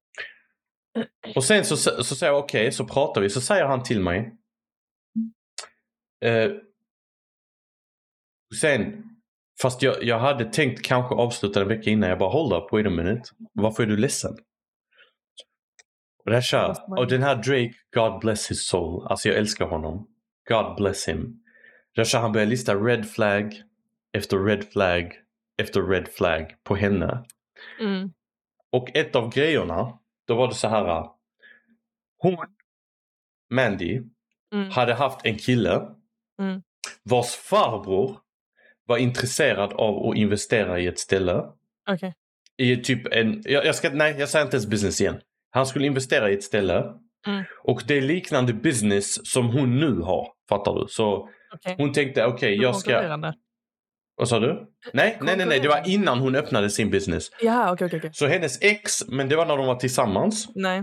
Och 1.35 1.45
sen 1.45 1.65
så, 1.65 1.77
så 1.77 2.15
säger 2.17 2.33
jag 2.33 2.45
okej, 2.45 2.73
så 2.73 2.85
pratar 2.87 3.21
vi. 3.21 3.31
Så 3.31 3.41
säger 3.41 3.65
han 3.65 3.83
till 3.83 4.01
mig. 4.01 4.33
Eh, 6.25 6.51
sen, 8.61 9.05
fast 9.63 9.83
jag, 9.83 10.03
jag 10.05 10.19
hade 10.19 10.45
tänkt 10.45 10.83
kanske 10.83 11.15
avsluta 11.15 11.61
en 11.63 11.69
vecka 11.69 11.91
innan. 11.91 12.09
Jag 12.11 12.19
bara 12.19 12.31
hold 12.31 12.53
up, 12.53 12.73
wait 12.73 12.87
a 12.87 12.91
minute. 12.91 13.23
Varför 13.53 13.83
är 13.83 13.87
du 13.87 13.97
ledsen? 13.97 14.33
Och, 16.25 16.31
där 16.31 16.41
kör, 16.41 16.69
Måste 16.69 16.85
man- 16.91 16.99
och 16.99 17.07
den 17.09 17.23
här 17.23 17.35
Drake, 17.35 17.73
God 17.95 18.21
bless 18.21 18.51
his 18.51 18.69
soul. 18.69 19.07
Alltså 19.07 19.29
jag 19.29 19.39
älskar 19.39 19.67
honom. 19.67 20.07
God 20.49 20.77
bless 20.77 21.09
him. 21.09 21.43
Kör 21.97 22.19
han 22.19 22.33
börjar 22.33 22.47
lista 22.47 22.75
red 22.75 23.09
flag 23.11 23.63
efter 24.13 24.39
red 24.39 24.65
flag 24.65 25.13
efter 25.63 25.83
red 25.83 26.09
flag 26.09 26.55
på 26.65 26.77
henne. 26.77 27.25
Mm. 27.81 28.13
Och 28.73 28.97
ett 28.97 29.17
av 29.17 29.33
grejerna, 29.35 29.99
då 30.27 30.35
var 30.35 30.49
det 30.49 30.55
så 30.55 30.69
här. 30.69 31.07
Hon, 32.19 32.37
Mandy, 33.51 34.03
Mm. 34.55 34.71
hade 34.71 34.95
haft 34.95 35.27
en 35.27 35.39
kille 35.39 35.89
Mm. 36.41 36.63
vars 37.03 37.35
farbror 37.35 38.17
var 38.87 38.99
intresserad 38.99 39.73
av 39.73 40.07
att 40.11 40.17
investera 40.17 40.81
i 40.81 40.87
ett 40.87 40.99
ställe. 40.99 41.45
Okej. 41.91 42.15
I 42.57 42.77
typ 42.77 43.07
en, 43.13 43.43
jag, 43.45 43.67
jag 43.67 43.75
ska, 43.75 43.91
nej 43.91 44.17
jag 44.19 44.29
säger 44.29 44.45
inte 44.45 44.57
ens 44.57 44.67
business 44.67 45.01
igen. 45.01 45.21
Han 45.51 45.67
skulle 45.67 45.87
investera 45.87 46.31
i 46.31 46.35
ett 46.35 46.43
ställe. 46.43 46.95
Mm. 47.27 47.45
Och 47.63 47.83
det 47.89 47.95
är 47.95 48.03
liknande 48.03 48.53
business 48.53 49.33
som 49.33 49.47
hon 49.51 49.81
nu 49.81 50.01
har. 50.01 50.33
Fattar 50.49 50.75
du? 50.75 50.87
Så 50.89 51.29
Okej. 51.55 51.75
hon 51.79 51.93
tänkte 51.93 52.27
okej 52.27 52.55
jag 52.55 52.77
ska... 52.77 53.33
Vad 54.17 54.29
sa 54.29 54.41
du? 54.41 54.67
Nej, 54.93 55.19
nej, 55.21 55.37
nej, 55.37 55.47
nej. 55.47 55.61
Det 55.61 55.69
var 55.69 55.89
innan 55.89 56.19
hon 56.19 56.35
öppnade 56.35 56.71
sin 56.71 56.91
business. 56.91 57.31
Jaha, 57.41 57.73
okej, 57.73 57.87
okej, 57.87 57.99
okej. 57.99 58.11
Så 58.13 58.27
hennes 58.27 58.63
ex, 58.63 59.09
men 59.09 59.29
det 59.29 59.37
var 59.37 59.47
när 59.47 59.57
de 59.57 59.67
var 59.67 59.75
tillsammans. 59.75 60.49
Nej. 60.55 60.83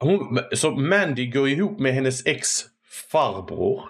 Hon, 0.00 0.38
så 0.52 0.70
Mandy 0.70 1.30
går 1.30 1.48
ihop 1.48 1.78
med 1.78 1.94
hennes 1.94 2.26
ex 2.26 2.48
farbror. 3.10 3.88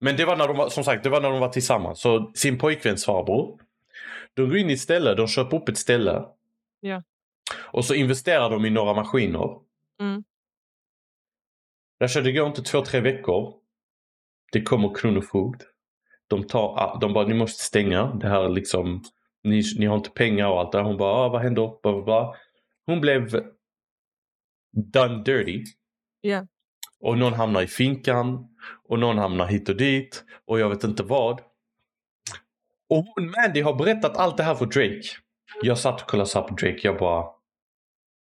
Men 0.00 0.16
det 0.16 0.24
var 0.24 0.36
när 0.36 0.48
de 0.48 0.56
var, 0.56 0.68
som 0.68 0.84
sagt, 0.84 1.02
det 1.02 1.10
var 1.10 1.20
när 1.20 1.30
de 1.30 1.40
var 1.40 1.48
tillsammans. 1.48 2.00
Så 2.00 2.32
sin 2.34 2.58
pojkväns 2.58 3.04
farbror. 3.04 3.60
De 4.34 4.48
går 4.48 4.58
in 4.58 4.70
i 4.70 4.72
ett 4.72 4.80
ställe, 4.80 5.14
de 5.14 5.28
köper 5.28 5.56
upp 5.56 5.68
ett 5.68 5.78
ställe. 5.78 6.24
Ja. 6.80 7.02
Och 7.58 7.84
så 7.84 7.94
investerar 7.94 8.50
de 8.50 8.64
i 8.64 8.70
några 8.70 8.94
maskiner. 8.94 9.58
Mm. 10.00 10.24
Där 12.00 12.08
så 12.08 12.20
det 12.20 12.32
går 12.32 12.46
inte 12.46 12.62
två, 12.62 12.84
tre 12.84 13.00
veckor. 13.00 13.54
Det 14.52 14.62
kommer 14.62 14.94
kronofogd. 14.94 15.62
De 16.28 16.44
tar, 16.44 16.98
de 17.00 17.12
bara, 17.12 17.26
ni 17.26 17.34
måste 17.34 17.62
stänga. 17.62 18.06
Det 18.06 18.28
här 18.28 18.44
är 18.44 18.48
liksom, 18.48 19.02
ni, 19.44 19.62
ni 19.78 19.86
har 19.86 19.96
inte 19.96 20.10
pengar 20.10 20.48
och 20.48 20.60
allt 20.60 20.72
det. 20.72 20.80
Hon 20.82 20.96
bara, 20.96 21.12
ah, 21.14 21.28
vad 21.28 21.42
händer? 21.42 21.80
Bla, 21.82 21.92
bla, 21.92 22.02
bla. 22.02 22.34
Hon 22.86 23.00
blev 23.00 23.42
done 24.72 25.22
dirty. 25.22 25.64
Ja. 26.20 26.46
Och 27.00 27.18
någon 27.18 27.32
hamnar 27.32 27.62
i 27.62 27.66
finkan. 27.66 28.48
Och 28.88 28.98
någon 28.98 29.18
hamnar 29.18 29.46
hit 29.46 29.68
och 29.68 29.76
dit. 29.76 30.24
Och 30.46 30.60
jag 30.60 30.68
vet 30.68 30.84
inte 30.84 31.02
vad. 31.02 31.40
Och 32.88 33.04
hon, 33.04 33.30
Mandy, 33.30 33.60
har 33.60 33.74
berättat 33.74 34.16
allt 34.16 34.36
det 34.36 34.42
här 34.42 34.54
för 34.54 34.66
Drake. 34.66 35.02
Jag 35.62 35.78
satt 35.78 36.02
och 36.02 36.08
kollade 36.08 36.28
så 36.28 36.42
på 36.42 36.54
Drake. 36.54 36.80
Jag 36.82 36.98
bara, 36.98 37.26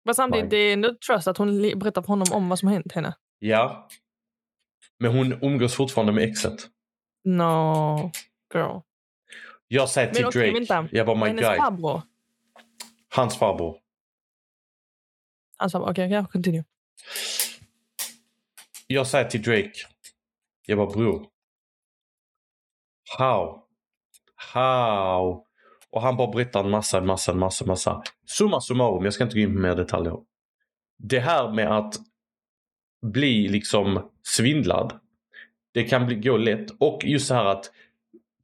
Men 0.05 0.15
samtidigt, 0.15 0.49
det 0.49 0.57
är 0.57 0.73
ändå 0.73 0.95
trust 1.07 1.27
att 1.27 1.37
hon 1.37 1.61
berättar 1.61 2.01
för 2.01 2.07
honom 2.07 2.27
om 2.33 2.49
vad 2.49 2.59
som 2.59 2.67
har 2.67 2.73
hänt 2.73 2.91
henne. 2.91 3.15
ja. 3.39 3.89
Men 4.99 5.11
hon 5.11 5.43
umgås 5.43 5.75
fortfarande 5.75 6.13
med 6.13 6.23
exet. 6.23 6.67
No, 7.23 8.11
girl. 8.53 8.79
Jag 9.67 9.89
säger 9.89 10.13
till 10.13 10.23
Drake. 10.23 10.51
vänta. 10.51 10.87
Jag 10.91 11.05
bara, 11.05 11.17
my 11.17 11.27
Hennes 11.27 11.45
guy. 11.45 11.57
farbror. 11.57 12.01
Hans 13.09 13.37
farbror. 13.37 13.77
Hans 15.57 15.71
farbror, 15.71 15.91
okej, 15.91 16.07
okay, 16.07 16.31
continue. 16.31 16.63
Jag 18.87 19.07
säger 19.07 19.29
till 19.29 19.41
Drake. 19.41 19.71
Jag 20.65 20.77
bara 20.77 20.87
bror. 20.89 21.27
How? 23.17 23.63
How? 24.35 25.45
Och 25.89 26.01
han 26.01 26.17
bara 26.17 26.31
berättar 26.31 26.63
en 26.63 26.69
massa, 26.69 26.97
en 26.97 27.05
massa, 27.05 27.31
en 27.31 27.39
massa, 27.39 27.65
massa. 27.65 28.03
Summa 28.25 28.61
summarum, 28.61 29.03
jag 29.03 29.13
ska 29.13 29.23
inte 29.23 29.35
gå 29.35 29.41
in 29.41 29.53
på 29.53 29.59
mer 29.61 29.75
detaljer. 29.75 30.17
Det 30.97 31.19
här 31.19 31.51
med 31.51 31.77
att 31.77 31.95
bli 33.01 33.47
liksom 33.47 34.09
svindlad. 34.23 34.99
Det 35.73 35.83
kan 35.83 36.05
bli, 36.05 36.15
gå 36.15 36.37
lätt. 36.37 36.67
Och 36.79 37.01
just 37.05 37.27
så 37.27 37.33
här 37.33 37.45
att. 37.45 37.71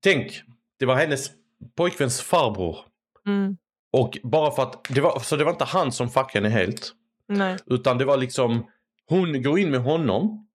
Tänk, 0.04 0.42
det 0.80 0.86
var 0.86 0.96
hennes 0.96 1.30
pojkväns 1.76 2.22
farbror. 2.22 2.78
Mm. 3.28 3.58
Och 3.92 4.18
bara 4.24 4.52
för 4.52 4.64
att, 4.64 4.88
det 4.90 5.02
var, 5.02 5.20
så 5.20 5.36
det 5.36 5.44
var 5.44 5.52
inte 5.52 5.66
han 5.66 5.92
som 5.92 6.10
fuckade 6.10 6.50
henne 6.50 6.62
helt. 6.62 6.92
Nej. 7.28 7.58
Utan 7.66 7.98
det 7.98 8.06
var 8.06 8.18
liksom, 8.18 8.66
hon 9.06 9.42
går 9.42 9.60
in 9.60 9.72
med 9.72 9.82
honom 9.82 10.48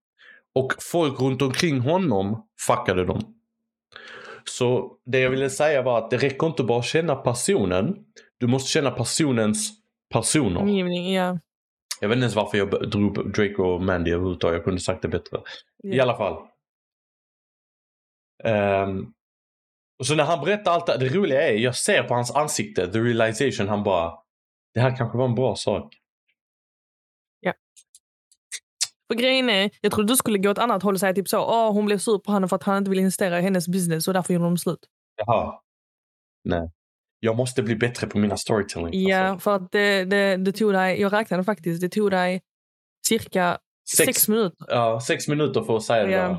och 0.54 0.72
folk 0.80 1.20
runt 1.20 1.42
omkring 1.42 1.80
honom 1.80 2.46
fuckade 2.66 3.04
dem. 3.04 3.34
Så 4.44 4.92
det 5.06 5.18
jag 5.18 5.30
ville 5.30 5.50
säga 5.50 5.82
var 5.82 5.98
att 5.98 6.10
det 6.10 6.16
räcker 6.16 6.46
inte 6.46 6.62
bara 6.62 6.82
känna 6.82 7.14
personen. 7.14 7.96
Du 8.38 8.46
måste 8.46 8.70
känna 8.70 8.90
personens 8.90 9.72
personer. 10.12 10.60
Omgivning, 10.60 11.12
ja. 11.12 11.38
Jag 12.00 12.08
vet 12.08 12.16
inte 12.16 12.22
ens 12.24 12.34
varför 12.34 12.58
jag 12.58 12.90
drog 12.90 13.18
upp 13.18 13.34
Drake 13.34 13.54
och 13.62 13.82
Mandy 13.82 14.10
överhuvudtaget. 14.10 14.56
Jag 14.56 14.64
kunde 14.64 14.80
sagt 14.80 15.02
det 15.02 15.08
bättre. 15.08 15.38
I 15.84 15.96
Ja. 15.96 16.02
alla 16.02 16.16
fall. 16.16 16.46
Ehm, 18.44 19.12
och 19.98 20.06
så 20.06 20.14
när 20.14 20.24
han 20.24 20.44
berättar 20.44 20.72
allt 20.72 20.86
det, 20.86 20.96
det 20.98 21.08
roliga 21.08 21.48
är, 21.48 21.54
jag 21.54 21.76
ser 21.76 22.02
på 22.02 22.14
hans 22.14 22.30
ansikte, 22.36 22.92
the 22.92 22.98
realization, 22.98 23.68
han 23.68 23.82
bara, 23.82 24.18
det 24.74 24.80
här 24.80 24.96
kanske 24.96 25.18
var 25.18 25.24
en 25.24 25.34
bra 25.34 25.56
sak. 25.56 25.96
För 29.08 29.14
grejen 29.14 29.50
är, 29.50 29.70
jag 29.80 29.92
trodde 29.92 30.12
du 30.12 30.16
skulle 30.16 30.38
gå 30.38 30.50
åt 30.50 30.58
annat 30.58 30.82
håll 30.82 30.94
och 30.94 31.00
säga 31.00 31.12
typ 31.14 31.28
så, 31.28 31.38
Åh, 31.38 31.72
hon 31.72 31.86
blev 31.86 31.98
sur 31.98 32.18
på 32.18 32.32
honom 32.32 32.48
för 32.48 32.56
att 32.56 32.62
han 32.62 32.76
inte 32.78 32.90
ville 32.90 33.00
investera 33.00 33.38
i 33.38 33.42
hennes 33.42 33.68
business 33.68 34.08
och 34.08 34.14
därför 34.14 34.34
gjorde 34.34 34.44
de 34.46 34.58
slut. 34.58 34.78
Jaha. 35.16 35.60
Nej. 36.44 36.70
Jag 37.20 37.36
måste 37.36 37.62
bli 37.62 37.76
bättre 37.76 38.06
på 38.06 38.18
mina 38.18 38.36
storytelling. 38.36 39.08
Ja, 39.08 39.18
Alltså, 39.18 39.44
för 39.44 39.56
att 39.56 39.72
det, 39.72 40.04
det, 40.04 40.36
det 40.36 40.52
tog 40.52 40.72
dig, 40.72 41.00
jag 41.00 41.12
räknade 41.12 41.44
faktiskt, 41.44 41.80
det 41.80 41.88
tog 41.88 42.10
dig 42.10 42.40
cirka 43.08 43.58
sex, 43.96 44.06
Sex- 44.06 44.28
minuter. 44.28 44.66
ja, 44.68 45.00
sex 45.06 45.28
minuter 45.28 45.62
för 45.62 45.76
att 45.76 45.82
säga 45.82 46.04
det 46.06 46.12
Ja. 46.12 46.28
där. 46.28 46.38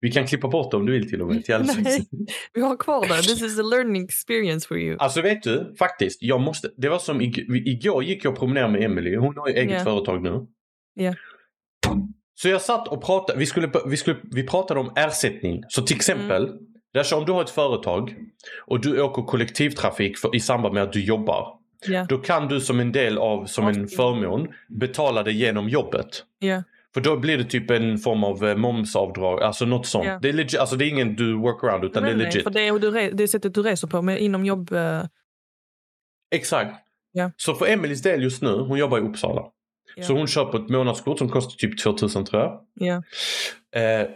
Vi 0.00 0.12
kan 0.12 0.26
klippa 0.26 0.48
bort 0.48 0.70
det 0.70 0.76
om 0.76 0.86
du 0.86 0.92
vill 0.92 1.10
till 1.10 1.22
och 1.22 1.28
med. 1.28 1.44
Till 1.44 1.54
Nej, 1.84 2.06
vi 2.54 2.60
har 2.60 2.76
kvar 2.76 3.06
det. 3.08 3.22
This 3.22 3.42
is 3.42 3.58
a 3.58 3.62
learning 3.62 4.04
experience 4.04 4.68
for 4.68 4.78
you. 4.78 4.96
Alltså 4.98 5.22
vet 5.22 5.42
du, 5.42 5.74
faktiskt, 5.78 6.22
jag 6.22 6.40
måste, 6.40 6.70
det 6.76 6.88
var 6.88 6.98
som 6.98 7.20
ig- 7.20 7.44
igår 7.66 8.04
gick 8.04 8.24
jag 8.24 8.32
och 8.32 8.38
promenerade 8.38 8.72
med 8.72 8.82
Emily. 8.82 9.16
Hon 9.16 9.36
har 9.36 9.48
ju 9.48 9.54
eget 9.54 9.72
Ja. 9.78 9.84
företag 9.84 10.22
nu. 10.22 10.46
Ja. 10.94 11.14
Så 12.34 12.48
jag 12.48 12.62
satt 12.62 12.88
och 12.88 13.04
pratade, 13.04 13.38
vi, 13.38 13.46
skulle, 13.46 13.70
vi, 13.86 13.96
skulle, 13.96 14.16
vi 14.22 14.46
pratade 14.46 14.80
om 14.80 14.92
ersättning. 14.96 15.62
Så 15.68 15.82
till 15.82 15.96
exempel, 15.96 16.44
Mm. 16.44 16.58
Dasha, 16.94 17.16
om 17.16 17.24
du 17.24 17.32
har 17.32 17.42
ett 17.42 17.50
företag 17.50 18.14
och 18.66 18.80
du 18.80 19.02
åker 19.02 19.22
kollektivtrafik 19.22 20.18
för, 20.18 20.36
i 20.36 20.40
samband 20.40 20.74
med 20.74 20.82
att 20.82 20.92
du 20.92 21.04
jobbar. 21.04 21.58
Ja, 21.86 22.06
Då 22.08 22.18
kan 22.18 22.48
du 22.48 22.60
som 22.60 22.80
en 22.80 22.92
del 22.92 23.18
av, 23.18 23.46
som 23.46 23.66
en 23.68 23.88
förmån, 23.88 24.48
betala 24.68 25.22
det 25.22 25.32
genom 25.32 25.68
jobbet. 25.68 26.24
ja, 26.38 26.62
För 26.94 27.00
då 27.00 27.16
blir 27.16 27.38
det 27.38 27.44
typ 27.44 27.70
en 27.70 27.98
form 27.98 28.24
av 28.24 28.44
eh, 28.48 28.56
momsavdrag, 28.56 29.42
alltså 29.42 29.64
något 29.64 29.86
sånt. 29.86 30.06
Ja. 30.06 30.18
Det, 30.22 30.28
är 30.28 30.32
legit, 30.32 30.60
alltså 30.60 30.76
det 30.76 30.84
är 30.84 30.88
ingen 30.88 31.16
du 31.16 31.34
workaround 31.34 31.84
utan 31.84 32.02
Nej, 32.02 32.12
det 32.12 32.14
är 32.14 32.18
nej, 32.18 32.26
legit. 32.26 32.42
För 32.42 32.50
det 32.50 32.60
är, 32.68 32.78
du 32.78 32.90
det 32.90 33.22
är 33.22 33.26
sättet 33.26 33.54
du 33.54 33.62
reser 33.62 33.88
på 33.88 34.02
med, 34.02 34.20
inom 34.20 34.44
jobb. 34.44 34.72
eh, 34.72 35.02
Exakt. 36.34 36.74
Så 37.36 37.54
för 37.54 37.66
Emelies 37.66 38.02
del 38.02 38.22
just 38.22 38.42
nu, 38.42 38.48
hon 38.48 38.78
jobbar 38.78 38.98
i 38.98 39.00
Uppsala. 39.00 39.42
Så 40.00 40.12
hon 40.12 40.26
köper 40.26 40.58
ett 40.58 40.68
månadskort 40.68 41.18
som 41.18 41.28
kostar 41.28 41.56
typ 41.56 41.82
2000 41.82 42.24
tror 42.24 42.42
jag. 42.42 42.60
ja, 42.74 43.02
Eh, 43.80 44.06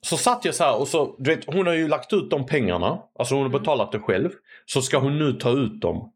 så 0.00 0.16
satt 0.16 0.44
jag 0.44 0.54
så 0.54 0.64
här 0.64 0.80
och 0.80 0.88
så, 0.88 1.16
du 1.18 1.34
vet, 1.36 1.44
hon 1.54 1.66
har 1.66 1.74
ju 1.74 1.88
lagt 1.88 2.12
ut 2.12 2.30
de 2.30 2.46
pengarna. 2.46 3.02
Alltså 3.18 3.34
hon 3.34 3.42
har 3.42 3.48
Mm. 3.50 3.60
betalat 3.60 3.92
det 3.92 3.98
själv. 3.98 4.30
Så 4.66 4.82
ska 4.82 4.98
hon 4.98 5.18
nu 5.18 5.32
ta 5.32 5.50
ut 5.50 5.80
dem. 5.80 6.12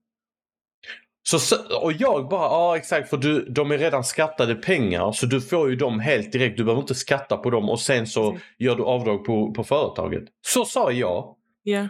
Så, 1.24 1.56
och 1.82 1.92
jag 1.92 2.28
bara, 2.28 2.42
ja 2.42 2.76
exakt 2.76 3.10
för 3.10 3.16
du, 3.16 3.44
de 3.44 3.70
är 3.70 3.78
redan 3.78 4.04
skattade 4.04 4.54
pengar 4.54 5.12
så 5.12 5.26
du 5.26 5.40
får 5.40 5.70
ju 5.70 5.76
dem 5.76 6.00
helt 6.00 6.32
direkt. 6.32 6.56
Du 6.56 6.64
behöver 6.64 6.82
inte 6.82 6.94
skatta 6.94 7.36
på 7.36 7.50
dem 7.50 7.70
och 7.70 7.80
sen 7.80 8.06
så 8.06 8.38
gör 8.58 8.76
du 8.76 8.82
avdrag 8.82 9.24
på, 9.24 9.52
på 9.52 9.64
företaget. 9.64 10.22
Så 10.46 10.64
sa 10.64 10.92
jag. 10.92 11.34
ja, 11.62 11.88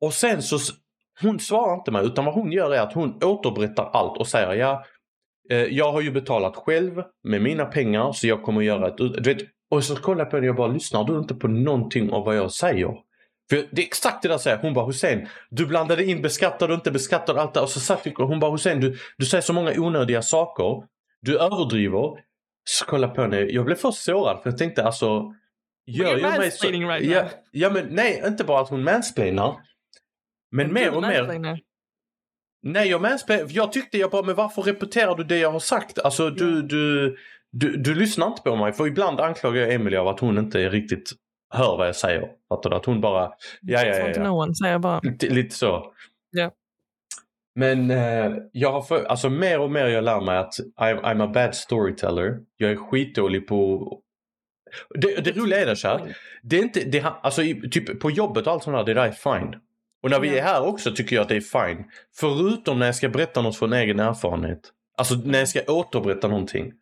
Och 0.00 0.12
sen 0.14 0.42
så, 0.42 0.58
hon 1.20 1.40
svarar 1.40 1.74
inte 1.74 1.90
mig 1.90 2.06
utan 2.06 2.24
vad 2.24 2.34
hon 2.34 2.52
gör 2.52 2.70
är 2.74 2.80
att 2.80 2.92
hon 2.92 3.22
återberättar 3.22 3.90
allt 3.92 4.18
och 4.18 4.26
säger 4.26 4.52
ja, 4.54 4.84
eh, 5.50 5.58
jag 5.58 5.92
har 5.92 6.00
ju 6.00 6.10
betalat 6.10 6.56
själv 6.56 7.02
med 7.24 7.42
mina 7.42 7.64
pengar 7.64 8.12
så 8.12 8.26
jag 8.26 8.42
kommer 8.42 8.60
göra 8.62 8.88
ett, 8.88 8.96
du 8.96 9.34
vet, 9.34 9.42
och 9.72 9.84
så 9.84 9.96
kollar 9.96 10.24
jag 10.24 10.30
på 10.30 10.36
henne 10.36 10.46
och 10.46 10.48
jag 10.48 10.56
bara 10.56 10.72
lyssnar 10.72 11.04
du 11.04 11.18
inte 11.18 11.34
på 11.34 11.48
någonting 11.48 12.12
av 12.12 12.24
vad 12.24 12.36
jag 12.36 12.52
säger? 12.52 12.96
För 13.50 13.68
det 13.70 13.82
är 13.82 13.86
exakt 13.86 14.22
det 14.22 14.28
där 14.28 14.38
säger 14.38 14.56
hon 14.62 14.74
bara 14.74 14.86
Hussein, 14.86 15.28
du 15.50 15.66
blandade 15.66 16.04
in 16.04 16.22
beskattar 16.22 16.68
du 16.68 16.74
inte 16.74 16.90
beskattar 16.90 17.34
allt 17.34 17.54
det 17.54 17.60
och 17.60 17.68
så 17.68 17.80
satt 17.80 18.06
jag 18.06 18.20
och 18.20 18.28
hon 18.28 18.40
bara 18.40 18.50
Hussein 18.50 18.80
du, 18.80 18.98
du 19.18 19.26
säger 19.26 19.42
så 19.42 19.52
många 19.52 19.72
onödiga 19.76 20.22
saker, 20.22 20.82
du 21.20 21.38
överdriver. 21.38 22.18
Så 22.64 22.84
kollar 22.84 23.08
jag 23.08 23.14
på 23.14 23.22
henne, 23.22 23.40
jag 23.40 23.64
blev 23.64 23.76
först 23.76 24.02
sårad 24.02 24.42
för 24.42 24.50
jag 24.50 24.58
tänkte 24.58 24.84
alltså 24.84 25.34
Gör 25.86 26.18
jag 26.18 26.38
mig 26.38 26.50
så... 26.50 26.68
right 26.68 27.04
ja, 27.04 27.28
ja 27.50 27.70
men 27.70 27.86
nej, 27.90 28.22
inte 28.26 28.44
bara 28.44 28.60
att 28.60 28.68
hon 28.68 28.84
mansplainar. 28.84 29.56
Men 30.50 30.72
mer 30.72 30.90
Du 30.90 30.96
och 30.96 31.02
mer. 31.02 31.58
Nej, 32.62 32.88
jag 32.88 33.02
mansplainar. 33.02 33.46
Jag 33.50 33.72
tyckte 33.72 33.98
jag 33.98 34.10
bara, 34.10 34.22
men 34.22 34.34
varför 34.34 34.62
repeterar 34.62 35.14
du 35.16 35.24
det 35.24 35.38
jag 35.38 35.52
har 35.52 35.60
sagt? 35.60 35.98
Alltså 35.98 36.30
du, 36.30 36.62
du, 36.62 37.16
du, 37.52 37.76
du 37.76 37.94
lyssnar 37.94 38.26
inte 38.26 38.42
på 38.42 38.56
mig. 38.56 38.72
För 38.72 38.86
ibland 38.86 39.20
anklagar 39.20 39.60
jag 39.60 39.72
Emily 39.72 39.96
av 39.96 40.08
att 40.08 40.20
hon 40.20 40.38
inte 40.38 40.68
riktigt 40.68 41.12
hör 41.54 41.76
vad 41.76 41.88
jag 41.88 41.96
säger. 41.96 42.28
Fattar 42.48 42.70
du? 42.70 42.76
Att 42.76 42.84
hon 42.84 43.00
bara, 43.00 43.32
ja 43.62 43.86
ja 43.86 44.12
ja. 44.14 44.30
one, 44.30 44.54
säger 44.54 44.78
bara. 44.78 45.00
Lite, 45.02 45.26
lite 45.26 45.54
så. 45.54 45.92
Ja. 46.30 46.50
Men 47.54 47.90
eh, 47.90 48.32
jag 48.52 48.72
har 48.72 48.82
för, 48.82 49.04
alltså 49.04 49.30
mer 49.30 49.60
och 49.60 49.70
mer 49.70 49.86
jag 49.86 50.04
lär 50.04 50.20
mig 50.20 50.36
att 50.38 50.54
I'm, 50.80 51.02
I'm 51.02 51.24
a 51.24 51.30
bad 51.34 51.54
storyteller. 51.54 52.38
Jag 52.56 52.70
är 52.70 52.76
skitdålig 52.76 53.48
på... 53.48 53.88
Det, 54.94 55.24
det 55.24 55.36
roliga 55.36 55.60
är 55.60 55.66
det 55.66 55.76
så 55.76 55.88
här. 55.88 56.16
Det 56.42 56.58
är 56.58 56.62
inte, 56.62 56.84
det, 56.84 57.04
alltså 57.22 57.42
typ 57.70 58.00
på 58.00 58.10
jobbet 58.10 58.46
och 58.46 58.52
allt 58.52 58.62
sånt 58.62 58.76
där, 58.76 58.84
det 58.84 58.94
där 58.94 59.06
är 59.06 59.38
fine. 59.38 59.54
Och 60.02 60.10
när 60.10 60.20
vi 60.20 60.38
är 60.38 60.42
här 60.42 60.66
också 60.66 60.92
tycker 60.94 61.16
jag 61.16 61.22
att 61.22 61.28
det 61.28 61.36
är 61.36 61.68
fine. 61.68 61.84
Förutom 62.16 62.78
när 62.78 62.86
jag 62.86 62.94
ska 62.94 63.08
berätta 63.08 63.42
något 63.42 63.56
från 63.56 63.72
egen 63.72 64.00
erfarenhet. 64.00 64.60
Alltså 64.96 65.14
när 65.14 65.38
jag 65.38 65.48
ska 65.48 65.60
återberätta 65.68 66.28
någonting. 66.28 66.72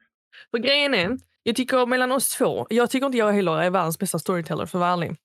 För 0.50 0.58
grejen 0.58 0.94
är, 0.94 1.18
jag 1.42 1.56
tycker 1.56 1.86
mellan 1.86 2.12
oss 2.12 2.30
två, 2.30 2.66
jag 2.70 2.90
tycker 2.90 3.06
inte 3.06 3.18
jag 3.18 3.32
heller 3.32 3.62
är 3.62 3.70
världens 3.70 3.98
bästa 3.98 4.18
storyteller 4.18 4.66
för 4.66 4.78
att 4.78 4.80
vara 4.80 4.92
ärlig. 4.92 5.16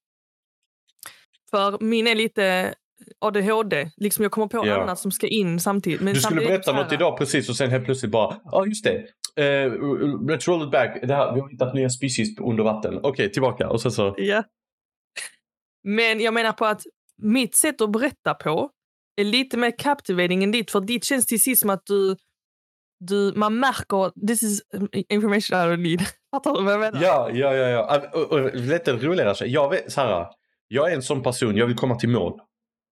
För 1.51 1.77
min 1.83 2.07
är 2.07 2.15
lite 2.15 2.73
ADHD, 3.19 3.91
liksom 3.97 4.23
jag 4.23 4.31
kommer 4.31 4.47
på 4.47 4.67
Ja. 4.67 4.81
annat 4.81 4.99
som 4.99 5.11
ska 5.11 5.27
in 5.27 5.59
samtidigt. 5.59 6.01
Men 6.01 6.13
Du 6.13 6.21
skulle 6.21 6.41
berätta 6.41 6.73
något 6.73 6.91
idag 6.91 7.17
precis 7.17 7.49
och 7.49 7.55
sen 7.55 7.69
helt 7.69 7.85
plötsligt 7.85 8.11
bara, 8.11 8.39
ja 8.43 8.57
ah, 8.57 8.65
just 8.65 8.83
det. 8.83 9.07
Uh, 9.39 9.73
let's 10.27 10.47
roll 10.47 10.63
it 10.63 10.71
back. 10.71 10.99
Det 11.01 11.15
här, 11.15 11.33
vi 11.33 11.39
har 11.39 11.49
hittat 11.49 11.73
nya 11.73 11.89
species 11.89 12.39
under 12.39 12.63
vatten. 12.63 12.99
Okej, 13.03 13.31
tillbaka. 13.31 13.69
Och 13.69 13.81
sen 13.81 13.91
så, 13.91 14.15
Ja. 14.17 14.43
Men 15.83 16.19
jag 16.19 16.33
menar 16.33 16.51
på 16.51 16.65
att 16.65 16.81
mitt 17.21 17.55
sätt 17.55 17.81
att 17.81 17.91
berätta 17.91 18.33
på 18.33 18.69
är 19.15 19.23
lite 19.23 19.57
mer 19.57 19.77
captivating 19.77 20.43
än 20.43 20.51
ditt. 20.51 20.71
För 20.71 20.81
ditt 20.81 21.03
känns 21.03 21.25
till 21.25 21.41
sist 21.41 21.61
som 21.61 21.69
att 21.69 21.85
du, 21.85 22.15
du 22.99 23.33
man 23.35 23.59
märker 23.59 24.27
this 24.27 24.43
is 24.43 24.61
information 25.09 25.57
I 25.59 25.63
don't 25.63 25.77
need. 25.81 26.01
Fattar 26.31 26.53
du 26.57 26.63
vad 26.63 26.73
jag 26.73 26.79
menar? 26.79 27.01
ja, 27.01 27.29
ja, 27.33 27.53
ja. 27.55 27.67
ja. 27.69 27.79
Ah, 28.13 28.17
Och, 28.19 28.31
och, 28.31 28.55
lite 28.55 28.93
roligare. 28.93 29.35
så- 29.35 29.45
Jag 29.45 29.69
vet, 29.69 29.91
så 29.91 30.01
här, 30.01 30.25
jag 30.67 30.91
är 30.91 30.95
en 30.95 31.01
sån 31.01 31.23
person, 31.23 31.55
jag 31.57 31.67
vill 31.67 31.75
komma 31.75 31.95
till 31.95 32.09
mål. 32.09 32.39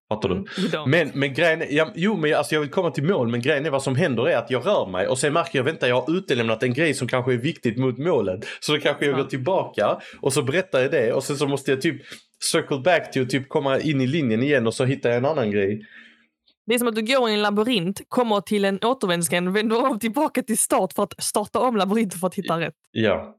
Fattar 0.10 0.30
du? 0.30 0.36
Mm. 0.36 0.90
Men, 0.90 1.12
men 1.14 1.34
grejen 1.34 1.62
är, 1.62 1.68
ja, 1.70 1.92
jo 1.96 2.18
men 2.18 2.30
jag- 2.30 2.38
alltså 2.38 2.56
jag 2.56 2.62
vill 2.62 2.70
komma 2.70 2.92
till 2.92 3.04
mål 3.04 3.28
men 3.28 3.42
grejen 3.42 3.66
är 3.66 3.70
vad 3.70 3.84
som 3.84 3.96
händer 3.96 4.28
är 4.30 4.38
att 4.38 4.52
jag 4.52 4.66
rör 4.66 4.86
mig 4.92 5.08
och 5.08 5.18
sen 5.20 5.34
märker 5.34 5.60
jag, 5.60 5.64
vänta 5.64 5.88
jag 5.88 6.02
har 6.02 6.18
utelämnat 6.18 6.64
en 6.64 6.74
grej 6.74 6.94
som 6.94 7.08
kanske 7.08 7.34
är 7.34 7.38
viktigt 7.38 7.78
mot 7.78 7.98
målet. 7.98 8.46
Så 8.60 8.72
då 8.74 8.80
kanske 8.80 9.06
jag 9.06 9.14
Ja. 9.14 9.18
går 9.18 9.30
tillbaka 9.30 9.98
och 10.22 10.34
så 10.34 10.42
berättar 10.42 10.80
jag 10.82 10.92
det 10.92 11.14
och 11.14 11.24
sen 11.24 11.38
så 11.38 11.48
måste 11.48 11.72
jag 11.72 11.82
typ 11.82 12.02
circle 12.52 12.78
back 12.80 13.12
till 13.12 13.22
att 13.22 13.30
typ 13.30 13.50
komma 13.50 13.80
in 13.80 14.02
i 14.02 14.08
linjen 14.08 14.44
igen 14.44 14.68
och 14.68 14.74
så 14.74 14.86
hittar 14.86 15.10
jag 15.10 15.18
en 15.18 15.26
annan 15.26 15.52
grej. 15.52 15.82
Det 16.66 16.74
är 16.74 16.80
som 16.80 16.88
att 16.88 16.96
du 16.96 17.02
går 17.02 17.30
i 17.30 17.34
en 17.34 17.42
labyrint, 17.42 18.02
kommer 18.10 18.42
till 18.42 18.66
en 18.66 18.80
återvändsgränd, 18.84 19.50
vänder 19.50 19.86
om 19.92 20.00
tillbaka 20.00 20.44
till 20.44 20.58
start 20.58 20.94
för 20.94 21.04
att 21.04 21.24
starta 21.24 21.60
om 21.60 21.76
labyrinten 21.76 22.20
för 22.20 22.28
att 22.28 22.36
hitta 22.36 22.60
rätt. 22.60 22.76
Ja. 22.92 23.36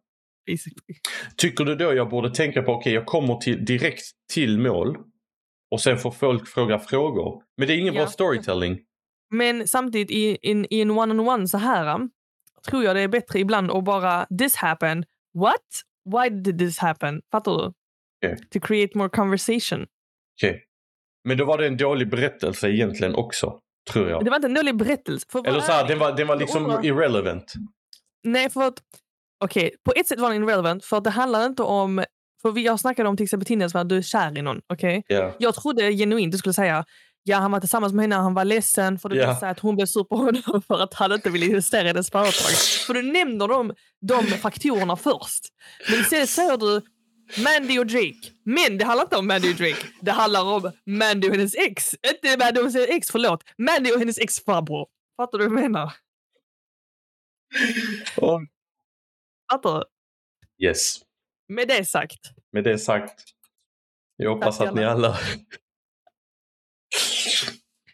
Basically. 0.46 0.98
Tycker 1.36 1.64
du 1.64 1.74
då 1.76 1.94
jag 1.94 2.08
borde 2.10 2.30
tänka 2.30 2.62
på, 2.62 2.72
okej 2.72 2.92
jag 2.92 3.06
kommer 3.06 3.34
till, 3.36 3.64
direkt 3.64 4.02
till 4.32 4.58
mål 4.58 4.96
och 5.70 5.80
sen 5.80 5.98
får 5.98 6.10
folk 6.10 6.48
fråga 6.48 6.78
frågor. 6.78 7.42
Men 7.56 7.68
det 7.68 7.74
är 7.74 7.78
ingen 7.78 7.94
Ja. 7.94 8.00
bra 8.00 8.10
storytelling. 8.10 8.78
Men 9.30 9.68
samtidigt 9.68 10.10
i, 10.10 10.38
in, 10.50 10.66
i 10.70 10.80
en 10.80 10.90
one-on-one 10.90 11.46
så 11.48 11.58
här 11.58 12.08
tror 12.68 12.84
jag 12.84 12.96
det 12.96 13.00
är 13.02 13.08
bättre 13.08 13.38
ibland 13.38 13.70
att 13.70 13.84
bara 13.84 14.26
this 14.38 14.56
happened. 14.56 15.04
What? 15.38 15.60
Why 16.04 16.28
did 16.42 16.58
this 16.58 16.78
happen? 16.78 17.22
Fattar 17.32 17.52
du? 17.52 17.72
Okej. 18.26 18.46
To 18.50 18.60
create 18.60 18.98
more 18.98 19.08
conversation. 19.08 19.86
Okej. 20.38 20.62
Men 21.24 21.36
då 21.38 21.44
var 21.44 21.58
det 21.58 21.66
en 21.66 21.76
dålig 21.76 22.10
berättelse 22.10 22.68
egentligen 22.68 23.14
också, 23.14 23.58
tror 23.92 24.08
jag. 24.10 24.24
Det 24.24 24.30
var 24.30 24.36
inte 24.36 24.48
en 24.48 24.54
dålig 24.54 24.76
berättelse. 24.76 25.26
För 25.30 25.46
Eller 25.48 25.60
så 25.60 25.72
här, 25.72 25.88
den 25.88 25.98
var, 25.98 26.12
den 26.12 26.26
var 26.26 26.36
liksom 26.36 26.64
undrar- 26.64 26.84
irrelevant. 26.86 27.52
Nej, 28.24 28.50
för 28.50 28.62
att... 28.62 28.74
Okej, 29.44 29.74
på 29.84 29.92
ett 29.96 30.06
sätt 30.06 30.20
var 30.20 30.30
den 30.32 30.42
irrelevant 30.44 30.84
för 30.84 30.96
att 30.96 31.04
det 31.04 31.10
handlar 31.10 31.46
inte 31.46 31.62
om... 31.62 32.04
För 32.42 32.50
vi, 32.52 32.64
jag 32.64 32.80
snackade 32.80 33.08
om 33.08 33.16
till 33.16 33.24
exempel 33.24 33.46
Tinder, 33.46 33.76
att 33.76 33.88
du 33.88 33.96
är 33.98 34.02
kär 34.02 34.38
i 34.38 34.42
någon. 34.42 34.60
okej? 34.72 35.04
Ja. 35.06 35.34
Jag 35.38 35.54
trodde 35.54 35.92
genuint 35.92 36.32
du 36.32 36.38
skulle 36.38 36.52
säga 36.52 36.84
ja, 37.26 37.36
han 37.36 37.50
var 37.50 37.60
tillsammans 37.60 37.92
med 37.92 38.02
henne, 38.02 38.14
han 38.14 38.34
var 38.34 38.44
ledsen 38.44 38.98
för 38.98 39.08
det 39.08 39.16
Ja. 39.16 39.28
visade 39.28 39.50
att 39.50 39.58
hon 39.60 39.76
blev 39.76 39.86
sur 39.86 40.04
på 40.04 40.16
honom 40.16 40.62
för 40.66 40.82
att 40.82 40.94
han 40.94 41.12
inte 41.12 41.30
ville 41.30 41.46
investera 41.46 41.82
i 41.82 41.86
hennes 41.86 42.10
företag. 42.10 42.52
För 42.86 42.94
du 42.94 43.02
nämner 43.02 43.48
de, 43.48 43.74
de 44.00 44.22
faktorerna 44.26 44.96
först. 44.96 45.40
Men 45.90 46.00
istället 46.00 46.28
säger 46.28 46.56
du 46.56 46.80
Mandy 47.44 47.78
och 47.78 47.86
Drake. 47.86 48.32
Men 48.44 48.78
det 48.78 48.84
handlar 48.84 49.04
inte 49.04 49.16
om 49.16 49.26
Mandy 49.26 49.50
och 49.50 49.56
Drake. 49.56 49.86
Det 50.00 50.10
handlar 50.10 50.44
om 50.44 50.72
Mandy 50.86 51.28
och 51.28 51.34
hennes 51.34 51.54
ex. 51.54 51.94
Inte 51.94 52.36
Mandy 52.38 52.60
och 52.60 52.70
hennes 52.70 52.88
ex, 52.88 53.10
förlåt. 53.10 53.44
Mandy 53.58 53.92
och 53.92 53.98
hennes 53.98 54.18
ex-farbror. 54.18 54.86
Fattar 55.16 55.38
du 55.38 55.48
vad 55.48 55.56
jag 55.56 55.62
menar? 55.62 55.92
Fattar 59.52 59.78
du? 59.78 59.84
Yes. 60.66 61.00
Med 61.48 61.68
det 61.68 61.84
sagt. 61.84 62.20
Med 62.52 62.64
det 62.64 62.78
sagt. 62.78 63.24
Jag 64.16 64.34
hoppas 64.34 64.60
att 64.60 64.74
ni 64.74 64.84
alla... 64.84 65.18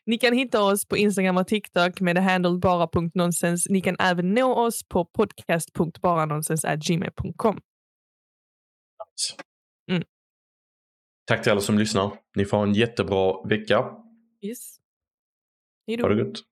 Ni 0.06 0.18
kan 0.18 0.32
hitta 0.32 0.62
oss 0.62 0.86
på 0.86 0.96
Instagram 0.96 1.36
och 1.36 1.46
TikTok 1.46 2.00
med 2.00 2.18
handle 2.18 2.58
bara.nonsens. 2.58 3.66
Ni 3.68 3.80
kan 3.80 3.96
även 3.98 4.34
nå 4.34 4.66
oss 4.66 4.88
på 4.88 5.04
podcast.baranonsens.gmail.com. 5.04 7.60
Mm. 9.90 10.02
Tack 11.24 11.42
till 11.42 11.52
alla 11.52 11.60
som 11.60 11.78
lyssnar. 11.78 12.12
Ni 12.36 12.44
får 12.44 12.56
ha 12.56 12.64
en 12.64 12.74
jättebra 12.74 13.48
vecka. 13.48 13.84
Yes. 14.42 14.76
Ha 16.00 16.08
det 16.08 16.24
gott. 16.24 16.42